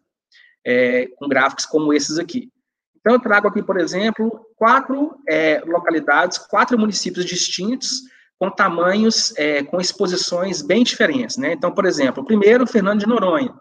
é, 0.64 1.09
com 1.16 1.26
gráficos 1.26 1.66
como 1.66 1.92
esses 1.92 2.20
aqui. 2.20 2.53
Então, 3.01 3.14
eu 3.14 3.20
trago 3.20 3.49
aqui, 3.49 3.64
por 3.64 3.80
exemplo, 3.80 4.47
quatro 4.55 5.18
é, 5.28 5.61
localidades, 5.66 6.38
quatro 6.38 6.78
municípios 6.78 7.24
distintos, 7.24 8.03
com 8.38 8.49
tamanhos, 8.49 9.36
é, 9.36 9.64
com 9.64 9.80
exposições 9.80 10.62
bem 10.62 10.84
diferentes, 10.84 11.36
né? 11.36 11.53
Então, 11.53 11.72
por 11.72 11.84
exemplo, 11.84 12.22
o 12.22 12.26
primeiro, 12.26 12.64
Fernando 12.64 13.01
de 13.01 13.09
Noronha, 13.09 13.53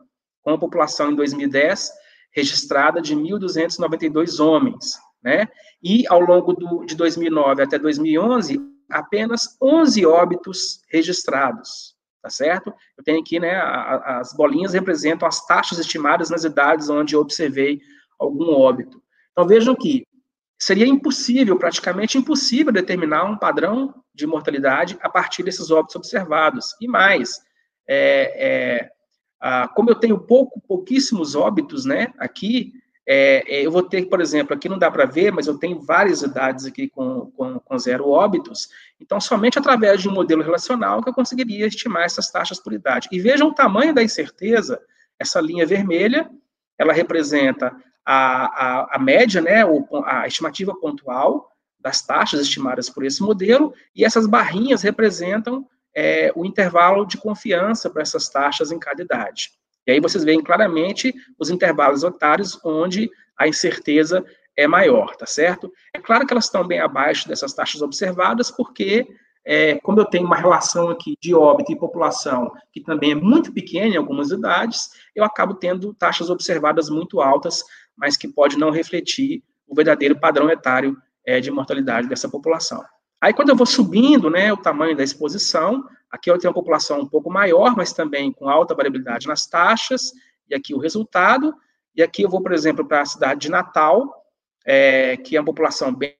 com 0.43 0.51
a 0.51 0.59
população 0.59 1.09
em 1.09 1.15
2010 1.15 1.89
registrada 2.36 3.01
de 3.01 3.15
1.292 3.15 4.39
homens, 4.39 4.99
né? 5.24 5.47
E 5.82 6.05
ao 6.07 6.19
longo 6.19 6.53
do, 6.53 6.86
de 6.86 6.95
2009 6.95 7.63
até 7.63 7.80
2011, 7.80 8.59
apenas 8.89 9.57
11 9.61 10.05
óbitos 10.05 10.82
registrados, 10.91 11.95
tá 12.21 12.30
certo? 12.30 12.74
Eu 12.97 13.03
tenho 13.03 13.19
aqui, 13.19 13.39
né, 13.39 13.55
a, 13.55 14.19
as 14.19 14.34
bolinhas 14.34 14.74
representam 14.74 15.28
as 15.28 15.45
taxas 15.45 15.80
estimadas 15.80 16.30
nas 16.30 16.43
idades 16.43 16.89
onde 16.89 17.15
eu 17.15 17.21
observei 17.21 17.82
algum 18.19 18.51
óbito. 18.53 19.01
Então, 19.32 19.47
vejam 19.47 19.76
que 19.76 20.05
seria 20.59 20.88
impossível, 20.88 21.57
praticamente 21.57 22.17
impossível, 22.17 22.71
determinar 22.71 23.26
um 23.26 23.38
padrão 23.38 23.93
de 24.13 24.28
mortalidade 24.28 24.97
a 25.01 25.09
partir 25.09 25.43
desses 25.43 25.71
óbitos 25.71 25.95
observados. 25.95 26.76
E 26.80 26.88
mais, 26.88 27.39
é, 27.88 28.89
é, 29.41 29.67
como 29.76 29.89
eu 29.89 29.95
tenho 29.95 30.19
pouco, 30.19 30.61
pouquíssimos 30.61 31.36
óbitos, 31.36 31.84
né, 31.84 32.13
aqui, 32.17 32.74
é, 33.08 33.43
é 33.47 33.66
eu 33.66 33.72
vou 33.72 33.84
ter, 33.84 34.06
por 34.06 34.22
exemplo, 34.22 34.56
aqui 34.56 34.70
não 34.70 34.78
dá 34.78 34.89
para 34.89 35.06
ver, 35.06 35.32
mas 35.32 35.47
eu 35.47 35.58
tenho 35.58 35.82
várias 35.82 36.22
idades 36.22 36.66
aqui 36.66 36.89
com, 36.89 37.32
com, 37.32 37.60
com, 37.60 37.78
zero 37.78 38.10
óbitos, 38.10 38.70
então 38.99 39.20
somente 39.20 39.60
através 39.60 40.01
de 40.01 40.10
um 40.10 40.14
modelo 40.14 40.41
relacional 40.41 41.01
que 41.04 41.10
eu 41.10 41.14
conseguiria 41.14 41.68
estimar 41.68 42.04
essas 42.04 42.32
taxas 42.32 42.60
por 42.60 42.74
idade. 42.74 43.10
E 43.12 43.20
vejam 43.20 43.49
o 43.49 43.54
tamanho 43.54 43.93
da 43.93 44.04
incerteza, 44.04 44.82
essa 45.20 45.41
linha 45.41 45.66
vermelha, 45.66 46.30
ela 46.78 46.93
representa 46.93 47.76
a, 48.06 48.45
a, 48.45 48.95
a 48.95 48.99
média, 48.99 49.41
né, 49.41 49.64
a 50.06 50.28
estimativa 50.28 50.76
pontual 50.76 51.49
das 51.80 52.01
taxas 52.01 52.39
estimadas 52.41 52.89
por 52.89 53.04
esse 53.04 53.22
modelo, 53.22 53.74
e 53.95 54.06
essas 54.06 54.26
barrinhas 54.26 54.82
representam 54.82 55.68
é, 55.95 56.32
o 56.36 56.45
intervalo 56.45 57.06
de 57.06 57.18
confiança 57.18 57.89
para 57.89 58.01
essas 58.01 58.30
taxas 58.30 58.72
em 58.72 58.80
cada 58.80 59.01
idade. 59.04 59.51
E 59.86 59.91
aí 59.91 59.99
vocês 59.99 60.23
veem 60.23 60.41
claramente 60.41 61.13
os 61.38 61.49
intervalos 61.49 62.03
otários 62.03 62.59
onde 62.63 63.09
a 63.38 63.47
incerteza 63.47 64.25
é 64.55 64.67
maior, 64.67 65.15
tá 65.15 65.25
certo? 65.25 65.71
É 65.93 65.99
claro 65.99 66.25
que 66.25 66.34
elas 66.34 66.45
estão 66.45 66.65
bem 66.65 66.79
abaixo 66.79 67.27
dessas 67.27 67.53
taxas 67.53 67.81
observadas, 67.81 68.51
porque, 68.51 69.07
é, 69.43 69.75
como 69.79 69.99
eu 69.99 70.05
tenho 70.05 70.25
uma 70.25 70.36
relação 70.36 70.89
aqui 70.89 71.15
de 71.19 71.34
óbito 71.34 71.71
e 71.71 71.77
população 71.77 72.51
que 72.71 72.81
também 72.81 73.11
é 73.11 73.15
muito 73.15 73.51
pequena 73.51 73.95
em 73.95 73.97
algumas 73.97 74.29
idades, 74.29 74.91
eu 75.15 75.23
acabo 75.23 75.55
tendo 75.55 75.93
taxas 75.93 76.29
observadas 76.29 76.89
muito 76.89 77.19
altas 77.19 77.63
mas 77.95 78.17
que 78.17 78.27
pode 78.27 78.57
não 78.57 78.71
refletir 78.71 79.43
o 79.67 79.75
verdadeiro 79.75 80.19
padrão 80.19 80.49
etário 80.49 80.97
é, 81.25 81.39
de 81.39 81.51
mortalidade 81.51 82.07
dessa 82.07 82.29
população. 82.29 82.84
Aí, 83.21 83.34
quando 83.34 83.49
eu 83.49 83.55
vou 83.55 83.65
subindo, 83.65 84.29
né, 84.29 84.51
o 84.51 84.57
tamanho 84.57 84.95
da 84.95 85.03
exposição, 85.03 85.84
aqui 86.14 86.30
eu 86.30 86.38
tenho 86.38 86.51
uma 86.51 86.53
população 86.53 86.99
um 86.99 87.07
pouco 87.07 87.28
maior, 87.28 87.76
mas 87.76 87.91
também 87.91 88.32
com 88.32 88.47
alta 88.47 88.76
variabilidade 88.76 89.28
nas 89.28 89.47
taxas, 89.47 90.11
e 90.47 90.53
aqui 90.53 90.72
o 90.72 90.78
resultado, 90.78 91.55
e 91.95 92.03
aqui 92.03 92.22
eu 92.22 92.30
vou, 92.30 92.39
por 92.39 92.53
exemplo, 92.53 92.88
para 92.88 93.01
a 93.01 93.05
cidade 93.05 93.41
de 93.41 93.49
Natal, 93.49 94.24
é, 94.64 95.18
que 95.18 95.36
é 95.36 95.39
uma 95.39 95.45
população 95.45 95.91
bem, 95.91 96.16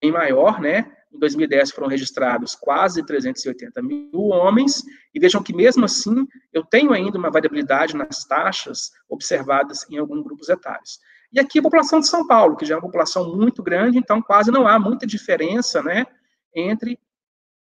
bem 0.00 0.12
maior, 0.12 0.60
né, 0.60 0.92
em 1.12 1.18
2010 1.18 1.72
foram 1.72 1.88
registrados 1.88 2.54
quase 2.54 3.04
380 3.04 3.82
mil 3.82 4.28
homens, 4.28 4.84
e 5.12 5.18
vejam 5.18 5.42
que 5.42 5.52
mesmo 5.52 5.84
assim 5.84 6.24
eu 6.52 6.64
tenho 6.64 6.92
ainda 6.92 7.18
uma 7.18 7.30
variabilidade 7.30 7.96
nas 7.96 8.24
taxas 8.24 8.92
observadas 9.08 9.84
em 9.90 9.98
alguns 9.98 10.22
grupos 10.22 10.48
etários. 10.48 11.00
E 11.32 11.40
aqui 11.40 11.58
a 11.58 11.62
população 11.62 11.98
de 11.98 12.06
São 12.06 12.24
Paulo, 12.28 12.56
que 12.56 12.64
já 12.64 12.74
é 12.74 12.76
uma 12.76 12.82
população 12.82 13.34
muito 13.36 13.60
grande, 13.60 13.98
então 13.98 14.22
quase 14.22 14.52
não 14.52 14.68
há 14.68 14.78
muita 14.78 15.04
diferença, 15.04 15.82
né, 15.82 16.06
entre 16.54 16.96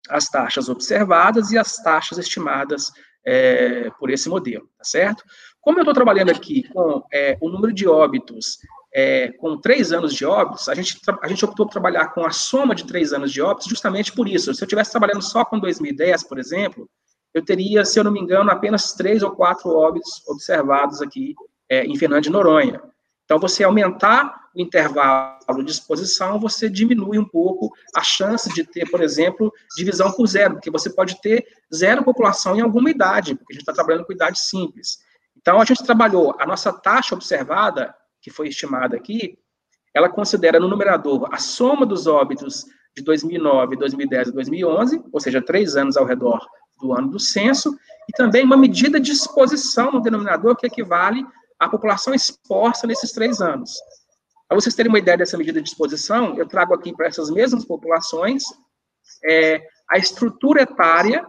as 0.10 0.26
taxas 0.26 0.70
observadas 0.70 1.52
e 1.52 1.58
as 1.58 1.78
taxas 1.78 2.18
estimadas 2.18 2.92
é, 3.26 3.90
por 4.00 4.10
esse 4.10 4.28
modelo, 4.28 4.68
tá 4.78 4.84
certo? 4.84 5.24
Como 5.62 5.80
eu 5.80 5.84
estou 5.84 5.94
trabalhando 5.94 6.30
aqui 6.30 6.64
com 6.70 7.04
é, 7.12 7.38
o 7.42 7.50
número 7.50 7.74
de 7.74 7.88
óbitos 7.88 8.58
é, 8.94 9.32
com 9.40 9.58
três 9.58 9.92
anos 9.92 10.14
de 10.14 10.26
óbitos, 10.26 10.70
a 10.70 10.76
gente, 10.76 11.00
a 11.22 11.28
gente 11.28 11.44
optou 11.44 11.66
por 11.66 11.72
trabalhar 11.72 12.10
com 12.10 12.26
a 12.26 12.32
soma 12.32 12.76
de 12.76 12.86
três 12.86 13.12
anos 13.14 13.32
de 13.32 13.42
óbitos 13.42 13.68
justamente 13.68 14.12
por 14.12 14.28
isso. 14.28 14.54
Se 14.54 14.62
eu 14.62 14.66
estivesse 14.66 14.92
trabalhando 14.92 15.22
só 15.22 15.44
com 15.44 15.58
2010, 15.58 16.24
por 16.24 16.38
exemplo, 16.38 16.88
eu 17.34 17.44
teria, 17.44 17.84
se 17.84 18.00
eu 18.00 18.04
não 18.04 18.12
me 18.12 18.20
engano, 18.20 18.52
apenas 18.52 18.94
três 18.94 19.24
ou 19.24 19.32
quatro 19.32 19.70
óbitos 19.72 20.22
observados 20.28 21.02
aqui 21.02 21.34
é, 21.70 21.84
em 21.86 21.98
Fernando 21.98 22.24
de 22.24 22.30
Noronha. 22.30 22.82
Então, 23.26 23.40
você 23.40 23.64
aumentar 23.64 24.50
o 24.56 24.62
intervalo 24.62 25.64
de 25.64 25.72
exposição, 25.72 26.40
você 26.40 26.70
diminui 26.70 27.18
um 27.18 27.28
pouco 27.28 27.72
a 27.96 28.04
chance 28.04 28.54
de 28.54 28.64
ter, 28.64 28.90
por 28.90 29.02
exemplo, 29.02 29.52
divisão 29.76 30.12
por 30.12 30.28
zero, 30.28 30.56
porque 30.56 30.70
você 30.70 30.90
pode 30.90 31.20
ter 31.22 31.46
zero 31.74 32.04
população 32.04 32.56
em 32.56 32.62
alguma 32.62 32.90
idade, 32.90 33.36
porque 33.36 33.54
a 33.54 33.56
gente 33.56 33.62
está 33.62 33.74
trabalhando 33.74 34.06
com 34.06 34.14
idade 34.14 34.40
simples. 34.40 35.00
Então, 35.36 35.60
a 35.60 35.66
gente 35.66 35.84
trabalhou 35.84 36.36
a 36.40 36.46
nossa 36.46 36.72
taxa 36.72 37.16
observada 37.16 37.96
que 38.22 38.32
foi 38.32 38.48
estimada 38.48 38.96
aqui, 38.96 39.38
ela 39.94 40.10
considera 40.10 40.60
no 40.60 40.68
numerador 40.68 41.28
a 41.32 41.38
soma 41.38 41.86
dos 41.86 42.08
óbitos 42.08 42.66
de 42.96 43.04
2009, 43.04 43.76
2010 43.76 44.30
e 44.30 44.32
2011, 44.32 45.04
ou 45.12 45.20
seja, 45.20 45.42
três 45.42 45.76
anos 45.76 45.98
ao 45.98 46.06
redor 46.06 46.46
do 46.80 46.94
ano 46.94 47.10
do 47.10 47.20
censo, 47.20 47.78
e 48.08 48.12
também 48.14 48.44
uma 48.44 48.58
medida 48.58 49.00
de 49.00 49.12
exposição 49.12 49.92
no 49.92 50.02
denominador 50.02 50.56
que 50.56 50.66
equivale 50.66 51.26
à 51.64 51.70
população 51.70 52.14
exposta 52.14 52.86
nesses 52.88 53.12
três 53.12 53.42
anos. 53.42 53.72
Para 54.48 54.60
vocês 54.60 54.76
terem 54.76 54.92
uma 54.92 55.00
ideia 55.00 55.18
dessa 55.18 55.38
medida 55.38 55.62
de 55.62 55.68
exposição, 55.68 56.38
eu 56.38 56.48
trago 56.48 56.74
aqui 56.74 56.94
para 56.96 57.08
essas 57.08 57.30
mesmas 57.30 57.66
populações 57.66 58.44
é, 59.26 59.62
a 59.90 59.98
estrutura 59.98 60.62
etária 60.62 61.26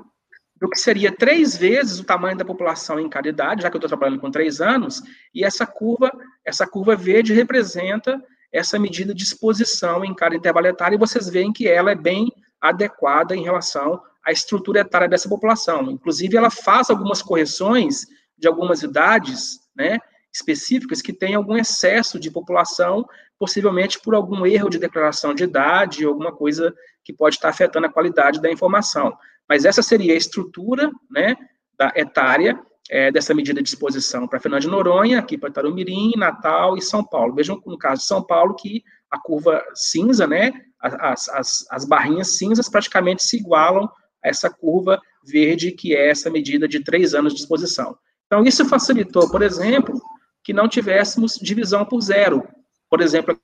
do 0.57 0.69
que 0.69 0.79
seria 0.79 1.15
três 1.15 1.57
vezes 1.57 1.99
o 1.99 2.05
tamanho 2.05 2.37
da 2.37 2.45
população 2.45 2.99
em 2.99 3.09
cada 3.09 3.29
idade, 3.29 3.63
já 3.63 3.71
que 3.71 3.77
eu 3.77 3.79
estou 3.79 3.89
trabalhando 3.89 4.21
com 4.21 4.31
três 4.31 4.61
anos, 4.61 5.03
e 5.35 5.45
essa 5.45 5.67
curva, 5.67 6.11
essa 6.45 6.67
curva 6.67 6.97
verde 6.97 7.35
representa 7.35 8.23
essa 8.53 8.79
medida 8.79 9.13
de 9.13 9.25
exposição 9.25 10.05
em 10.05 10.15
cada 10.15 10.37
intervalo 10.37 10.67
etário, 10.67 10.95
e 10.95 10.99
vocês 10.99 11.29
veem 11.29 11.53
que 11.53 11.69
ela 11.69 11.91
é 11.91 11.95
bem 11.95 12.33
adequada 12.61 13.35
em 13.35 13.43
relação 13.43 14.01
à 14.25 14.33
estrutura 14.33 14.81
etária 14.81 15.09
dessa 15.09 15.29
população. 15.29 15.91
Inclusive, 15.91 16.37
ela 16.37 16.51
faz 16.51 16.89
algumas 16.89 17.21
correções 17.21 18.07
de 18.39 18.47
algumas 18.47 18.83
idades, 18.83 19.59
né, 19.77 19.99
específicas 20.35 21.01
que 21.01 21.13
têm 21.13 21.35
algum 21.35 21.57
excesso 21.57 22.19
de 22.19 22.31
população, 22.31 23.07
possivelmente 23.39 24.01
por 24.01 24.15
algum 24.15 24.45
erro 24.45 24.69
de 24.69 24.79
declaração 24.79 25.33
de 25.33 25.45
idade, 25.45 26.05
alguma 26.05 26.33
coisa 26.33 26.75
que 27.05 27.13
pode 27.13 27.37
estar 27.37 27.49
afetando 27.49 27.87
a 27.87 27.93
qualidade 27.93 28.41
da 28.41 28.51
informação. 28.51 29.17
Mas 29.49 29.65
essa 29.65 29.83
seria 29.83 30.13
a 30.13 30.17
estrutura 30.17 30.91
né, 31.09 31.37
da 31.79 31.93
etária 31.95 32.61
é, 32.91 33.13
dessa 33.13 33.33
medida 33.33 33.63
de 33.63 33.69
exposição 33.69 34.27
para 34.27 34.41
Fernando 34.41 34.63
de 34.63 34.69
Noronha, 34.69 35.21
aqui 35.21 35.39
para 35.39 35.53
Tarumirim, 35.53 36.13
Natal 36.17 36.77
e 36.77 36.83
São 36.83 37.05
Paulo. 37.05 37.35
Vejam 37.35 37.63
no 37.65 37.79
caso 37.79 38.03
de 38.03 38.09
São 38.09 38.23
Paulo 38.23 38.55
que 38.55 38.83
a 39.11 39.19
curva 39.21 39.63
cinza, 39.75 40.27
né, 40.27 40.53
as, 40.81 41.29
as, 41.29 41.67
as 41.71 41.85
barrinhas 41.85 42.37
cinzas 42.37 42.69
praticamente 42.69 43.23
se 43.23 43.37
igualam 43.37 43.89
a 44.23 44.29
essa 44.29 44.51
curva 44.51 45.01
verde, 45.25 45.71
que 45.71 45.95
é 45.95 46.11
essa 46.11 46.29
medida 46.29 46.67
de 46.67 46.83
três 46.83 47.15
anos 47.15 47.33
de 47.33 47.41
exposição. 47.41 47.97
Então, 48.27 48.45
isso 48.45 48.65
facilitou, 48.69 49.31
por 49.31 49.43
exemplo, 49.43 50.01
que 50.45 50.53
não 50.53 50.69
tivéssemos 50.69 51.39
divisão 51.41 51.85
por 51.85 52.01
zero. 52.03 52.47
Por 52.91 53.01
exemplo, 53.01 53.37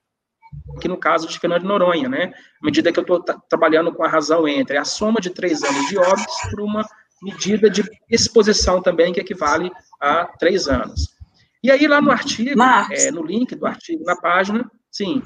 aqui 0.76 0.86
no 0.86 0.98
caso 0.98 1.26
de 1.26 1.38
Fernando 1.38 1.62
de 1.62 1.68
Noronha, 1.68 2.08
né? 2.08 2.32
À 2.62 2.64
medida 2.64 2.92
que 2.92 2.98
eu 2.98 3.02
estou 3.02 3.22
trabalhando 3.48 3.92
com 3.92 4.04
a 4.04 4.08
razão 4.08 4.46
entre 4.46 4.76
a 4.76 4.84
soma 4.84 5.20
de 5.20 5.30
três 5.30 5.62
anos 5.62 5.88
de 5.88 5.98
óbitos 5.98 6.36
por 6.50 6.60
uma 6.60 6.86
medida 7.22 7.70
de 7.70 7.82
exposição 8.08 8.82
também 8.82 9.12
que 9.12 9.20
equivale 9.20 9.70
a 10.00 10.26
três 10.38 10.68
anos. 10.68 11.08
E 11.62 11.70
aí 11.70 11.86
lá 11.86 12.00
no 12.00 12.10
artigo, 12.10 12.62
é, 12.90 13.10
no 13.10 13.24
link 13.24 13.54
do 13.54 13.66
artigo 13.66 14.04
na 14.04 14.16
página, 14.16 14.70
sim. 14.90 15.22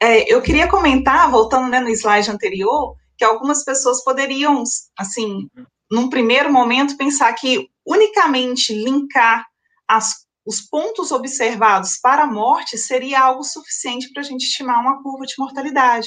É, 0.00 0.32
eu 0.32 0.42
queria 0.42 0.68
comentar, 0.68 1.30
voltando 1.30 1.70
né, 1.70 1.80
no 1.80 1.88
slide 1.88 2.30
anterior, 2.30 2.94
que 3.16 3.24
algumas 3.24 3.64
pessoas 3.64 4.04
poderiam, 4.04 4.62
assim, 4.98 5.48
num 5.90 6.10
primeiro 6.10 6.52
momento, 6.52 6.98
pensar 6.98 7.32
que 7.32 7.70
unicamente 7.86 8.74
linkar 8.74 9.46
as 9.88 10.26
os 10.46 10.60
pontos 10.60 11.10
observados 11.10 11.98
para 11.98 12.22
a 12.22 12.26
morte 12.26 12.78
seria 12.78 13.20
algo 13.20 13.42
suficiente 13.42 14.12
para 14.12 14.22
a 14.22 14.24
gente 14.24 14.44
estimar 14.44 14.80
uma 14.80 15.02
curva 15.02 15.26
de 15.26 15.34
mortalidade, 15.36 16.06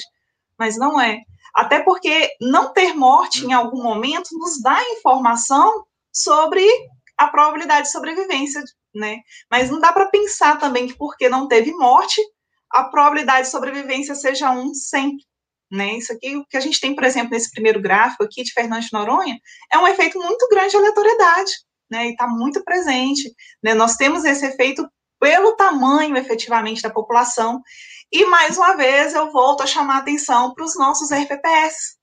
mas 0.58 0.78
não 0.78 0.98
é. 0.98 1.20
Até 1.54 1.82
porque 1.82 2.30
não 2.40 2.72
ter 2.72 2.94
morte 2.94 3.44
em 3.44 3.52
algum 3.52 3.82
momento 3.82 4.30
nos 4.32 4.62
dá 4.62 4.80
informação 4.92 5.84
sobre 6.10 6.64
a 7.18 7.28
probabilidade 7.28 7.88
de 7.88 7.92
sobrevivência, 7.92 8.64
né? 8.94 9.18
Mas 9.50 9.70
não 9.70 9.78
dá 9.78 9.92
para 9.92 10.08
pensar 10.08 10.58
também 10.58 10.86
que 10.86 10.96
porque 10.96 11.28
não 11.28 11.46
teve 11.46 11.72
morte, 11.72 12.20
a 12.70 12.84
probabilidade 12.84 13.42
de 13.46 13.50
sobrevivência 13.50 14.14
seja 14.14 14.50
um 14.52 14.72
sempre, 14.72 15.24
né? 15.70 15.98
Isso 15.98 16.14
aqui, 16.14 16.36
o 16.36 16.46
que 16.46 16.56
a 16.56 16.60
gente 16.60 16.80
tem, 16.80 16.94
por 16.94 17.04
exemplo, 17.04 17.30
nesse 17.32 17.50
primeiro 17.50 17.80
gráfico 17.80 18.24
aqui 18.24 18.42
de 18.42 18.52
Fernando 18.52 18.82
de 18.82 18.92
Noronha, 18.92 19.38
é 19.70 19.76
um 19.76 19.86
efeito 19.86 20.18
muito 20.18 20.48
grande 20.48 20.70
de 20.70 20.76
aleatoriedade 20.76 21.52
né, 21.90 22.06
e 22.06 22.10
está 22.10 22.26
muito 22.26 22.62
presente. 22.64 23.34
Né? 23.62 23.74
Nós 23.74 23.96
temos 23.96 24.24
esse 24.24 24.46
efeito 24.46 24.86
pelo 25.18 25.56
tamanho, 25.56 26.16
efetivamente, 26.16 26.82
da 26.82 26.90
população. 26.90 27.60
E, 28.10 28.24
mais 28.26 28.56
uma 28.56 28.74
vez, 28.74 29.14
eu 29.14 29.30
volto 29.30 29.62
a 29.62 29.66
chamar 29.66 29.96
a 29.96 29.98
atenção 29.98 30.54
para 30.54 30.64
os 30.64 30.76
nossos 30.76 31.10
RPPS. 31.12 31.98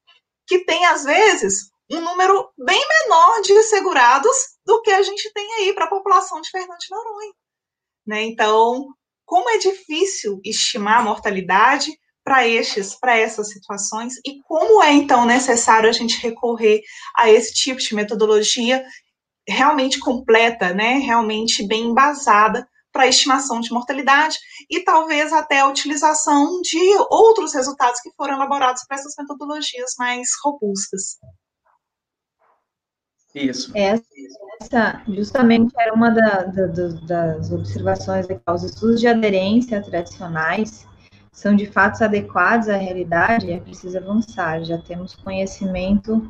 que 0.46 0.60
tem, 0.60 0.86
às 0.86 1.04
vezes, 1.04 1.70
um 1.92 2.00
número 2.00 2.50
bem 2.58 2.82
menor 2.88 3.42
de 3.42 3.62
segurados 3.64 4.36
do 4.66 4.82
que 4.82 4.92
a 4.92 5.02
gente 5.02 5.32
tem 5.34 5.54
aí 5.56 5.74
para 5.74 5.86
a 5.86 5.90
população 5.90 6.40
de 6.42 6.50
Fernando 6.50 6.78
de 6.78 6.90
Noronha. 6.90 7.34
Né? 8.06 8.24
Então, 8.24 8.88
como 9.26 9.50
é 9.50 9.58
difícil 9.58 10.40
estimar 10.44 11.00
a 11.00 11.04
mortalidade 11.04 11.92
para 12.24 12.48
estes, 12.48 12.94
para 12.94 13.18
essas 13.18 13.50
situações 13.52 14.16
e 14.26 14.42
como 14.44 14.84
é 14.84 14.92
então 14.92 15.26
necessário 15.26 15.90
a 15.90 15.94
gente 15.94 16.20
recorrer 16.22 16.82
a 17.16 17.30
esse 17.30 17.54
tipo 17.54 17.80
de 17.80 17.96
metodologia 17.96 18.86
realmente 19.48 20.00
completa, 20.00 20.74
né, 20.74 20.96
realmente 20.96 21.66
bem 21.66 21.88
embasada 21.88 22.68
para 22.92 23.04
a 23.04 23.08
estimação 23.08 23.60
de 23.60 23.72
mortalidade 23.72 24.38
e 24.70 24.80
talvez 24.80 25.32
até 25.32 25.60
a 25.60 25.68
utilização 25.68 26.62
de 26.62 26.80
outros 27.10 27.54
resultados 27.54 28.02
que 28.02 28.12
foram 28.18 28.36
elaborados 28.36 28.84
para 28.88 28.98
essas 28.98 29.14
metodologias 29.18 29.94
mais 30.00 30.30
robustas. 30.44 31.18
Isso. 33.36 33.72
Essa, 33.76 35.04
justamente, 35.08 35.72
era 35.78 35.94
uma 35.94 36.10
da, 36.10 36.44
da, 36.46 36.88
das 37.06 37.52
observações 37.52 38.28
aqui. 38.28 38.42
Os 38.50 38.64
estudos 38.64 39.00
de 39.00 39.08
aderência 39.08 39.80
tradicionais 39.84 40.88
são 41.32 41.56
de 41.56 41.68
fato 41.68 42.04
adequados 42.04 42.68
à 42.68 42.78
realidade, 42.78 43.52
é 43.52 43.60
preciso 43.60 44.00
avançar. 44.00 44.64
Já 44.64 44.80
temos 44.80 45.16
conhecimento 45.16 46.28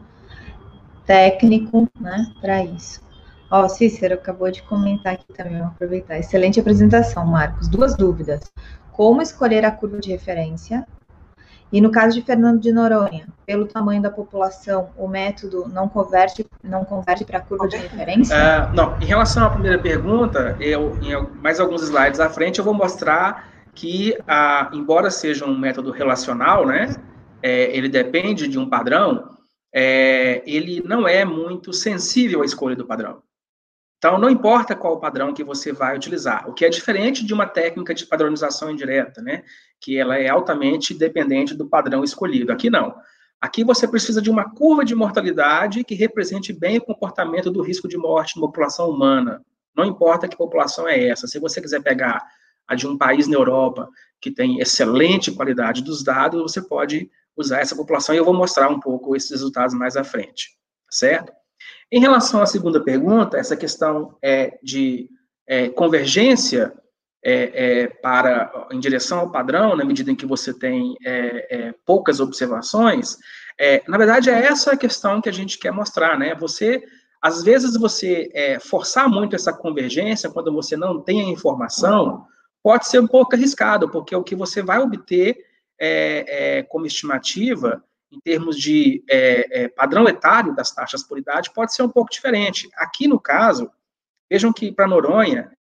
técnico 1.05 1.87
né, 1.97 2.33
para 2.41 2.65
isso. 2.65 3.06
Ó, 3.49 3.63
oh, 3.63 3.69
Cícero 3.69 4.15
acabou 4.15 4.51
de 4.51 4.61
comentar 4.63 5.13
aqui 5.13 5.33
também, 5.33 5.57
vou 5.57 5.67
aproveitar. 5.67 6.19
Excelente 6.19 6.59
apresentação, 6.59 7.25
Marcos. 7.25 7.67
Duas 7.67 7.95
dúvidas. 7.95 8.41
Como 8.91 9.21
escolher 9.21 9.63
a 9.63 9.71
curva 9.71 9.99
de 9.99 10.09
referência? 10.09 10.85
E 11.71 11.81
no 11.81 11.91
caso 11.91 12.15
de 12.15 12.25
Fernando 12.25 12.61
de 12.61 12.71
Noronha, 12.71 13.27
pelo 13.45 13.65
tamanho 13.65 14.01
da 14.01 14.09
população, 14.09 14.89
o 14.97 15.07
método 15.07 15.67
não 15.67 15.87
converte, 15.87 16.45
não 16.63 16.85
converte 16.85 17.25
para 17.25 17.39
a 17.39 17.41
curva 17.41 17.67
de 17.67 17.75
referência? 17.75 18.35
Uh, 18.35 18.75
não, 18.75 18.97
em 19.01 19.05
relação 19.05 19.45
à 19.45 19.49
primeira 19.49 19.77
pergunta, 19.77 20.55
eu, 20.59 20.97
em 21.01 21.13
mais 21.41 21.59
alguns 21.59 21.83
slides 21.83 22.19
à 22.19 22.29
frente, 22.29 22.59
eu 22.59 22.65
vou 22.65 22.73
mostrar 22.73 23.49
que, 23.73 24.17
embora 24.73 25.11
seja 25.11 25.45
um 25.45 25.57
método 25.57 25.91
relacional, 25.91 26.65
né, 26.65 26.95
é, 27.43 27.75
ele 27.77 27.87
depende 27.87 28.47
de 28.47 28.57
um 28.57 28.67
padrão, 28.67 29.37
é, 29.73 30.41
ele 30.47 30.81
não 30.83 31.07
é 31.07 31.23
muito 31.23 31.71
sensível 31.71 32.41
à 32.41 32.45
escolha 32.45 32.75
do 32.75 32.85
padrão. 32.85 33.21
Então, 33.97 34.19
não 34.19 34.29
importa 34.29 34.75
qual 34.75 34.93
o 34.93 34.99
padrão 34.99 35.33
que 35.33 35.43
você 35.43 35.71
vai 35.71 35.95
utilizar, 35.95 36.47
o 36.47 36.53
que 36.53 36.63
é 36.63 36.69
diferente 36.69 37.25
de 37.25 37.33
uma 37.33 37.47
técnica 37.47 37.95
de 37.95 38.05
padronização 38.05 38.69
indireta, 38.69 39.21
né, 39.21 39.43
que 39.79 39.97
ela 39.97 40.17
é 40.17 40.29
altamente 40.29 40.93
dependente 40.93 41.55
do 41.55 41.67
padrão 41.67 42.03
escolhido. 42.03 42.51
Aqui 42.51 42.69
não. 42.69 42.95
Aqui 43.41 43.63
você 43.63 43.87
precisa 43.87 44.21
de 44.21 44.29
uma 44.29 44.51
curva 44.51 44.85
de 44.85 44.95
mortalidade 44.95 45.83
que 45.83 45.95
represente 45.95 46.53
bem 46.53 46.77
o 46.77 46.81
comportamento 46.81 47.51
do 47.51 47.61
risco 47.61 47.87
de 47.87 47.97
morte 47.97 48.35
na 48.35 48.41
população 48.45 48.89
humana. 48.89 49.43
Não 49.75 49.85
importa 49.85 50.27
que 50.27 50.35
população 50.35 50.87
é 50.87 51.07
essa. 51.07 51.27
Se 51.27 51.39
você 51.39 51.61
quiser 51.61 51.81
pegar 51.81 52.23
a 52.67 52.75
de 52.75 52.87
um 52.87 52.97
país 52.97 53.27
na 53.27 53.35
Europa 53.35 53.89
que 54.19 54.31
tem 54.31 54.59
excelente 54.59 55.31
qualidade 55.31 55.83
dos 55.83 56.03
dados, 56.03 56.41
você 56.41 56.61
pode 56.61 57.09
usar 57.35 57.59
essa 57.59 57.75
população 57.75 58.13
e 58.13 58.17
eu 58.17 58.25
vou 58.25 58.33
mostrar 58.33 58.69
um 58.69 58.79
pouco 58.79 59.15
esses 59.15 59.29
resultados 59.29 59.75
mais 59.75 59.95
à 59.95 60.03
frente, 60.03 60.57
certo? 60.89 61.31
Em 61.91 61.99
relação 61.99 62.41
à 62.41 62.45
segunda 62.45 62.83
pergunta, 62.83 63.37
essa 63.37 63.55
questão 63.55 64.17
é 64.21 64.57
de 64.61 65.09
é, 65.47 65.69
convergência 65.69 66.73
é, 67.23 67.81
é, 67.81 67.87
para 67.87 68.67
em 68.71 68.79
direção 68.79 69.19
ao 69.19 69.31
padrão, 69.31 69.75
na 69.75 69.83
medida 69.83 70.11
em 70.11 70.15
que 70.15 70.25
você 70.25 70.53
tem 70.53 70.95
é, 71.05 71.47
é, 71.49 71.75
poucas 71.85 72.19
observações, 72.19 73.17
é, 73.59 73.83
na 73.87 73.97
verdade 73.97 74.29
é 74.29 74.45
essa 74.45 74.73
a 74.73 74.77
questão 74.77 75.21
que 75.21 75.29
a 75.29 75.33
gente 75.33 75.57
quer 75.57 75.71
mostrar, 75.71 76.17
né? 76.19 76.35
Você 76.35 76.83
às 77.19 77.43
vezes 77.43 77.75
você 77.75 78.29
forçar 78.61 79.09
muito 79.09 79.35
essa 79.35 79.51
convergência 79.51 80.29
quando 80.29 80.53
você 80.53 80.77
não 80.77 81.01
tem 81.01 81.21
a 81.21 81.31
informação, 81.31 82.27
pode 82.61 82.87
ser 82.87 82.99
um 82.99 83.07
pouco 83.07 83.35
arriscado, 83.35 83.89
porque 83.89 84.15
o 84.15 84.23
que 84.23 84.35
você 84.35 84.61
vai 84.61 84.77
obter 84.77 85.35
como 86.69 86.85
estimativa, 86.85 87.83
em 88.11 88.19
termos 88.19 88.57
de 88.57 89.03
é, 89.09 89.63
é, 89.63 89.67
padrão 89.67 90.07
etário 90.07 90.55
das 90.55 90.71
taxas 90.71 91.03
por 91.03 91.17
idade, 91.17 91.51
pode 91.53 91.73
ser 91.73 91.83
um 91.83 91.89
pouco 91.89 92.11
diferente. 92.11 92.69
Aqui 92.75 93.07
no 93.07 93.19
caso, 93.19 93.69
vejam 94.29 94.53
que 94.53 94.71
para 94.71 94.87
Noronha, 94.87 95.51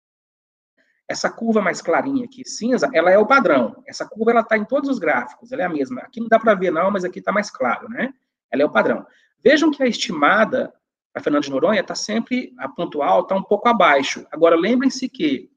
essa 1.09 1.31
curva 1.31 1.61
mais 1.61 1.81
clarinha 1.81 2.25
aqui, 2.25 2.45
cinza, 2.45 2.89
ela 2.93 3.11
é 3.11 3.19
o 3.19 3.27
padrão. 3.27 3.83
Essa 3.87 4.07
curva 4.07 4.33
ela 4.33 4.41
está 4.41 4.57
em 4.57 4.65
todos 4.65 4.89
os 4.91 4.99
gráficos, 4.99 5.53
ela 5.53 5.63
é 5.63 5.65
a 5.65 5.69
mesma. 5.69 6.01
Aqui 6.03 6.21
não 6.21 6.29
dá 6.29 6.39
para 6.39 6.55
ver 6.55 6.71
não, 6.71 6.91
mas 6.91 7.05
aqui 7.05 7.19
está 7.21 7.33
mais 7.33 7.51
claro, 7.51 7.89
né? 7.89 8.13
Ela 8.51 8.63
é 8.63 8.65
o 8.65 8.71
padrão. 8.71 9.07
Vejam 9.43 9.71
que 9.71 9.83
a 9.83 9.87
estimada 9.87 10.73
para 11.13 11.23
Fernando 11.23 11.45
de 11.45 11.51
Noronha 11.51 11.81
está 11.81 11.95
sempre, 11.95 12.53
a 12.59 12.69
pontual 12.69 13.23
está 13.23 13.35
um 13.35 13.43
pouco 13.43 13.69
abaixo. 13.69 14.27
Agora, 14.31 14.55
lembrem-se 14.57 15.09
que 15.09 15.51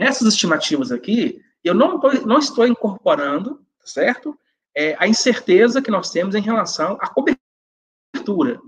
Nessas 0.00 0.28
estimativas 0.28 0.90
aqui, 0.90 1.42
eu 1.62 1.74
não, 1.74 2.00
tô, 2.00 2.10
não 2.26 2.38
estou 2.38 2.66
incorporando, 2.66 3.60
certo? 3.84 4.34
É, 4.76 4.96
a 4.98 5.06
incerteza 5.06 5.82
que 5.82 5.90
nós 5.90 6.10
temos 6.10 6.34
em 6.34 6.40
relação 6.40 6.96
à 7.00 7.08
cobertura, 7.08 8.60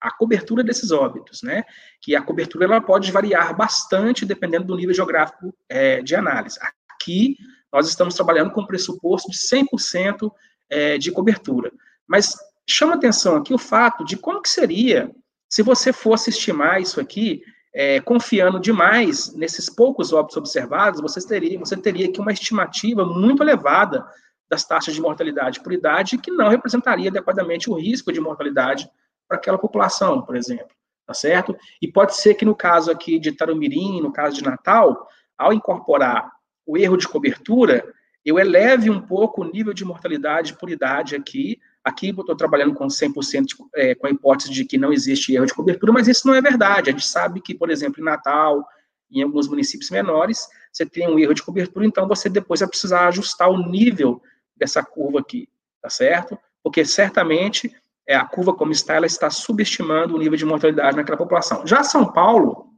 a 0.00 0.10
cobertura 0.10 0.62
desses 0.62 0.90
óbitos, 0.90 1.42
né? 1.42 1.64
Que 2.00 2.14
a 2.14 2.22
cobertura 2.22 2.64
ela 2.64 2.80
pode 2.80 3.10
variar 3.10 3.56
bastante 3.56 4.24
dependendo 4.24 4.66
do 4.66 4.76
nível 4.76 4.94
geográfico 4.94 5.54
é, 5.68 6.02
de 6.02 6.14
análise. 6.14 6.58
Aqui 6.88 7.36
nós 7.72 7.88
estamos 7.88 8.14
trabalhando 8.14 8.52
com 8.52 8.66
pressuposto 8.66 9.30
de 9.30 9.38
100% 9.38 10.30
é, 10.70 10.98
de 10.98 11.10
cobertura. 11.10 11.72
Mas 12.06 12.34
chama 12.68 12.94
atenção 12.94 13.36
aqui 13.36 13.52
o 13.52 13.58
fato 13.58 14.04
de 14.04 14.16
como 14.16 14.40
que 14.40 14.48
seria 14.48 15.10
se 15.48 15.62
você 15.62 15.92
fosse 15.92 16.30
estimar 16.30 16.80
isso 16.80 17.00
aqui 17.00 17.42
é, 17.74 18.00
confiando 18.00 18.58
demais 18.58 19.34
nesses 19.34 19.68
poucos 19.68 20.12
óbitos 20.12 20.36
observados, 20.36 21.00
você 21.00 21.24
teria, 21.26 21.58
você 21.58 21.76
teria 21.76 22.08
aqui 22.08 22.20
uma 22.20 22.32
estimativa 22.32 23.04
muito 23.04 23.42
elevada 23.42 24.04
das 24.48 24.64
taxas 24.64 24.94
de 24.94 25.00
mortalidade 25.00 25.60
por 25.60 25.72
idade 25.72 26.18
que 26.18 26.30
não 26.30 26.48
representaria 26.48 27.10
adequadamente 27.10 27.70
o 27.70 27.74
risco 27.74 28.12
de 28.12 28.20
mortalidade 28.20 28.88
para 29.28 29.36
aquela 29.36 29.58
população, 29.58 30.22
por 30.22 30.36
exemplo, 30.36 30.68
tá 31.06 31.12
certo? 31.12 31.56
E 31.82 31.90
pode 31.90 32.16
ser 32.16 32.34
que 32.34 32.44
no 32.44 32.54
caso 32.54 32.90
aqui 32.90 33.18
de 33.18 33.32
Tarumirim, 33.32 34.00
no 34.00 34.12
caso 34.12 34.36
de 34.36 34.44
Natal, 34.44 35.08
ao 35.36 35.52
incorporar 35.52 36.30
o 36.64 36.78
erro 36.78 36.96
de 36.96 37.08
cobertura, 37.08 37.84
eu 38.24 38.38
eleve 38.38 38.90
um 38.90 39.00
pouco 39.00 39.42
o 39.42 39.50
nível 39.50 39.72
de 39.72 39.84
mortalidade 39.84 40.56
por 40.56 40.70
idade 40.70 41.16
aqui 41.16 41.58
Aqui 41.86 42.08
eu 42.08 42.20
estou 42.20 42.34
trabalhando 42.34 42.74
com 42.74 42.88
100% 42.88 43.44
de, 43.44 43.54
é, 43.76 43.94
com 43.94 44.08
a 44.08 44.10
hipótese 44.10 44.50
de 44.50 44.64
que 44.64 44.76
não 44.76 44.92
existe 44.92 45.32
erro 45.32 45.46
de 45.46 45.54
cobertura, 45.54 45.92
mas 45.92 46.08
isso 46.08 46.26
não 46.26 46.34
é 46.34 46.42
verdade. 46.42 46.90
A 46.90 46.92
gente 46.92 47.06
sabe 47.06 47.40
que, 47.40 47.54
por 47.54 47.70
exemplo, 47.70 48.00
em 48.00 48.04
Natal, 48.04 48.66
em 49.08 49.22
alguns 49.22 49.46
municípios 49.46 49.88
menores, 49.88 50.48
você 50.72 50.84
tem 50.84 51.08
um 51.08 51.16
erro 51.16 51.32
de 51.32 51.44
cobertura, 51.44 51.86
então 51.86 52.08
você 52.08 52.28
depois 52.28 52.58
vai 52.58 52.68
precisar 52.68 53.06
ajustar 53.06 53.48
o 53.48 53.70
nível 53.70 54.20
dessa 54.56 54.82
curva 54.82 55.20
aqui, 55.20 55.48
tá 55.82 55.90
certo? 55.90 56.38
Porque 56.62 56.84
certamente 56.84 57.74
é, 58.06 58.14
a 58.14 58.24
curva 58.24 58.54
como 58.54 58.72
está, 58.72 58.94
ela 58.94 59.06
está 59.06 59.30
subestimando 59.30 60.14
o 60.14 60.18
nível 60.18 60.36
de 60.36 60.44
mortalidade 60.44 60.96
naquela 60.96 61.18
população. 61.18 61.66
Já 61.66 61.82
São 61.82 62.12
Paulo, 62.12 62.72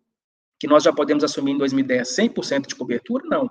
que 0.59 0.67
nós 0.67 0.83
já 0.83 0.93
podemos 0.93 1.23
assumir 1.23 1.53
em 1.53 1.59
2010 1.59 2.09
100% 2.09 2.67
de 2.67 2.75
cobertura, 2.75 3.25
não. 3.27 3.51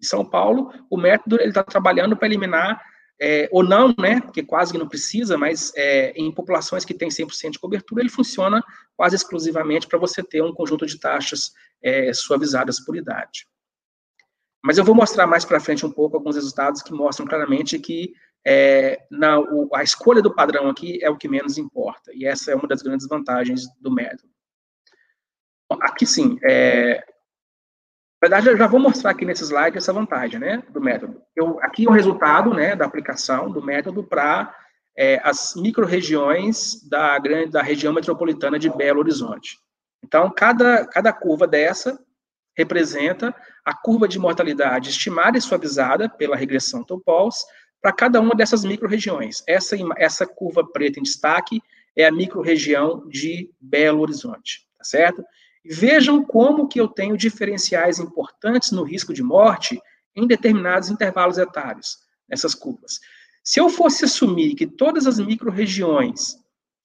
Em 0.00 0.04
São 0.04 0.24
Paulo, 0.24 0.72
o 0.88 0.96
método 0.96 1.36
ele 1.36 1.50
está 1.50 1.62
trabalhando 1.62 2.16
para 2.16 2.26
eliminar 2.26 2.82
é, 3.20 3.48
ou 3.52 3.62
não, 3.62 3.94
né, 3.98 4.18
porque 4.22 4.42
quase 4.42 4.72
que 4.72 4.78
não 4.78 4.88
precisa, 4.88 5.36
mas 5.36 5.72
é, 5.76 6.12
em 6.16 6.32
populações 6.32 6.86
que 6.86 6.94
têm 6.94 7.10
100% 7.10 7.50
de 7.50 7.58
cobertura, 7.58 8.00
ele 8.00 8.08
funciona 8.08 8.64
quase 8.96 9.14
exclusivamente 9.14 9.86
para 9.86 9.98
você 9.98 10.22
ter 10.22 10.42
um 10.42 10.54
conjunto 10.54 10.86
de 10.86 10.98
taxas 10.98 11.52
é, 11.82 12.12
suavizadas 12.14 12.80
por 12.80 12.96
idade. 12.96 13.46
Mas 14.62 14.78
eu 14.78 14.84
vou 14.84 14.94
mostrar 14.94 15.26
mais 15.26 15.44
para 15.44 15.60
frente 15.60 15.86
um 15.86 15.90
pouco 15.90 16.16
alguns 16.16 16.36
resultados 16.36 16.82
que 16.82 16.92
mostram 16.92 17.26
claramente 17.26 17.78
que 17.78 18.12
é, 18.46 19.02
na, 19.10 19.38
o, 19.38 19.68
a 19.74 19.82
escolha 19.82 20.22
do 20.22 20.34
padrão 20.34 20.68
aqui 20.68 21.02
é 21.02 21.10
o 21.10 21.16
que 21.16 21.28
menos 21.28 21.58
importa, 21.58 22.10
e 22.14 22.26
essa 22.26 22.52
é 22.52 22.54
uma 22.54 22.68
das 22.68 22.82
grandes 22.82 23.06
vantagens 23.06 23.66
do 23.80 23.92
método. 23.92 24.30
Aqui 25.80 26.04
sim, 26.04 26.38
é, 26.42 27.04
na 28.22 28.28
verdade, 28.28 28.48
eu 28.48 28.56
já 28.56 28.66
vou 28.66 28.78
mostrar 28.78 29.12
aqui 29.12 29.24
nesse 29.24 29.44
slide 29.44 29.78
essa 29.78 29.94
vantagem, 29.94 30.38
né, 30.38 30.62
do 30.68 30.80
método. 30.80 31.22
Eu, 31.34 31.58
aqui 31.62 31.86
é 31.86 31.88
o 31.88 31.92
resultado, 31.92 32.52
né, 32.52 32.76
da 32.76 32.84
aplicação 32.84 33.50
do 33.50 33.62
método 33.62 34.04
para 34.04 34.54
é, 34.94 35.18
as 35.24 35.54
micro-regiões 35.56 36.86
da, 36.86 37.18
grande, 37.18 37.52
da 37.52 37.62
região 37.62 37.94
metropolitana 37.94 38.58
de 38.58 38.68
Belo 38.68 39.00
Horizonte. 39.00 39.58
Então, 40.04 40.30
cada, 40.30 40.86
cada 40.86 41.14
curva 41.14 41.46
dessa 41.46 41.98
representa 42.60 43.34
a 43.64 43.74
curva 43.74 44.06
de 44.06 44.18
mortalidade 44.18 44.90
estimada 44.90 45.38
e 45.38 45.40
suavizada 45.40 46.08
pela 46.08 46.36
regressão 46.36 46.84
Topols 46.84 47.44
para 47.80 47.92
cada 47.92 48.20
uma 48.20 48.34
dessas 48.34 48.64
micro-regiões. 48.64 49.42
Essa, 49.46 49.76
essa 49.96 50.26
curva 50.26 50.62
preta 50.70 51.00
em 51.00 51.02
destaque 51.02 51.62
é 51.96 52.06
a 52.06 52.12
micro-região 52.12 53.08
de 53.08 53.50
Belo 53.60 54.02
Horizonte, 54.02 54.66
tá 54.76 54.84
certo? 54.84 55.24
Vejam 55.64 56.22
como 56.22 56.68
que 56.68 56.80
eu 56.80 56.88
tenho 56.88 57.16
diferenciais 57.16 57.98
importantes 57.98 58.70
no 58.72 58.82
risco 58.82 59.14
de 59.14 59.22
morte 59.22 59.80
em 60.14 60.26
determinados 60.26 60.90
intervalos 60.90 61.38
etários, 61.38 61.98
nessas 62.28 62.54
curvas. 62.54 63.00
Se 63.42 63.58
eu 63.58 63.70
fosse 63.70 64.04
assumir 64.04 64.54
que 64.54 64.66
todas 64.66 65.06
as 65.06 65.18
micro-regiões 65.18 66.36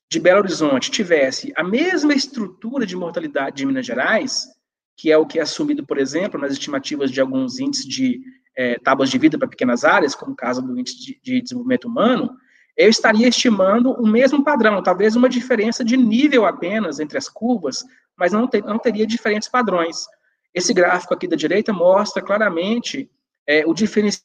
de 0.10 0.20
Belo 0.20 0.40
Horizonte 0.40 0.92
tivesse 0.92 1.52
a 1.58 1.64
mesma 1.64 2.14
estrutura 2.14 2.86
de 2.86 2.96
mortalidade 2.96 3.58
de 3.58 3.66
Minas 3.66 3.86
Gerais, 3.86 4.55
que 4.98 5.12
é 5.12 5.18
o 5.18 5.26
que 5.26 5.40
é 5.40 5.42
assumido, 5.42 5.86
por 5.86 5.98
exemplo, 5.98 6.40
nas 6.40 6.54
estimativas 6.54 7.12
de 7.12 7.20
alguns 7.20 7.60
índices 7.60 7.86
de 7.86 8.22
é, 8.56 8.80
tábuas 8.80 9.10
de 9.10 9.18
vida 9.18 9.38
para 9.38 9.48
pequenas 9.48 9.84
áreas, 9.84 10.16
como 10.16 10.32
o 10.32 10.36
caso 10.36 10.62
do 10.62 10.80
índice 10.80 10.98
de, 10.98 11.20
de 11.22 11.42
desenvolvimento 11.42 11.86
humano, 11.86 12.36
eu 12.78 12.90
estaria 12.90 13.28
estimando 13.28 13.92
o 13.92 14.08
mesmo 14.08 14.44
padrão, 14.44 14.82
talvez 14.84 15.16
uma 15.16 15.30
diferença 15.30 15.84
de 15.84 15.96
nível 15.96 16.46
apenas 16.46 17.00
entre 17.00 17.18
as 17.18 17.30
curvas, 17.30 17.84
mas 18.18 18.32
não, 18.32 18.48
ter, 18.48 18.64
não 18.64 18.80
teria 18.80 19.06
diferentes 19.06 19.48
padrões. 19.48 20.06
Esse 20.54 20.74
gráfico 20.74 21.14
aqui 21.14 21.28
da 21.28 21.36
direita 21.36 21.74
mostra 21.74 22.22
claramente 22.22 23.10
é, 23.48 23.66
o 23.66 23.74
diferencial 23.74 24.22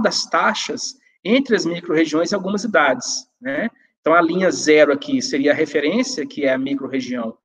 das 0.00 0.24
taxas 0.26 0.96
entre 1.24 1.56
as 1.56 1.64
micro-regiões 1.64 2.32
e 2.32 2.34
algumas 2.34 2.64
idades, 2.64 3.26
né? 3.40 3.68
Então, 4.00 4.12
a 4.12 4.20
linha 4.20 4.50
zero 4.50 4.92
aqui 4.92 5.22
seria 5.22 5.52
a 5.52 5.54
referência, 5.54 6.26
que 6.26 6.44
é 6.44 6.52
a 6.52 6.58
micro-região 6.58 7.38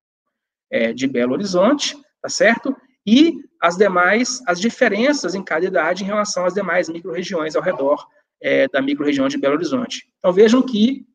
é, 0.72 0.94
de 0.94 1.08
Belo 1.08 1.34
Horizonte, 1.34 1.98
tá 2.22 2.30
certo? 2.30 2.76
E 3.06 3.34
as 3.62 3.76
demais, 3.76 4.42
as 4.48 4.60
diferenças 4.60 5.36
em 5.36 5.44
cada 5.44 5.66
idade 5.66 6.04
em 6.04 6.08
relação 6.08 6.46
às 6.46 6.54
demais 6.54 6.90
micro-regiões 6.90 7.56
ao 7.56 7.62
redor 7.62 8.06
é, 8.42 8.68
da 8.68 8.82
micro-região 8.82 9.28
de 9.28 9.38
Belo 9.38 9.56
Horizonte. 9.56 10.08
Então, 10.20 10.32
vejam 10.32 10.62
que 10.62 11.06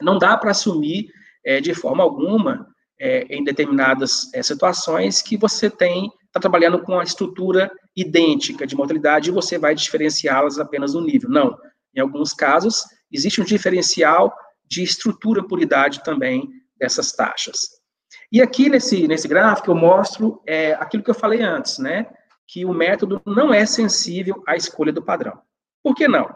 não 0.00 0.18
dá 0.18 0.36
para 0.36 0.50
assumir 0.50 1.08
é, 1.44 1.60
de 1.60 1.74
forma 1.74 2.02
alguma, 2.02 2.66
é, 2.98 3.22
em 3.34 3.42
determinadas 3.42 4.32
é, 4.34 4.42
situações, 4.42 5.22
que 5.22 5.36
você 5.36 5.68
tem, 5.68 6.10
está 6.26 6.40
trabalhando 6.40 6.80
com 6.82 6.98
a 6.98 7.04
estrutura 7.04 7.70
idêntica 7.96 8.66
de 8.66 8.76
mortalidade 8.76 9.28
e 9.28 9.32
você 9.32 9.58
vai 9.58 9.74
diferenciá-las 9.74 10.58
apenas 10.58 10.94
no 10.94 11.00
nível. 11.00 11.28
Não. 11.28 11.56
Em 11.94 12.00
alguns 12.00 12.32
casos, 12.32 12.84
existe 13.10 13.40
um 13.40 13.44
diferencial 13.44 14.34
de 14.66 14.82
estrutura 14.82 15.46
por 15.46 15.60
idade 15.60 16.02
também 16.02 16.48
dessas 16.78 17.12
taxas. 17.12 17.81
E 18.30 18.40
aqui 18.40 18.68
nesse, 18.68 19.06
nesse 19.06 19.28
gráfico 19.28 19.70
eu 19.70 19.74
mostro 19.74 20.42
é, 20.46 20.72
aquilo 20.74 21.02
que 21.02 21.10
eu 21.10 21.14
falei 21.14 21.42
antes, 21.42 21.78
né? 21.78 22.06
Que 22.46 22.64
o 22.64 22.72
método 22.72 23.20
não 23.26 23.52
é 23.52 23.64
sensível 23.66 24.42
à 24.46 24.56
escolha 24.56 24.92
do 24.92 25.02
padrão. 25.02 25.40
Por 25.82 25.94
que 25.94 26.06
não? 26.06 26.32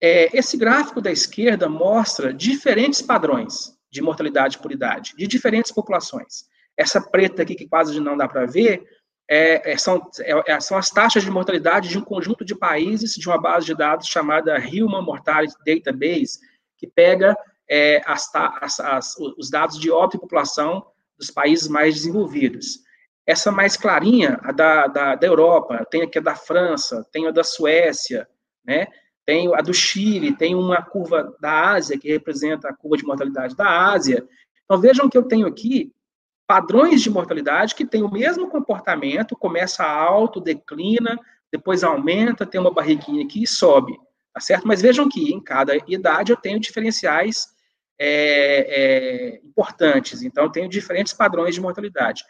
É, 0.00 0.36
esse 0.36 0.56
gráfico 0.56 1.00
da 1.00 1.10
esquerda 1.10 1.68
mostra 1.68 2.32
diferentes 2.32 3.00
padrões 3.00 3.74
de 3.90 4.02
mortalidade 4.02 4.58
por 4.58 4.72
idade, 4.72 5.14
de 5.16 5.26
diferentes 5.26 5.72
populações. 5.72 6.44
Essa 6.76 7.00
preta 7.00 7.42
aqui, 7.42 7.54
que 7.54 7.68
quase 7.68 7.98
não 8.00 8.16
dá 8.16 8.26
para 8.26 8.44
ver, 8.44 8.84
é, 9.30 9.72
é, 9.72 9.78
são, 9.78 10.10
é, 10.20 10.52
é, 10.52 10.60
são 10.60 10.76
as 10.76 10.90
taxas 10.90 11.22
de 11.22 11.30
mortalidade 11.30 11.88
de 11.88 11.96
um 11.96 12.02
conjunto 12.02 12.44
de 12.44 12.54
países 12.54 13.14
de 13.14 13.28
uma 13.28 13.40
base 13.40 13.66
de 13.66 13.74
dados 13.74 14.08
chamada 14.08 14.58
Human 14.58 15.02
Mortality 15.02 15.54
Database, 15.64 16.40
que 16.76 16.86
pega 16.86 17.36
é, 17.68 18.02
as, 18.06 18.30
as, 18.34 18.80
as, 18.80 19.16
os 19.38 19.50
dados 19.50 19.78
de 19.78 19.90
óbito 19.90 20.16
e 20.16 20.20
população 20.20 20.84
dos 21.18 21.30
países 21.30 21.68
mais 21.68 21.94
desenvolvidos. 21.94 22.80
Essa 23.26 23.50
mais 23.50 23.76
clarinha, 23.76 24.38
a 24.42 24.52
da, 24.52 24.86
da, 24.86 25.14
da 25.14 25.26
Europa, 25.26 25.86
tem 25.90 26.02
aqui 26.02 26.18
a 26.18 26.22
da 26.22 26.34
França, 26.34 27.06
tem 27.10 27.26
a 27.26 27.30
da 27.30 27.42
Suécia, 27.42 28.28
né? 28.64 28.86
tem 29.24 29.54
a 29.54 29.62
do 29.62 29.72
Chile, 29.72 30.36
tem 30.36 30.54
uma 30.54 30.82
curva 30.82 31.34
da 31.40 31.70
Ásia, 31.70 31.98
que 31.98 32.12
representa 32.12 32.68
a 32.68 32.74
curva 32.74 32.98
de 32.98 33.04
mortalidade 33.04 33.56
da 33.56 33.90
Ásia. 33.90 34.26
Então, 34.64 34.78
vejam 34.78 35.08
que 35.08 35.16
eu 35.16 35.22
tenho 35.22 35.46
aqui 35.46 35.90
padrões 36.46 37.00
de 37.00 37.08
mortalidade 37.08 37.74
que 37.74 37.86
têm 37.86 38.02
o 38.02 38.12
mesmo 38.12 38.50
comportamento, 38.50 39.34
começa 39.34 39.82
alto, 39.82 40.40
declina, 40.40 41.18
depois 41.50 41.82
aumenta, 41.82 42.44
tem 42.44 42.60
uma 42.60 42.72
barriguinha 42.72 43.24
aqui 43.24 43.44
e 43.44 43.46
sobe 43.46 43.96
tá 44.34 44.40
certo? 44.40 44.66
Mas 44.66 44.82
vejam 44.82 45.08
que 45.08 45.32
em 45.32 45.40
cada 45.40 45.76
idade 45.86 46.32
eu 46.32 46.36
tenho 46.36 46.58
diferenciais 46.58 47.53
é, 47.98 49.36
é, 49.36 49.40
importantes, 49.44 50.22
então 50.22 50.50
tenho 50.50 50.68
diferentes 50.68 51.12
padrões 51.12 51.54
de 51.54 51.60
mortalidade. 51.60 52.24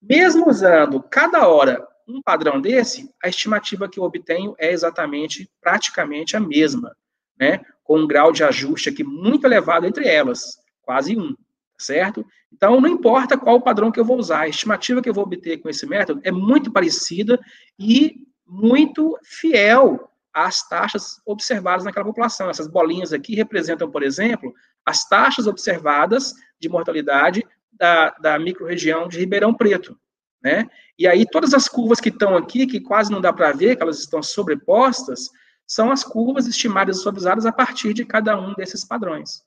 Mesmo 0.00 0.48
usando 0.48 1.02
cada 1.02 1.48
hora 1.48 1.86
um 2.06 2.22
padrão 2.22 2.60
desse, 2.60 3.12
a 3.22 3.28
estimativa 3.28 3.88
que 3.88 4.00
eu 4.00 4.04
obtenho 4.04 4.54
é 4.58 4.72
exatamente, 4.72 5.50
praticamente 5.60 6.36
a 6.36 6.40
mesma, 6.40 6.96
né? 7.38 7.60
Com 7.84 8.00
um 8.00 8.06
grau 8.06 8.32
de 8.32 8.42
ajuste 8.42 8.88
aqui 8.88 9.04
muito 9.04 9.46
elevado 9.46 9.86
entre 9.86 10.08
elas, 10.08 10.56
quase 10.80 11.16
um, 11.16 11.34
tá 11.34 11.36
certo? 11.78 12.24
Então, 12.52 12.80
não 12.80 12.88
importa 12.88 13.36
qual 13.36 13.60
padrão 13.60 13.92
que 13.92 14.00
eu 14.00 14.04
vou 14.04 14.18
usar, 14.18 14.40
a 14.40 14.48
estimativa 14.48 15.02
que 15.02 15.08
eu 15.08 15.14
vou 15.14 15.24
obter 15.24 15.58
com 15.58 15.68
esse 15.68 15.84
método 15.86 16.20
é 16.24 16.30
muito 16.30 16.72
parecida 16.72 17.38
e 17.78 18.26
muito 18.46 19.18
fiel 19.22 20.10
as 20.32 20.66
taxas 20.66 21.20
observadas 21.26 21.84
naquela 21.84 22.06
população. 22.06 22.48
Essas 22.48 22.68
bolinhas 22.68 23.12
aqui 23.12 23.34
representam, 23.34 23.90
por 23.90 24.02
exemplo, 24.02 24.54
as 24.88 25.06
taxas 25.06 25.46
observadas 25.46 26.34
de 26.58 26.68
mortalidade 26.68 27.44
da, 27.70 28.10
da 28.20 28.38
microrregião 28.38 29.06
de 29.06 29.18
Ribeirão 29.18 29.52
Preto, 29.52 29.98
né? 30.42 30.68
E 30.98 31.06
aí 31.06 31.26
todas 31.26 31.52
as 31.52 31.68
curvas 31.68 32.00
que 32.00 32.08
estão 32.08 32.36
aqui, 32.36 32.66
que 32.66 32.80
quase 32.80 33.12
não 33.12 33.20
dá 33.20 33.32
para 33.32 33.52
ver, 33.52 33.76
que 33.76 33.82
elas 33.82 34.00
estão 34.00 34.22
sobrepostas, 34.22 35.28
são 35.66 35.90
as 35.90 36.02
curvas 36.02 36.46
estimadas 36.46 36.96
e 36.96 37.00
suavizadas 37.02 37.44
a 37.44 37.52
partir 37.52 37.92
de 37.92 38.04
cada 38.04 38.40
um 38.40 38.54
desses 38.54 38.84
padrões. 38.84 39.42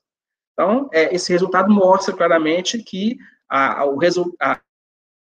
Então, 0.52 0.88
é, 0.92 1.12
esse 1.14 1.32
resultado 1.32 1.72
mostra 1.72 2.14
claramente 2.14 2.80
que 2.82 3.18
a, 3.50 3.82
a, 3.82 3.84
a, 4.40 4.60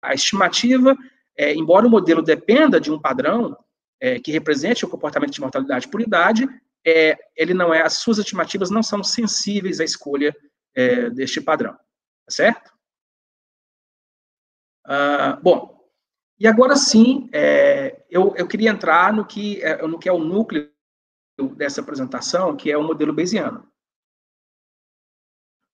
a 0.02 0.14
estimativa, 0.14 0.96
é, 1.38 1.54
embora 1.54 1.86
o 1.86 1.90
modelo 1.90 2.22
dependa 2.22 2.80
de 2.80 2.90
um 2.90 3.00
padrão, 3.00 3.58
é, 4.00 4.20
que 4.20 4.32
represente 4.32 4.86
o 4.86 4.90
comportamento 4.90 5.34
de 5.34 5.42
mortalidade 5.42 5.90
por 5.90 6.02
idade, 6.02 6.48
é, 6.86 7.18
ele 7.36 7.54
não 7.54 7.74
é, 7.74 7.82
as 7.82 7.98
suas 7.98 8.20
estimativas 8.20 8.70
não 8.70 8.84
são 8.84 9.04
sensíveis 9.04 9.80
à 9.80 9.84
escolha 9.84 10.36
é, 10.76 11.10
deste 11.10 11.42
padrão, 11.42 11.74
tá 11.74 12.32
certo? 12.32 12.72
Ah, 14.86 15.40
bom, 15.42 15.76
e 16.40 16.48
agora 16.48 16.76
sim, 16.76 17.30
é, 17.34 18.04
eu, 18.10 18.36
eu 18.36 18.48
queria 18.48 18.70
entrar 18.70 19.12
no 19.12 19.26
que, 19.26 19.62
é, 19.64 19.86
no 19.88 19.98
que 19.98 20.08
é 20.08 20.14
o 20.14 20.20
núcleo 20.20 20.70
dessa 21.56 21.82
apresentação, 21.82 22.56
que 22.56 22.72
é 22.72 22.78
o 22.78 22.84
modelo 22.84 23.14
Bayesiano. 23.14 23.68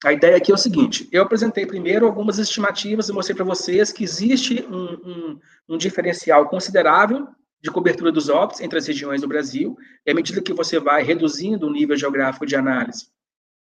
A 0.04 0.14
ideia 0.14 0.38
aqui 0.38 0.52
é 0.52 0.56
o 0.56 0.58
seguinte: 0.58 1.08
eu 1.12 1.22
apresentei 1.22 1.66
primeiro 1.66 2.06
algumas 2.06 2.40
estimativas 2.40 3.10
e 3.10 3.14
mostrei 3.14 3.36
para 3.36 3.46
vocês 3.46 3.92
que 3.92 4.04
existe 4.04 4.66
um, 4.66 4.94
um, 5.08 5.40
um 5.70 5.78
diferencial 5.78 6.48
considerável 6.50 7.28
de 7.62 7.70
cobertura 7.70 8.12
dos 8.12 8.28
óbitos 8.30 8.62
entre 8.62 8.80
as 8.80 8.88
regiões 8.88 9.22
do 9.22 9.28
Brasil, 9.28 9.78
e 10.06 10.12
à 10.12 10.16
medida 10.16 10.42
que 10.42 10.54
você 10.54 10.80
vai 10.80 11.04
reduzindo 11.04 11.68
o 11.68 11.72
nível 11.72 11.96
geográfico 11.96 12.46
de 12.46 12.56
análise, 12.56 13.08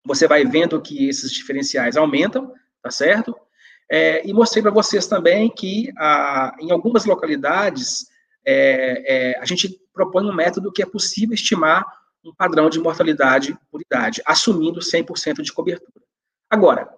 você 0.05 0.27
vai 0.27 0.43
vendo 0.43 0.81
que 0.81 1.07
esses 1.07 1.31
diferenciais 1.31 1.95
aumentam, 1.95 2.51
tá 2.81 2.89
certo? 2.89 3.35
É, 3.89 4.27
e 4.27 4.33
mostrei 4.33 4.61
para 4.61 4.71
vocês 4.71 5.05
também 5.07 5.49
que 5.49 5.91
a, 5.97 6.55
em 6.59 6.71
algumas 6.71 7.05
localidades 7.05 8.07
é, 8.45 9.31
é, 9.33 9.39
a 9.39 9.45
gente 9.45 9.79
propõe 9.93 10.25
um 10.25 10.33
método 10.33 10.71
que 10.71 10.81
é 10.81 10.85
possível 10.85 11.35
estimar 11.35 11.85
um 12.25 12.33
padrão 12.33 12.69
de 12.69 12.79
mortalidade 12.79 13.57
por 13.69 13.81
idade, 13.81 14.21
assumindo 14.25 14.79
100% 14.79 15.41
de 15.41 15.53
cobertura. 15.53 16.03
Agora, 16.49 16.89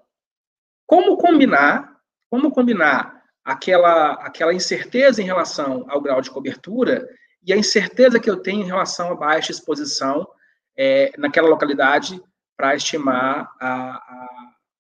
como 0.86 1.18
combinar, 1.18 2.00
como 2.30 2.52
combinar 2.52 3.15
aquela, 3.46 4.14
aquela 4.14 4.54
incerteza 4.54 5.22
em 5.22 5.26
relação 5.26 5.86
ao 5.88 6.02
grau 6.02 6.20
de 6.20 6.32
cobertura 6.32 7.08
e 7.46 7.54
a 7.54 7.58
incerteza 7.58 8.20
que 8.20 8.30
eu 8.30 8.38
tenho 8.38 8.64
em 8.64 8.66
relação 8.66 9.12
à 9.12 9.16
baixa 9.16 9.52
exposição 9.52 10.28
é, 10.76 11.12
naquela 11.16 11.48
localidade 11.48 12.20
para 12.58 12.76
estimar 12.76 13.52
a, 13.62 13.92
a, 13.98 14.28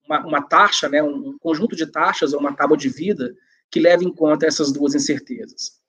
uma, 0.07 0.26
uma, 0.26 0.41
taxa, 0.41 0.89
né, 0.89 1.03
um 1.03 1.38
conjunto 1.39 1.76
de 1.76 1.86
taxas 1.86 2.34
ou 2.34 2.39
uma 2.39 2.55
tábua 2.55 2.76
de 2.76 2.89
vida 2.89 3.32
que 3.70 3.80
leve 3.80 4.03
em 4.03 4.13
conta 4.13 4.47
essas 4.47 4.72
duas 4.72 4.95
incertezas. 4.95 5.80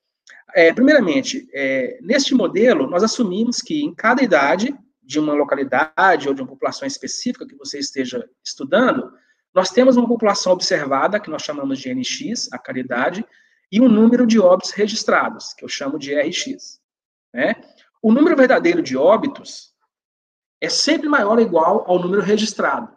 É, 0.54 0.72
primeiramente, 0.72 1.48
é, 1.52 1.98
neste 2.02 2.34
modelo, 2.34 2.88
nós 2.88 3.02
assumimos 3.02 3.62
que 3.62 3.82
em 3.82 3.94
cada 3.94 4.22
idade 4.22 4.76
de 5.02 5.18
uma 5.18 5.34
localidade 5.34 6.28
ou 6.28 6.34
de 6.34 6.42
uma 6.42 6.48
população 6.48 6.86
específica 6.86 7.46
que 7.46 7.56
você 7.56 7.78
esteja 7.78 8.28
estudando, 8.44 9.12
nós 9.56 9.70
temos 9.70 9.96
uma 9.96 10.06
população 10.06 10.52
observada, 10.52 11.18
que 11.18 11.30
nós 11.30 11.40
chamamos 11.40 11.78
de 11.78 11.92
NX, 11.92 12.52
a 12.52 12.58
caridade, 12.58 13.24
e 13.72 13.80
um 13.80 13.88
número 13.88 14.26
de 14.26 14.38
óbitos 14.38 14.70
registrados, 14.72 15.54
que 15.54 15.64
eu 15.64 15.68
chamo 15.68 15.98
de 15.98 16.14
RX. 16.14 16.78
Né? 17.32 17.54
O 18.02 18.12
número 18.12 18.36
verdadeiro 18.36 18.82
de 18.82 18.98
óbitos 18.98 19.72
é 20.60 20.68
sempre 20.68 21.08
maior 21.08 21.38
ou 21.38 21.40
igual 21.40 21.90
ao 21.90 21.98
número 21.98 22.20
registrado, 22.20 22.94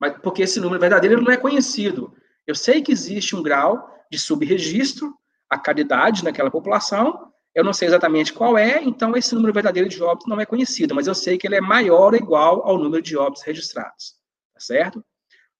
mas 0.00 0.16
porque 0.22 0.42
esse 0.44 0.58
número 0.58 0.80
verdadeiro 0.80 1.20
não 1.20 1.30
é 1.30 1.36
conhecido. 1.36 2.16
Eu 2.46 2.54
sei 2.54 2.80
que 2.80 2.90
existe 2.90 3.36
um 3.36 3.42
grau 3.42 3.86
de 4.10 4.18
subregistro, 4.18 5.14
a 5.50 5.58
caridade 5.58 6.24
naquela 6.24 6.50
população, 6.50 7.30
eu 7.54 7.62
não 7.62 7.74
sei 7.74 7.88
exatamente 7.88 8.32
qual 8.32 8.56
é, 8.56 8.82
então 8.82 9.14
esse 9.14 9.34
número 9.34 9.52
verdadeiro 9.52 9.88
de 9.90 10.02
óbitos 10.02 10.28
não 10.28 10.40
é 10.40 10.46
conhecido, 10.46 10.94
mas 10.94 11.06
eu 11.06 11.14
sei 11.14 11.36
que 11.36 11.46
ele 11.46 11.56
é 11.56 11.60
maior 11.60 12.14
ou 12.14 12.18
igual 12.18 12.66
ao 12.66 12.78
número 12.78 13.02
de 13.02 13.18
óbitos 13.18 13.42
registrados, 13.42 14.14
tá 14.54 14.60
certo? 14.60 15.04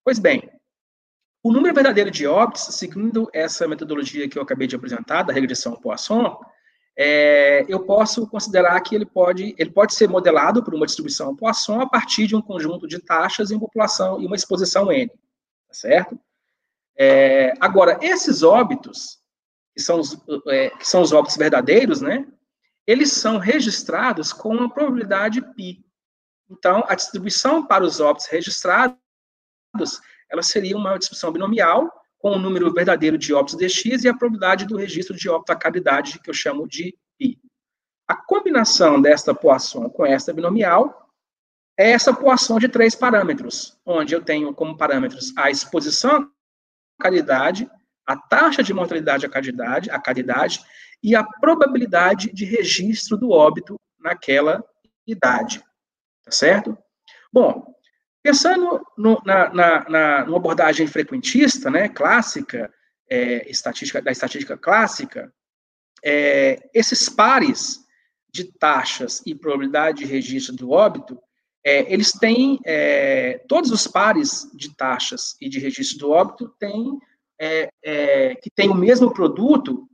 Pois 0.04 0.18
bem, 0.18 0.50
o 1.42 1.50
número 1.50 1.74
verdadeiro 1.74 2.10
de 2.10 2.26
óbitos, 2.26 2.62
seguindo 2.76 3.28
essa 3.32 3.66
metodologia 3.66 4.28
que 4.28 4.38
eu 4.38 4.42
acabei 4.42 4.66
de 4.66 4.76
apresentar, 4.76 5.22
da 5.22 5.32
regressão 5.32 5.76
Poisson, 5.76 6.38
é, 6.96 7.64
eu 7.68 7.84
posso 7.84 8.26
considerar 8.26 8.78
que 8.82 8.94
ele 8.94 9.06
pode, 9.06 9.54
ele 9.58 9.70
pode 9.70 9.94
ser 9.94 10.08
modelado 10.08 10.62
por 10.62 10.74
uma 10.74 10.84
distribuição 10.84 11.34
Poisson 11.34 11.80
a 11.80 11.88
partir 11.88 12.26
de 12.26 12.36
um 12.36 12.42
conjunto 12.42 12.86
de 12.86 12.98
taxas 12.98 13.50
em 13.50 13.58
população 13.58 14.20
e 14.20 14.26
uma 14.26 14.36
exposição 14.36 14.92
N, 14.92 15.08
tá 15.08 15.72
certo? 15.72 16.20
É, 16.96 17.54
agora, 17.58 17.98
esses 18.02 18.42
óbitos, 18.42 19.18
que 19.74 19.82
são, 19.82 20.00
os, 20.00 20.16
é, 20.48 20.68
que 20.70 20.86
são 20.86 21.00
os 21.00 21.12
óbitos 21.12 21.36
verdadeiros, 21.36 22.02
né, 22.02 22.26
eles 22.86 23.10
são 23.10 23.38
registrados 23.38 24.34
com 24.34 24.50
uma 24.50 24.68
probabilidade 24.72 25.40
π. 25.40 25.82
Então, 26.50 26.84
a 26.86 26.94
distribuição 26.94 27.66
para 27.66 27.82
os 27.82 28.00
óbitos 28.00 28.26
registrados, 28.26 29.03
ela 30.30 30.42
seria 30.42 30.76
uma 30.76 30.98
distribuição 30.98 31.32
binomial, 31.32 31.90
com 32.18 32.32
o 32.32 32.38
número 32.38 32.72
verdadeiro 32.72 33.18
de 33.18 33.34
óbitos 33.34 33.56
dx 33.56 34.04
e 34.04 34.08
a 34.08 34.16
probabilidade 34.16 34.64
do 34.64 34.76
registro 34.76 35.14
de 35.14 35.28
óbito 35.28 35.52
a 35.52 35.56
caridade, 35.56 36.18
que 36.18 36.30
eu 36.30 36.34
chamo 36.34 36.66
de 36.66 36.96
π. 37.18 37.38
A 38.08 38.16
combinação 38.16 39.00
desta 39.00 39.34
poação 39.34 39.90
com 39.90 40.06
esta 40.06 40.32
binomial 40.32 41.10
é 41.78 41.90
essa 41.90 42.14
poação 42.14 42.58
de 42.58 42.68
três 42.68 42.94
parâmetros, 42.94 43.78
onde 43.84 44.14
eu 44.14 44.22
tenho 44.22 44.54
como 44.54 44.76
parâmetros 44.76 45.36
a 45.36 45.50
exposição 45.50 46.30
à 46.98 47.02
caridade, 47.02 47.70
a 48.06 48.16
taxa 48.16 48.62
de 48.62 48.72
mortalidade 48.72 49.26
à 49.26 49.28
caridade, 49.28 49.90
a 49.90 49.98
caridade 49.98 50.60
e 51.02 51.14
a 51.14 51.24
probabilidade 51.24 52.32
de 52.32 52.44
registro 52.44 53.16
do 53.16 53.30
óbito 53.30 53.78
naquela 53.98 54.64
idade. 55.06 55.62
Tá 56.24 56.30
certo? 56.30 56.76
Bom, 57.32 57.73
Pensando 58.24 58.80
no, 58.96 59.20
na, 59.22 59.52
na, 59.52 59.86
na, 59.86 60.24
numa 60.24 60.38
abordagem 60.38 60.86
frequentista, 60.86 61.70
né, 61.70 61.90
clássica, 61.90 62.72
é, 63.06 63.50
estatística, 63.50 64.00
da 64.00 64.10
estatística 64.10 64.56
clássica, 64.56 65.30
é, 66.02 66.58
esses 66.72 67.06
pares 67.06 67.80
de 68.32 68.44
taxas 68.44 69.22
e 69.26 69.34
probabilidade 69.34 69.98
de 69.98 70.04
registro 70.06 70.56
do 70.56 70.70
óbito, 70.70 71.20
é, 71.62 71.92
eles 71.92 72.12
têm, 72.12 72.58
é, 72.64 73.44
todos 73.46 73.70
os 73.70 73.86
pares 73.86 74.50
de 74.54 74.74
taxas 74.74 75.36
e 75.38 75.46
de 75.46 75.58
registro 75.58 75.98
do 75.98 76.10
óbito 76.10 76.48
têm, 76.58 76.98
é, 77.38 77.68
é, 77.84 78.34
que 78.36 78.48
têm 78.50 78.70
o 78.70 78.74
mesmo 78.74 79.12
produto, 79.12 79.86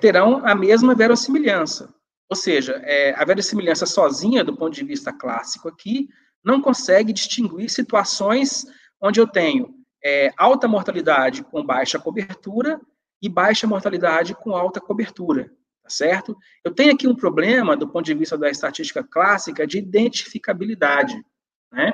terão 0.00 0.40
a 0.46 0.54
mesma 0.54 0.94
verossimilhança. 0.94 1.92
Ou 2.30 2.36
seja, 2.36 2.82
a 3.14 3.24
verossimilhança 3.24 3.84
sozinha, 3.84 4.42
do 4.42 4.56
ponto 4.56 4.72
de 4.74 4.82
vista 4.82 5.12
clássico 5.12 5.68
aqui, 5.68 6.08
não 6.44 6.60
consegue 6.60 7.12
distinguir 7.12 7.70
situações 7.70 8.66
onde 9.00 9.18
eu 9.18 9.26
tenho 9.26 9.74
é, 10.04 10.30
alta 10.36 10.68
mortalidade 10.68 11.42
com 11.42 11.64
baixa 11.64 11.98
cobertura 11.98 12.80
e 13.22 13.28
baixa 13.28 13.66
mortalidade 13.66 14.34
com 14.34 14.54
alta 14.54 14.80
cobertura, 14.80 15.50
tá 15.82 15.88
certo? 15.88 16.36
Eu 16.62 16.74
tenho 16.74 16.92
aqui 16.92 17.08
um 17.08 17.16
problema, 17.16 17.74
do 17.74 17.88
ponto 17.88 18.04
de 18.04 18.12
vista 18.12 18.36
da 18.36 18.50
estatística 18.50 19.02
clássica, 19.02 19.66
de 19.66 19.78
identificabilidade, 19.78 21.24
né? 21.72 21.92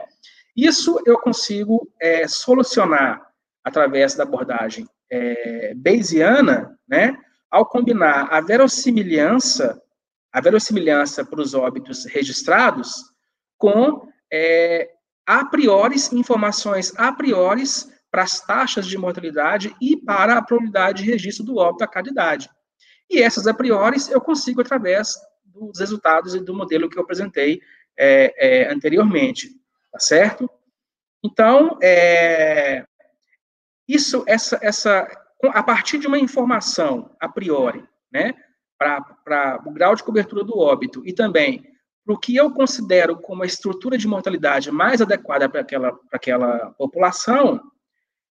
Isso 0.57 1.01
eu 1.07 1.19
consigo 1.21 1.89
é, 2.01 2.27
solucionar 2.27 3.25
através 3.63 4.17
da 4.17 4.25
abordagem 4.25 4.89
é, 5.09 5.73
Bayesiana, 5.77 6.77
né? 6.89 7.17
Ao 7.49 7.65
combinar 7.65 8.29
a 8.33 8.41
verossimilhança, 8.41 9.81
a 10.33 10.41
verossimilhança 10.41 11.25
para 11.25 11.41
os 11.41 11.55
óbitos 11.55 12.05
registrados 12.07 13.13
com 13.57 14.10
é, 14.33 14.91
a 15.26 15.45
priori, 15.45 15.97
informações 16.12 16.93
a 16.97 17.12
priori 17.12 17.64
para 18.11 18.22
as 18.22 18.41
taxas 18.41 18.87
de 18.87 18.99
mortalidade 18.99 19.74
e 19.81 19.97
para 19.97 20.37
a 20.37 20.43
probabilidade 20.43 21.03
de 21.03 21.11
registro 21.11 21.45
do 21.45 21.57
óbito 21.57 21.85
a 21.85 21.89
cada 21.89 22.11
idade. 22.11 22.51
E 23.09 23.22
essas 23.22 23.47
a 23.47 23.55
priori 23.55 23.99
eu 24.11 24.20
consigo 24.20 24.61
através 24.61 25.14
dos 25.45 25.78
resultados 25.78 26.35
e 26.35 26.41
do 26.41 26.55
modelo 26.55 26.89
que 26.89 26.99
eu 26.99 27.03
apresentei 27.03 27.61
é, 27.97 28.62
é, 28.62 28.72
anteriormente, 28.72 29.51
tá 29.93 29.99
certo? 29.99 30.49
Então, 31.22 31.78
é, 31.83 32.85
isso, 33.87 34.24
essa, 34.26 34.59
essa, 34.62 35.07
a 35.49 35.62
partir 35.62 35.99
de 35.99 36.07
uma 36.07 36.18
informação 36.18 37.14
a 37.20 37.28
priori, 37.28 37.85
né, 38.11 38.35
para 38.78 39.62
o 39.66 39.72
grau 39.72 39.95
de 39.95 40.03
cobertura 40.03 40.43
do 40.43 40.59
óbito 40.59 41.03
e 41.05 41.12
também 41.12 41.70
para 42.05 42.15
o 42.15 42.19
que 42.19 42.35
eu 42.35 42.51
considero 42.51 43.17
como 43.21 43.43
a 43.43 43.47
estrutura 43.47 43.97
de 43.97 44.09
mortalidade 44.09 44.71
mais 44.71 45.01
adequada 45.01 45.49
para 45.49 45.61
aquela, 45.61 45.99
aquela 46.13 46.71
população, 46.79 47.61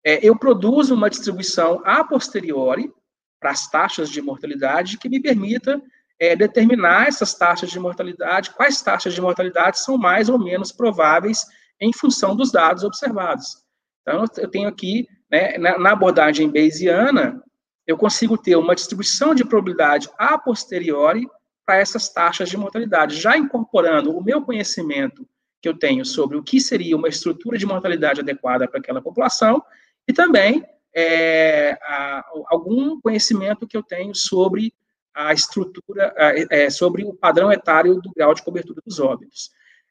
é, 0.04 0.24
eu 0.26 0.38
produzo 0.38 0.94
uma 0.94 1.08
distribuição 1.08 1.80
a 1.84 2.04
posteriori 2.04 2.92
para 3.40 3.50
as 3.50 3.68
taxas 3.70 4.10
de 4.10 4.20
mortalidade 4.20 4.98
que 4.98 5.08
me 5.08 5.20
permita 5.20 5.80
é, 6.18 6.36
determinar 6.36 7.08
essas 7.08 7.34
taxas 7.34 7.70
de 7.70 7.80
mortalidade, 7.80 8.50
quais 8.50 8.80
taxas 8.82 9.14
de 9.14 9.20
mortalidade 9.20 9.80
são 9.80 9.98
mais 9.98 10.28
ou 10.28 10.38
menos 10.38 10.70
prováveis 10.70 11.44
em 11.80 11.92
função 11.92 12.36
dos 12.36 12.52
dados 12.52 12.84
observados. 12.84 13.64
Então, 14.02 14.24
eu 14.36 14.48
tenho 14.48 14.68
aqui, 14.68 15.08
né, 15.30 15.58
na 15.58 15.92
abordagem 15.92 16.50
bayesiana, 16.50 17.42
eu 17.86 17.96
consigo 17.96 18.38
ter 18.38 18.56
uma 18.56 18.74
distribuição 18.74 19.34
de 19.34 19.44
probabilidade 19.44 20.08
a 20.18 20.38
posteriori 20.38 21.26
para 21.64 21.76
essas 21.76 22.08
taxas 22.08 22.48
de 22.48 22.56
mortalidade, 22.56 23.16
já 23.16 23.36
incorporando 23.36 24.16
o 24.16 24.22
meu 24.22 24.42
conhecimento 24.42 25.26
que 25.60 25.68
eu 25.68 25.76
tenho 25.76 26.04
sobre 26.04 26.36
o 26.36 26.42
que 26.42 26.60
seria 26.60 26.96
uma 26.96 27.08
estrutura 27.08 27.56
de 27.56 27.64
mortalidade 27.64 28.20
adequada 28.20 28.68
para 28.68 28.78
aquela 28.78 29.00
população 29.00 29.62
e 30.06 30.12
também 30.12 30.62
é, 30.94 31.72
a, 31.82 32.24
algum 32.48 33.00
conhecimento 33.00 33.66
que 33.66 33.76
eu 33.76 33.82
tenho 33.82 34.14
sobre 34.14 34.74
a 35.14 35.32
estrutura, 35.32 36.12
é, 36.50 36.68
sobre 36.68 37.04
o 37.04 37.14
padrão 37.14 37.50
etário 37.50 38.00
do 38.00 38.12
grau 38.14 38.34
de 38.34 38.42
cobertura 38.42 38.80
dos 38.84 39.00
óbitos. 39.00 39.50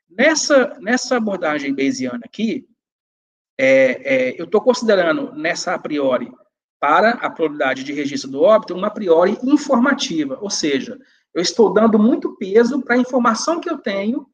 Nessa, 0.10 0.78
nessa 0.80 1.18
abordagem 1.18 1.74
bayesiana 1.74 2.22
aqui, 2.24 2.68
é, 3.58 4.36
é 4.36 4.42
eu 4.42 4.46
estou 4.46 4.62
considerando 4.62 5.34
nessa 5.34 5.74
a 5.74 5.80
priori 5.80 6.32
para 6.80 7.12
a 7.12 7.30
probabilidade 7.30 7.84
de 7.84 7.94
registro 7.94 8.30
do 8.30 8.42
óbito 8.42 8.76
uma 8.76 8.88
a 8.88 8.92
priori 8.92 9.38
informativa, 9.42 10.38
ou 10.42 10.50
seja, 10.50 11.00
eu 11.34 11.42
estou 11.42 11.74
dando 11.74 11.98
muito 11.98 12.36
peso 12.38 12.82
para 12.82 12.96
a 12.96 13.00
informação 13.00 13.60
que 13.60 13.70
eu 13.70 13.78
tenho 13.78 14.28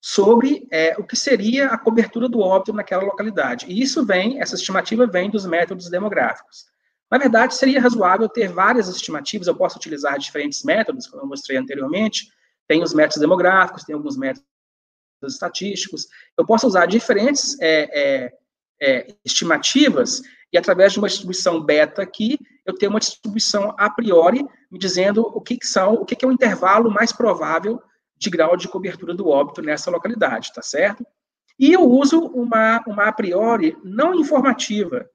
sobre 0.00 0.66
é, 0.70 0.96
o 0.98 1.04
que 1.04 1.16
seria 1.16 1.66
a 1.68 1.78
cobertura 1.78 2.28
do 2.28 2.40
óbito 2.40 2.72
naquela 2.72 3.02
localidade. 3.02 3.66
E 3.68 3.82
isso 3.82 4.04
vem, 4.04 4.40
essa 4.40 4.54
estimativa 4.54 5.06
vem 5.06 5.28
dos 5.28 5.44
métodos 5.44 5.90
demográficos. 5.90 6.66
Na 7.10 7.18
verdade, 7.18 7.54
seria 7.54 7.80
razoável 7.80 8.28
ter 8.28 8.48
várias 8.48 8.88
estimativas, 8.88 9.46
eu 9.46 9.56
posso 9.56 9.76
utilizar 9.76 10.18
diferentes 10.18 10.62
métodos, 10.62 11.06
como 11.06 11.22
eu 11.22 11.26
mostrei 11.26 11.58
anteriormente, 11.58 12.32
tem 12.68 12.82
os 12.82 12.94
métodos 12.94 13.20
demográficos, 13.20 13.82
tem 13.82 13.94
alguns 13.94 14.16
métodos 14.16 14.44
estatísticos, 15.24 16.06
eu 16.38 16.46
posso 16.46 16.66
usar 16.66 16.86
diferentes 16.86 17.60
é, 17.60 18.00
é, 18.00 18.32
é 18.80 19.14
estimativas 19.24 20.22
e 20.52 20.56
através 20.56 20.92
de 20.92 20.98
uma 20.98 21.08
distribuição 21.08 21.60
beta 21.60 22.00
aqui, 22.00 22.38
eu 22.66 22.74
tenho 22.76 22.90
uma 22.90 23.00
distribuição 23.00 23.74
a 23.78 23.90
priori 23.90 24.46
me 24.70 24.78
dizendo 24.78 25.22
o 25.22 25.40
que, 25.40 25.56
que 25.56 25.66
são, 25.66 25.94
o 25.94 26.04
que, 26.04 26.14
que 26.14 26.24
é 26.24 26.28
o 26.28 26.32
intervalo 26.32 26.90
mais 26.90 27.12
provável 27.12 27.82
de 28.16 28.30
grau 28.30 28.56
de 28.56 28.68
cobertura 28.68 29.14
do 29.14 29.28
óbito 29.28 29.62
nessa 29.62 29.90
localidade, 29.90 30.52
tá 30.52 30.62
certo? 30.62 31.04
E 31.58 31.72
eu 31.72 31.82
uso 31.82 32.20
uma, 32.26 32.82
uma 32.86 33.08
a 33.08 33.12
priori 33.12 33.76
não 33.82 34.14
informativa 34.14 35.08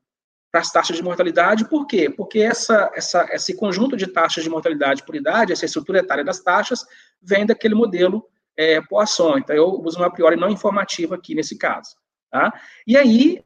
para 0.52 0.62
as 0.62 0.72
taxas 0.72 0.96
de 0.96 1.04
mortalidade, 1.04 1.68
por 1.68 1.86
quê? 1.86 2.10
Porque 2.10 2.40
essa, 2.40 2.90
essa, 2.94 3.28
esse 3.32 3.56
conjunto 3.56 3.98
de 3.98 4.08
taxas 4.08 4.44
de 4.44 4.50
mortalidade 4.50 5.04
por 5.04 5.16
idade, 5.16 5.52
essa 5.52 5.66
estrutura 5.66 6.00
etária 6.00 6.24
das 6.24 6.40
taxas, 6.40 6.86
vem 7.22 7.46
daquele 7.46 7.76
modelo 7.76 8.26
é, 8.56 8.80
Poisson. 8.82 9.38
Então, 9.38 9.56
eu 9.56 9.68
uso 9.68 9.98
uma 9.98 10.08
a 10.08 10.10
priori 10.10 10.36
não 10.36 10.50
informativa 10.50 11.16
aqui 11.16 11.36
nesse 11.36 11.58
caso. 11.58 11.96
Tá? 12.32 12.54
E 12.88 12.96
aí, 12.96 13.44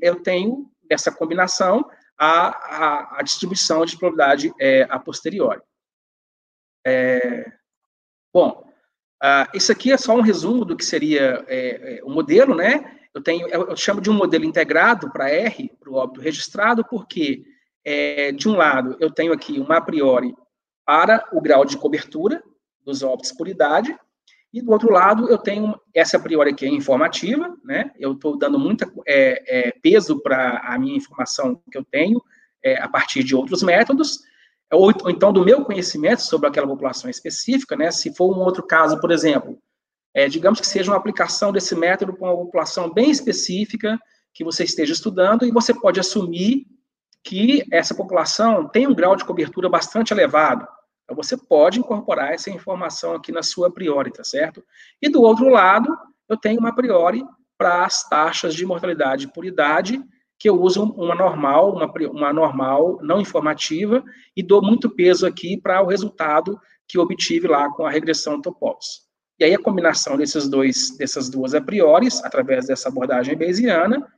eu 0.00 0.22
tenho 0.22 0.70
essa 0.88 1.10
combinação 1.10 1.84
a, 2.18 2.48
a, 2.48 3.18
a 3.18 3.22
distribuição 3.22 3.84
de 3.84 3.96
probabilidade 3.96 4.52
é, 4.60 4.82
a 4.90 4.98
posteriori. 4.98 5.60
É, 6.86 7.50
bom, 8.32 8.68
uh, 9.22 9.56
isso 9.56 9.70
aqui 9.70 9.92
é 9.92 9.96
só 9.96 10.14
um 10.14 10.20
resumo 10.20 10.64
do 10.64 10.76
que 10.76 10.84
seria 10.84 11.44
é, 11.48 11.98
é, 11.98 12.04
o 12.04 12.10
modelo, 12.10 12.54
né? 12.54 12.98
Eu 13.14 13.22
tenho, 13.22 13.46
eu, 13.48 13.68
eu, 13.68 13.76
chamo 13.76 14.00
de 14.00 14.10
um 14.10 14.14
modelo 14.14 14.44
integrado 14.44 15.10
para 15.10 15.30
R, 15.30 15.70
para 15.78 15.90
o 15.90 15.94
óbito 15.94 16.20
registrado, 16.20 16.84
porque 16.84 17.44
é, 17.84 18.32
de 18.32 18.48
um 18.48 18.56
lado 18.56 18.96
eu 19.00 19.10
tenho 19.10 19.32
aqui 19.32 19.58
uma 19.58 19.76
a 19.76 19.80
priori 19.80 20.34
para 20.84 21.28
o 21.32 21.40
grau 21.40 21.64
de 21.64 21.76
cobertura 21.76 22.42
dos 22.84 23.02
óbitos 23.02 23.32
por 23.32 23.46
idade, 23.46 23.96
e 24.52 24.60
do 24.60 24.70
outro 24.70 24.90
lado, 24.90 25.30
eu 25.30 25.38
tenho 25.38 25.80
essa 25.94 26.18
priori 26.18 26.50
aqui 26.50 26.66
é 26.66 26.68
informativa, 26.68 27.56
né? 27.64 27.90
Eu 27.98 28.12
estou 28.12 28.36
dando 28.36 28.58
muito 28.58 28.84
é, 29.06 29.68
é, 29.68 29.72
peso 29.82 30.20
para 30.20 30.58
a 30.58 30.78
minha 30.78 30.96
informação 30.96 31.62
que 31.70 31.78
eu 31.78 31.84
tenho 31.84 32.22
é, 32.62 32.80
a 32.80 32.88
partir 32.88 33.24
de 33.24 33.34
outros 33.34 33.62
métodos, 33.62 34.20
ou, 34.70 34.92
ou, 35.02 35.10
então 35.10 35.32
do 35.32 35.44
meu 35.44 35.64
conhecimento 35.64 36.20
sobre 36.20 36.48
aquela 36.48 36.66
população 36.66 37.08
específica, 37.08 37.76
né? 37.76 37.90
Se 37.90 38.14
for 38.14 38.30
um 38.30 38.40
outro 38.40 38.62
caso, 38.62 39.00
por 39.00 39.10
exemplo, 39.10 39.58
é, 40.14 40.28
digamos 40.28 40.60
que 40.60 40.66
seja 40.66 40.90
uma 40.90 40.98
aplicação 40.98 41.50
desse 41.50 41.74
método 41.74 42.12
para 42.12 42.28
uma 42.30 42.36
população 42.36 42.92
bem 42.92 43.10
específica 43.10 43.98
que 44.34 44.44
você 44.44 44.64
esteja 44.64 44.92
estudando, 44.92 45.46
e 45.46 45.50
você 45.50 45.72
pode 45.72 45.98
assumir 45.98 46.66
que 47.24 47.64
essa 47.70 47.94
população 47.94 48.68
tem 48.68 48.86
um 48.86 48.94
grau 48.94 49.16
de 49.16 49.24
cobertura 49.24 49.68
bastante 49.68 50.12
elevado, 50.12 50.66
Então, 51.04 51.16
você 51.16 51.36
pode 51.36 51.78
incorporar 51.78 52.32
essa 52.32 52.50
informação 52.50 53.14
aqui 53.14 53.32
na 53.32 53.42
sua 53.42 53.72
priori, 53.72 54.12
tá 54.12 54.24
certo? 54.24 54.64
E 55.00 55.08
do 55.08 55.22
outro 55.22 55.48
lado, 55.48 55.88
eu 56.28 56.36
tenho 56.36 56.60
uma 56.60 56.74
priori 56.74 57.24
para 57.58 57.84
as 57.84 58.08
taxas 58.08 58.54
de 58.54 58.64
mortalidade 58.66 59.28
por 59.28 59.44
idade, 59.44 60.02
que 60.38 60.48
eu 60.48 60.60
uso 60.60 60.82
uma 60.82 61.14
normal, 61.14 61.72
uma, 61.72 61.92
uma 62.10 62.32
normal 62.32 62.98
não 63.02 63.20
informativa, 63.20 64.02
e 64.36 64.42
dou 64.42 64.60
muito 64.60 64.90
peso 64.90 65.26
aqui 65.26 65.60
para 65.60 65.82
o 65.82 65.86
resultado 65.86 66.58
que 66.88 66.98
obtive 66.98 67.46
lá 67.46 67.70
com 67.70 67.86
a 67.86 67.90
regressão 67.90 68.40
Topos. 68.40 69.02
E 69.38 69.44
aí 69.44 69.54
a 69.54 69.62
combinação 69.62 70.16
desses 70.16 70.48
dois, 70.48 70.96
dessas 70.96 71.28
duas 71.28 71.54
a 71.54 71.60
priori, 71.60 72.08
através 72.22 72.66
dessa 72.66 72.88
abordagem 72.88 73.36
bayesiana, 73.36 74.12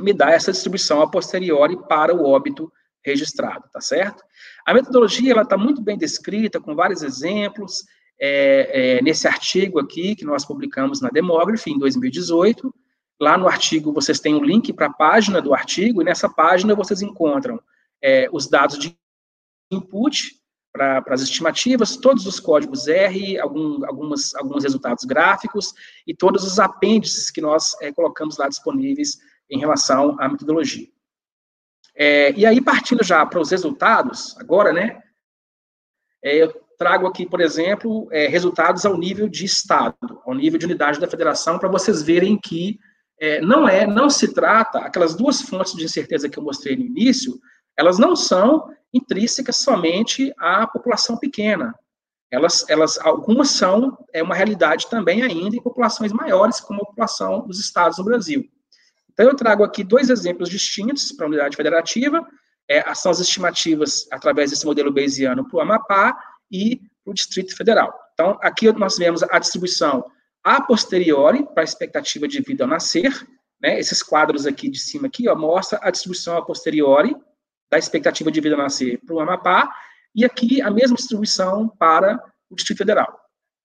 me 0.00 0.12
dá 0.12 0.30
essa 0.30 0.52
distribuição 0.52 1.02
a 1.02 1.10
posteriori 1.10 1.76
para 1.86 2.14
o 2.14 2.24
óbito 2.24 2.72
registrado, 3.04 3.68
tá 3.72 3.80
certo? 3.80 4.22
A 4.64 4.72
metodologia 4.72 5.40
está 5.40 5.56
muito 5.56 5.82
bem 5.82 5.98
descrita, 5.98 6.60
com 6.60 6.74
vários 6.74 7.02
exemplos, 7.02 7.84
é, 8.20 8.98
é, 8.98 9.02
nesse 9.02 9.26
artigo 9.26 9.80
aqui 9.80 10.14
que 10.14 10.24
nós 10.24 10.44
publicamos 10.44 11.00
na 11.00 11.08
Demography 11.08 11.72
em 11.72 11.78
2018. 11.78 12.72
Lá 13.20 13.36
no 13.36 13.48
artigo 13.48 13.92
vocês 13.92 14.20
têm 14.20 14.34
um 14.34 14.44
link 14.44 14.72
para 14.72 14.86
a 14.86 14.92
página 14.92 15.40
do 15.40 15.54
artigo, 15.54 16.00
e 16.00 16.04
nessa 16.04 16.28
página 16.28 16.74
vocês 16.74 17.02
encontram 17.02 17.60
é, 18.02 18.28
os 18.32 18.48
dados 18.48 18.78
de 18.78 18.96
input 19.70 20.40
para 20.72 21.04
as 21.08 21.20
estimativas, 21.20 21.96
todos 21.96 22.26
os 22.26 22.40
códigos 22.40 22.88
R, 22.88 23.38
algum, 23.38 23.84
algumas, 23.84 24.34
alguns 24.34 24.62
resultados 24.62 25.04
gráficos 25.04 25.74
e 26.06 26.14
todos 26.14 26.44
os 26.44 26.58
apêndices 26.58 27.30
que 27.30 27.40
nós 27.40 27.76
é, 27.82 27.92
colocamos 27.92 28.38
lá 28.38 28.48
disponíveis 28.48 29.18
em 29.50 29.58
relação 29.58 30.16
à 30.18 30.28
metodologia. 30.28 30.88
É, 31.94 32.32
e 32.32 32.46
aí, 32.46 32.60
partindo 32.60 33.04
já 33.04 33.24
para 33.26 33.40
os 33.40 33.50
resultados, 33.50 34.36
agora, 34.38 34.72
né, 34.72 35.02
é, 36.22 36.36
eu 36.42 36.52
trago 36.78 37.06
aqui, 37.06 37.26
por 37.26 37.40
exemplo, 37.40 38.08
é, 38.10 38.26
resultados 38.26 38.84
ao 38.84 38.96
nível 38.96 39.28
de 39.28 39.44
Estado, 39.44 40.20
ao 40.24 40.34
nível 40.34 40.58
de 40.58 40.66
unidade 40.66 40.98
da 40.98 41.08
federação, 41.08 41.58
para 41.58 41.68
vocês 41.68 42.02
verem 42.02 42.38
que 42.38 42.78
é, 43.20 43.40
não 43.40 43.68
é, 43.68 43.86
não 43.86 44.10
se 44.10 44.34
trata, 44.34 44.80
aquelas 44.80 45.14
duas 45.14 45.40
fontes 45.42 45.74
de 45.74 45.84
incerteza 45.84 46.28
que 46.28 46.38
eu 46.38 46.42
mostrei 46.42 46.74
no 46.74 46.84
início, 46.84 47.38
elas 47.76 47.98
não 47.98 48.16
são 48.16 48.68
intrínsecas 48.92 49.56
somente 49.56 50.34
à 50.38 50.66
população 50.66 51.16
pequena. 51.16 51.74
Elas, 52.30 52.68
elas, 52.68 52.98
algumas 52.98 53.50
são 53.50 53.96
é 54.12 54.22
uma 54.22 54.34
realidade 54.34 54.88
também 54.88 55.22
ainda 55.22 55.54
em 55.54 55.62
populações 55.62 56.12
maiores, 56.12 56.60
como 56.60 56.82
a 56.82 56.86
população 56.86 57.46
dos 57.46 57.60
estados 57.60 57.98
do 57.98 58.04
Brasil. 58.04 58.44
Então, 59.12 59.26
eu 59.26 59.36
trago 59.36 59.62
aqui 59.64 59.84
dois 59.84 60.10
exemplos 60.10 60.48
distintos 60.48 61.12
para 61.12 61.26
a 61.26 61.28
unidade 61.28 61.56
federativa, 61.56 62.26
é, 62.68 62.94
são 62.94 63.10
as 63.10 63.20
estimativas 63.20 64.06
através 64.10 64.50
desse 64.50 64.64
modelo 64.64 64.92
bayesiano 64.92 65.46
para 65.48 65.58
o 65.58 65.60
Amapá 65.60 66.16
e 66.50 66.76
para 67.04 67.10
o 67.10 67.14
Distrito 67.14 67.56
Federal. 67.56 67.92
Então, 68.14 68.38
aqui 68.42 68.70
nós 68.72 68.96
vemos 68.96 69.22
a 69.22 69.38
distribuição 69.38 70.04
a 70.44 70.60
posteriori 70.60 71.44
para 71.44 71.62
a 71.62 71.64
expectativa 71.64 72.26
de 72.26 72.40
vida 72.40 72.64
ao 72.64 72.68
nascer, 72.68 73.12
né, 73.60 73.78
esses 73.78 74.02
quadros 74.02 74.46
aqui 74.46 74.68
de 74.68 74.78
cima 74.78 75.06
aqui, 75.06 75.28
ó, 75.28 75.36
mostra 75.36 75.78
a 75.82 75.90
distribuição 75.90 76.36
a 76.36 76.42
posteriori 76.44 77.16
da 77.70 77.78
expectativa 77.78 78.30
de 78.30 78.40
vida 78.40 78.56
ao 78.56 78.62
nascer 78.62 78.98
para 79.06 79.14
o 79.14 79.20
Amapá, 79.20 79.72
e 80.14 80.24
aqui 80.24 80.60
a 80.60 80.70
mesma 80.70 80.96
distribuição 80.96 81.68
para 81.68 82.22
o 82.50 82.56
Distrito 82.56 82.78
Federal, 82.78 83.18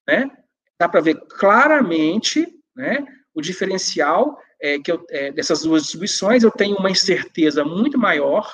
né? 0.08 0.32
Dá 0.80 0.88
para 0.88 1.02
ver 1.02 1.16
claramente, 1.28 2.48
né, 2.76 3.06
o 3.34 3.42
diferencial 3.42 4.40
é, 4.62 4.80
que 4.80 4.92
eu, 4.92 5.06
é, 5.10 5.32
dessas 5.32 5.62
duas 5.62 5.84
distribuições, 5.84 6.44
eu 6.44 6.52
tenho 6.52 6.78
uma 6.78 6.90
incerteza 6.90 7.64
muito 7.64 7.98
maior 7.98 8.52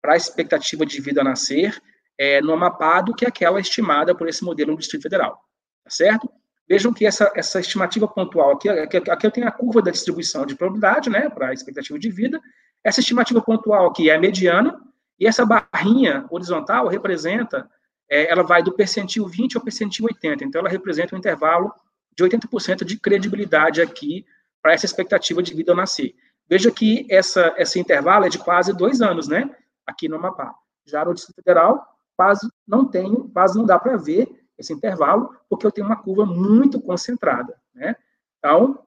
para 0.00 0.14
a 0.14 0.16
expectativa 0.16 0.84
de 0.84 1.00
vida 1.00 1.20
a 1.20 1.24
nascer 1.24 1.80
é, 2.18 2.40
no 2.40 2.52
Amapá 2.52 3.00
do 3.00 3.14
que 3.14 3.26
aquela 3.26 3.60
estimada 3.60 4.14
por 4.14 4.28
esse 4.28 4.44
modelo 4.44 4.72
no 4.72 4.78
Distrito 4.78 5.02
Federal, 5.02 5.36
tá 5.84 5.90
certo? 5.90 6.30
Vejam 6.68 6.92
que 6.92 7.04
essa, 7.04 7.32
essa 7.34 7.60
estimativa 7.60 8.06
pontual 8.06 8.52
aqui, 8.52 8.68
aqui, 8.68 8.96
aqui 8.96 9.26
eu 9.26 9.30
tenho 9.30 9.48
a 9.48 9.52
curva 9.52 9.82
da 9.82 9.90
distribuição 9.90 10.46
de 10.46 10.54
probabilidade, 10.54 11.10
né, 11.10 11.28
para 11.28 11.48
a 11.48 11.52
expectativa 11.52 11.98
de 11.98 12.10
vida, 12.10 12.40
essa 12.84 13.00
estimativa 13.00 13.40
pontual 13.40 13.86
aqui 13.86 14.10
é 14.10 14.14
a 14.14 14.20
mediana, 14.20 14.78
e 15.18 15.26
essa 15.26 15.46
barrinha 15.46 16.26
horizontal 16.30 16.88
representa, 16.88 17.68
é, 18.10 18.30
ela 18.30 18.42
vai 18.42 18.62
do 18.62 18.72
percentil 18.72 19.26
20 19.26 19.56
ao 19.56 19.62
percentil 19.62 20.06
80, 20.06 20.44
então 20.44 20.60
ela 20.60 20.68
representa 20.68 21.14
um 21.14 21.18
intervalo 21.18 21.72
de 22.16 22.24
80% 22.24 22.84
de 22.84 22.98
credibilidade 22.98 23.80
aqui 23.80 24.24
para 24.62 24.72
essa 24.72 24.86
expectativa 24.86 25.42
de 25.42 25.54
vida 25.54 25.72
ao 25.72 25.76
nascer. 25.76 26.14
Veja 26.48 26.70
que 26.70 27.06
essa, 27.10 27.52
esse 27.58 27.80
intervalo 27.80 28.24
é 28.24 28.28
de 28.28 28.38
quase 28.38 28.72
dois 28.72 29.02
anos, 29.02 29.26
né? 29.26 29.50
Aqui 29.86 30.08
no 30.08 30.16
Amapá. 30.16 30.54
Já 30.86 31.04
no 31.04 31.12
Distrito 31.12 31.36
Federal, 31.36 31.84
quase 32.16 32.48
não 32.66 32.84
tenho, 32.84 33.28
quase 33.30 33.58
não 33.58 33.64
dá 33.64 33.78
para 33.78 33.96
ver 33.96 34.28
esse 34.56 34.72
intervalo, 34.72 35.34
porque 35.48 35.66
eu 35.66 35.72
tenho 35.72 35.86
uma 35.86 35.96
curva 35.96 36.24
muito 36.24 36.80
concentrada, 36.80 37.56
né? 37.74 37.96
Então, 38.38 38.84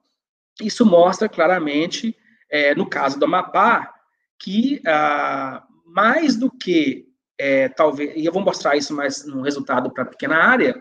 isso 0.60 0.86
mostra 0.86 1.28
claramente, 1.28 2.16
é, 2.50 2.74
no 2.74 2.88
caso 2.88 3.18
do 3.18 3.24
Amapá, 3.24 3.92
que 4.38 4.80
ah, 4.86 5.66
mais 5.84 6.36
do 6.36 6.50
que, 6.50 7.08
é, 7.38 7.68
talvez, 7.68 8.14
e 8.16 8.24
eu 8.24 8.32
vou 8.32 8.42
mostrar 8.42 8.76
isso 8.76 8.94
mais 8.94 9.26
no 9.26 9.42
resultado 9.42 9.90
para 9.90 10.04
pequena 10.04 10.36
área, 10.36 10.80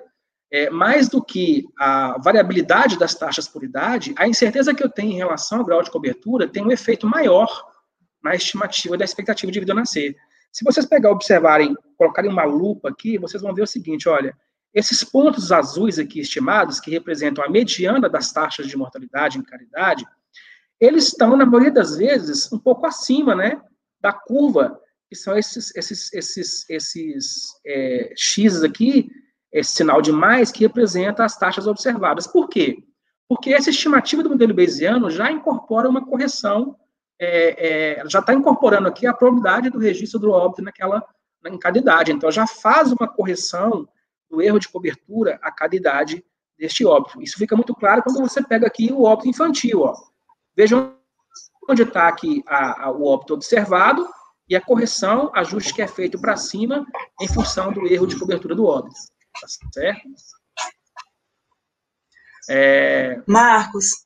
é, 0.55 0.69
mais 0.69 1.09
do 1.09 1.21
que 1.21 1.67
a 1.77 2.17
variabilidade 2.17 2.97
das 2.97 3.13
taxas 3.13 3.45
por 3.45 3.61
idade, 3.61 4.15
a 4.17 4.25
incerteza 4.25 4.73
que 4.73 4.81
eu 4.81 4.89
tenho 4.89 5.11
em 5.11 5.17
relação 5.17 5.59
ao 5.59 5.65
grau 5.65 5.83
de 5.83 5.91
cobertura 5.91 6.47
tem 6.47 6.63
um 6.63 6.71
efeito 6.71 7.05
maior 7.05 7.49
na 8.23 8.33
estimativa 8.33 8.97
da 8.97 9.03
expectativa 9.03 9.51
de 9.51 9.59
vida 9.59 9.73
ao 9.73 9.75
nascer. 9.75 10.15
Se 10.53 10.63
vocês 10.63 10.85
pegar, 10.85 11.11
observarem, 11.11 11.75
colocarem 11.97 12.31
uma 12.31 12.45
lupa 12.45 12.87
aqui, 12.87 13.17
vocês 13.17 13.43
vão 13.43 13.53
ver 13.53 13.63
o 13.63 13.67
seguinte, 13.67 14.07
olha, 14.07 14.33
esses 14.73 15.03
pontos 15.03 15.51
azuis 15.51 15.99
aqui 15.99 16.21
estimados, 16.21 16.79
que 16.79 16.89
representam 16.89 17.43
a 17.43 17.49
mediana 17.49 18.07
das 18.07 18.31
taxas 18.31 18.65
de 18.65 18.77
mortalidade 18.77 19.37
em 19.37 19.43
caridade, 19.43 20.07
eles 20.79 21.07
estão, 21.07 21.35
na 21.35 21.45
maioria 21.45 21.71
das 21.71 21.97
vezes, 21.97 22.49
um 22.49 22.59
pouco 22.59 22.85
acima, 22.85 23.35
né, 23.35 23.61
da 23.99 24.13
curva, 24.13 24.79
que 25.09 25.17
são 25.17 25.37
esses, 25.37 25.75
esses, 25.75 26.13
esses, 26.13 26.69
esses 26.69 27.43
é, 27.65 28.13
X 28.15 28.63
aqui, 28.63 29.09
esse 29.55 29.71
sinal 29.71 30.01
de 30.01 30.11
mais 30.11 30.51
que 30.51 30.65
representa 30.65 31.23
as 31.23 31.37
taxas 31.37 31.65
observadas. 31.65 32.27
Por 32.27 32.49
quê? 32.49 32.83
Porque 33.25 33.53
essa 33.53 33.69
estimativa 33.69 34.21
do 34.21 34.29
modelo 34.29 34.53
Bayesiano 34.53 35.09
já 35.09 35.31
incorpora 35.31 35.87
uma 35.87 36.05
correção, 36.05 36.75
é, 37.17 38.01
é, 38.01 38.09
já 38.09 38.19
está 38.19 38.33
incorporando 38.33 38.89
aqui 38.89 39.07
a 39.07 39.13
probabilidade 39.13 39.69
do 39.69 39.79
registro 39.79 40.19
do 40.19 40.29
óbito 40.29 40.61
naquela, 40.61 41.01
em 41.45 41.57
cada 41.57 41.77
idade. 41.79 42.11
Então, 42.11 42.29
já 42.29 42.45
faz 42.45 42.91
uma 42.91 43.07
correção 43.07 43.87
do 44.29 44.41
erro 44.41 44.59
de 44.59 44.67
cobertura 44.67 45.39
a 45.41 45.49
cada 45.49 45.73
idade 45.73 46.21
deste 46.59 46.85
óbito. 46.85 47.21
Isso 47.21 47.37
fica 47.37 47.55
muito 47.55 47.73
claro 47.73 48.03
quando 48.03 48.19
você 48.19 48.43
pega 48.43 48.67
aqui 48.67 48.91
o 48.91 49.03
óbito 49.03 49.29
infantil. 49.29 49.83
Ó. 49.83 49.95
Vejam 50.53 50.93
onde 51.69 51.83
está 51.83 52.09
aqui 52.09 52.43
a, 52.45 52.87
a, 52.87 52.91
o 52.91 53.05
óbito 53.05 53.33
observado 53.33 54.05
e 54.49 54.55
a 54.55 54.61
correção, 54.61 55.31
ajuste 55.33 55.73
que 55.73 55.81
é 55.81 55.87
feito 55.87 56.19
para 56.19 56.35
cima 56.35 56.85
em 57.21 57.27
função 57.27 57.71
do 57.71 57.87
erro 57.87 58.05
de 58.05 58.19
cobertura 58.19 58.53
do 58.53 58.65
óbito. 58.65 58.95
Tá 59.39 59.47
certo? 59.47 59.79
É... 62.49 63.21
Marcos, 63.27 64.05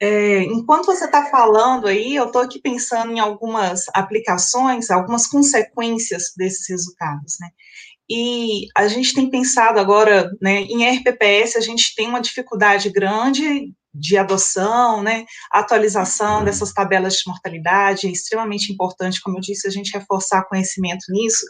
é, 0.00 0.42
enquanto 0.44 0.86
você 0.86 1.04
está 1.04 1.26
falando 1.26 1.86
aí, 1.86 2.14
eu 2.14 2.26
estou 2.26 2.42
aqui 2.42 2.60
pensando 2.60 3.12
em 3.12 3.18
algumas 3.18 3.84
aplicações, 3.94 4.90
algumas 4.90 5.26
consequências 5.26 6.32
desses 6.36 6.68
resultados, 6.68 7.36
né? 7.40 7.48
E 8.08 8.66
a 8.76 8.86
gente 8.86 9.14
tem 9.14 9.30
pensado 9.30 9.80
agora, 9.80 10.30
né, 10.40 10.60
em 10.60 10.84
RPPS, 10.84 11.56
a 11.56 11.60
gente 11.60 11.94
tem 11.94 12.06
uma 12.06 12.20
dificuldade 12.20 12.90
grande 12.90 13.72
de 13.94 14.18
adoção, 14.18 15.02
né, 15.02 15.24
atualização 15.50 16.44
dessas 16.44 16.72
tabelas 16.72 17.14
de 17.14 17.22
mortalidade, 17.26 18.06
é 18.06 18.10
extremamente 18.10 18.72
importante, 18.72 19.20
como 19.22 19.38
eu 19.38 19.40
disse, 19.40 19.66
a 19.66 19.70
gente 19.70 19.96
reforçar 19.96 20.44
conhecimento 20.48 21.04
nisso, 21.08 21.46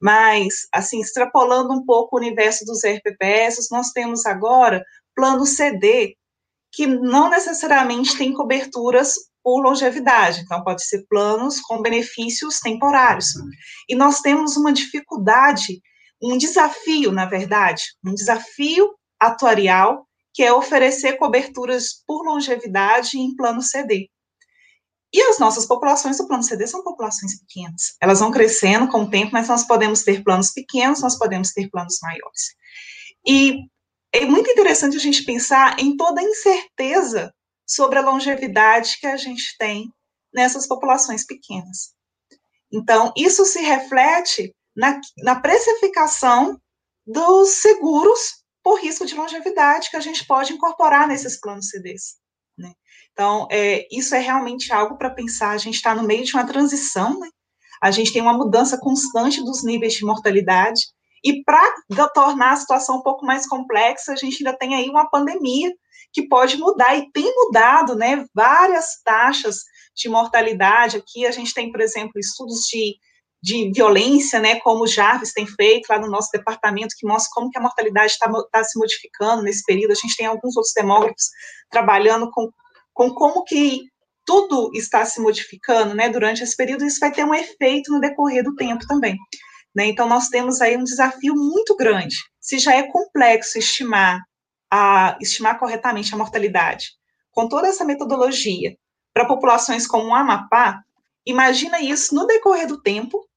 mas, 0.00 0.66
assim, 0.72 1.00
extrapolando 1.00 1.72
um 1.72 1.84
pouco 1.84 2.16
o 2.16 2.18
universo 2.18 2.64
dos 2.64 2.84
RPPS, 2.84 3.68
nós 3.70 3.90
temos 3.90 4.26
agora 4.26 4.84
plano 5.14 5.46
CD, 5.46 6.16
que 6.72 6.86
não 6.86 7.30
necessariamente 7.30 8.16
tem 8.18 8.32
coberturas 8.32 9.14
por 9.42 9.62
longevidade, 9.62 10.40
então 10.40 10.62
pode 10.62 10.84
ser 10.84 11.06
planos 11.08 11.60
com 11.60 11.80
benefícios 11.80 12.58
temporários. 12.58 13.28
E 13.88 13.94
nós 13.94 14.20
temos 14.20 14.56
uma 14.56 14.72
dificuldade, 14.72 15.80
um 16.20 16.36
desafio, 16.36 17.12
na 17.12 17.26
verdade, 17.26 17.82
um 18.04 18.12
desafio 18.12 18.92
atuarial, 19.20 20.06
que 20.34 20.42
é 20.42 20.52
oferecer 20.52 21.16
coberturas 21.16 22.02
por 22.06 22.24
longevidade 22.26 23.18
em 23.18 23.34
plano 23.34 23.62
CD. 23.62 24.10
E 25.12 25.22
as 25.22 25.38
nossas 25.38 25.66
populações 25.66 26.18
do 26.18 26.26
plano 26.26 26.42
CD 26.42 26.66
são 26.66 26.82
populações 26.82 27.38
pequenas. 27.40 27.96
Elas 28.00 28.20
vão 28.20 28.30
crescendo 28.30 28.88
com 28.88 29.02
o 29.02 29.10
tempo, 29.10 29.32
mas 29.32 29.48
nós 29.48 29.64
podemos 29.66 30.02
ter 30.02 30.22
planos 30.22 30.50
pequenos, 30.50 31.00
nós 31.00 31.16
podemos 31.16 31.52
ter 31.52 31.70
planos 31.70 31.98
maiores. 32.02 32.54
E 33.26 33.60
é 34.12 34.24
muito 34.24 34.50
interessante 34.50 34.96
a 34.96 35.00
gente 35.00 35.24
pensar 35.24 35.78
em 35.78 35.96
toda 35.96 36.20
a 36.20 36.24
incerteza 36.24 37.32
sobre 37.66 37.98
a 37.98 38.02
longevidade 38.02 38.98
que 39.00 39.06
a 39.06 39.16
gente 39.16 39.56
tem 39.58 39.90
nessas 40.32 40.66
populações 40.66 41.24
pequenas. 41.24 41.94
Então, 42.72 43.12
isso 43.16 43.44
se 43.44 43.60
reflete 43.60 44.54
na, 44.76 45.00
na 45.18 45.40
precificação 45.40 46.60
dos 47.06 47.50
seguros 47.50 48.44
por 48.62 48.80
risco 48.80 49.06
de 49.06 49.14
longevidade 49.14 49.90
que 49.90 49.96
a 49.96 50.00
gente 50.00 50.26
pode 50.26 50.52
incorporar 50.52 51.06
nesses 51.06 51.38
planos 51.40 51.68
CDs. 51.68 52.16
Então, 53.16 53.48
é, 53.50 53.88
isso 53.90 54.14
é 54.14 54.18
realmente 54.18 54.70
algo 54.70 54.98
para 54.98 55.08
pensar. 55.08 55.52
A 55.52 55.56
gente 55.58 55.76
está 55.76 55.94
no 55.94 56.02
meio 56.02 56.22
de 56.22 56.34
uma 56.34 56.46
transição, 56.46 57.18
né? 57.18 57.28
a 57.80 57.90
gente 57.90 58.12
tem 58.12 58.20
uma 58.20 58.34
mudança 58.36 58.78
constante 58.78 59.42
dos 59.42 59.64
níveis 59.64 59.94
de 59.94 60.04
mortalidade, 60.04 60.82
e 61.24 61.42
para 61.42 62.08
tornar 62.14 62.52
a 62.52 62.56
situação 62.56 62.98
um 62.98 63.02
pouco 63.02 63.24
mais 63.24 63.48
complexa, 63.48 64.12
a 64.12 64.16
gente 64.16 64.46
ainda 64.46 64.56
tem 64.56 64.74
aí 64.74 64.90
uma 64.90 65.08
pandemia 65.08 65.72
que 66.12 66.28
pode 66.28 66.58
mudar, 66.58 66.94
e 66.94 67.10
tem 67.10 67.34
mudado, 67.34 67.96
né, 67.96 68.26
várias 68.34 69.02
taxas 69.02 69.60
de 69.94 70.08
mortalidade. 70.10 70.98
Aqui 70.98 71.26
a 71.26 71.30
gente 71.30 71.54
tem, 71.54 71.72
por 71.72 71.80
exemplo, 71.80 72.18
estudos 72.18 72.60
de, 72.70 72.96
de 73.42 73.72
violência, 73.72 74.38
né, 74.38 74.60
como 74.60 74.84
o 74.84 74.86
Jarvis 74.86 75.32
tem 75.32 75.46
feito 75.46 75.88
lá 75.88 75.98
no 75.98 76.10
nosso 76.10 76.28
departamento, 76.32 76.94
que 76.98 77.06
mostra 77.06 77.30
como 77.32 77.50
que 77.50 77.58
a 77.58 77.62
mortalidade 77.62 78.12
está 78.12 78.30
tá 78.52 78.62
se 78.62 78.78
modificando 78.78 79.42
nesse 79.42 79.64
período. 79.64 79.92
A 79.92 79.94
gente 79.94 80.16
tem 80.16 80.26
alguns 80.26 80.54
outros 80.56 80.74
demógrafos 80.74 81.24
trabalhando 81.70 82.30
com, 82.30 82.50
com 82.96 83.10
como 83.14 83.44
que 83.44 83.82
tudo 84.24 84.70
está 84.74 85.04
se 85.04 85.20
modificando, 85.20 85.94
né, 85.94 86.08
durante 86.08 86.42
esse 86.42 86.56
período, 86.56 86.84
isso 86.84 86.98
vai 86.98 87.12
ter 87.12 87.24
um 87.24 87.34
efeito 87.34 87.92
no 87.92 88.00
decorrer 88.00 88.42
do 88.42 88.56
tempo 88.56 88.86
também. 88.86 89.16
Né? 89.74 89.84
Então, 89.86 90.08
nós 90.08 90.28
temos 90.28 90.62
aí 90.62 90.78
um 90.78 90.82
desafio 90.82 91.34
muito 91.34 91.76
grande. 91.76 92.16
Se 92.40 92.58
já 92.58 92.74
é 92.74 92.90
complexo 92.90 93.58
estimar, 93.58 94.22
a, 94.72 95.16
estimar 95.20 95.58
corretamente 95.58 96.12
a 96.14 96.16
mortalidade, 96.16 96.86
com 97.30 97.46
toda 97.46 97.68
essa 97.68 97.84
metodologia, 97.84 98.74
para 99.12 99.26
populações 99.26 99.86
como 99.86 100.08
o 100.08 100.14
Amapá, 100.14 100.80
imagina 101.26 101.78
isso 101.78 102.14
no 102.14 102.26
decorrer 102.26 102.66
do 102.66 102.80
tempo, 102.80 103.28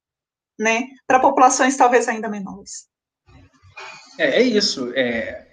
né, 0.57 0.87
para 1.05 1.19
populações 1.19 1.75
talvez 1.75 2.07
ainda 2.07 2.29
menores. 2.29 2.87
É, 4.17 4.39
é 4.39 4.41
isso. 4.41 4.91
É, 4.95 5.48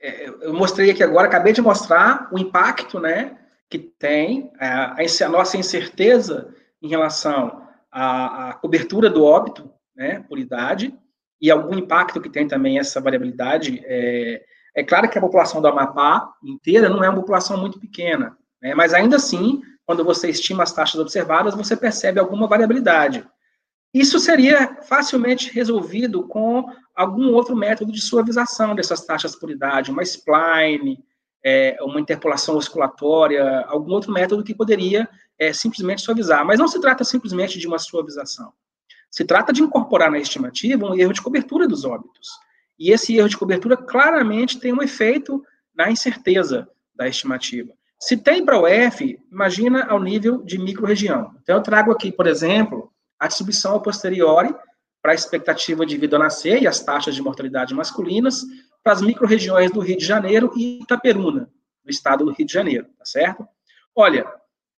eu 0.00 0.54
mostrei 0.54 0.90
aqui 0.90 1.02
agora, 1.02 1.28
acabei 1.28 1.52
de 1.52 1.60
mostrar 1.60 2.28
o 2.32 2.38
impacto, 2.38 2.98
né, 2.98 3.36
que 3.68 3.78
tem 3.78 4.50
a, 4.58 4.96
a 4.96 5.28
nossa 5.28 5.56
incerteza 5.56 6.54
em 6.82 6.88
relação 6.88 7.62
à, 7.92 8.50
à 8.50 8.54
cobertura 8.54 9.10
do 9.10 9.24
óbito, 9.24 9.70
né, 9.94 10.24
por 10.28 10.38
idade, 10.38 10.94
e 11.40 11.50
algum 11.50 11.76
impacto 11.76 12.20
que 12.20 12.30
tem 12.30 12.48
também 12.48 12.78
essa 12.78 13.00
variabilidade. 13.00 13.82
É, 13.84 14.42
é 14.74 14.82
claro 14.82 15.08
que 15.08 15.18
a 15.18 15.22
população 15.22 15.60
do 15.60 15.68
Amapá 15.68 16.32
inteira 16.42 16.88
não 16.88 17.04
é 17.04 17.08
uma 17.08 17.20
população 17.20 17.58
muito 17.58 17.78
pequena, 17.78 18.36
né, 18.62 18.74
mas 18.74 18.94
ainda 18.94 19.16
assim, 19.16 19.60
quando 19.84 20.04
você 20.04 20.30
estima 20.30 20.62
as 20.62 20.72
taxas 20.72 21.00
observadas, 21.00 21.54
você 21.54 21.76
percebe 21.76 22.18
alguma 22.18 22.46
variabilidade. 22.46 23.26
Isso 23.92 24.18
seria 24.20 24.82
facilmente 24.82 25.52
resolvido 25.52 26.26
com 26.26 26.64
algum 26.94 27.32
outro 27.32 27.56
método 27.56 27.90
de 27.90 28.00
suavização 28.00 28.74
dessas 28.74 29.04
taxas 29.04 29.34
por 29.34 29.50
idade, 29.50 29.90
uma 29.90 30.02
spline, 30.02 31.02
é, 31.44 31.76
uma 31.80 32.00
interpolação 32.00 32.56
osculatória, 32.56 33.64
algum 33.66 33.92
outro 33.92 34.12
método 34.12 34.44
que 34.44 34.54
poderia 34.54 35.08
é, 35.38 35.52
simplesmente 35.52 36.02
suavizar. 36.02 36.44
Mas 36.44 36.58
não 36.58 36.68
se 36.68 36.80
trata 36.80 37.02
simplesmente 37.02 37.58
de 37.58 37.66
uma 37.66 37.78
suavização. 37.78 38.52
Se 39.10 39.24
trata 39.24 39.52
de 39.52 39.62
incorporar 39.62 40.10
na 40.10 40.18
estimativa 40.18 40.86
um 40.86 40.94
erro 40.94 41.12
de 41.12 41.22
cobertura 41.22 41.66
dos 41.66 41.84
óbitos. 41.84 42.28
E 42.78 42.92
esse 42.92 43.16
erro 43.16 43.28
de 43.28 43.36
cobertura 43.36 43.76
claramente 43.76 44.60
tem 44.60 44.72
um 44.72 44.82
efeito 44.82 45.42
na 45.74 45.90
incerteza 45.90 46.68
da 46.94 47.08
estimativa. 47.08 47.72
Se 47.98 48.16
tem 48.16 48.44
para 48.44 48.58
o 48.58 48.66
F, 48.66 49.18
imagina 49.30 49.84
ao 49.84 50.00
nível 50.00 50.42
de 50.42 50.58
microrregião. 50.58 51.34
Então, 51.42 51.56
eu 51.56 51.62
trago 51.62 51.90
aqui, 51.90 52.10
por 52.10 52.26
exemplo, 52.26 52.90
a 53.20 53.28
distribuição 53.28 53.76
a 53.76 53.80
posteriori 53.80 54.54
para 55.02 55.12
a 55.12 55.14
expectativa 55.14 55.84
de 55.84 55.96
vida 55.96 56.16
ao 56.16 56.22
nascer 56.22 56.62
e 56.62 56.66
as 56.66 56.80
taxas 56.80 57.14
de 57.14 57.22
mortalidade 57.22 57.74
masculinas 57.74 58.44
para 58.82 58.94
as 58.94 59.02
microrregiões 59.02 59.70
do 59.70 59.80
Rio 59.80 59.98
de 59.98 60.04
Janeiro 60.04 60.52
e 60.56 60.80
Itaperuna, 60.82 61.50
no 61.84 61.90
estado 61.90 62.24
do 62.24 62.32
Rio 62.32 62.46
de 62.46 62.52
Janeiro, 62.52 62.86
tá 62.98 63.04
certo? 63.04 63.46
Olha, 63.94 64.26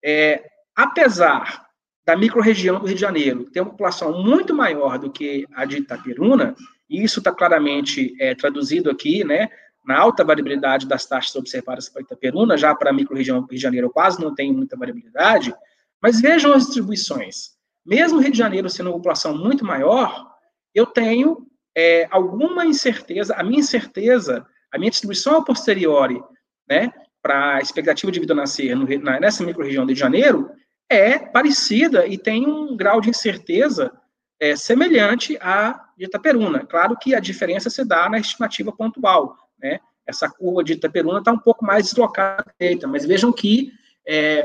é, 0.05 0.45
apesar 0.75 1.67
da 2.05 2.17
microrregião 2.17 2.81
do 2.81 2.87
Rio 2.87 2.97
de 2.97 3.01
Janeiro 3.01 3.45
ter 3.51 3.61
uma 3.61 3.71
população 3.71 4.23
muito 4.23 4.53
maior 4.53 4.99
do 4.99 5.11
que 5.11 5.47
a 5.55 5.65
de 5.65 5.79
Itaperuna, 5.79 6.55
e 6.91 7.03
isso 7.03 7.21
está 7.21 7.33
claramente 7.33 8.15
é, 8.21 8.35
traduzido 8.35 8.91
aqui, 8.91 9.25
né, 9.25 9.49
na 9.85 9.99
alta 9.99 10.25
variabilidade 10.25 10.87
das 10.87 11.07
taxas 11.07 11.35
observadas 11.37 11.89
para 11.89 12.03
Itaperuna, 12.03 12.57
já 12.57 12.75
para 12.75 12.91
a 12.91 12.93
microrregião 12.93 13.41
do 13.41 13.47
Rio 13.47 13.57
de 13.57 13.63
Janeiro 13.63 13.91
quase 13.91 14.21
não 14.21 14.35
tem 14.35 14.53
muita 14.53 14.77
variabilidade, 14.77 15.55
mas 16.01 16.21
vejam 16.21 16.53
as 16.53 16.65
distribuições. 16.65 17.53
Mesmo 17.85 18.21
Rio 18.21 18.33
de 18.33 18.39
Janeiro 18.39 18.69
sendo 18.69 18.89
uma 18.91 18.97
população 18.97 19.37
muito 19.37 19.65
maior, 19.65 20.31
eu 20.75 20.87
tenho 20.87 21.47
é, 21.77 22.07
alguma 22.11 22.65
incerteza, 22.65 23.35
a 23.35 23.43
minha 23.43 23.61
incerteza, 23.61 24.47
a 24.73 24.79
minha 24.79 24.91
distribuição 24.91 25.37
a 25.37 25.45
posteriori, 25.45 26.23
né, 26.69 26.93
para 27.21 27.57
a 27.57 27.61
expectativa 27.61 28.11
de 28.11 28.21
vida 28.21 28.35
nascer 28.35 28.75
no, 28.75 28.87
na, 29.01 29.21
nessa 29.21 29.45
microrregião 29.45 29.85
do 29.85 29.89
Rio 29.89 29.95
de 29.95 30.01
Janeiro, 30.01 30.51
é 30.89 31.19
parecida 31.19 32.07
e 32.07 32.19
tem 32.19 32.47
um 32.47 32.77
grau 32.77 33.01
de 33.01 33.11
incerteza 33.11 33.93
é, 34.39 34.57
semelhante 34.57 35.39
à 35.41 35.89
de 35.97 36.05
Itaperuna. 36.05 36.67
Claro 36.67 36.97
que 36.99 37.15
a 37.15 37.21
diferença 37.21 37.71
se 37.71 37.85
dá 37.85 38.09
na 38.09 38.19
estimativa 38.19 38.73
pontual, 38.73 39.37
né? 39.59 39.79
Essa 40.05 40.29
curva 40.29 40.65
de 40.65 40.73
Itaperuna 40.73 41.21
está 41.21 41.31
um 41.31 41.39
pouco 41.39 41.65
mais 41.65 41.85
deslocada 41.85 42.45
mas 42.89 43.07
vejam 43.07 43.33
que 43.33 43.73
é, 44.07 44.45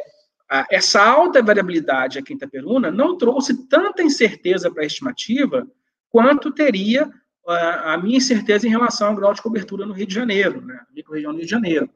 essa 0.69 1.03
alta 1.03 1.41
variabilidade 1.41 2.17
aqui 2.17 2.33
em 2.33 2.37
Itaperuna 2.37 2.89
não 2.89 3.17
trouxe 3.17 3.67
tanta 3.67 4.01
incerteza 4.01 4.71
para 4.71 4.83
a 4.83 4.85
estimativa 4.85 5.67
quanto 6.09 6.51
teria 6.51 7.11
a, 7.45 7.93
a, 7.93 7.97
minha 7.97 8.17
incerteza 8.17 8.65
em 8.65 8.69
relação 8.69 9.09
ao 9.09 9.15
grau 9.15 9.33
de 9.33 9.41
cobertura 9.41 9.85
no 9.85 9.93
Rio 9.93 10.07
de 10.07 10.13
Janeiro, 10.13 10.61
né? 10.61 10.79
Micro-região 10.93 11.31
do 11.31 11.37
Rio 11.37 11.45
de 11.45 11.51
Janeiro. 11.51 11.89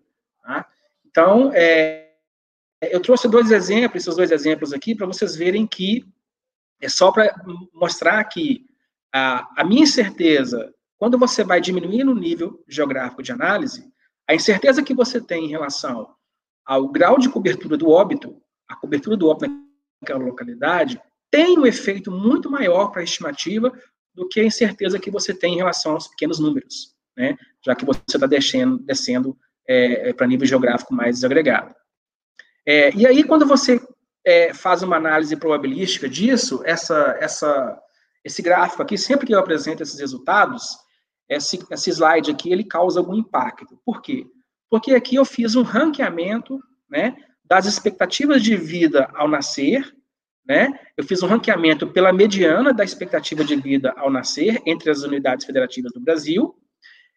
Tá? 0.43 0.67
Então, 1.05 1.51
é, 1.53 2.11
eu 2.81 2.99
trouxe 2.99 3.29
dois 3.29 3.51
exemplos, 3.51 4.03
esses 4.03 4.15
dois 4.15 4.31
exemplos 4.31 4.73
aqui, 4.73 4.95
para 4.95 5.07
vocês 5.07 5.35
verem 5.35 5.65
que 5.65 6.05
é 6.81 6.89
só 6.89 7.11
para 7.11 7.33
mostrar 7.73 8.23
que 8.25 8.65
a, 9.13 9.47
a 9.61 9.63
minha 9.63 9.83
incerteza, 9.83 10.73
quando 10.97 11.17
você 11.17 11.43
vai 11.43 11.61
diminuir 11.61 12.03
no 12.03 12.15
nível 12.15 12.63
geográfico 12.67 13.21
de 13.21 13.31
análise, 13.31 13.91
a 14.27 14.33
incerteza 14.33 14.83
que 14.83 14.93
você 14.93 15.21
tem 15.21 15.45
em 15.45 15.49
relação 15.49 16.15
ao 16.65 16.87
grau 16.87 17.17
de 17.17 17.29
cobertura 17.29 17.77
do 17.77 17.89
óbito, 17.89 18.41
a 18.67 18.75
cobertura 18.75 19.17
do 19.17 19.27
óbito 19.27 19.53
naquela 20.01 20.23
localidade, 20.23 21.01
tem 21.29 21.57
um 21.57 21.65
efeito 21.65 22.11
muito 22.11 22.49
maior 22.49 22.89
para 22.89 23.01
a 23.01 23.03
estimativa 23.03 23.71
do 24.13 24.27
que 24.27 24.39
a 24.39 24.45
incerteza 24.45 24.99
que 24.99 25.11
você 25.11 25.33
tem 25.33 25.53
em 25.53 25.57
relação 25.57 25.93
aos 25.93 26.07
pequenos 26.07 26.39
números, 26.39 26.95
né? 27.15 27.37
já 27.65 27.75
que 27.75 27.85
você 27.85 28.01
está 28.07 28.27
descendo, 28.27 28.79
descendo 28.79 29.37
é, 29.67 30.09
é 30.09 30.13
para 30.13 30.27
nível 30.27 30.45
geográfico 30.45 30.93
mais 30.93 31.15
desagregado. 31.15 31.73
É, 32.65 32.93
e 32.93 33.07
aí, 33.07 33.23
quando 33.23 33.45
você 33.45 33.81
é, 34.25 34.53
faz 34.53 34.83
uma 34.83 34.97
análise 34.97 35.35
probabilística 35.35 36.07
disso, 36.07 36.61
essa, 36.65 37.17
essa, 37.19 37.81
esse 38.23 38.41
gráfico 38.41 38.81
aqui, 38.81 38.97
sempre 38.97 39.25
que 39.25 39.33
eu 39.33 39.39
apresento 39.39 39.81
esses 39.81 39.99
resultados, 39.99 40.77
esse, 41.27 41.65
esse 41.71 41.89
slide 41.89 42.29
aqui, 42.29 42.51
ele 42.51 42.63
causa 42.63 42.99
algum 42.99 43.15
impacto. 43.15 43.79
Por 43.85 44.01
quê? 44.01 44.27
Porque 44.71 44.95
aqui 44.95 45.15
eu 45.15 45.25
fiz 45.25 45.53
um 45.55 45.63
ranqueamento 45.63 46.57
né, 46.89 47.17
das 47.43 47.65
expectativas 47.65 48.41
de 48.41 48.55
vida 48.55 49.11
ao 49.13 49.27
nascer, 49.27 49.93
né? 50.47 50.79
Eu 50.95 51.03
fiz 51.03 51.21
um 51.21 51.27
ranqueamento 51.27 51.85
pela 51.85 52.11
mediana 52.13 52.73
da 52.73 52.83
expectativa 52.83 53.43
de 53.43 53.55
vida 53.57 53.93
ao 53.97 54.09
nascer 54.09 54.61
entre 54.65 54.89
as 54.89 55.03
unidades 55.03 55.45
federativas 55.45 55.91
do 55.91 55.99
Brasil, 55.99 56.55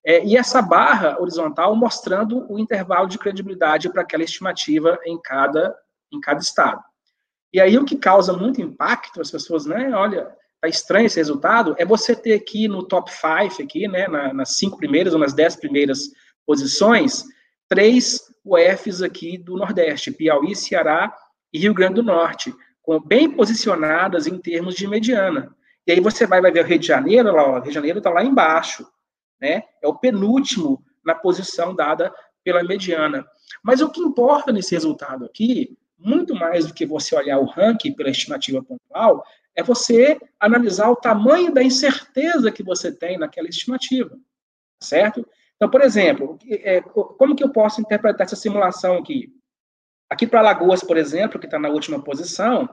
é, 0.05 0.23
e 0.25 0.37
essa 0.37 0.61
barra 0.61 1.17
horizontal 1.19 1.75
mostrando 1.75 2.45
o 2.53 2.59
intervalo 2.59 3.09
de 3.09 3.19
credibilidade 3.19 3.89
para 3.89 4.03
aquela 4.03 4.25
estimativa 4.25 4.99
em 5.07 5.19
cada, 5.23 5.75
em 6.13 6.21
cada 6.21 6.41
estado. 6.41 6.83
E 7.53 7.61
aí 7.61 7.79
o 7.79 7.85
que 7.85 7.97
causa 7.97 8.33
muito 8.33 8.61
impacto, 8.61 9.21
as 9.21 9.31
pessoas, 9.31 9.65
né, 9.65 9.91
olha, 9.95 10.29
tá 10.61 10.69
estranho 10.69 11.07
esse 11.07 11.17
resultado, 11.17 11.75
é 11.79 11.85
você 11.87 12.15
ter 12.15 12.35
aqui 12.35 12.69
no 12.69 12.83
top 12.83 13.11
5, 13.11 13.63
aqui, 13.63 13.89
né, 13.89 14.09
na, 14.09 14.35
nas 14.35 14.57
cinco 14.57 14.77
primeiras 14.77 15.15
ou 15.15 15.21
nas 15.21 15.33
dez 15.33 15.57
primeiras 15.57 16.11
posições, 16.45 17.25
três 17.69 18.21
UFs 18.45 19.03
aqui 19.03 19.39
do 19.39 19.57
Nordeste, 19.57 20.11
Piauí, 20.11 20.55
Ceará 20.55 21.15
e 21.53 21.59
Rio 21.59 21.75
Grande 21.75 21.95
do 21.95 22.03
Norte, 22.03 22.55
bem 23.07 23.31
posicionadas 23.31 24.27
em 24.27 24.39
termos 24.39 24.75
de 24.75 24.87
mediana. 24.87 25.55
E 25.87 25.93
aí 25.93 26.01
você 26.01 26.27
vai, 26.27 26.41
vai 26.41 26.51
ver 26.51 26.65
o 26.65 26.69
Rio 26.69 26.79
de 26.79 26.87
Janeiro, 26.87 27.33
lá, 27.33 27.49
o 27.49 27.55
Rio 27.55 27.65
de 27.65 27.73
Janeiro 27.73 27.99
está 27.99 28.11
lá 28.11 28.23
embaixo, 28.23 28.87
né? 29.41 29.63
É 29.83 29.89
o 29.89 29.95
penúltimo 29.95 30.85
na 31.05 31.15
posição 31.15 31.75
dada 31.75 32.13
pela 32.43 32.63
mediana. 32.63 33.27
Mas 33.63 33.81
o 33.81 33.91
que 33.91 34.01
importa 34.01 34.53
nesse 34.53 34.75
resultado 34.75 35.25
aqui, 35.25 35.77
muito 35.99 36.35
mais 36.35 36.67
do 36.67 36.75
que 36.75 36.85
você 36.85 37.15
olhar 37.17 37.39
o 37.39 37.47
ranking 37.47 37.93
pela 37.93 38.11
estimativa 38.11 38.63
pontual, 38.63 39.25
é 39.55 39.63
você 39.63 40.19
analisar 40.39 40.91
o 40.91 40.97
tamanho 40.97 41.53
da 41.53 41.63
incerteza 41.63 42.51
que 42.51 42.63
você 42.63 42.93
tem 42.93 43.19
naquela 43.19 43.49
estimativa, 43.49 44.19
certo? 44.81 45.27
Então, 45.65 45.71
por 45.71 45.81
exemplo, 45.81 46.39
é, 46.47 46.83
como 46.83 47.35
que 47.35 47.43
eu 47.43 47.49
posso 47.49 47.81
interpretar 47.81 48.27
essa 48.27 48.37
simulação 48.37 48.99
aqui? 48.99 49.33
Aqui 50.11 50.27
para 50.27 50.41
Alagoas, 50.41 50.85
por 50.85 50.99
exemplo, 50.99 51.41
que 51.41 51.47
está 51.47 51.59
na 51.59 51.71
última 51.71 52.05
posição, 52.05 52.69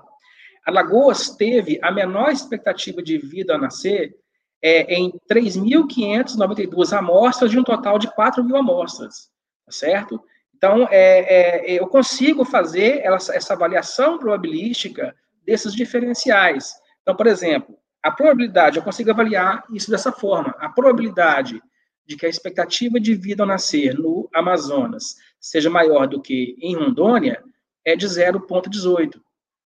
Alagoas 0.65 1.29
teve 1.29 1.79
a 1.81 1.89
menor 1.89 2.33
expectativa 2.33 3.01
de 3.01 3.17
vida 3.17 3.55
a 3.55 3.57
nascer 3.57 4.13
é, 4.61 4.93
em 4.93 5.09
3.592 5.31 6.91
amostras 6.91 7.49
de 7.49 7.57
um 7.57 7.63
total 7.63 7.97
de 7.97 8.13
4 8.13 8.43
mil 8.43 8.57
amostras, 8.57 9.29
tá 9.65 9.71
certo? 9.71 10.21
Então, 10.53 10.85
é, 10.91 11.69
é, 11.69 11.79
eu 11.79 11.87
consigo 11.87 12.43
fazer 12.43 13.03
essa 13.05 13.53
avaliação 13.53 14.17
probabilística 14.17 15.15
desses 15.45 15.73
diferenciais. 15.73 16.73
Então, 17.03 17.15
por 17.15 17.27
exemplo, 17.27 17.73
a 18.03 18.11
probabilidade, 18.11 18.75
eu 18.75 18.83
consigo 18.83 19.11
avaliar 19.11 19.63
isso 19.71 19.89
dessa 19.89 20.11
forma, 20.11 20.53
a 20.59 20.67
probabilidade 20.67 21.61
de 22.05 22.15
que 22.15 22.25
a 22.25 22.29
expectativa 22.29 22.99
de 22.99 23.13
vida 23.15 23.43
ao 23.43 23.47
nascer 23.47 23.97
no 23.97 24.29
Amazonas 24.33 25.15
seja 25.39 25.69
maior 25.69 26.07
do 26.07 26.21
que 26.21 26.55
em 26.59 26.75
Rondônia 26.75 27.43
é 27.85 27.95
de 27.95 28.05
0,18, 28.05 29.13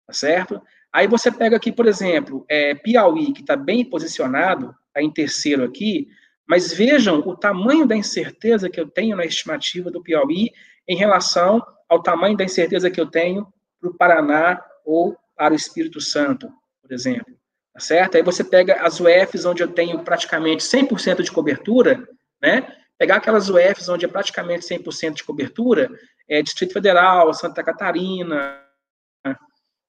tá 0.07 0.13
certo? 0.13 0.61
Aí 0.93 1.07
você 1.07 1.31
pega 1.31 1.57
aqui, 1.57 1.73
por 1.73 1.87
exemplo, 1.87 2.45
é, 2.49 2.75
Piauí, 2.75 3.33
que 3.33 3.41
está 3.41 3.57
bem 3.57 3.85
posicionado, 3.85 4.75
está 4.89 5.03
em 5.03 5.11
terceiro 5.11 5.65
aqui, 5.65 6.09
mas 6.47 6.73
vejam 6.73 7.21
o 7.21 7.35
tamanho 7.35 7.87
da 7.87 7.97
incerteza 7.97 8.69
que 8.69 8.79
eu 8.79 8.87
tenho 8.87 9.17
na 9.17 9.25
estimativa 9.25 9.91
do 9.91 10.03
Piauí 10.03 10.51
em 10.87 10.97
relação 10.97 11.65
ao 11.89 12.03
tamanho 12.03 12.37
da 12.37 12.45
incerteza 12.45 12.91
que 12.91 13.01
eu 13.01 13.07
tenho 13.07 13.47
para 13.81 13.91
o 13.91 13.95
Paraná 13.95 14.63
ou 14.85 15.17
para 15.37 15.55
o 15.55 15.57
Espírito 15.57 16.01
Santo, 16.01 16.53
por 16.83 16.93
exemplo. 16.93 17.35
Tá 17.73 17.81
certo? 17.81 18.17
Aí 18.17 18.23
você 18.23 18.45
pega 18.45 18.83
as 18.83 19.01
UFs 19.01 19.47
onde 19.47 19.63
eu 19.63 19.69
tenho 19.69 19.99
praticamente 20.01 20.63
100% 20.63 21.23
de 21.23 21.33
cobertura, 21.33 22.07
né? 22.43 22.77
Pegar 22.99 23.17
aquelas 23.17 23.49
UFs 23.49 23.89
onde 23.89 24.05
é 24.05 24.09
praticamente 24.09 24.67
100% 24.67 25.15
de 25.15 25.25
cobertura, 25.25 25.91
é 26.29 26.43
Distrito 26.43 26.73
Federal, 26.73 27.33
Santa 27.35 27.63
Catarina, 27.63 28.61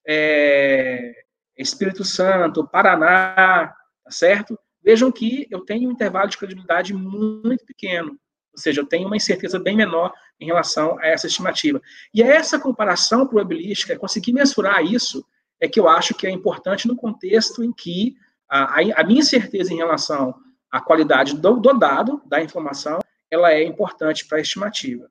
é, 0.08 1.14
Espírito 1.58 2.04
Santo, 2.04 2.68
Paraná, 2.68 3.74
tá 4.04 4.12
certo? 4.12 4.58
Vejam 4.84 5.12
que 5.12 5.48
eu 5.50 5.62
tenho 5.62 5.90
um 5.90 5.94
intervalo 5.94 6.30
de 6.30 6.38
credibilidade 6.38 6.94
muito 6.94 7.66
pequeno, 7.66 8.12
ou 8.12 8.60
seja, 8.60 8.82
eu 8.82 8.86
tenho 8.86 9.08
uma 9.08 9.16
incerteza 9.16 9.60
bem 9.60 9.76
menor 9.76 10.14
em 10.40 10.46
relação 10.46 11.00
a 11.00 11.08
essa 11.08 11.28
estimativa. 11.28 11.82
E 12.14 12.22
essa 12.22 12.60
comparação 12.60 13.26
probabilística, 13.26 13.98
conseguir 13.98 14.34
mensurar 14.34 14.84
isso, 14.84 15.26
é 15.60 15.68
que 15.68 15.80
eu 15.80 15.88
acho 15.88 16.14
que 16.14 16.28
é 16.28 16.32
importante 16.32 16.88
no 16.88 16.96
contexto 16.96 17.64
em 17.64 17.72
que 17.72 18.16
a, 18.50 18.82
a 19.00 19.04
minha 19.04 19.22
incerteza 19.22 19.74
em 19.74 19.78
relação 19.78 20.36
à 20.74 20.82
qualidade 20.82 21.38
do, 21.38 21.60
do 21.60 21.74
dado, 21.74 22.20
da 22.26 22.42
informação, 22.42 22.98
ela 23.30 23.54
é 23.54 23.64
importante 23.64 24.26
para 24.28 24.40
a 24.40 24.42
estimativa. 24.42 25.08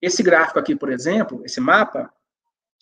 Esse 0.00 0.22
gráfico 0.22 0.60
aqui, 0.60 0.76
por 0.76 0.88
exemplo, 0.88 1.42
esse 1.44 1.60
mapa, 1.60 2.08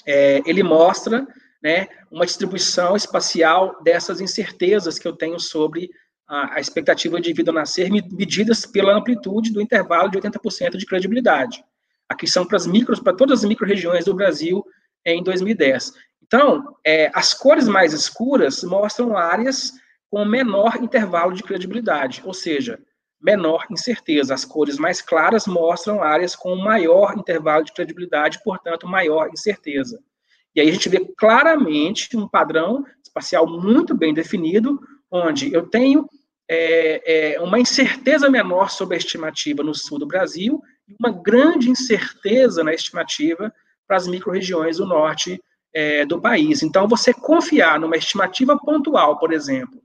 é, 0.06 0.42
ele 0.44 0.62
mostra 0.62 1.26
né, 1.62 1.88
uma 2.10 2.26
distribuição 2.26 2.94
espacial 2.94 3.82
dessas 3.82 4.20
incertezas 4.20 4.98
que 4.98 5.08
eu 5.08 5.16
tenho 5.16 5.40
sobre 5.40 5.88
a, 6.28 6.56
a 6.56 6.60
expectativa 6.60 7.18
de 7.18 7.32
vida 7.32 7.50
nascer, 7.50 7.90
medidas 7.90 8.66
pela 8.66 8.94
amplitude 8.94 9.50
do 9.50 9.62
intervalo 9.62 10.10
de 10.10 10.18
80% 10.18 10.76
de 10.76 10.84
credibilidade. 10.84 11.64
Aqui 12.06 12.26
são 12.26 12.46
para 12.46 12.58
as 12.58 12.66
micros, 12.66 13.00
para 13.00 13.16
todas 13.16 13.40
as 13.40 13.48
micro-regiões 13.48 14.04
do 14.04 14.14
Brasil 14.14 14.62
em 15.02 15.22
2010. 15.22 15.94
Então, 16.22 16.76
é, 16.84 17.10
as 17.14 17.32
cores 17.32 17.66
mais 17.66 17.94
escuras 17.94 18.62
mostram 18.62 19.16
áreas 19.16 19.72
com 20.10 20.24
menor 20.24 20.76
intervalo 20.76 21.32
de 21.32 21.42
credibilidade, 21.42 22.22
ou 22.24 22.32
seja, 22.32 22.80
menor 23.20 23.66
incerteza. 23.70 24.34
As 24.34 24.44
cores 24.44 24.78
mais 24.78 25.02
claras 25.02 25.46
mostram 25.46 26.02
áreas 26.02 26.34
com 26.34 26.54
maior 26.56 27.16
intervalo 27.16 27.64
de 27.64 27.72
credibilidade, 27.72 28.40
portanto, 28.42 28.86
maior 28.86 29.28
incerteza. 29.28 30.00
E 30.54 30.60
aí 30.60 30.68
a 30.68 30.72
gente 30.72 30.88
vê 30.88 31.04
claramente 31.16 32.16
um 32.16 32.26
padrão 32.26 32.84
espacial 33.02 33.46
muito 33.46 33.94
bem 33.94 34.14
definido, 34.14 34.80
onde 35.10 35.52
eu 35.52 35.68
tenho 35.68 36.08
é, 36.48 37.34
é, 37.34 37.40
uma 37.40 37.60
incerteza 37.60 38.30
menor 38.30 38.70
sobre 38.70 38.94
a 38.94 38.98
estimativa 38.98 39.62
no 39.62 39.74
sul 39.74 39.98
do 39.98 40.06
Brasil 40.06 40.62
e 40.88 40.96
uma 40.98 41.10
grande 41.10 41.68
incerteza 41.68 42.64
na 42.64 42.72
estimativa 42.72 43.52
para 43.86 43.96
as 43.96 44.08
micro-regiões 44.08 44.78
do 44.78 44.86
norte 44.86 45.40
é, 45.74 46.04
do 46.06 46.20
país. 46.20 46.62
Então, 46.62 46.88
você 46.88 47.12
confiar 47.12 47.78
numa 47.78 47.96
estimativa 47.96 48.56
pontual, 48.58 49.18
por 49.18 49.32
exemplo, 49.32 49.80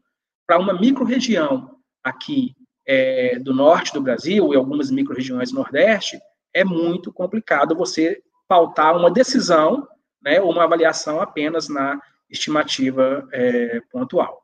para 0.54 0.62
uma 0.62 0.74
micro-região 0.74 1.78
aqui 2.04 2.56
é, 2.86 3.40
do 3.40 3.56
norte 3.56 3.92
do 3.92 4.02
Brasil 4.02 4.54
e 4.54 4.56
algumas 4.56 4.92
micro-regiões 4.92 5.50
do 5.50 5.56
nordeste, 5.56 6.20
é 6.54 6.64
muito 6.64 7.12
complicado 7.12 7.76
você 7.76 8.22
pautar 8.48 8.96
uma 8.96 9.10
decisão, 9.10 9.88
né, 10.22 10.40
ou 10.40 10.52
uma 10.52 10.64
avaliação 10.64 11.20
apenas 11.20 11.68
na 11.68 12.00
estimativa 12.30 13.28
é, 13.32 13.82
pontual. 13.92 14.44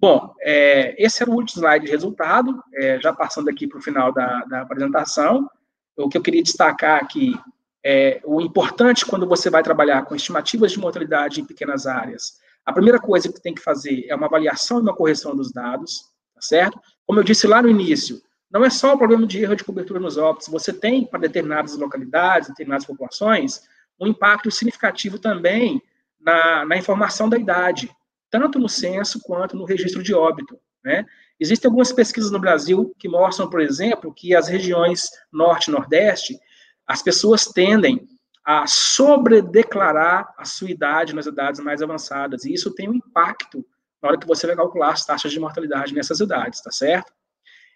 Bom, 0.00 0.34
é, 0.40 0.94
esse 1.02 1.22
era 1.22 1.30
o 1.30 1.34
último 1.34 1.60
slide 1.60 1.84
de 1.84 1.90
resultado, 1.90 2.62
é, 2.74 2.98
já 2.98 3.12
passando 3.12 3.50
aqui 3.50 3.66
para 3.66 3.78
o 3.78 3.82
final 3.82 4.12
da, 4.12 4.42
da, 4.44 4.62
apresentação. 4.62 5.50
O 5.98 6.08
que 6.08 6.16
eu 6.16 6.22
queria 6.22 6.42
destacar 6.42 7.02
aqui 7.02 7.38
é 7.84 8.22
o 8.24 8.40
importante 8.40 9.04
quando 9.04 9.26
você 9.26 9.50
vai 9.50 9.62
trabalhar 9.62 10.06
com 10.06 10.16
estimativas 10.16 10.72
de 10.72 10.78
mortalidade 10.78 11.42
em 11.42 11.44
pequenas 11.44 11.86
áreas. 11.86 12.38
A 12.66 12.72
primeira 12.72 12.98
coisa 12.98 13.32
que 13.32 13.40
tem 13.40 13.54
que 13.54 13.62
fazer 13.62 14.04
é 14.08 14.14
uma 14.14 14.26
avaliação 14.26 14.78
e 14.78 14.82
uma 14.82 14.94
correção 14.94 15.34
dos 15.34 15.52
dados, 15.52 16.10
tá 16.34 16.40
certo? 16.40 16.80
Como 17.06 17.20
eu 17.20 17.24
disse 17.24 17.46
lá 17.46 17.62
no 17.62 17.70
início, 17.70 18.20
não 18.50 18.64
é 18.64 18.70
só 18.70 18.94
o 18.94 18.98
problema 18.98 19.26
de 19.26 19.40
erro 19.40 19.54
de 19.54 19.64
cobertura 19.64 20.00
nos 20.00 20.16
óbitos, 20.16 20.48
você 20.48 20.72
tem 20.72 21.06
para 21.06 21.20
determinadas 21.20 21.76
localidades, 21.76 22.48
determinadas 22.48 22.84
populações, 22.84 23.62
um 24.00 24.06
impacto 24.06 24.50
significativo 24.50 25.18
também 25.18 25.80
na, 26.20 26.64
na 26.64 26.76
informação 26.76 27.28
da 27.28 27.38
idade 27.38 27.88
tanto 28.30 28.58
no 28.58 28.68
censo 28.68 29.20
quanto 29.20 29.56
no 29.56 29.64
registro 29.64 30.02
de 30.02 30.14
óbito. 30.14 30.58
Né? 30.84 31.04
Existem 31.38 31.68
algumas 31.68 31.92
pesquisas 31.92 32.30
no 32.30 32.38
Brasil 32.38 32.94
que 32.98 33.08
mostram, 33.08 33.48
por 33.48 33.60
exemplo, 33.60 34.12
que 34.12 34.34
as 34.34 34.48
regiões 34.48 35.08
norte 35.32 35.68
e 35.68 35.72
nordeste, 35.72 36.38
as 36.86 37.02
pessoas 37.02 37.46
tendem 37.46 38.06
a 38.46 38.66
sobredeclarar 38.66 40.32
a 40.38 40.44
sua 40.44 40.70
idade 40.70 41.14
nas 41.14 41.26
idades 41.26 41.60
mais 41.60 41.82
avançadas, 41.82 42.44
e 42.44 42.54
isso 42.54 42.72
tem 42.72 42.88
um 42.88 42.94
impacto 42.94 43.66
na 44.00 44.10
hora 44.10 44.18
que 44.18 44.26
você 44.26 44.46
vai 44.46 44.54
calcular 44.54 44.92
as 44.92 45.04
taxas 45.04 45.32
de 45.32 45.40
mortalidade 45.40 45.92
nessas 45.92 46.20
idades, 46.20 46.62
tá 46.62 46.70
certo? 46.70 47.12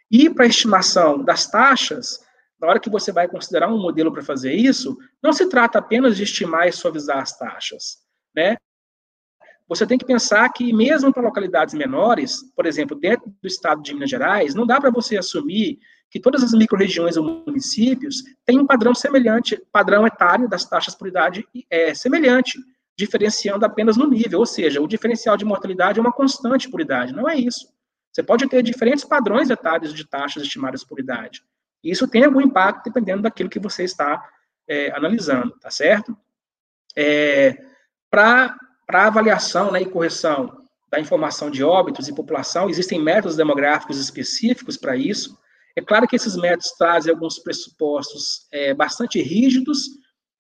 E 0.09 0.31
para 0.31 0.45
a 0.45 0.49
estimação 0.49 1.25
das 1.25 1.51
taxas, 1.51 2.21
na 2.61 2.69
hora 2.69 2.79
que 2.79 2.89
você 2.89 3.11
vai 3.11 3.27
considerar 3.27 3.69
um 3.69 3.81
modelo 3.81 4.13
para 4.13 4.23
fazer 4.23 4.55
isso, 4.55 4.97
não 5.21 5.33
se 5.33 5.49
trata 5.49 5.81
apenas 5.81 6.17
de 6.17 6.23
estimar 6.23 6.69
e 6.69 6.73
suavizar 6.73 7.19
as 7.19 7.37
taxas, 7.37 7.99
né? 8.35 8.57
você 9.71 9.87
tem 9.87 9.97
que 9.97 10.05
pensar 10.05 10.49
que, 10.49 10.73
mesmo 10.73 11.13
para 11.13 11.23
localidades 11.23 11.75
menores, 11.75 12.43
por 12.57 12.67
exemplo, 12.67 12.99
dentro 12.99 13.33
do 13.41 13.47
estado 13.47 13.81
de 13.81 13.95
Minas 13.95 14.11
Gerais, 14.11 14.53
não 14.53 14.67
dá 14.67 14.81
para 14.81 14.91
você 14.91 15.17
assumir 15.17 15.79
que 16.11 16.21
todas 16.21 16.43
as 16.43 16.53
micro-regiões 16.53 17.17
ou 17.17 17.45
municípios 17.47 18.25
têm 18.45 18.59
um 18.59 18.67
padrão 18.67 18.95
semelhante, 18.95 19.61
padrão 19.73 20.07
etário 20.07 20.49
das 20.49 20.65
taxas 20.65 20.95
por 20.95 21.09
idade 21.09 21.47
é 21.71 21.95
semelhante, 21.95 22.59
diferenciando 22.99 23.65
apenas 23.65 23.97
no 23.97 24.09
nível, 24.09 24.41
ou 24.41 24.47
seja, 24.47 24.81
o 24.81 24.89
diferencial 24.89 25.37
de 25.37 25.45
mortalidade 25.45 25.99
é 25.99 26.03
uma 26.03 26.13
constante 26.13 26.69
por 26.69 26.81
idade, 26.81 27.15
não 27.15 27.29
é 27.29 27.37
isso. 27.37 27.73
Você 28.13 28.23
pode 28.23 28.49
ter 28.49 28.63
diferentes 28.63 29.05
padrões 29.05 29.49
etários 29.51 29.95
de 29.95 30.05
taxas 30.05 30.43
estimadas 30.43 30.83
por 30.83 30.99
idade. 30.99 31.43
Isso 31.83 32.09
tem 32.09 32.25
algum 32.25 32.41
impacto 32.41 32.85
dependendo 32.85 33.23
daquilo 33.23 33.49
que 33.49 33.61
você 33.61 33.85
está 33.85 34.23
é, 34.69 34.91
analisando, 34.95 35.53
tá 35.61 35.71
certo? 35.71 36.17
É, 36.97 37.57
para 38.11 38.57
para 38.91 39.07
avaliação 39.07 39.71
né, 39.71 39.83
e 39.83 39.87
correção 39.87 40.65
da 40.91 40.99
informação 40.99 41.49
de 41.49 41.63
óbitos 41.63 42.09
e 42.09 42.13
população, 42.13 42.69
existem 42.69 43.01
métodos 43.01 43.37
demográficos 43.37 44.01
específicos 44.01 44.77
para 44.77 44.97
isso. 44.97 45.39
É 45.77 45.81
claro 45.81 46.07
que 46.07 46.17
esses 46.17 46.37
métodos 46.37 46.73
trazem 46.73 47.13
alguns 47.13 47.39
pressupostos 47.39 48.47
é, 48.53 48.75
bastante 48.75 49.21
rígidos, 49.23 49.89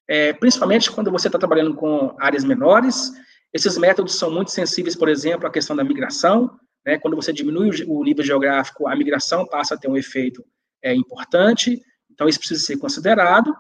é, 0.09 0.32
principalmente 0.32 0.90
quando 0.90 1.11
você 1.11 1.28
está 1.28 1.39
trabalhando 1.39 1.74
com 1.74 2.15
áreas 2.19 2.44
menores. 2.44 3.12
Esses 3.52 3.78
métodos 3.78 4.16
são 4.16 4.31
muito 4.31 4.51
sensíveis, 4.51 4.97
por 4.97 5.09
exemplo, 5.09 5.47
à 5.47 5.51
questão 5.51 5.77
da 5.77 5.85
migração. 5.85 6.59
Né, 6.85 6.98
quando 6.98 7.15
você 7.15 7.32
diminui 7.32 7.70
o 7.86 8.02
nível 8.02 8.24
geográfico, 8.24 8.89
a 8.89 8.97
migração 8.97 9.47
passa 9.47 9.74
a 9.74 9.78
ter 9.78 9.89
um 9.89 9.97
efeito 9.97 10.44
é, 10.82 10.94
importante. 10.94 11.81
Então, 12.11 12.28
isso 12.28 12.39
precisa 12.39 12.65
ser 12.65 12.77
considerado. 12.78 13.55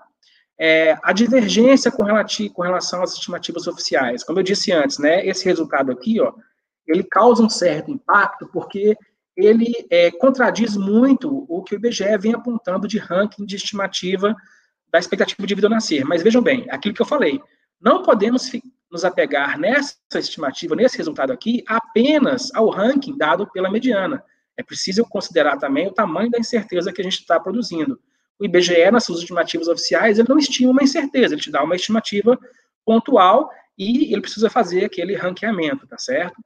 É, 0.58 0.98
a 1.02 1.12
divergência 1.12 1.90
com, 1.90 2.04
com, 2.52 2.62
relação 2.62 3.02
às 3.02 3.14
estimativas 3.14 3.66
oficiais. 3.66 4.22
Como 4.22 4.38
eu 4.38 4.42
disse 4.42 4.72
antes, 4.72 4.98
né, 4.98 5.26
esse 5.26 5.44
resultado 5.44 5.90
aqui, 5.90 6.20
ó, 6.20 6.32
ele 6.86 7.02
causa 7.02 7.42
um 7.42 7.48
certo 7.48 7.90
impacto 7.90 8.48
porque 8.52 8.96
ele 9.44 9.72
é, 9.90 10.10
contradiz 10.10 10.76
muito 10.76 11.44
o 11.48 11.62
que 11.62 11.74
o 11.74 11.76
IBGE 11.76 12.18
vem 12.18 12.34
apontando 12.34 12.86
de 12.86 12.98
ranking 12.98 13.44
de 13.44 13.56
estimativa 13.56 14.34
da 14.90 14.98
expectativa 14.98 15.46
de 15.46 15.54
vida 15.54 15.66
ao 15.66 15.70
nascer. 15.70 16.04
Mas 16.04 16.22
vejam 16.22 16.42
bem, 16.42 16.66
aquilo 16.70 16.94
que 16.94 17.02
eu 17.02 17.06
falei, 17.06 17.40
não 17.80 18.02
podemos 18.02 18.50
nos 18.90 19.04
apegar 19.04 19.58
nessa 19.58 19.96
estimativa, 20.16 20.74
nesse 20.74 20.96
resultado 20.96 21.32
aqui, 21.32 21.62
apenas 21.66 22.52
ao 22.54 22.68
ranking 22.68 23.16
dado 23.16 23.46
pela 23.50 23.70
mediana. 23.70 24.22
É 24.56 24.62
preciso 24.62 25.04
considerar 25.04 25.56
também 25.58 25.86
o 25.86 25.92
tamanho 25.92 26.30
da 26.30 26.38
incerteza 26.38 26.92
que 26.92 27.00
a 27.00 27.04
gente 27.04 27.20
está 27.20 27.38
produzindo 27.38 27.98
o 28.40 28.44
IBGE, 28.46 28.90
nas 28.90 29.04
suas 29.04 29.18
estimativas 29.18 29.68
oficiais, 29.68 30.18
ele 30.18 30.28
não 30.28 30.38
estima 30.38 30.70
uma 30.70 30.82
incerteza, 30.82 31.34
ele 31.34 31.42
te 31.42 31.50
dá 31.50 31.62
uma 31.62 31.76
estimativa 31.76 32.38
pontual 32.86 33.50
e 33.76 34.10
ele 34.12 34.22
precisa 34.22 34.48
fazer 34.48 34.86
aquele 34.86 35.14
ranqueamento, 35.14 35.86
tá 35.86 35.98
certo? 35.98 36.42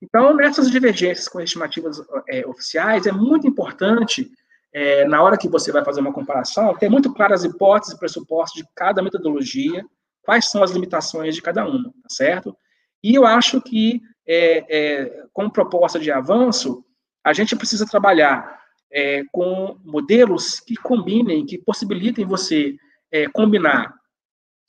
Então, 0.00 0.34
nessas 0.34 0.70
divergências 0.70 1.28
com 1.28 1.40
estimativas 1.40 2.00
é, 2.28 2.46
oficiais, 2.46 3.06
é 3.06 3.12
muito 3.12 3.46
importante, 3.46 4.30
é, 4.72 5.04
na 5.06 5.22
hora 5.22 5.36
que 5.36 5.48
você 5.48 5.72
vai 5.72 5.84
fazer 5.84 6.00
uma 6.00 6.12
comparação, 6.12 6.76
ter 6.76 6.88
muito 6.88 7.12
claras 7.12 7.44
as 7.44 7.50
hipóteses 7.50 7.94
e 7.94 7.98
pressupostos 7.98 8.62
de 8.62 8.68
cada 8.74 9.02
metodologia, 9.02 9.84
quais 10.22 10.48
são 10.50 10.62
as 10.62 10.70
limitações 10.70 11.34
de 11.34 11.42
cada 11.42 11.66
uma, 11.66 11.84
tá 11.84 12.08
certo? 12.08 12.56
E 13.02 13.14
eu 13.14 13.26
acho 13.26 13.60
que, 13.60 14.00
é, 14.26 14.64
é 14.68 15.24
como 15.32 15.50
proposta 15.50 15.98
de 15.98 16.12
avanço, 16.12 16.84
a 17.24 17.32
gente 17.32 17.56
precisa 17.56 17.86
trabalhar 17.86 18.58
é, 18.90 19.22
com 19.32 19.78
modelos 19.84 20.60
que 20.60 20.76
combinem, 20.76 21.44
que 21.44 21.58
possibilitem 21.58 22.24
você 22.24 22.76
é, 23.10 23.28
combinar 23.28 23.94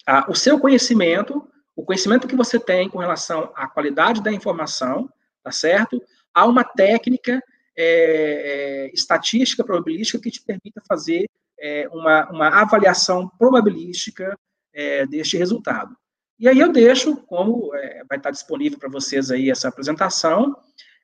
a, 0.06 0.30
o 0.30 0.36
seu 0.36 0.60
conhecimento, 0.60 1.48
o 1.76 1.84
conhecimento 1.84 2.28
que 2.28 2.36
você 2.36 2.60
tem 2.60 2.90
com 2.90 3.00
relação 3.00 3.52
à 3.56 3.68
qualidade 3.68 4.22
da 4.22 4.32
informação, 4.32 5.10
tá 5.50 5.52
certo? 5.52 6.02
Há 6.32 6.46
uma 6.46 6.64
técnica 6.64 7.42
é, 7.76 7.82
é, 7.82 8.92
estatística, 8.94 9.64
probabilística, 9.64 10.22
que 10.22 10.30
te 10.30 10.44
permita 10.44 10.80
fazer 10.88 11.28
é, 11.60 11.90
uma, 11.92 12.30
uma 12.30 12.48
avaliação 12.62 13.28
probabilística 13.40 14.38
é, 14.72 15.08
deste 15.08 15.38
resultado. 15.38 15.96
E 16.38 16.48
aí 16.48 16.60
eu 16.60 16.72
deixo, 16.72 17.18
como 17.24 17.72
vai 18.08 18.18
estar 18.18 18.32
disponível 18.32 18.78
para 18.78 18.90
vocês 18.90 19.30
aí 19.30 19.50
essa 19.50 19.68
apresentação, 19.68 20.56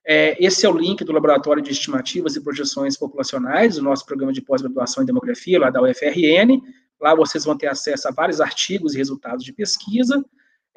esse 0.07 0.65
é 0.65 0.69
o 0.69 0.77
link 0.77 1.03
do 1.03 1.11
Laboratório 1.11 1.61
de 1.61 1.71
Estimativas 1.71 2.37
e 2.37 2.41
Projeções 2.41 2.95
Populacionais, 2.95 3.77
o 3.77 3.83
nosso 3.83 4.05
programa 4.05 4.31
de 4.31 4.41
pós-graduação 4.41 5.03
em 5.03 5.05
demografia, 5.05 5.59
lá 5.59 5.69
da 5.69 5.81
UFRN. 5.81 6.61
Lá 7.01 7.13
vocês 7.13 7.43
vão 7.43 7.57
ter 7.57 7.67
acesso 7.67 8.07
a 8.07 8.11
vários 8.11 8.39
artigos 8.39 8.93
e 8.93 8.97
resultados 8.97 9.43
de 9.43 9.51
pesquisa. 9.51 10.23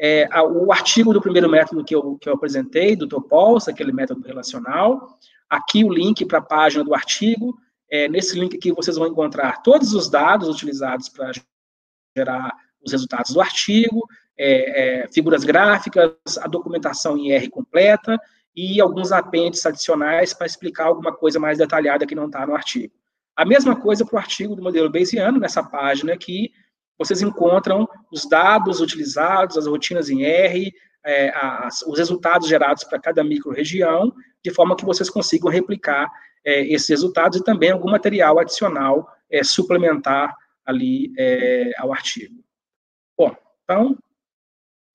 É, 0.01 0.29
o 0.43 0.71
artigo 0.73 1.13
do 1.13 1.21
primeiro 1.21 1.49
método 1.49 1.85
que 1.85 1.95
eu, 1.95 2.17
que 2.19 2.29
eu 2.29 2.35
apresentei, 2.35 2.95
do 2.95 3.09
Topos, 3.09 3.67
aquele 3.67 3.93
método 3.93 4.27
relacional. 4.27 5.19
Aqui 5.51 5.85
o 5.85 5.93
link 5.93 6.25
para 6.25 6.39
a 6.39 6.43
página 6.43 6.85
do 6.85 6.95
artigo. 6.95 7.59
É, 7.91 8.09
nesse 8.09 8.39
link 8.39 8.57
aqui 8.57 8.71
vocês 8.71 8.97
vão 8.97 9.09
encontrar 9.09 9.63
todos 9.63 9.95
os 9.95 10.09
dados 10.09 10.49
utilizados 10.49 11.09
para 11.09 11.33
gerar 12.17 12.55
os 12.85 12.93
resultados 12.93 13.33
do 13.33 13.41
artigo, 13.41 14.07
é, 14.37 15.03
é, 15.03 15.09
figuras 15.09 15.43
gráficas, 15.43 16.13
a 16.41 16.47
documentação 16.47 17.17
em 17.17 17.33
R 17.33 17.49
completa, 17.49 18.19
e 18.55 18.81
alguns 18.81 19.13
apêndices 19.13 19.67
adicionais 19.67 20.33
para 20.33 20.47
explicar 20.47 20.87
alguma 20.87 21.13
coisa 21.13 21.39
mais 21.41 21.59
detalhada 21.59 22.07
que 22.07 22.15
não 22.15 22.27
está 22.27 22.47
no 22.47 22.55
artigo. 22.55 22.93
A 23.37 23.45
mesma 23.45 23.77
coisa 23.77 24.05
para 24.05 24.17
o 24.17 24.19
artigo 24.19 24.57
do 24.57 24.63
modelo 24.63 24.91
Bayesiano, 24.91 25.39
nessa 25.39 25.63
página 25.63 26.13
aqui, 26.13 26.51
vocês 26.99 27.23
encontram 27.23 27.89
os 28.13 28.27
dados 28.29 28.81
utilizados, 28.81 29.57
as 29.57 29.67
rotinas 29.67 30.11
em 30.11 30.25
R, 30.25 30.73
é, 31.05 31.31
as, 31.35 31.83
os 31.83 31.99
resultados 31.99 32.49
gerados 32.49 32.85
para 32.85 32.99
cada 32.99 33.23
micro-região, 33.23 34.13
de 34.45 34.51
forma 34.51 34.77
que 34.77 34.85
vocês 34.85 35.09
consigam 35.09 35.51
replicar 35.51 36.11
é, 36.45 36.63
esses 36.73 36.89
resultados 36.89 37.39
e 37.39 37.45
também 37.45 37.71
algum 37.71 37.91
material 37.91 38.39
adicional 38.39 39.09
é, 39.31 39.45
suplementar 39.45 40.35
ali 40.65 41.13
é, 41.19 41.73
ao 41.79 41.93
artigo. 41.93 42.43
Bom, 43.17 43.35
então, 43.65 43.97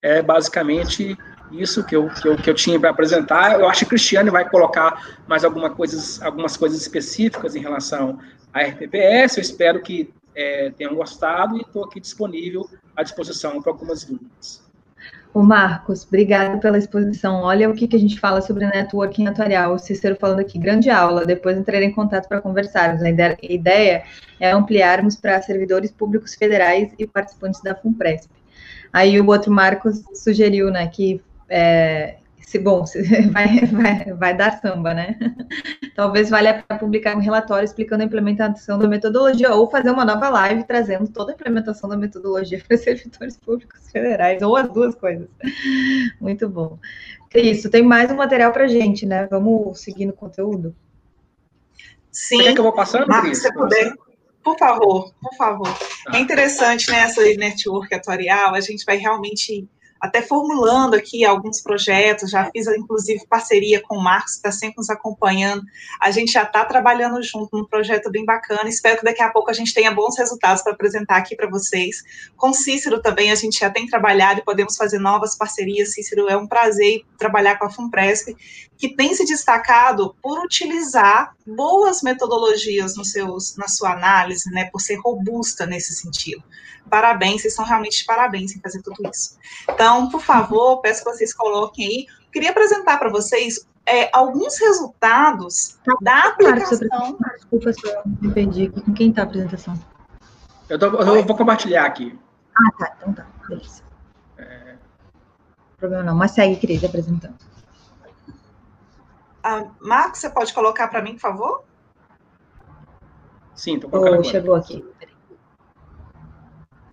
é 0.02 0.22
basicamente 0.22 1.16
isso 1.50 1.84
que 1.84 1.96
eu, 1.96 2.08
que 2.08 2.28
eu, 2.28 2.36
que 2.36 2.50
eu 2.50 2.54
tinha 2.54 2.78
para 2.78 2.90
apresentar. 2.90 3.58
Eu 3.58 3.68
acho 3.68 3.80
que 3.80 3.86
o 3.86 3.88
Cristiano 3.88 4.30
vai 4.30 4.48
colocar 4.48 5.18
mais 5.26 5.44
alguma 5.44 5.70
coisas, 5.70 6.20
algumas 6.22 6.56
coisas 6.56 6.80
específicas 6.80 7.54
em 7.54 7.60
relação 7.60 8.18
à 8.52 8.62
RPPS. 8.62 9.36
Eu 9.36 9.42
espero 9.42 9.82
que 9.82 10.12
é, 10.34 10.70
tenham 10.70 10.94
gostado 10.94 11.56
e 11.56 11.60
estou 11.60 11.84
aqui 11.84 12.00
disponível 12.00 12.68
à 12.96 13.02
disposição 13.02 13.60
para 13.62 13.72
algumas 13.72 14.04
dúvidas. 14.04 14.64
O 15.34 15.42
Marcos, 15.42 16.06
obrigado 16.06 16.60
pela 16.60 16.78
exposição. 16.78 17.42
Olha 17.42 17.68
o 17.68 17.74
que, 17.74 17.88
que 17.88 17.96
a 17.96 17.98
gente 17.98 18.20
fala 18.20 18.40
sobre 18.40 18.64
networking 18.66 19.26
atuarial. 19.26 19.74
O 19.74 19.78
Cícero 19.80 20.16
falando 20.18 20.38
aqui, 20.38 20.56
grande 20.58 20.88
aula. 20.88 21.26
Depois 21.26 21.58
entrarei 21.58 21.88
em 21.88 21.92
contato 21.92 22.28
para 22.28 22.40
conversarmos. 22.40 23.02
A 23.02 23.08
ideia 23.10 24.04
é 24.38 24.50
ampliarmos 24.52 25.16
para 25.16 25.42
servidores 25.42 25.90
públicos 25.90 26.36
federais 26.36 26.92
e 26.96 27.04
participantes 27.04 27.60
da 27.62 27.74
FUNPRESP. 27.74 28.30
Aí 28.92 29.20
o 29.20 29.26
outro 29.26 29.50
Marcos 29.50 30.04
sugeriu, 30.14 30.70
né, 30.70 30.86
que 30.86 31.20
é, 31.48 32.18
se 32.46 32.58
bom, 32.58 32.86
se, 32.86 33.02
vai, 33.30 33.60
vai, 33.66 34.12
vai 34.12 34.36
dar 34.36 34.60
samba, 34.60 34.94
né? 34.94 35.18
Talvez 35.96 36.30
valha 36.30 36.50
a 36.50 36.62
pena 36.62 36.78
publicar 36.78 37.16
um 37.16 37.20
relatório 37.20 37.64
explicando 37.64 38.02
a 38.02 38.06
implementação 38.06 38.78
da 38.78 38.86
metodologia 38.86 39.54
ou 39.54 39.70
fazer 39.70 39.90
uma 39.90 40.04
nova 40.04 40.28
live 40.28 40.64
trazendo 40.64 41.08
toda 41.08 41.32
a 41.32 41.34
implementação 41.34 41.88
da 41.88 41.96
metodologia 41.96 42.62
para 42.66 42.76
servidores 42.78 43.36
públicos 43.36 43.90
federais, 43.90 44.42
ou 44.42 44.56
as 44.56 44.70
duas 44.70 44.94
coisas. 44.94 45.28
Muito 46.20 46.48
bom. 46.48 46.78
Isso, 47.34 47.68
tem 47.68 47.82
mais 47.82 48.10
um 48.10 48.16
material 48.16 48.52
para 48.52 48.68
gente, 48.68 49.04
né? 49.04 49.26
Vamos 49.28 49.80
seguir 49.80 50.06
no 50.06 50.12
conteúdo? 50.12 50.74
Sim. 52.12 52.36
Você 52.36 52.44
quer 52.44 52.52
que 52.52 52.60
eu 52.60 52.64
vou 52.64 52.72
passando, 52.72 53.08
Marcos, 53.08 53.38
se 53.38 53.52
puder. 53.52 53.92
Por 54.44 54.56
favor, 54.58 55.12
por 55.20 55.34
favor. 55.36 55.68
Ah. 56.06 56.18
É 56.18 56.20
interessante, 56.20 56.90
né, 56.90 56.98
essa 56.98 57.22
network 57.22 57.92
atuarial, 57.92 58.54
a 58.54 58.60
gente 58.60 58.84
vai 58.84 58.98
realmente 58.98 59.66
até 60.04 60.20
formulando 60.20 60.92
aqui 60.92 61.24
alguns 61.24 61.62
projetos, 61.62 62.30
já 62.30 62.50
fiz 62.50 62.66
inclusive 62.66 63.26
parceria 63.26 63.80
com 63.80 63.96
o 63.96 64.04
Marcos, 64.04 64.32
que 64.32 64.36
está 64.36 64.52
sempre 64.52 64.76
nos 64.76 64.90
acompanhando. 64.90 65.62
A 65.98 66.10
gente 66.10 66.30
já 66.30 66.42
está 66.42 66.62
trabalhando 66.62 67.22
junto 67.22 67.56
num 67.56 67.64
projeto 67.64 68.10
bem 68.10 68.22
bacana. 68.22 68.68
Espero 68.68 68.98
que 68.98 69.04
daqui 69.04 69.22
a 69.22 69.30
pouco 69.30 69.50
a 69.50 69.54
gente 69.54 69.72
tenha 69.72 69.90
bons 69.90 70.18
resultados 70.18 70.62
para 70.62 70.74
apresentar 70.74 71.16
aqui 71.16 71.34
para 71.34 71.48
vocês. 71.48 72.02
Com 72.36 72.52
Cícero 72.52 73.00
também 73.00 73.32
a 73.32 73.34
gente 73.34 73.58
já 73.58 73.70
tem 73.70 73.86
trabalhado 73.86 74.40
e 74.40 74.44
podemos 74.44 74.76
fazer 74.76 74.98
novas 74.98 75.38
parcerias. 75.38 75.94
Cícero, 75.94 76.28
é 76.28 76.36
um 76.36 76.46
prazer 76.46 77.00
trabalhar 77.16 77.58
com 77.58 77.64
a 77.64 77.70
FUNPRESP, 77.70 78.36
que 78.76 78.94
tem 78.94 79.14
se 79.14 79.24
destacado 79.24 80.14
por 80.22 80.44
utilizar 80.44 81.34
boas 81.46 82.02
metodologias 82.02 82.96
nos 82.96 83.12
seus, 83.12 83.56
na 83.56 83.68
sua 83.68 83.92
análise, 83.92 84.50
né, 84.50 84.68
por 84.70 84.80
ser 84.80 84.96
robusta 84.96 85.66
nesse 85.66 85.94
sentido. 85.94 86.42
Parabéns, 86.88 87.42
vocês 87.42 87.54
são 87.54 87.64
realmente 87.64 87.98
de 87.98 88.04
parabéns 88.04 88.54
em 88.54 88.60
fazer 88.60 88.82
tudo 88.82 89.08
isso. 89.10 89.38
Então, 89.70 90.08
por 90.10 90.20
favor, 90.20 90.80
peço 90.80 91.02
que 91.02 91.10
vocês 91.10 91.32
coloquem 91.32 91.86
aí. 91.86 92.06
Queria 92.30 92.50
apresentar 92.50 92.98
para 92.98 93.08
vocês 93.08 93.66
é, 93.86 94.10
alguns 94.12 94.58
resultados 94.58 95.78
tá, 95.84 95.96
da 96.00 96.28
aplicação. 96.28 97.18
Desculpa, 97.36 97.72
só 97.72 98.02
me 98.20 98.32
perdi 98.32 98.66
aqui. 98.66 98.80
Com 98.80 98.92
quem 98.92 99.10
está 99.10 99.22
a 99.22 99.24
apresentação? 99.24 99.78
Eu, 100.68 100.78
tô, 100.78 100.86
eu, 100.86 101.24
vou 101.24 101.36
compartilhar 101.36 101.84
aqui. 101.84 102.18
Ah, 102.54 102.72
tá. 102.78 102.96
Então 102.98 103.12
tá. 103.12 103.26
Beleza. 103.48 103.82
É... 104.38 104.74
Problema 105.78 106.02
não, 106.04 106.14
mas 106.14 106.32
segue, 106.32 106.56
Cris, 106.56 106.84
apresentando. 106.84 107.34
Ah, 109.46 109.66
Marcos, 109.78 110.20
você 110.20 110.30
pode 110.30 110.54
colocar 110.54 110.88
para 110.88 111.02
mim, 111.02 111.12
por 111.12 111.20
favor? 111.20 111.64
Sim, 113.54 113.74
estou 113.74 113.90
colocando. 113.90 114.20
Oh, 114.20 114.24
chegou 114.24 114.54
aqui. 114.54 114.82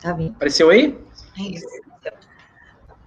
Tá 0.02 0.12
vindo. 0.12 0.36
Apareceu 0.36 0.70
aí? 0.70 1.02
Isso. 1.38 1.66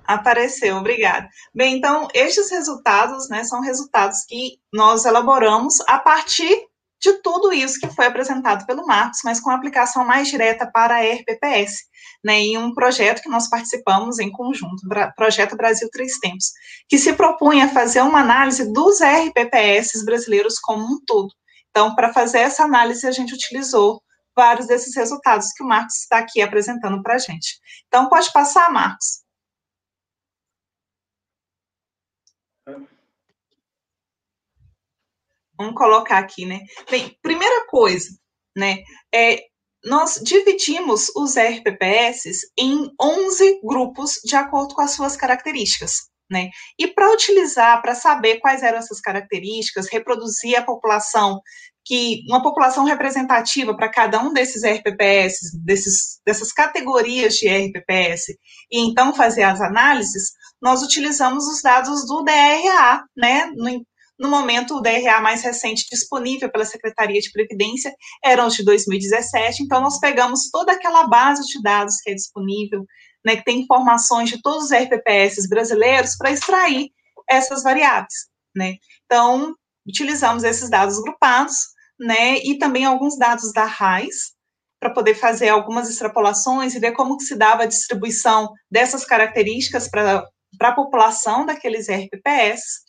Apareceu, 0.06 0.78
obrigada. 0.78 1.28
Bem, 1.54 1.76
então, 1.76 2.08
estes 2.14 2.50
resultados, 2.50 3.28
né, 3.28 3.44
são 3.44 3.60
resultados 3.60 4.24
que 4.26 4.58
nós 4.72 5.04
elaboramos 5.04 5.78
a 5.86 5.98
partir 5.98 6.66
de 6.98 7.12
tudo 7.22 7.52
isso 7.52 7.78
que 7.78 7.94
foi 7.94 8.06
apresentado 8.06 8.64
pelo 8.64 8.86
Marcos, 8.86 9.20
mas 9.24 9.40
com 9.40 9.50
aplicação 9.50 10.06
mais 10.06 10.28
direta 10.28 10.66
para 10.66 10.96
a 10.96 11.02
RPPS, 11.02 11.84
né, 12.24 12.40
em 12.40 12.56
um 12.56 12.72
projeto 12.72 13.20
que 13.22 13.28
nós 13.28 13.48
participamos 13.50 14.18
em 14.18 14.32
conjunto, 14.32 14.88
Projeto 15.14 15.56
Brasil 15.56 15.88
Três 15.90 16.18
Tempos, 16.18 16.52
que 16.88 16.96
se 16.96 17.12
propunha 17.12 17.68
fazer 17.68 18.00
uma 18.00 18.20
análise 18.20 18.72
dos 18.72 19.00
RPPS 19.00 20.04
brasileiros 20.04 20.58
como 20.58 20.84
um 20.84 20.98
todo. 21.04 21.34
Então, 21.70 21.94
para 21.94 22.12
fazer 22.12 22.38
essa 22.38 22.64
análise, 22.64 23.06
a 23.06 23.10
gente 23.10 23.34
utilizou 23.34 24.02
vários 24.34 24.66
desses 24.66 24.96
resultados 24.96 25.52
que 25.52 25.62
o 25.62 25.66
Marcos 25.66 25.96
está 25.96 26.18
aqui 26.18 26.40
apresentando 26.40 27.02
para 27.02 27.16
a 27.16 27.18
gente. 27.18 27.58
Então, 27.88 28.08
pode 28.08 28.32
passar, 28.32 28.72
Marcos. 28.72 29.22
Vamos 35.56 35.74
colocar 35.74 36.18
aqui, 36.18 36.46
né? 36.46 36.60
Bem, 36.90 37.16
primeira 37.22 37.66
coisa, 37.66 38.08
né? 38.56 38.82
É, 39.14 39.40
nós 39.84 40.20
dividimos 40.22 41.10
os 41.14 41.36
RPPS 41.36 42.50
em 42.58 42.90
11 43.00 43.60
grupos 43.62 44.14
de 44.24 44.34
acordo 44.36 44.74
com 44.74 44.80
as 44.80 44.92
suas 44.92 45.16
características. 45.16 46.08
Né? 46.30 46.48
E 46.78 46.88
para 46.88 47.12
utilizar, 47.12 47.80
para 47.82 47.94
saber 47.94 48.40
quais 48.40 48.62
eram 48.62 48.78
essas 48.78 49.00
características, 49.00 49.88
reproduzir 49.90 50.58
a 50.58 50.62
população 50.62 51.40
que 51.84 52.22
uma 52.26 52.42
população 52.42 52.84
representativa 52.84 53.76
para 53.76 53.90
cada 53.90 54.18
um 54.22 54.32
desses 54.32 54.64
RPPS, 54.64 55.60
desses, 55.62 56.18
dessas 56.24 56.50
categorias 56.50 57.34
de 57.34 57.46
RPPS, 57.46 58.38
e 58.72 58.80
então 58.80 59.14
fazer 59.14 59.42
as 59.42 59.60
análises, 59.60 60.32
nós 60.62 60.82
utilizamos 60.82 61.46
os 61.46 61.60
dados 61.60 62.06
do 62.06 62.22
DRA, 62.22 63.04
né? 63.14 63.52
No, 63.54 63.84
no 64.18 64.28
momento, 64.28 64.76
o 64.76 64.80
DRA 64.80 65.20
mais 65.20 65.42
recente 65.42 65.86
disponível 65.90 66.50
pela 66.50 66.64
Secretaria 66.64 67.20
de 67.20 67.32
Previdência 67.32 67.92
eram 68.24 68.46
os 68.46 68.54
de 68.54 68.64
2017, 68.64 69.62
então 69.62 69.80
nós 69.80 69.98
pegamos 69.98 70.50
toda 70.50 70.72
aquela 70.72 71.06
base 71.08 71.42
de 71.46 71.60
dados 71.62 71.96
que 72.02 72.10
é 72.10 72.14
disponível 72.14 72.84
né, 73.24 73.36
que 73.36 73.44
tem 73.44 73.60
informações 73.60 74.28
de 74.28 74.40
todos 74.42 74.64
os 74.64 74.72
RPPS 74.72 75.48
brasileiros 75.48 76.16
para 76.16 76.30
extrair 76.30 76.90
essas 77.28 77.62
variáveis, 77.62 78.28
né? 78.54 78.74
Então, 79.06 79.54
utilizamos 79.86 80.44
esses 80.44 80.68
dados 80.68 81.00
grupados, 81.00 81.56
né, 81.98 82.38
e 82.38 82.58
também 82.58 82.84
alguns 82.84 83.16
dados 83.16 83.52
da 83.52 83.64
RAIS, 83.64 84.34
para 84.78 84.92
poder 84.92 85.14
fazer 85.14 85.48
algumas 85.48 85.88
extrapolações 85.88 86.74
e 86.74 86.78
ver 86.78 86.92
como 86.92 87.16
que 87.16 87.24
se 87.24 87.36
dava 87.36 87.62
a 87.62 87.66
distribuição 87.66 88.52
dessas 88.70 89.04
características 89.04 89.88
para 89.88 90.28
a 90.60 90.72
população 90.72 91.46
daqueles 91.46 91.88
RPPS, 91.88 92.83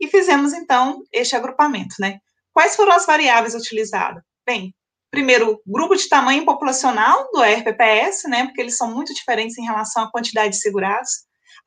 e 0.00 0.08
fizemos, 0.08 0.52
então, 0.52 1.02
este 1.12 1.34
agrupamento, 1.36 1.94
né? 1.98 2.18
Quais 2.52 2.76
foram 2.76 2.92
as 2.92 3.06
variáveis 3.06 3.54
utilizadas? 3.54 4.22
Bem, 4.46 4.74
primeiro, 5.10 5.60
grupo 5.66 5.94
de 5.94 6.08
tamanho 6.08 6.44
populacional 6.44 7.28
do 7.32 7.42
RPPS, 7.42 8.28
né, 8.28 8.46
porque 8.46 8.60
eles 8.60 8.76
são 8.76 8.92
muito 8.92 9.14
diferentes 9.14 9.56
em 9.58 9.64
relação 9.64 10.04
à 10.04 10.10
quantidade 10.10 10.50
de 10.50 10.60
segurados, 10.60 11.10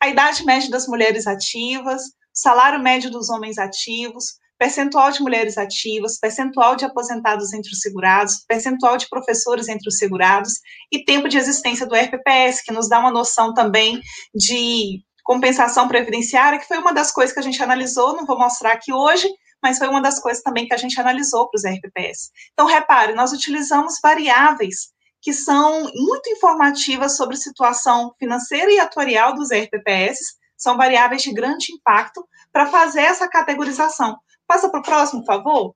a 0.02 0.10
idade 0.10 0.44
média 0.46 0.70
das 0.70 0.88
mulheres 0.88 1.28
ativas, 1.28 2.02
salário 2.34 2.82
médio 2.82 3.12
dos 3.12 3.30
homens 3.30 3.58
ativos, 3.58 4.40
percentual 4.58 5.12
de 5.12 5.22
mulheres 5.22 5.58
ativas, 5.58 6.20
percentual 6.20 6.76
de 6.76 6.86
aposentados 6.86 7.52
entre 7.52 7.72
os 7.72 7.80
segurados, 7.80 8.44
percentual 8.48 8.96
de 8.96 9.10
professores 9.10 9.68
entre 9.68 9.88
os 9.90 9.98
segurados 9.98 10.54
e 10.92 11.04
tempo 11.04 11.28
de 11.28 11.38
existência 11.38 11.86
do 11.88 11.96
RPPS, 11.96 12.64
que 12.64 12.72
nos 12.72 12.88
dá 12.88 13.00
uma 13.00 13.12
noção 13.12 13.56
também 13.56 14.00
de 14.36 15.02
compensação 15.24 15.88
previdenciária, 15.88 16.60
que 16.60 16.68
foi 16.68 16.78
uma 16.78 16.94
das 16.94 17.12
coisas 17.12 17.34
que 17.34 17.40
a 17.40 17.44
gente 17.44 17.62
analisou, 17.62 18.16
não 18.16 18.26
vou 18.26 18.38
mostrar 18.38 18.74
aqui 18.74 18.94
hoje, 18.94 19.28
mas 19.62 19.78
foi 19.78 19.88
uma 19.88 20.02
das 20.02 20.20
coisas 20.20 20.42
também 20.42 20.68
que 20.68 20.74
a 20.74 20.78
gente 20.78 21.00
analisou 21.00 21.50
para 21.50 21.58
os 21.58 21.66
RPPS. 21.66 22.32
Então, 22.54 22.66
repare, 22.66 23.14
nós 23.14 23.32
utilizamos 23.32 24.00
variáveis 24.02 24.92
que 25.22 25.34
são 25.34 25.84
muito 25.94 26.30
informativas 26.32 27.16
sobre 27.16 27.36
a 27.36 27.40
situação 27.40 28.14
financeira 28.18 28.72
e 28.72 28.80
atuarial 28.80 29.36
dos 29.36 29.50
RPPS, 29.52 30.18
são 30.58 30.76
variáveis 30.76 31.22
de 31.22 31.32
grande 31.32 31.72
impacto 31.74 32.28
para 32.52 32.66
fazer 32.66 33.02
essa 33.02 33.28
categorização. 33.28 34.18
Passa 34.48 34.70
para 34.70 34.80
o 34.80 34.84
próximo, 34.84 35.22
por 35.24 35.28
favor. 35.28 35.76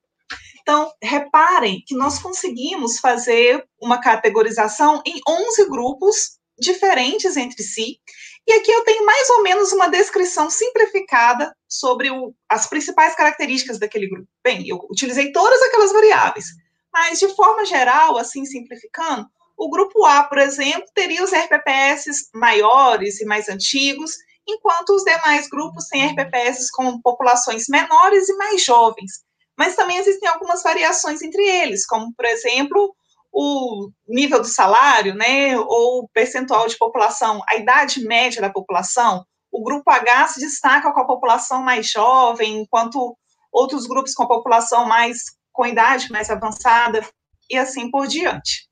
Então, 0.62 0.92
reparem 1.02 1.84
que 1.86 1.96
nós 1.96 2.18
conseguimos 2.18 2.98
fazer 2.98 3.64
uma 3.80 4.02
categorização 4.02 5.02
em 5.06 5.22
11 5.30 5.70
grupos 5.70 6.40
diferentes 6.58 7.38
entre 7.38 7.62
si, 7.62 8.00
e 8.48 8.54
aqui 8.54 8.72
eu 8.72 8.84
tenho 8.84 9.06
mais 9.06 9.30
ou 9.32 9.44
menos 9.44 9.72
uma 9.72 9.90
descrição 9.90 10.50
simplificada 10.50 11.56
sobre 11.68 12.12
o, 12.12 12.34
as 12.48 12.68
principais 12.68 13.16
características 13.16 13.80
daquele 13.80 14.08
grupo. 14.08 14.28
Bem, 14.44 14.68
eu 14.68 14.78
utilizei 14.90 15.32
todas 15.32 15.62
aquelas 15.64 15.92
variáveis, 15.92 16.46
mas 16.94 17.20
de 17.20 17.28
forma 17.36 17.66
geral, 17.66 18.18
assim 18.18 18.46
simplificando, 18.46 19.28
o 19.58 19.70
grupo 19.70 20.06
A, 20.06 20.24
por 20.26 20.38
exemplo, 20.38 20.86
teria 20.94 21.24
os 21.24 21.32
RPPS 21.32 22.30
maiores 22.34 23.20
e 23.20 23.26
mais 23.26 23.50
antigos, 23.50 24.12
enquanto 24.48 24.90
os 24.92 25.04
demais 25.04 25.48
grupos 25.50 25.88
têm 25.88 26.06
RPPS 26.06 26.70
com 26.72 27.02
populações 27.02 27.68
menores 27.68 28.30
e 28.30 28.38
mais 28.38 28.64
jovens. 28.64 29.24
Mas 29.58 29.76
também 29.76 29.98
existem 29.98 30.28
algumas 30.28 30.62
variações 30.62 31.22
entre 31.22 31.42
eles, 31.42 31.86
como, 31.86 32.14
por 32.14 32.26
exemplo, 32.26 32.96
o 33.38 33.92
nível 34.08 34.40
do 34.40 34.48
salário, 34.48 35.14
né, 35.14 35.60
ou 35.60 36.08
percentual 36.14 36.68
de 36.68 36.78
população, 36.78 37.42
a 37.50 37.58
idade 37.58 38.00
média 38.06 38.42
da 38.42 38.50
população, 38.50 39.26
o 39.52 39.62
grupo 39.62 39.92
H 39.92 40.30
se 40.30 40.40
destaca 40.40 40.94
com 40.94 41.02
a 41.02 41.06
população 41.06 41.62
mais 41.62 41.90
jovem, 41.90 42.62
enquanto 42.62 43.18
outros 43.52 43.88
grupos 43.88 44.14
com 44.14 44.24
a 44.24 44.28
população 44.28 44.86
mais 44.86 45.18
com 45.52 45.66
idade 45.66 46.10
mais 46.12 46.30
avançada, 46.30 47.06
e 47.50 47.58
assim 47.58 47.92
por 47.92 48.08
diante. 48.08 48.70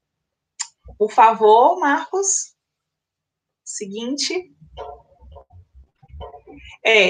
Por 0.98 1.12
favor, 1.12 1.80
Marcos. 1.80 2.54
Seguinte. 3.66 4.54
É, 6.86 7.10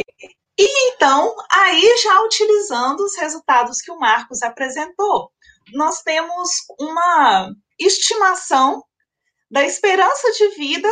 e 0.57 0.93
então, 0.93 1.35
aí 1.51 1.97
já 1.97 2.21
utilizando 2.21 3.01
os 3.01 3.17
resultados 3.17 3.79
que 3.81 3.91
o 3.91 3.99
Marcos 3.99 4.43
apresentou, 4.43 5.31
nós 5.71 6.01
temos 6.01 6.49
uma 6.79 7.51
estimação 7.79 8.83
da 9.49 9.63
esperança 9.63 10.31
de 10.31 10.49
vida 10.55 10.89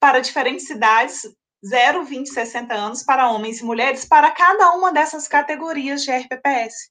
para 0.00 0.20
diferentes 0.20 0.68
idades, 0.68 1.22
0, 1.64 2.04
20, 2.04 2.28
60 2.28 2.74
anos, 2.74 3.02
para 3.04 3.30
homens 3.30 3.60
e 3.60 3.64
mulheres, 3.64 4.04
para 4.04 4.30
cada 4.32 4.72
uma 4.72 4.92
dessas 4.92 5.28
categorias 5.28 6.02
de 6.02 6.10
RPPS. 6.10 6.90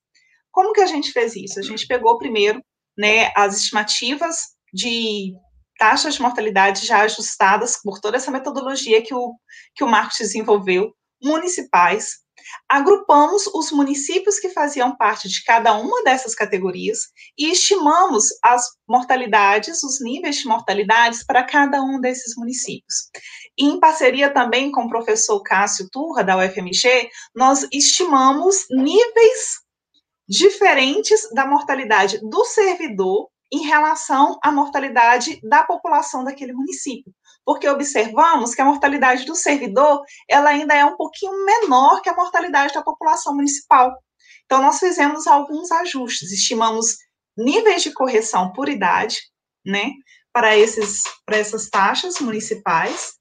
Como 0.49 0.71
que 0.71 0.81
a 0.81 0.85
gente 0.85 1.11
fez 1.11 1.35
isso? 1.35 1.59
A 1.59 1.63
gente 1.63 1.85
pegou 1.85 2.17
primeiro 2.17 2.63
né, 2.97 3.31
as 3.35 3.57
estimativas 3.57 4.37
de 4.73 5.33
taxas 5.77 6.15
de 6.15 6.21
mortalidade 6.21 6.85
já 6.85 7.01
ajustadas 7.01 7.81
por 7.81 7.99
toda 7.99 8.15
essa 8.15 8.31
metodologia 8.31 9.01
que 9.01 9.13
o, 9.13 9.33
que 9.75 9.83
o 9.83 9.87
Marcos 9.87 10.17
desenvolveu, 10.19 10.93
municipais, 11.21 12.20
Agrupamos 12.67 13.47
os 13.47 13.71
municípios 13.71 14.39
que 14.39 14.49
faziam 14.49 14.95
parte 14.95 15.27
de 15.27 15.43
cada 15.43 15.73
uma 15.73 16.03
dessas 16.03 16.33
categorias 16.33 16.99
e 17.37 17.51
estimamos 17.51 18.29
as 18.43 18.65
mortalidades, 18.87 19.83
os 19.83 20.01
níveis 20.01 20.37
de 20.37 20.47
mortalidades 20.47 21.23
para 21.23 21.43
cada 21.43 21.81
um 21.81 21.99
desses 21.99 22.35
municípios. 22.35 23.09
E 23.57 23.65
em 23.65 23.79
parceria 23.79 24.33
também 24.33 24.71
com 24.71 24.85
o 24.85 24.89
professor 24.89 25.41
Cássio 25.43 25.89
Turra, 25.91 26.23
da 26.23 26.37
UFMG, 26.37 27.09
nós 27.35 27.67
estimamos 27.71 28.65
níveis 28.69 29.59
diferentes 30.27 31.29
da 31.33 31.45
mortalidade 31.45 32.19
do 32.21 32.45
servidor 32.45 33.29
em 33.51 33.63
relação 33.63 34.39
à 34.41 34.49
mortalidade 34.49 35.39
da 35.43 35.63
população 35.63 36.23
daquele 36.23 36.53
município 36.53 37.13
porque 37.45 37.67
observamos 37.67 38.53
que 38.53 38.61
a 38.61 38.65
mortalidade 38.65 39.25
do 39.25 39.35
servidor 39.35 40.01
ela 40.29 40.49
ainda 40.49 40.73
é 40.73 40.85
um 40.85 40.95
pouquinho 40.95 41.45
menor 41.45 42.01
que 42.01 42.09
a 42.09 42.15
mortalidade 42.15 42.73
da 42.73 42.83
população 42.83 43.35
municipal. 43.35 43.91
Então, 44.45 44.61
nós 44.61 44.79
fizemos 44.79 45.27
alguns 45.27 45.71
ajustes, 45.71 46.31
estimamos 46.31 46.97
níveis 47.37 47.83
de 47.83 47.93
correção 47.93 48.51
por 48.51 48.67
idade, 48.69 49.17
né, 49.65 49.91
para, 50.33 50.57
esses, 50.57 51.03
para 51.25 51.37
essas 51.37 51.69
taxas 51.69 52.19
municipais, 52.19 53.13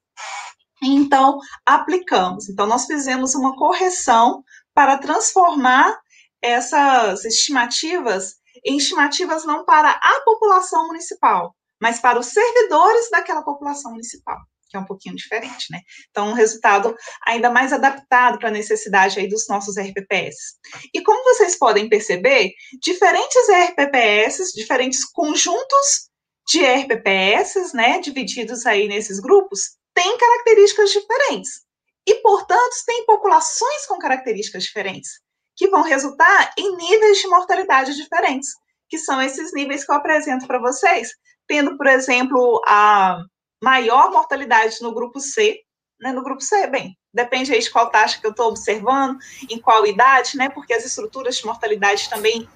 então 0.83 1.37
aplicamos. 1.65 2.49
Então, 2.49 2.65
nós 2.65 2.85
fizemos 2.85 3.35
uma 3.35 3.55
correção 3.55 4.43
para 4.73 4.97
transformar 4.97 5.97
essas 6.41 7.23
estimativas 7.23 8.41
em 8.65 8.77
estimativas 8.77 9.45
não 9.45 9.63
para 9.65 9.89
a 9.91 10.21
população 10.25 10.87
municipal, 10.87 11.55
mas 11.81 11.99
para 11.99 12.19
os 12.19 12.27
servidores 12.27 13.09
daquela 13.09 13.41
população 13.41 13.91
municipal, 13.91 14.37
que 14.69 14.77
é 14.77 14.79
um 14.79 14.85
pouquinho 14.85 15.15
diferente, 15.15 15.67
né? 15.71 15.81
Então, 16.09 16.29
um 16.29 16.33
resultado 16.33 16.95
ainda 17.25 17.49
mais 17.49 17.73
adaptado 17.73 18.37
para 18.39 18.49
a 18.49 18.51
necessidade 18.51 19.19
aí 19.19 19.27
dos 19.27 19.47
nossos 19.49 19.77
RPPS. 19.77 20.57
E 20.93 21.01
como 21.01 21.23
vocês 21.23 21.57
podem 21.57 21.89
perceber, 21.89 22.51
diferentes 22.81 23.49
RPPS, 23.49 24.53
diferentes 24.53 25.03
conjuntos 25.11 26.09
de 26.47 26.63
RPPS, 26.63 27.73
né, 27.73 27.99
divididos 27.99 28.65
aí 28.65 28.87
nesses 28.87 29.19
grupos, 29.19 29.77
têm 29.93 30.17
características 30.17 30.91
diferentes. 30.91 31.61
E, 32.07 32.15
portanto, 32.15 32.75
têm 32.85 33.05
populações 33.05 33.85
com 33.85 33.97
características 33.99 34.63
diferentes, 34.63 35.11
que 35.55 35.67
vão 35.69 35.81
resultar 35.81 36.53
em 36.57 36.75
níveis 36.75 37.19
de 37.19 37.27
mortalidade 37.27 37.95
diferentes, 37.95 38.49
que 38.89 38.97
são 38.97 39.21
esses 39.21 39.53
níveis 39.53 39.85
que 39.85 39.91
eu 39.91 39.95
apresento 39.95 40.47
para 40.47 40.59
vocês, 40.59 41.11
tendo, 41.51 41.75
por 41.75 41.85
exemplo, 41.85 42.61
a 42.65 43.25
maior 43.61 44.09
mortalidade 44.09 44.77
no 44.81 44.93
grupo 44.93 45.19
C, 45.19 45.59
né, 45.99 46.13
no 46.13 46.23
grupo 46.23 46.41
C, 46.41 46.65
bem, 46.67 46.97
depende 47.13 47.53
aí 47.53 47.59
de 47.59 47.69
qual 47.69 47.89
taxa 47.89 48.21
que 48.21 48.25
eu 48.25 48.31
estou 48.31 48.47
observando, 48.47 49.17
em 49.49 49.59
qual 49.59 49.85
idade, 49.85 50.37
né, 50.37 50.47
porque 50.49 50.73
as 50.73 50.85
estruturas 50.85 51.35
de 51.35 51.45
mortalidade 51.45 52.09
também 52.09 52.47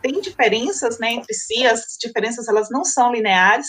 têm 0.00 0.20
diferenças, 0.20 1.00
né, 1.00 1.14
entre 1.14 1.34
si, 1.34 1.66
as 1.66 1.96
diferenças 2.00 2.46
elas 2.46 2.70
não 2.70 2.84
são 2.84 3.12
lineares, 3.12 3.66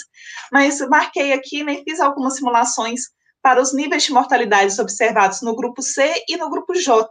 mas 0.51 0.79
marquei 0.81 1.33
aqui, 1.33 1.63
né, 1.63 1.81
fiz 1.83 1.99
algumas 1.99 2.35
simulações 2.35 3.01
para 3.41 3.59
os 3.59 3.73
níveis 3.73 4.03
de 4.03 4.11
mortalidade 4.11 4.79
observados 4.79 5.41
no 5.41 5.55
grupo 5.55 5.81
C 5.81 6.23
e 6.29 6.37
no 6.37 6.51
grupo 6.51 6.75
J. 6.75 7.09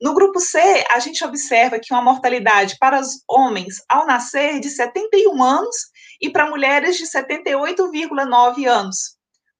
No 0.00 0.14
grupo 0.14 0.40
C, 0.40 0.58
a 0.90 0.98
gente 0.98 1.22
observa 1.24 1.78
que 1.78 1.92
uma 1.92 2.02
mortalidade 2.02 2.76
para 2.78 2.98
os 2.98 3.22
homens 3.28 3.82
ao 3.86 4.06
nascer 4.06 4.60
de 4.60 4.70
71 4.70 5.42
anos 5.42 5.76
e 6.22 6.30
para 6.30 6.48
mulheres 6.48 6.96
de 6.96 7.04
78,9 7.04 8.66
anos. 8.66 9.16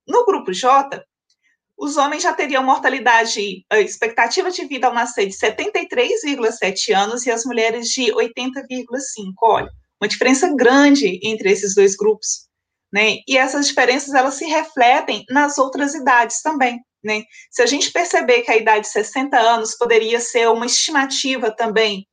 No 0.07 0.25
grupo 0.25 0.53
J, 0.53 1.05
os 1.77 1.97
homens 1.97 2.23
já 2.23 2.33
teriam 2.33 2.63
mortalidade, 2.63 3.65
expectativa 3.73 4.51
de 4.51 4.65
vida 4.67 4.87
ao 4.87 4.95
nascer 4.95 5.27
de 5.27 5.35
73,7 5.35 6.97
anos 6.97 7.27
e 7.27 7.31
as 7.31 7.45
mulheres 7.45 7.89
de 7.89 8.13
80,5. 8.13 9.33
Olha, 9.43 9.69
uma 10.01 10.09
diferença 10.09 10.55
grande 10.55 11.19
entre 11.23 11.51
esses 11.51 11.75
dois 11.75 11.97
grupos 11.97 12.53
né? 12.93 13.19
E 13.27 13.39
essas 13.39 13.67
diferenças 13.67 14.13
elas 14.13 14.35
se 14.35 14.45
refletem 14.45 15.25
nas 15.31 15.57
outras 15.57 15.95
idades 15.95 16.43
também, 16.43 16.79
né? 17.03 17.23
Se 17.51 17.63
a 17.63 17.67
gente 17.67 17.91
perceber 17.91 18.43
que 18.43 18.51
a 18.51 18.57
idade 18.57 18.83
de 18.83 18.93
60 18.93 19.37
anos 19.39 19.75
poderia 19.75 20.21
ser 20.21 20.49
uma 20.49 20.67
estimativa 20.67 21.51
também, 21.51 22.07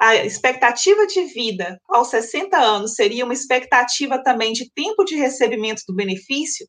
a 0.00 0.16
expectativa 0.24 1.06
de 1.06 1.24
vida 1.24 1.78
aos 1.86 2.08
60 2.08 2.56
anos 2.56 2.94
seria 2.94 3.24
uma 3.24 3.34
expectativa 3.34 4.22
também 4.22 4.54
de 4.54 4.70
tempo 4.72 5.04
de 5.04 5.14
recebimento 5.14 5.82
do 5.86 5.94
benefício, 5.94 6.66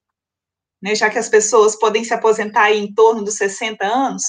né, 0.82 0.94
já 0.96 1.10
que 1.10 1.18
as 1.18 1.30
pessoas 1.30 1.78
podem 1.80 2.04
se 2.04 2.14
aposentar 2.14 2.74
em 2.74 2.94
torno 2.94 3.24
dos 3.24 3.36
60 3.36 3.86
anos. 3.86 4.24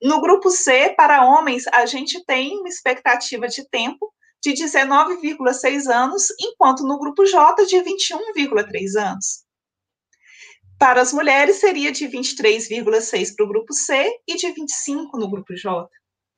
No 0.00 0.22
grupo 0.22 0.50
C, 0.50 0.94
para 0.96 1.26
homens, 1.26 1.64
a 1.68 1.84
gente 1.84 2.24
tem 2.24 2.58
uma 2.58 2.68
expectativa 2.68 3.46
de 3.46 3.68
tempo 3.68 4.10
de 4.42 4.54
19,6 4.54 5.86
anos, 5.92 6.24
enquanto 6.40 6.82
no 6.82 6.98
grupo 6.98 7.26
J, 7.26 7.62
de 7.66 7.76
21,3 7.76 8.96
anos. 8.96 9.44
Para 10.78 11.02
as 11.02 11.12
mulheres, 11.12 11.56
seria 11.56 11.92
de 11.92 12.06
23,6 12.06 13.34
para 13.34 13.44
o 13.44 13.48
grupo 13.48 13.72
C 13.72 14.10
e 14.26 14.34
de 14.34 14.50
25 14.50 15.18
no 15.18 15.28
grupo 15.28 15.54
J. 15.54 15.88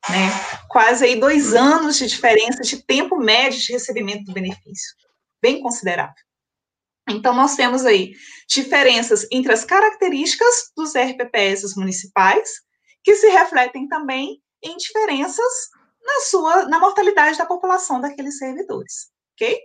Né? 0.09 0.31
Quase 0.69 1.05
aí 1.05 1.21
dois 1.21 1.55
anos 1.55 1.97
de 1.97 2.07
diferença 2.07 2.63
de 2.63 2.83
tempo 2.83 3.17
médio 3.17 3.61
de 3.61 3.73
recebimento 3.73 4.25
do 4.25 4.33
benefício. 4.33 4.95
Bem 5.43 5.61
considerável. 5.61 6.15
Então, 7.11 7.35
nós 7.35 7.57
temos 7.57 7.87
aí 7.87 8.15
diferenças 8.47 9.27
entre 9.33 9.53
as 9.53 9.65
características 9.65 10.71
dos 10.77 10.95
RPPS 10.95 11.75
municipais, 11.77 12.51
que 13.03 13.15
se 13.15 13.29
refletem 13.29 13.89
também 13.89 14.43
em 14.63 14.77
diferenças 14.77 15.71
na 16.05 16.21
sua 16.21 16.67
na 16.67 16.79
mortalidade 16.79 17.39
da 17.39 17.47
população 17.47 18.01
daqueles 18.01 18.39
servidores, 18.39 19.11
ok? 19.35 19.59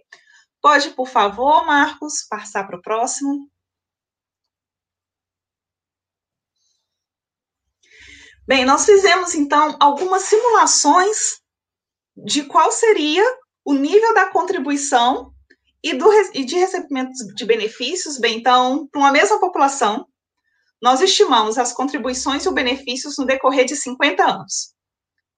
Pode, 0.61 0.91
por 0.91 1.07
favor, 1.07 1.65
Marcos, 1.65 2.25
passar 2.29 2.65
para 2.65 2.77
o 2.77 2.81
próximo. 2.81 3.49
Bem, 8.45 8.65
nós 8.65 8.85
fizemos 8.85 9.33
então 9.35 9.77
algumas 9.79 10.23
simulações 10.23 11.39
de 12.15 12.43
qual 12.43 12.71
seria 12.73 13.23
o 13.63 13.73
nível 13.73 14.13
da 14.13 14.25
contribuição 14.25 15.33
e, 15.81 15.93
do, 15.93 16.11
e 16.33 16.43
de 16.43 16.55
recebimento 16.55 17.13
de 17.35 17.45
benefícios. 17.45 18.19
Bem, 18.19 18.37
então, 18.37 18.85
para 18.87 18.99
uma 18.99 19.13
mesma 19.13 19.39
população, 19.39 20.05
nós 20.81 20.99
estimamos 20.99 21.57
as 21.57 21.71
contribuições 21.71 22.43
e 22.43 22.49
os 22.49 22.53
benefícios 22.53 23.17
no 23.17 23.25
decorrer 23.25 23.63
de 23.63 23.77
50 23.77 24.21
anos, 24.21 24.73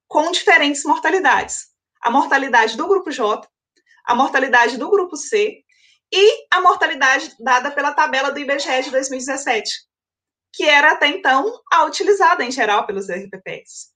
com 0.07 0.31
diferentes 0.31 0.83
mortalidades. 0.83 1.67
A 2.01 2.09
mortalidade 2.09 2.75
do 2.75 2.87
grupo 2.87 3.11
J, 3.11 3.47
a 4.03 4.15
mortalidade 4.15 4.77
do 4.77 4.89
grupo 4.89 5.15
C 5.15 5.63
e 6.11 6.47
a 6.51 6.59
mortalidade 6.59 7.35
dada 7.39 7.69
pela 7.69 7.93
tabela 7.93 8.31
do 8.31 8.39
IBGE 8.39 8.81
de 8.83 8.89
2017, 8.89 9.69
que 10.55 10.63
era 10.63 10.91
até 10.93 11.07
então 11.07 11.59
a 11.71 11.83
utilizada 11.85 12.43
em 12.43 12.51
geral 12.51 12.85
pelos 12.85 13.09
RPPs. 13.09 13.93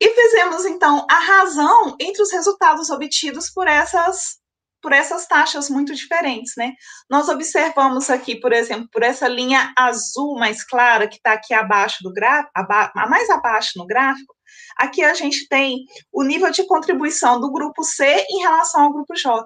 E 0.00 0.08
fizemos 0.08 0.64
então 0.64 1.06
a 1.08 1.18
razão 1.18 1.96
entre 2.00 2.22
os 2.22 2.32
resultados 2.32 2.90
obtidos 2.90 3.48
por 3.50 3.68
essas 3.68 4.40
por 4.82 4.94
essas 4.94 5.26
taxas 5.26 5.68
muito 5.68 5.94
diferentes, 5.94 6.54
né? 6.56 6.72
Nós 7.08 7.28
observamos 7.28 8.08
aqui, 8.08 8.40
por 8.40 8.50
exemplo, 8.50 8.88
por 8.90 9.02
essa 9.02 9.28
linha 9.28 9.74
azul 9.76 10.38
mais 10.38 10.64
clara 10.64 11.06
que 11.06 11.16
está 11.16 11.32
aqui 11.32 11.52
abaixo 11.52 12.02
do 12.02 12.10
gráfico, 12.10 12.50
aba 12.54 12.90
mais 13.06 13.28
abaixo 13.28 13.72
no 13.76 13.86
gráfico, 13.86 14.34
aqui 14.78 15.02
a 15.02 15.12
gente 15.12 15.46
tem 15.48 15.84
o 16.10 16.22
nível 16.22 16.50
de 16.50 16.66
contribuição 16.66 17.38
do 17.38 17.52
grupo 17.52 17.84
C 17.84 18.24
em 18.30 18.40
relação 18.40 18.84
ao 18.84 18.92
grupo 18.92 19.14
J. 19.14 19.44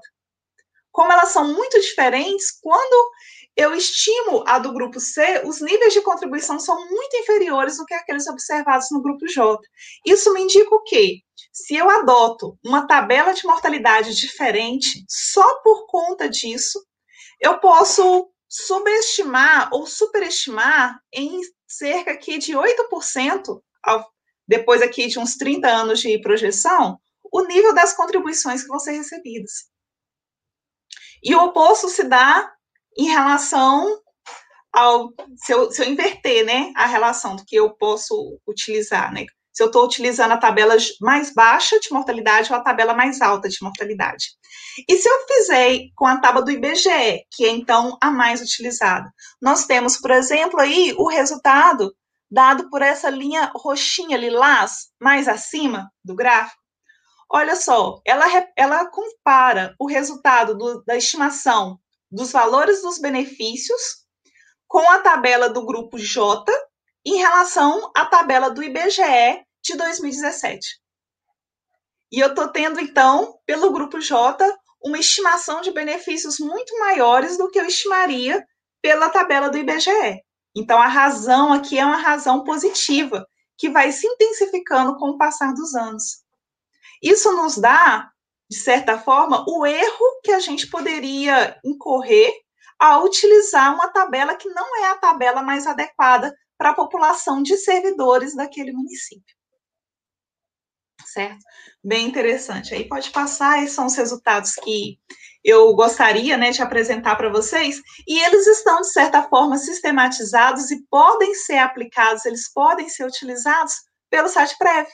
Como 0.93 1.11
elas 1.11 1.31
são 1.31 1.53
muito 1.53 1.81
diferentes, 1.81 2.57
quando 2.63 3.11
eu 3.57 3.73
estimo 3.75 4.43
a 4.47 4.59
do 4.59 4.73
grupo 4.73 4.99
C, 4.99 5.43
os 5.45 5.61
níveis 5.61 5.93
de 5.93 6.01
contribuição 6.01 6.59
são 6.59 6.77
muito 6.89 7.17
inferiores 7.17 7.77
do 7.77 7.85
que 7.85 7.95
aqueles 7.95 8.27
observados 8.27 8.89
no 8.91 9.01
grupo 9.01 9.27
J. 9.29 9.61
Isso 10.05 10.33
me 10.33 10.43
indica 10.43 10.75
o 10.75 10.83
quê? 10.83 11.21
Se 11.53 11.77
eu 11.77 11.89
adoto 11.89 12.59
uma 12.65 12.87
tabela 12.87 13.33
de 13.33 13.47
mortalidade 13.47 14.15
diferente, 14.15 15.05
só 15.09 15.61
por 15.61 15.87
conta 15.87 16.29
disso, 16.29 16.85
eu 17.41 17.61
posso 17.61 18.29
subestimar 18.49 19.69
ou 19.73 19.87
superestimar 19.87 20.99
em 21.13 21.41
cerca 21.67 22.13
aqui 22.13 22.39
de 22.39 22.55
8%, 22.55 23.61
depois 24.47 24.83
aqui 24.83 25.07
de 25.07 25.19
uns 25.19 25.37
30 25.37 25.69
anos 25.69 26.01
de 26.01 26.21
projeção, 26.21 26.99
o 27.33 27.43
nível 27.43 27.73
das 27.75 27.95
contribuições 27.95 28.63
que 28.63 28.69
vão 28.69 28.79
ser 28.79 28.93
recebidas. 28.93 29.69
E 31.23 31.35
o 31.35 31.45
oposto 31.45 31.89
se 31.89 32.05
dá 32.05 32.53
em 32.97 33.07
relação 33.09 34.01
ao 34.73 35.11
se 35.37 35.53
eu, 35.53 35.71
se 35.71 35.83
eu 35.83 35.89
inverter, 35.89 36.45
né, 36.45 36.73
a 36.77 36.87
relação 36.87 37.37
do 37.37 37.45
que 37.45 37.57
eu 37.57 37.71
posso 37.71 38.39
utilizar, 38.47 39.13
né? 39.13 39.25
Se 39.53 39.63
eu 39.63 39.69
estou 39.69 39.85
utilizando 39.85 40.33
a 40.33 40.37
tabela 40.37 40.77
mais 41.01 41.33
baixa 41.33 41.79
de 41.79 41.93
mortalidade 41.93 42.53
ou 42.53 42.59
a 42.59 42.63
tabela 42.63 42.93
mais 42.93 43.21
alta 43.21 43.49
de 43.49 43.57
mortalidade. 43.63 44.31
E 44.89 44.97
se 44.97 45.09
eu 45.09 45.27
fizer 45.29 45.79
com 45.95 46.07
a 46.07 46.19
tábua 46.19 46.43
do 46.43 46.51
IBGE, 46.51 47.25
que 47.31 47.45
é 47.45 47.51
então 47.51 47.97
a 48.03 48.11
mais 48.11 48.41
utilizada, 48.41 49.09
nós 49.41 49.65
temos, 49.65 49.97
por 49.97 50.11
exemplo, 50.11 50.59
aí 50.59 50.93
o 50.99 51.07
resultado 51.09 51.95
dado 52.29 52.69
por 52.69 52.83
essa 52.83 53.09
linha 53.09 53.53
roxinha 53.55 54.17
lilás 54.17 54.89
mais 55.01 55.29
acima 55.29 55.89
do 56.05 56.17
gráfico. 56.17 56.61
Olha 57.31 57.55
só, 57.55 58.01
ela, 58.05 58.27
ela 58.57 58.87
compara 58.87 59.75
o 59.79 59.87
resultado 59.87 60.57
do, 60.57 60.83
da 60.85 60.97
estimação 60.97 61.79
dos 62.15 62.31
valores 62.31 62.81
dos 62.81 62.99
benefícios 62.99 64.05
com 64.69 64.89
a 64.91 65.01
tabela 65.01 65.49
do 65.49 65.67
grupo 65.67 65.99
J 65.99 66.45
em 67.05 67.17
relação 67.17 67.91
à 67.95 68.07
tabela 68.07 68.51
do 68.51 68.63
IBGE 68.63 69.45
de 69.63 69.77
2017. 69.77 70.81
E 72.13 72.21
eu 72.21 72.29
estou 72.29 72.49
tendo, 72.49 72.81
então, 72.81 73.39
pelo 73.45 73.73
grupo 73.73 74.01
J, 74.01 74.47
uma 74.83 74.99
estimação 74.99 75.61
de 75.61 75.73
benefícios 75.73 76.39
muito 76.39 76.79
maiores 76.79 77.37
do 77.37 77.51
que 77.51 77.59
eu 77.59 77.67
estimaria 77.67 78.47
pela 78.81 79.11
tabela 79.11 79.51
do 79.51 79.59
IBGE. 79.59 80.23
Então, 80.57 80.81
a 80.81 80.87
razão 80.87 81.53
aqui 81.53 81.79
é 81.79 81.85
uma 81.85 81.97
razão 81.97 82.45
positiva, 82.45 83.27
que 83.59 83.69
vai 83.69 83.91
se 83.91 84.07
intensificando 84.07 84.97
com 84.97 85.11
o 85.11 85.19
passar 85.19 85.53
dos 85.53 85.75
anos. 85.75 86.23
Isso 87.03 87.33
nos 87.33 87.59
dá 87.59 88.09
de 88.51 88.59
certa 88.59 88.99
forma, 88.99 89.45
o 89.49 89.65
erro 89.65 90.21
que 90.23 90.33
a 90.33 90.39
gente 90.39 90.69
poderia 90.69 91.59
incorrer 91.65 92.33
ao 92.79 93.05
utilizar 93.05 93.75
uma 93.75 93.89
tabela 93.89 94.37
que 94.37 94.49
não 94.51 94.85
é 94.85 94.91
a 94.91 94.99
tabela 94.99 95.43
mais 95.43 95.67
adequada 95.67 96.35
para 96.59 96.71
a 96.71 96.75
população 96.75 97.43
de 97.43 97.57
servidores 97.57 98.35
daquele 98.35 98.73
município. 98.73 99.35
Certo? 101.07 101.39
Bem 101.83 102.07
interessante. 102.07 102.75
Aí 102.75 102.89
pode 102.89 103.11
passar, 103.11 103.63
esses 103.63 103.75
são 103.75 103.87
os 103.87 103.95
resultados 103.95 104.55
que 104.55 104.99
eu 105.43 105.75
gostaria 105.75 106.37
né, 106.37 106.51
de 106.51 106.63
apresentar 106.63 107.17
para 107.17 107.29
vocês, 107.29 107.81
e 108.09 108.19
eles 108.19 108.47
estão, 108.47 108.81
de 108.81 108.91
certa 108.91 109.23
forma, 109.23 109.59
sistematizados 109.59 110.71
e 110.71 110.83
podem 110.89 111.35
ser 111.35 111.59
aplicados, 111.59 112.25
eles 112.25 112.51
podem 112.51 112.89
ser 112.89 113.05
utilizados 113.05 113.75
pelo 114.11 114.29
site 114.29 114.57
Prévio 114.59 114.93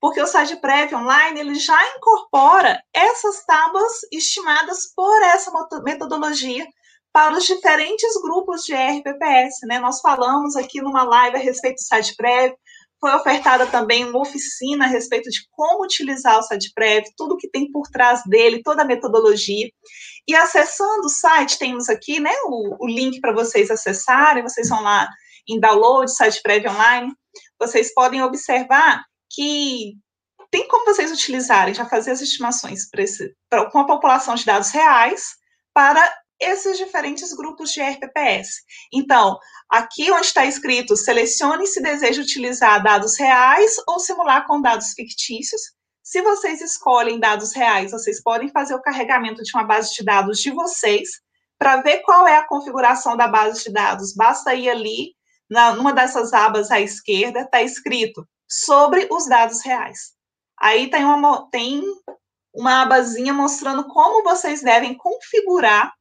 porque 0.00 0.20
o 0.20 0.26
site 0.26 0.56
prévio 0.56 0.98
online 0.98 1.40
ele 1.40 1.54
já 1.54 1.78
incorpora 1.96 2.82
essas 2.94 3.44
tábuas 3.44 3.92
estimadas 4.10 4.92
por 4.96 5.22
essa 5.22 5.52
metodologia 5.84 6.66
para 7.12 7.36
os 7.36 7.44
diferentes 7.44 8.10
grupos 8.22 8.62
de 8.62 8.72
RPPS, 8.72 9.66
né? 9.66 9.78
Nós 9.78 10.00
falamos 10.00 10.56
aqui 10.56 10.80
numa 10.80 11.02
live 11.02 11.36
a 11.36 11.40
respeito 11.40 11.76
do 11.76 11.86
site 11.86 12.14
prévio, 12.16 12.56
foi 13.00 13.14
ofertada 13.14 13.66
também 13.66 14.04
uma 14.04 14.20
oficina 14.20 14.84
a 14.84 14.88
respeito 14.88 15.28
de 15.30 15.40
como 15.50 15.84
utilizar 15.84 16.38
o 16.38 16.42
site 16.42 16.70
prévio, 16.74 17.10
tudo 17.16 17.36
que 17.36 17.50
tem 17.50 17.70
por 17.72 17.88
trás 17.88 18.22
dele, 18.26 18.62
toda 18.62 18.82
a 18.82 18.86
metodologia. 18.86 19.68
E 20.28 20.34
acessando 20.34 21.06
o 21.06 21.08
site, 21.08 21.58
temos 21.58 21.88
aqui 21.88 22.20
né, 22.20 22.32
o, 22.44 22.84
o 22.84 22.86
link 22.86 23.18
para 23.20 23.32
vocês 23.32 23.70
acessarem, 23.70 24.42
vocês 24.42 24.68
vão 24.68 24.82
lá 24.82 25.08
em 25.48 25.58
download, 25.58 26.14
site 26.14 26.40
prévio 26.42 26.70
online, 26.70 27.10
vocês 27.58 27.92
podem 27.94 28.22
observar 28.22 29.02
que 29.30 29.96
tem 30.50 30.66
como 30.66 30.84
vocês 30.84 31.12
utilizarem, 31.12 31.72
já 31.72 31.86
fazer 31.86 32.10
as 32.10 32.20
estimações 32.20 32.88
esse, 32.98 33.34
pra, 33.48 33.70
com 33.70 33.78
a 33.78 33.86
população 33.86 34.34
de 34.34 34.44
dados 34.44 34.70
reais 34.70 35.36
para 35.72 36.12
esses 36.40 36.78
diferentes 36.78 37.32
grupos 37.34 37.70
de 37.70 37.80
RPPS. 37.80 38.62
Então, 38.92 39.38
aqui 39.68 40.10
onde 40.10 40.26
está 40.26 40.44
escrito, 40.44 40.96
selecione 40.96 41.66
se 41.66 41.80
deseja 41.80 42.22
utilizar 42.22 42.82
dados 42.82 43.16
reais 43.18 43.76
ou 43.86 44.00
simular 44.00 44.46
com 44.46 44.60
dados 44.60 44.92
fictícios. 44.94 45.60
Se 46.02 46.22
vocês 46.22 46.60
escolhem 46.60 47.20
dados 47.20 47.52
reais, 47.54 47.92
vocês 47.92 48.22
podem 48.22 48.48
fazer 48.48 48.74
o 48.74 48.82
carregamento 48.82 49.42
de 49.42 49.52
uma 49.54 49.64
base 49.64 49.94
de 49.94 50.02
dados 50.02 50.40
de 50.40 50.50
vocês. 50.50 51.08
Para 51.58 51.82
ver 51.82 51.98
qual 51.98 52.26
é 52.26 52.36
a 52.38 52.46
configuração 52.46 53.16
da 53.16 53.28
base 53.28 53.64
de 53.64 53.72
dados, 53.72 54.14
basta 54.14 54.54
ir 54.54 54.70
ali, 54.70 55.14
na, 55.48 55.74
numa 55.74 55.92
dessas 55.92 56.32
abas 56.32 56.70
à 56.70 56.80
esquerda, 56.80 57.42
está 57.42 57.62
escrito 57.62 58.26
sobre 58.50 59.06
os 59.10 59.28
dados 59.28 59.62
reais. 59.64 60.12
Aí 60.58 60.90
tem 60.90 61.04
uma, 61.04 61.48
tem 61.50 61.82
uma 62.52 62.82
abazinha 62.82 63.32
mostrando 63.32 63.86
como 63.86 64.24
vocês 64.24 64.60
devem 64.60 64.94
configurar 64.96 65.92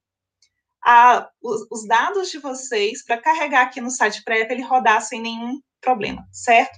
a, 0.83 1.29
os, 1.41 1.67
os, 1.69 1.87
dados 1.87 2.29
de 2.29 2.39
vocês 2.39 3.03
para 3.05 3.21
carregar 3.21 3.63
aqui 3.63 3.79
no 3.79 3.91
site 3.91 4.23
prévio 4.23 4.51
ele 4.51 4.63
rodar 4.63 5.01
sem 5.01 5.21
nenhum 5.21 5.61
problema, 5.79 6.25
certo? 6.31 6.77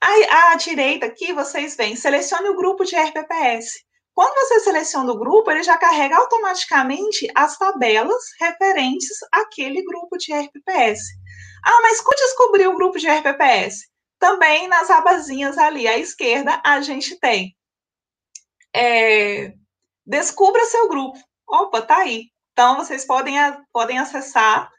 À, 0.00 0.52
à 0.52 0.54
direita 0.54 1.06
aqui, 1.06 1.32
vocês 1.32 1.76
veem, 1.76 1.96
selecione 1.96 2.48
o 2.50 2.56
grupo 2.56 2.84
de 2.84 2.96
RPPS. 2.96 3.82
Quando 4.14 4.34
você 4.34 4.60
seleciona 4.60 5.12
o 5.12 5.18
grupo, 5.18 5.50
ele 5.50 5.62
já 5.62 5.76
carrega 5.76 6.16
automaticamente 6.16 7.28
as 7.34 7.56
tabelas 7.56 8.22
referentes 8.40 9.16
àquele 9.32 9.82
grupo 9.84 10.16
de 10.18 10.32
RPPS. 10.32 11.00
Ah, 11.64 11.80
mas 11.82 12.00
como 12.00 12.16
descobrir 12.16 12.66
o 12.66 12.74
grupo 12.74 12.98
de 12.98 13.08
RPPS? 13.08 13.88
Também 14.18 14.68
nas 14.68 14.90
abazinhas 14.90 15.56
ali 15.58 15.86
à 15.86 15.98
esquerda 15.98 16.60
a 16.64 16.80
gente 16.80 17.18
tem. 17.18 17.56
É, 18.74 19.52
descubra 20.06 20.64
seu 20.66 20.88
grupo. 20.88 21.18
Opa, 21.48 21.82
tá 21.82 21.98
aí. 21.98 22.26
Então 22.52 22.76
vocês 22.76 23.06
podem, 23.06 23.36
podem 23.72 23.98
acessar 23.98 24.70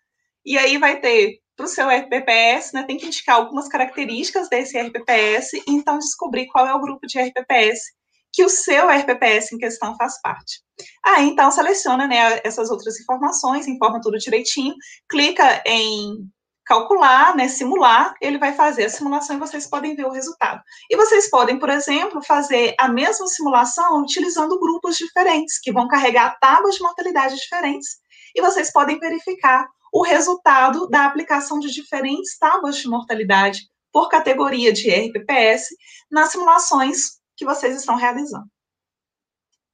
e 0.45 0.57
aí 0.57 0.77
vai 0.77 0.99
ter 0.99 1.39
para 1.55 1.65
o 1.65 1.69
seu 1.69 1.89
RPPS, 1.89 2.73
né, 2.73 2.83
tem 2.83 2.97
que 2.97 3.05
indicar 3.05 3.35
algumas 3.35 3.67
características 3.67 4.47
desse 4.47 4.79
RPPS 4.79 5.53
e 5.53 5.63
então 5.67 5.99
descobrir 5.99 6.47
qual 6.47 6.65
é 6.65 6.73
o 6.73 6.79
grupo 6.79 7.05
de 7.05 7.19
RPPS 7.19 7.99
que 8.31 8.43
o 8.43 8.49
seu 8.49 8.87
RPPS 8.89 9.53
em 9.53 9.57
questão 9.57 9.95
faz 9.95 10.21
parte. 10.21 10.61
Aí, 11.03 11.27
então, 11.27 11.51
seleciona 11.51 12.07
né, 12.07 12.39
essas 12.43 12.69
outras 12.69 12.99
informações, 12.99 13.67
informa 13.67 13.99
tudo 14.01 14.17
direitinho, 14.17 14.75
clica 15.09 15.61
em 15.65 16.29
calcular, 16.69 17.35
né, 17.35 17.47
simular, 17.47 18.13
ele 18.21 18.37
vai 18.37 18.53
fazer 18.53 18.85
a 18.85 18.89
simulação 18.91 19.35
e 19.35 19.39
vocês 19.39 19.65
podem 19.65 19.95
ver 19.95 20.05
o 20.05 20.11
resultado. 20.11 20.61
E 20.87 20.95
vocês 20.95 21.27
podem, 21.27 21.57
por 21.57 21.67
exemplo, 21.67 22.21
fazer 22.21 22.75
a 22.79 22.87
mesma 22.87 23.25
simulação 23.25 24.03
utilizando 24.03 24.59
grupos 24.59 24.95
diferentes, 24.95 25.59
que 25.59 25.71
vão 25.71 25.87
carregar 25.87 26.37
tábuas 26.39 26.75
de 26.75 26.83
mortalidade 26.83 27.35
diferentes, 27.37 27.97
e 28.35 28.41
vocês 28.41 28.71
podem 28.71 28.99
verificar 28.99 29.67
o 29.91 30.03
resultado 30.03 30.87
da 30.87 31.05
aplicação 31.05 31.59
de 31.59 31.71
diferentes 31.71 32.37
tábuas 32.37 32.77
de 32.77 32.87
mortalidade 32.87 33.67
por 33.91 34.07
categoria 34.07 34.71
de 34.71 34.91
RPPS 34.91 35.69
nas 36.11 36.29
simulações 36.29 37.19
que 37.35 37.45
vocês 37.45 37.75
estão 37.75 37.95
realizando. 37.95 38.45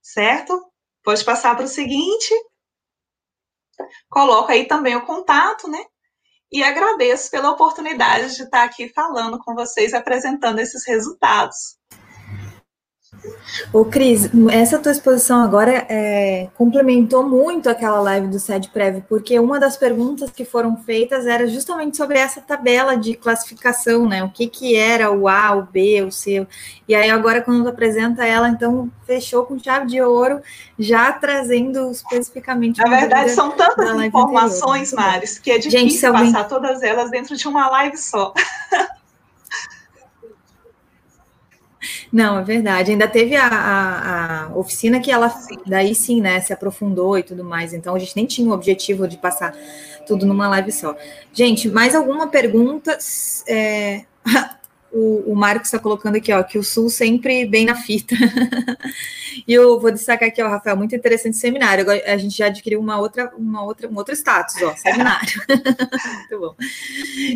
Certo? 0.02 0.72
Pode 1.04 1.26
passar 1.26 1.58
para 1.58 1.66
o 1.66 1.68
seguinte. 1.68 2.34
Coloco 4.08 4.50
aí 4.50 4.66
também 4.66 4.96
o 4.96 5.06
contato, 5.06 5.68
né? 5.68 5.86
E 6.52 6.64
agradeço 6.64 7.30
pela 7.32 7.52
oportunidade 7.52 8.36
de 8.36 8.44
estar 8.44 8.64
aqui 8.64 8.90
falando 8.90 9.40
com 9.40 9.54
vocês, 9.56 9.94
apresentando 9.94 10.60
esses 10.60 10.86
resultados. 10.88 11.78
Ô, 13.72 13.86
Cris, 13.86 14.30
essa 14.52 14.80
tua 14.80 14.92
exposição 14.92 15.42
agora 15.42 15.86
é, 15.90 16.48
complementou 16.56 17.28
muito 17.28 17.70
aquela 17.70 18.00
live 18.02 18.28
do 18.28 18.40
SED 18.40 18.70
Prévio, 18.70 19.04
porque 19.08 19.40
uma 19.40 19.60
das 19.60 19.78
perguntas 19.78 20.30
que 20.30 20.44
foram 20.44 20.78
feitas 20.78 21.26
era 21.26 21.48
justamente 21.48 21.98
sobre 21.98 22.18
essa 22.18 22.42
tabela 22.42 22.96
de 22.96 23.16
classificação, 23.16 24.08
né? 24.08 24.24
O 24.24 24.30
que, 24.30 24.48
que 24.48 24.76
era 24.76 25.12
o 25.12 25.28
A, 25.28 25.56
o 25.56 25.64
B, 25.64 26.04
o 26.04 26.12
C. 26.12 26.46
E 26.88 26.96
aí, 26.96 27.10
agora, 27.10 27.42
quando 27.42 27.64
tu 27.64 27.70
apresenta 27.70 28.26
ela, 28.26 28.50
então, 28.50 28.90
fechou 29.06 29.46
com 29.46 29.58
chave 29.58 29.88
de 29.88 30.02
ouro, 30.02 30.42
já 30.78 31.12
trazendo 31.12 31.92
especificamente. 31.92 32.82
Na 32.82 32.90
verdade, 32.90 33.32
são 33.32 33.52
tantas 33.52 34.02
informações, 34.02 34.92
Maris, 34.94 35.40
que 35.40 35.52
é 35.52 35.58
difícil 35.58 35.80
Gente, 35.80 36.06
alguém... 36.06 36.32
passar 36.32 36.48
todas 36.48 36.84
elas 36.84 37.10
dentro 37.10 37.36
de 37.36 37.48
uma 37.48 37.70
live 37.70 37.98
só. 37.98 38.34
Não, 42.16 42.40
é 42.40 42.44
verdade. 42.46 42.92
Ainda 42.92 43.10
teve 43.10 43.36
a, 43.36 43.46
a, 43.46 44.46
a, 44.46 44.58
oficina 44.58 45.02
que 45.02 45.12
ela, 45.12 45.30
daí 45.66 45.94
sim, 45.94 46.22
né, 46.22 46.40
se 46.40 46.54
aprofundou 46.54 47.18
e 47.18 47.24
tudo 47.24 47.44
mais. 47.44 47.74
Então, 47.74 47.94
a 47.94 48.00
gente 48.00 48.16
nem 48.16 48.26
tinha 48.26 48.50
o 48.50 48.54
objetivo 48.54 49.06
de 49.06 49.18
passar 49.18 49.54
tudo 50.08 50.26
numa 50.26 50.48
live 50.48 50.72
só. 50.72 50.96
Gente, 51.34 51.68
mais 51.68 51.94
alguma 51.94 52.28
pergunta? 52.28 52.98
É... 53.50 54.06
o, 54.96 55.34
o 55.34 55.36
Marcos 55.36 55.68
está 55.68 55.78
colocando 55.78 56.16
aqui, 56.16 56.32
ó, 56.32 56.42
que 56.42 56.58
o 56.58 56.64
Sul 56.64 56.90
sempre 56.90 57.46
bem 57.46 57.66
na 57.66 57.76
fita. 57.76 58.16
e 59.46 59.54
eu 59.54 59.78
vou 59.78 59.92
destacar 59.92 60.30
aqui, 60.30 60.42
ó, 60.42 60.48
Rafael, 60.48 60.78
muito 60.78 60.96
interessante 60.96 61.36
seminário. 61.36 61.82
Agora 61.82 62.02
a 62.06 62.16
gente 62.16 62.38
já 62.38 62.46
adquiriu 62.46 62.80
uma 62.80 62.98
outra, 62.98 63.30
uma 63.38 63.62
outra, 63.62 63.90
um 63.90 63.96
outro 63.98 64.16
status, 64.16 64.56
ó, 64.62 64.74
seminário. 64.78 65.42
muito 65.50 66.40
bom. 66.40 66.56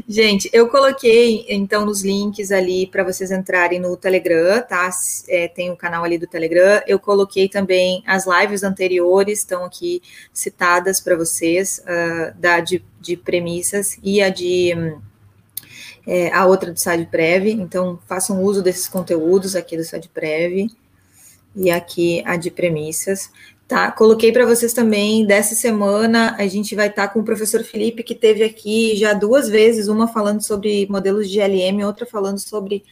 Gente, 0.08 0.50
eu 0.54 0.70
coloquei 0.70 1.46
então 1.50 1.86
nos 1.86 2.02
links 2.02 2.50
ali 2.50 2.88
para 2.88 3.04
vocês 3.04 3.30
entrarem 3.30 3.78
no 3.78 3.98
Telegram, 3.98 4.62
tá? 4.62 4.90
É, 5.28 5.50
tem 5.50 5.70
o 5.70 5.74
um 5.74 5.76
canal 5.76 6.06
ali 6.06 6.18
do 6.18 6.28
Telegram. 6.28 6.82
Eu 6.88 6.98
coloquei 6.98 7.50
também 7.50 8.02
as 8.08 8.26
lives 8.26 8.64
anteriores, 8.64 9.40
estão 9.40 9.66
aqui 9.66 10.02
citadas 10.32 11.02
para 11.02 11.18
vocês, 11.18 11.84
uh, 11.84 12.40
da 12.40 12.62
de, 12.62 12.82
de 13.02 13.18
premissas 13.18 14.00
e 14.02 14.22
a 14.22 14.30
de. 14.30 14.74
É, 16.08 16.32
a 16.34 16.46
outra 16.46 16.72
do 16.72 16.80
SADPREV, 16.80 17.52
então 17.52 18.00
façam 18.08 18.44
uso 18.44 18.62
desses 18.62 18.88
conteúdos 18.88 19.56
aqui 19.56 19.78
do 19.78 19.84
SADPREV 19.84 20.70
e 21.56 21.70
aqui 21.70 22.24
a 22.26 22.36
de 22.36 22.50
premissas. 22.50 23.30
Tá, 23.68 23.92
coloquei 23.92 24.32
para 24.32 24.48
vocês 24.48 24.74
também, 24.74 25.24
dessa 25.28 25.54
semana 25.54 26.36
a 26.40 26.48
gente 26.48 26.74
vai 26.74 26.88
estar 26.88 27.08
tá 27.08 27.14
com 27.14 27.20
o 27.20 27.24
professor 27.24 27.64
Felipe, 27.64 28.02
que 28.02 28.16
teve 28.16 28.44
aqui 28.44 28.96
já 28.96 29.14
duas 29.14 29.48
vezes, 29.48 29.88
uma 29.88 30.08
falando 30.08 30.42
sobre 30.42 30.88
modelos 30.90 31.30
de 31.30 31.40
LM, 31.40 31.86
outra 31.86 32.04
falando 32.04 32.40
sobre 32.40 32.84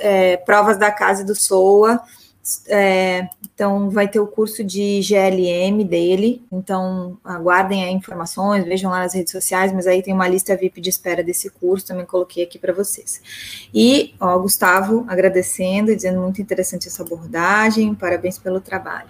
é, 0.00 0.36
provas 0.38 0.76
da 0.76 0.90
casa 0.90 1.24
do 1.24 1.36
SOA, 1.36 2.00
é, 2.68 3.28
então, 3.54 3.90
vai 3.90 4.06
ter 4.06 4.20
o 4.20 4.26
curso 4.26 4.62
de 4.62 5.00
GLM 5.00 5.82
dele. 5.84 6.44
Então, 6.52 7.18
aguardem 7.24 7.84
aí 7.84 7.92
informações, 7.92 8.64
vejam 8.64 8.90
lá 8.90 9.00
nas 9.00 9.14
redes 9.14 9.32
sociais, 9.32 9.72
mas 9.72 9.86
aí 9.86 10.02
tem 10.02 10.14
uma 10.14 10.28
lista 10.28 10.56
VIP 10.56 10.80
de 10.80 10.90
espera 10.90 11.24
desse 11.24 11.50
curso, 11.50 11.86
também 11.86 12.04
coloquei 12.04 12.44
aqui 12.44 12.58
para 12.58 12.72
vocês. 12.72 13.20
E, 13.72 14.14
ó, 14.20 14.38
Gustavo 14.38 15.04
agradecendo, 15.08 15.94
dizendo 15.94 16.20
muito 16.20 16.40
interessante 16.40 16.86
essa 16.86 17.02
abordagem, 17.02 17.94
parabéns 17.94 18.38
pelo 18.38 18.60
trabalho. 18.60 19.08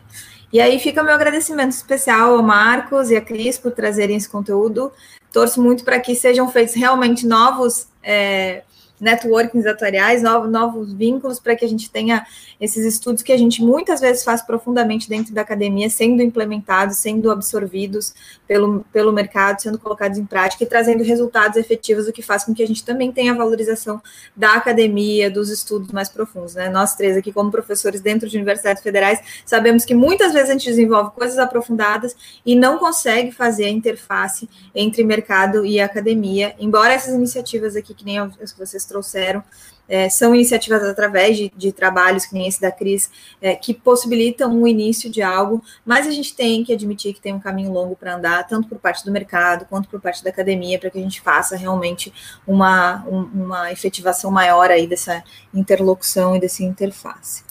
E 0.52 0.60
aí 0.60 0.78
fica 0.78 1.02
meu 1.02 1.14
agradecimento 1.14 1.72
especial 1.72 2.36
ao 2.36 2.42
Marcos 2.42 3.10
e 3.10 3.16
a 3.16 3.20
Cris 3.20 3.58
por 3.58 3.72
trazerem 3.72 4.16
esse 4.16 4.28
conteúdo. 4.28 4.92
Torço 5.32 5.60
muito 5.60 5.84
para 5.84 6.00
que 6.00 6.14
sejam 6.14 6.48
feitos 6.48 6.74
realmente 6.74 7.26
novos. 7.26 7.88
É, 8.02 8.62
networkings 9.00 9.66
atuariais, 9.66 10.22
novos, 10.22 10.50
novos 10.50 10.92
vínculos 10.92 11.38
para 11.38 11.54
que 11.54 11.64
a 11.64 11.68
gente 11.68 11.90
tenha 11.90 12.26
esses 12.60 12.84
estudos 12.84 13.22
que 13.22 13.32
a 13.32 13.36
gente 13.36 13.62
muitas 13.62 14.00
vezes 14.00 14.24
faz 14.24 14.42
profundamente 14.42 15.08
dentro 15.08 15.34
da 15.34 15.42
academia, 15.42 15.90
sendo 15.90 16.22
implementados, 16.22 16.96
sendo 16.96 17.30
absorvidos 17.30 18.14
pelo, 18.46 18.84
pelo 18.92 19.12
mercado, 19.12 19.60
sendo 19.60 19.78
colocados 19.78 20.18
em 20.18 20.24
prática 20.24 20.64
e 20.64 20.66
trazendo 20.66 21.02
resultados 21.02 21.56
efetivos, 21.56 22.06
o 22.06 22.12
que 22.12 22.22
faz 22.22 22.44
com 22.44 22.54
que 22.54 22.62
a 22.62 22.66
gente 22.66 22.84
também 22.84 23.12
tenha 23.12 23.32
a 23.32 23.36
valorização 23.36 24.00
da 24.34 24.54
academia, 24.54 25.30
dos 25.30 25.50
estudos 25.50 25.92
mais 25.92 26.08
profundos. 26.08 26.54
Né? 26.54 26.68
Nós 26.68 26.94
três 26.94 27.16
aqui, 27.16 27.32
como 27.32 27.50
professores 27.50 28.00
dentro 28.00 28.28
de 28.28 28.36
universidades 28.36 28.82
federais, 28.82 29.20
sabemos 29.44 29.84
que 29.84 29.94
muitas 29.94 30.32
vezes 30.32 30.50
a 30.50 30.52
gente 30.52 30.66
desenvolve 30.66 31.10
coisas 31.10 31.38
aprofundadas 31.38 32.16
e 32.44 32.54
não 32.54 32.78
consegue 32.78 33.32
fazer 33.32 33.64
a 33.64 33.70
interface 33.70 34.48
entre 34.74 35.04
mercado 35.04 35.64
e 35.66 35.80
academia, 35.80 36.54
embora 36.58 36.94
essas 36.94 37.14
iniciativas 37.14 37.76
aqui, 37.76 37.92
que 37.94 38.04
nem 38.04 38.18
as 38.18 38.52
que 38.52 38.58
vocês 38.58 38.85
trouxeram, 38.86 39.42
é, 39.88 40.08
são 40.08 40.34
iniciativas 40.34 40.82
através 40.82 41.36
de, 41.36 41.52
de, 41.56 41.72
trabalhos, 41.72 42.26
que 42.26 42.34
nem 42.34 42.48
esse 42.48 42.60
da 42.60 42.72
Cris, 42.72 43.10
é, 43.40 43.54
que 43.54 43.72
possibilitam 43.72 44.60
o 44.60 44.66
início 44.66 45.08
de 45.08 45.22
algo, 45.22 45.62
mas 45.84 46.06
a 46.06 46.10
gente 46.10 46.34
tem 46.34 46.64
que 46.64 46.72
admitir 46.72 47.14
que 47.14 47.20
tem 47.20 47.32
um 47.32 47.40
caminho 47.40 47.72
longo 47.72 47.94
para 47.94 48.16
andar, 48.16 48.46
tanto 48.46 48.68
por 48.68 48.78
parte 48.78 49.04
do 49.04 49.12
mercado 49.12 49.66
quanto 49.66 49.88
por 49.88 50.00
parte 50.00 50.24
da 50.24 50.30
academia, 50.30 50.78
para 50.78 50.90
que 50.90 50.98
a 50.98 51.02
gente 51.02 51.20
faça 51.20 51.56
realmente 51.56 52.12
uma, 52.46 53.04
um, 53.06 53.44
uma 53.44 53.72
efetivação 53.72 54.30
maior 54.30 54.70
aí 54.70 54.86
dessa 54.86 55.22
interlocução 55.54 56.34
e 56.34 56.40
dessa 56.40 56.62
interface. 56.62 57.44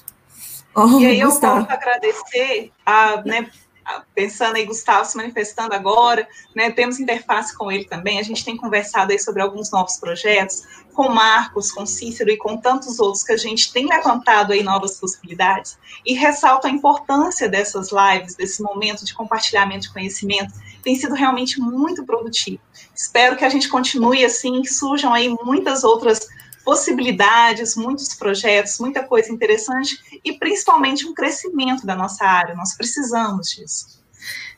Oh, 0.76 1.00
e 1.00 1.06
aí 1.06 1.22
eu 1.22 1.30
a 1.30 1.74
agradecer 1.74 2.70
a, 2.86 3.22
né, 3.26 3.50
pensando 4.14 4.56
aí, 4.56 4.66
Gustavo 4.66 5.06
se 5.06 5.16
manifestando 5.16 5.74
agora, 5.74 6.28
né, 6.56 6.72
temos 6.72 7.00
interface 7.00 7.56
com 7.56 7.72
ele 7.72 7.86
também, 7.86 8.20
a 8.20 8.24
gente 8.24 8.44
tem 8.44 8.58
conversado 8.58 9.12
aí 9.12 9.20
sobre 9.20 9.42
alguns 9.42 9.72
novos 9.72 9.98
projetos, 9.98 10.64
com 10.94 11.10
Marcos, 11.10 11.72
com 11.72 11.86
Cícero 11.86 12.30
e 12.30 12.38
com 12.38 12.58
tantos 12.58 13.00
outros 13.00 13.24
que 13.24 13.34
a 13.34 13.38
gente 13.38 13.72
tem 13.72 13.86
levantado 13.88 14.54
aí 14.54 14.64
novas 14.64 14.98
possibilidades, 14.98 15.78
e 16.06 16.14
ressalto 16.14 16.68
a 16.68 16.70
importância 16.70 17.50
dessas 17.50 17.90
lives, 17.92 18.36
desse 18.36 18.62
momento 18.62 19.06
de 19.06 19.14
compartilhamento 19.14 19.88
de 19.88 19.94
conhecimento, 19.94 20.54
tem 20.82 20.96
sido 20.96 21.14
realmente 21.14 21.60
muito 21.60 22.06
produtivo. 22.06 22.62
Espero 22.94 23.36
que 23.36 23.44
a 23.44 23.50
gente 23.50 23.68
continue 23.68 24.24
assim, 24.24 24.62
que 24.62 24.74
surjam 24.74 25.14
aí 25.14 25.30
muitas 25.44 25.84
outras 25.84 26.28
possibilidades, 26.66 27.76
muitos 27.76 28.14
projetos, 28.16 28.80
muita 28.80 29.04
coisa 29.04 29.32
interessante 29.32 29.98
e 30.24 30.34
principalmente 30.34 31.08
um 31.08 31.14
crescimento 31.14 31.86
da 31.86 31.96
nossa 31.96 32.26
área. 32.26 32.56
Nós 32.56 32.76
precisamos 32.76 33.50
disso. 33.50 34.04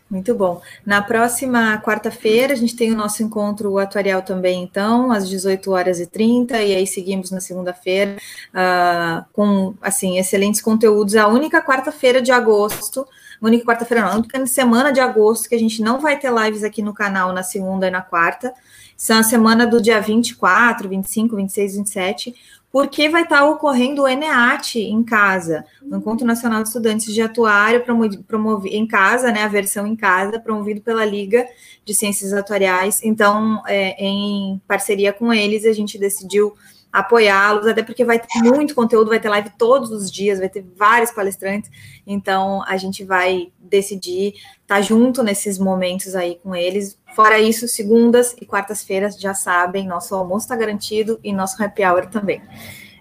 Muito 0.10 0.34
bom. 0.34 0.62
Na 0.86 1.02
próxima 1.02 1.82
quarta-feira, 1.82 2.54
a 2.54 2.56
gente 2.56 2.78
tem 2.78 2.94
o 2.94 2.96
nosso 2.96 3.22
encontro 3.22 3.78
atuarial 3.78 4.22
também, 4.22 4.64
então, 4.64 5.12
às 5.12 5.28
18 5.28 5.70
horas 5.70 6.00
e 6.00 6.08
30, 6.08 6.62
e 6.62 6.76
aí 6.76 6.88
seguimos 6.88 7.30
na 7.30 7.42
segunda-feira 7.42 8.16
uh, 8.54 9.26
com, 9.34 9.76
assim, 9.82 10.18
excelentes 10.18 10.62
conteúdos. 10.62 11.14
A 11.18 11.28
única 11.28 11.62
quarta-feira 11.62 12.22
de 12.22 12.32
agosto, 12.32 13.06
única 13.42 13.66
quarta-feira 13.66 14.06
não, 14.06 14.14
a 14.14 14.16
única 14.16 14.46
semana 14.46 14.94
de 14.94 15.02
agosto 15.02 15.50
que 15.50 15.56
a 15.56 15.60
gente 15.60 15.82
não 15.82 16.00
vai 16.00 16.18
ter 16.18 16.32
lives 16.32 16.64
aqui 16.64 16.82
no 16.82 16.94
canal 16.94 17.34
na 17.34 17.44
segunda 17.44 17.88
e 17.88 17.92
na 17.92 18.02
quarta, 18.02 18.54
são 18.98 19.20
a 19.20 19.24
semana 19.24 19.68
do 19.68 19.80
dia 19.80 20.02
24, 20.02 20.90
25, 20.90 21.36
26, 21.36 21.78
27, 21.78 22.36
porque 22.72 23.08
vai 23.08 23.24
estar 23.24 23.46
ocorrendo 23.46 24.02
o 24.02 24.08
ENEAT 24.08 24.80
em 24.80 25.04
casa, 25.04 25.64
o 25.82 25.96
Encontro 25.96 26.26
Nacional 26.26 26.64
de 26.64 26.70
Estudantes 26.70 27.14
de 27.14 27.22
Atuário, 27.22 27.86
promovido 28.28 28.76
em 28.76 28.86
casa, 28.86 29.32
né, 29.32 29.44
a 29.44 29.48
versão 29.48 29.86
em 29.88 29.96
casa, 29.96 30.40
promovido 30.40 30.82
pela 30.82 31.06
Liga 31.06 31.48
de 31.86 31.94
Ciências 31.94 32.34
Atuariais. 32.34 33.00
Então, 33.04 33.64
é, 33.68 34.04
em 34.04 34.60
parceria 34.68 35.14
com 35.14 35.32
eles, 35.32 35.64
a 35.64 35.74
gente 35.74 35.98
decidiu 35.98 36.56
apoiá-los, 36.98 37.68
até 37.68 37.84
porque 37.84 38.04
vai 38.04 38.18
ter 38.18 38.40
muito 38.42 38.74
conteúdo, 38.74 39.10
vai 39.10 39.20
ter 39.20 39.30
live 39.30 39.52
todos 39.56 39.92
os 39.92 40.12
dias, 40.12 40.40
vai 40.40 40.50
ter 40.50 40.66
vários 40.76 41.12
palestrantes, 41.12 41.70
então 42.08 42.64
a 42.68 42.76
gente 42.76 43.04
vai 43.04 43.52
decidir 43.60 44.34
estar 44.34 44.76
tá 44.76 44.82
junto 44.82 45.22
nesses 45.22 45.60
momentos 45.60 46.16
aí 46.16 46.40
com 46.42 46.56
eles. 46.56 47.00
Fora 47.16 47.40
isso, 47.40 47.68
segundas 47.68 48.36
e 48.42 48.46
quartas-feiras, 48.48 49.20
já 49.20 49.36
sabem, 49.36 49.88
nosso 49.88 50.16
almoço 50.16 50.46
está 50.46 50.56
garantido 50.56 51.20
e 51.24 51.32
nosso 51.32 51.62
happy 51.62 51.86
hour 51.86 52.08
também. 52.08 52.42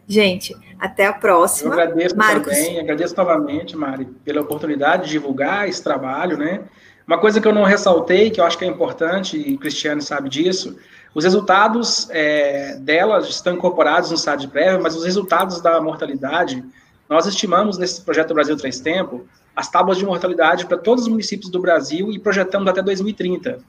Gente, 0.06 0.54
até 0.78 1.06
a 1.06 1.12
próxima. 1.14 1.74
Eu 1.74 1.80
agradeço 1.80 2.16
Marcos. 2.16 2.52
também, 2.52 2.78
agradeço 2.78 3.16
novamente, 3.16 3.76
Mari, 3.76 4.04
pela 4.24 4.42
oportunidade 4.42 5.04
de 5.04 5.10
divulgar 5.10 5.68
esse 5.68 5.82
trabalho, 5.82 6.36
né? 6.36 6.60
Uma 7.06 7.18
coisa 7.18 7.40
que 7.40 7.48
eu 7.48 7.54
não 7.54 7.64
ressaltei, 7.64 8.30
que 8.30 8.40
eu 8.40 8.44
acho 8.44 8.58
que 8.58 8.64
é 8.64 8.68
importante, 8.68 9.36
e 9.36 9.54
o 9.54 9.58
Cristiano 9.58 10.02
sabe 10.02 10.28
disso, 10.28 10.76
os 11.16 11.24
resultados 11.24 12.10
é, 12.10 12.76
delas 12.76 13.26
estão 13.30 13.54
incorporados 13.54 14.10
no 14.10 14.18
SAD 14.18 14.48
prévio, 14.48 14.82
mas 14.82 14.94
os 14.94 15.02
resultados 15.02 15.62
da 15.62 15.80
mortalidade, 15.80 16.62
nós 17.08 17.24
estimamos 17.24 17.78
nesse 17.78 18.02
projeto 18.02 18.34
Brasil 18.34 18.54
Três 18.54 18.80
Tempo 18.80 19.26
as 19.56 19.70
tábuas 19.70 19.96
de 19.96 20.04
mortalidade 20.04 20.66
para 20.66 20.76
todos 20.76 21.04
os 21.04 21.08
municípios 21.08 21.50
do 21.50 21.58
Brasil 21.58 22.12
e 22.12 22.18
projetamos 22.18 22.68
até 22.68 22.82
2030. 22.82 23.60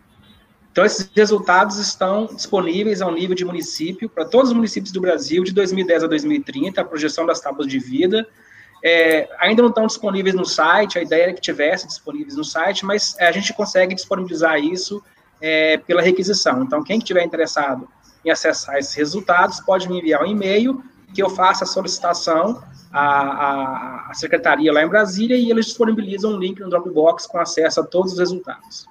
Então, 0.69 0.83
esses 0.83 1.09
resultados 1.15 1.77
estão 1.77 2.25
disponíveis 2.25 3.01
ao 3.01 3.13
nível 3.13 3.33
de 3.33 3.45
município 3.45 4.09
para 4.09 4.25
todos 4.25 4.49
os 4.49 4.53
municípios 4.53 4.91
do 4.91 4.99
Brasil 4.99 5.41
de 5.45 5.53
2010 5.53 6.03
a 6.03 6.07
2030, 6.07 6.81
a 6.81 6.83
projeção 6.83 7.25
das 7.25 7.39
tábuas 7.39 7.65
de 7.69 7.79
vida. 7.79 8.27
É, 8.83 9.29
ainda 9.39 9.61
não 9.61 9.69
estão 9.69 9.87
disponíveis 9.87 10.35
no 10.35 10.43
site, 10.43 10.99
a 10.99 11.01
ideia 11.01 11.23
era 11.23 11.33
que 11.33 11.39
tivesse 11.39 11.87
disponíveis 11.87 12.35
no 12.35 12.43
site, 12.43 12.85
mas 12.85 13.15
é, 13.17 13.25
a 13.25 13.31
gente 13.31 13.53
consegue 13.53 13.95
disponibilizar 13.95 14.59
isso 14.59 15.01
é, 15.41 15.77
pela 15.77 16.01
requisição. 16.01 16.63
Então, 16.63 16.83
quem 16.83 16.97
estiver 16.97 17.23
interessado 17.23 17.87
em 18.25 18.29
acessar 18.29 18.77
esses 18.77 18.93
resultados, 18.93 19.59
pode 19.61 19.89
me 19.89 19.99
enviar 19.99 20.23
um 20.23 20.27
e-mail 20.27 20.83
que 21.13 21.21
eu 21.21 21.29
faça 21.29 21.63
a 21.63 21.67
solicitação 21.67 22.61
à, 22.91 23.01
à, 23.01 24.11
à 24.11 24.13
secretaria 24.13 24.71
lá 24.73 24.83
em 24.83 24.87
Brasília 24.87 25.37
e 25.37 25.49
eles 25.49 25.67
disponibilizam 25.67 26.33
um 26.33 26.37
link 26.37 26.59
no 26.59 26.69
Dropbox 26.69 27.25
com 27.25 27.39
acesso 27.39 27.79
a 27.79 27.83
todos 27.83 28.13
os 28.13 28.19
resultados. 28.19 28.85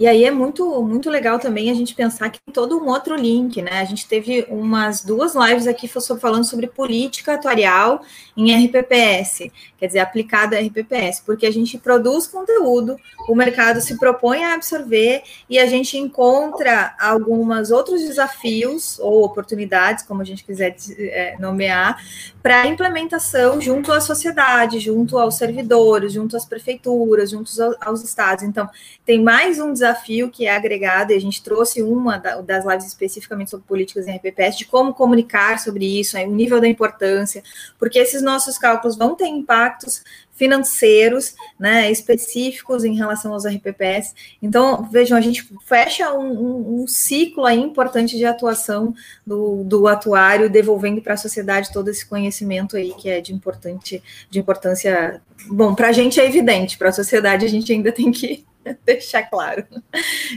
E 0.00 0.06
aí 0.06 0.24
é 0.24 0.30
muito, 0.30 0.82
muito 0.82 1.08
legal 1.10 1.38
também 1.38 1.70
a 1.70 1.74
gente 1.74 1.94
pensar 1.94 2.30
que 2.30 2.40
tem 2.44 2.52
todo 2.52 2.76
um 2.76 2.88
outro 2.88 3.14
link, 3.14 3.60
né? 3.62 3.80
A 3.80 3.84
gente 3.84 4.08
teve 4.08 4.44
umas 4.48 5.04
duas 5.04 5.34
lives 5.34 5.66
aqui 5.66 5.86
falando 5.86 6.44
sobre 6.44 6.66
política 6.66 7.34
atuarial 7.34 8.02
em 8.36 8.52
RPPS, 8.52 9.52
quer 9.78 9.86
dizer, 9.86 10.00
aplicada 10.00 10.56
a 10.56 10.60
RPPS, 10.60 11.22
porque 11.24 11.46
a 11.46 11.52
gente 11.52 11.78
produz 11.78 12.26
conteúdo, 12.26 12.96
o 13.28 13.34
mercado 13.34 13.80
se 13.80 13.98
propõe 13.98 14.44
a 14.44 14.54
absorver 14.54 15.22
e 15.48 15.58
a 15.58 15.66
gente 15.66 15.96
encontra 15.96 16.94
alguns 16.98 17.70
outros 17.70 18.02
desafios 18.02 18.98
ou 18.98 19.24
oportunidades, 19.24 20.04
como 20.04 20.22
a 20.22 20.24
gente 20.24 20.44
quiser 20.44 20.76
é, 20.98 21.36
nomear, 21.38 22.02
para 22.42 22.66
implementação 22.66 23.60
junto 23.60 23.92
à 23.92 24.00
sociedade, 24.00 24.80
junto 24.80 25.18
aos 25.18 25.36
servidores, 25.36 26.12
junto 26.12 26.36
às 26.36 26.44
prefeituras, 26.44 27.30
junto 27.30 27.50
aos 27.80 28.02
estados. 28.02 28.42
Então, 28.42 28.68
tem 29.04 29.22
mais 29.22 29.60
um 29.60 29.72
desafio 29.72 30.30
que 30.30 30.46
é 30.46 30.56
agregado, 30.56 31.12
e 31.12 31.16
a 31.16 31.20
gente 31.20 31.42
trouxe 31.42 31.82
uma 31.82 32.18
das 32.18 32.64
lives 32.64 32.86
especificamente 32.86 33.50
sobre 33.50 33.66
políticas 33.66 34.06
em 34.06 34.16
RPPS, 34.16 34.58
de 34.58 34.64
como 34.64 34.92
comunicar 34.92 35.58
sobre 35.58 36.00
isso, 36.00 36.18
o 36.18 36.26
nível 36.26 36.60
da 36.60 36.68
importância, 36.68 37.42
porque 37.78 37.98
esses 37.98 38.22
nossos 38.22 38.58
cálculos 38.58 38.96
vão 38.96 39.14
ter 39.14 39.26
impactos 39.26 40.02
financeiros, 40.32 41.34
né, 41.58 41.90
específicos 41.90 42.84
em 42.84 42.96
relação 42.96 43.32
aos 43.32 43.46
RPPS. 43.46 44.14
Então, 44.40 44.82
vejam, 44.90 45.16
a 45.16 45.20
gente 45.20 45.46
fecha 45.64 46.12
um, 46.12 46.32
um, 46.32 46.82
um 46.82 46.86
ciclo 46.86 47.44
aí 47.44 47.60
importante 47.60 48.16
de 48.16 48.24
atuação 48.24 48.94
do, 49.26 49.62
do 49.62 49.86
atuário, 49.86 50.50
devolvendo 50.50 51.02
para 51.02 51.14
a 51.14 51.18
sociedade 51.18 51.72
todo 51.72 51.88
esse 51.88 52.04
conhecimento 52.04 52.76
aí 52.76 52.94
que 52.94 53.08
é 53.08 53.20
de 53.20 53.32
importante, 53.32 54.02
de 54.30 54.38
importância. 54.38 55.20
Bom, 55.46 55.74
para 55.74 55.88
a 55.88 55.92
gente 55.92 56.18
é 56.18 56.26
evidente, 56.26 56.78
para 56.78 56.88
a 56.88 56.92
sociedade 56.92 57.44
a 57.44 57.48
gente 57.48 57.72
ainda 57.72 57.92
tem 57.92 58.10
que 58.10 58.44
deixar 58.84 59.24
claro. 59.24 59.64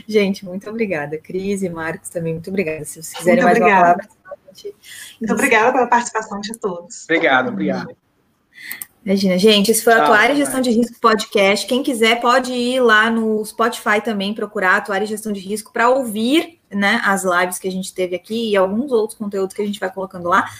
Gente, 0.06 0.44
muito 0.44 0.68
obrigada. 0.68 1.18
Cris 1.18 1.62
e 1.62 1.68
Marcos 1.68 2.10
também, 2.10 2.34
muito 2.34 2.50
obrigada. 2.50 2.84
Se 2.84 3.02
vocês 3.02 3.14
quiserem 3.14 3.42
muito 3.42 3.44
mais 3.44 3.58
obrigada. 3.58 3.80
uma 3.80 3.94
palavra. 3.94 4.16
Muito 5.20 5.32
obrigada 5.32 5.72
pela 5.72 5.86
participação 5.86 6.40
de 6.40 6.56
todos. 6.58 7.04
Obrigado, 7.04 7.48
obrigado. 7.48 8.05
Imagina, 9.06 9.38
gente, 9.38 9.70
esse 9.70 9.84
foi 9.84 9.94
o 9.94 10.02
Atuária 10.02 10.34
e 10.34 10.36
Gestão 10.36 10.60
de 10.60 10.68
Risco 10.72 10.98
Podcast. 10.98 11.64
Quem 11.64 11.80
quiser 11.80 12.20
pode 12.20 12.52
ir 12.52 12.80
lá 12.80 13.08
no 13.08 13.44
Spotify 13.44 14.00
também, 14.04 14.34
procurar 14.34 14.78
Atuária 14.78 15.06
Gestão 15.06 15.32
de 15.32 15.38
Risco 15.38 15.72
para 15.72 15.88
ouvir 15.88 16.58
né, 16.68 17.00
as 17.04 17.22
lives 17.22 17.56
que 17.56 17.68
a 17.68 17.70
gente 17.70 17.94
teve 17.94 18.16
aqui 18.16 18.50
e 18.50 18.56
alguns 18.56 18.90
outros 18.90 19.16
conteúdos 19.16 19.54
que 19.54 19.62
a 19.62 19.64
gente 19.64 19.78
vai 19.78 19.92
colocando 19.92 20.28
lá. 20.28 20.50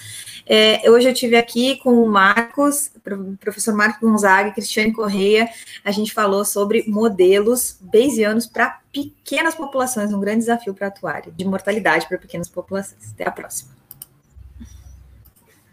É, 0.47 0.89
hoje 0.89 1.09
eu 1.09 1.13
tive 1.13 1.37
aqui 1.37 1.79
com 1.79 2.01
o 2.01 2.09
Marcos, 2.09 2.93
professor 3.41 3.75
Marcos 3.75 4.01
Gonzaga 4.01 4.51
e 4.51 4.53
Cristiane 4.53 4.93
Correia. 4.93 5.49
A 5.85 5.91
gente 5.91 6.15
falou 6.15 6.45
sobre 6.45 6.85
modelos 6.87 7.77
bayesianos 7.81 8.47
para 8.47 8.79
pequenas 8.93 9.57
populações, 9.57 10.13
um 10.13 10.21
grande 10.21 10.39
desafio 10.39 10.73
para 10.73 10.87
a 10.87 10.91
atuária, 10.91 11.33
de 11.37 11.45
mortalidade 11.45 12.07
para 12.07 12.17
pequenas 12.17 12.49
populações. 12.49 13.11
Até 13.13 13.27
a 13.27 13.33
próxima. 13.33 13.73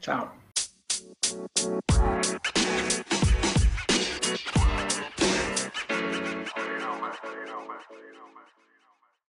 Tchau. 0.01 0.42
Thank 1.23 2.57
you. 2.57 2.72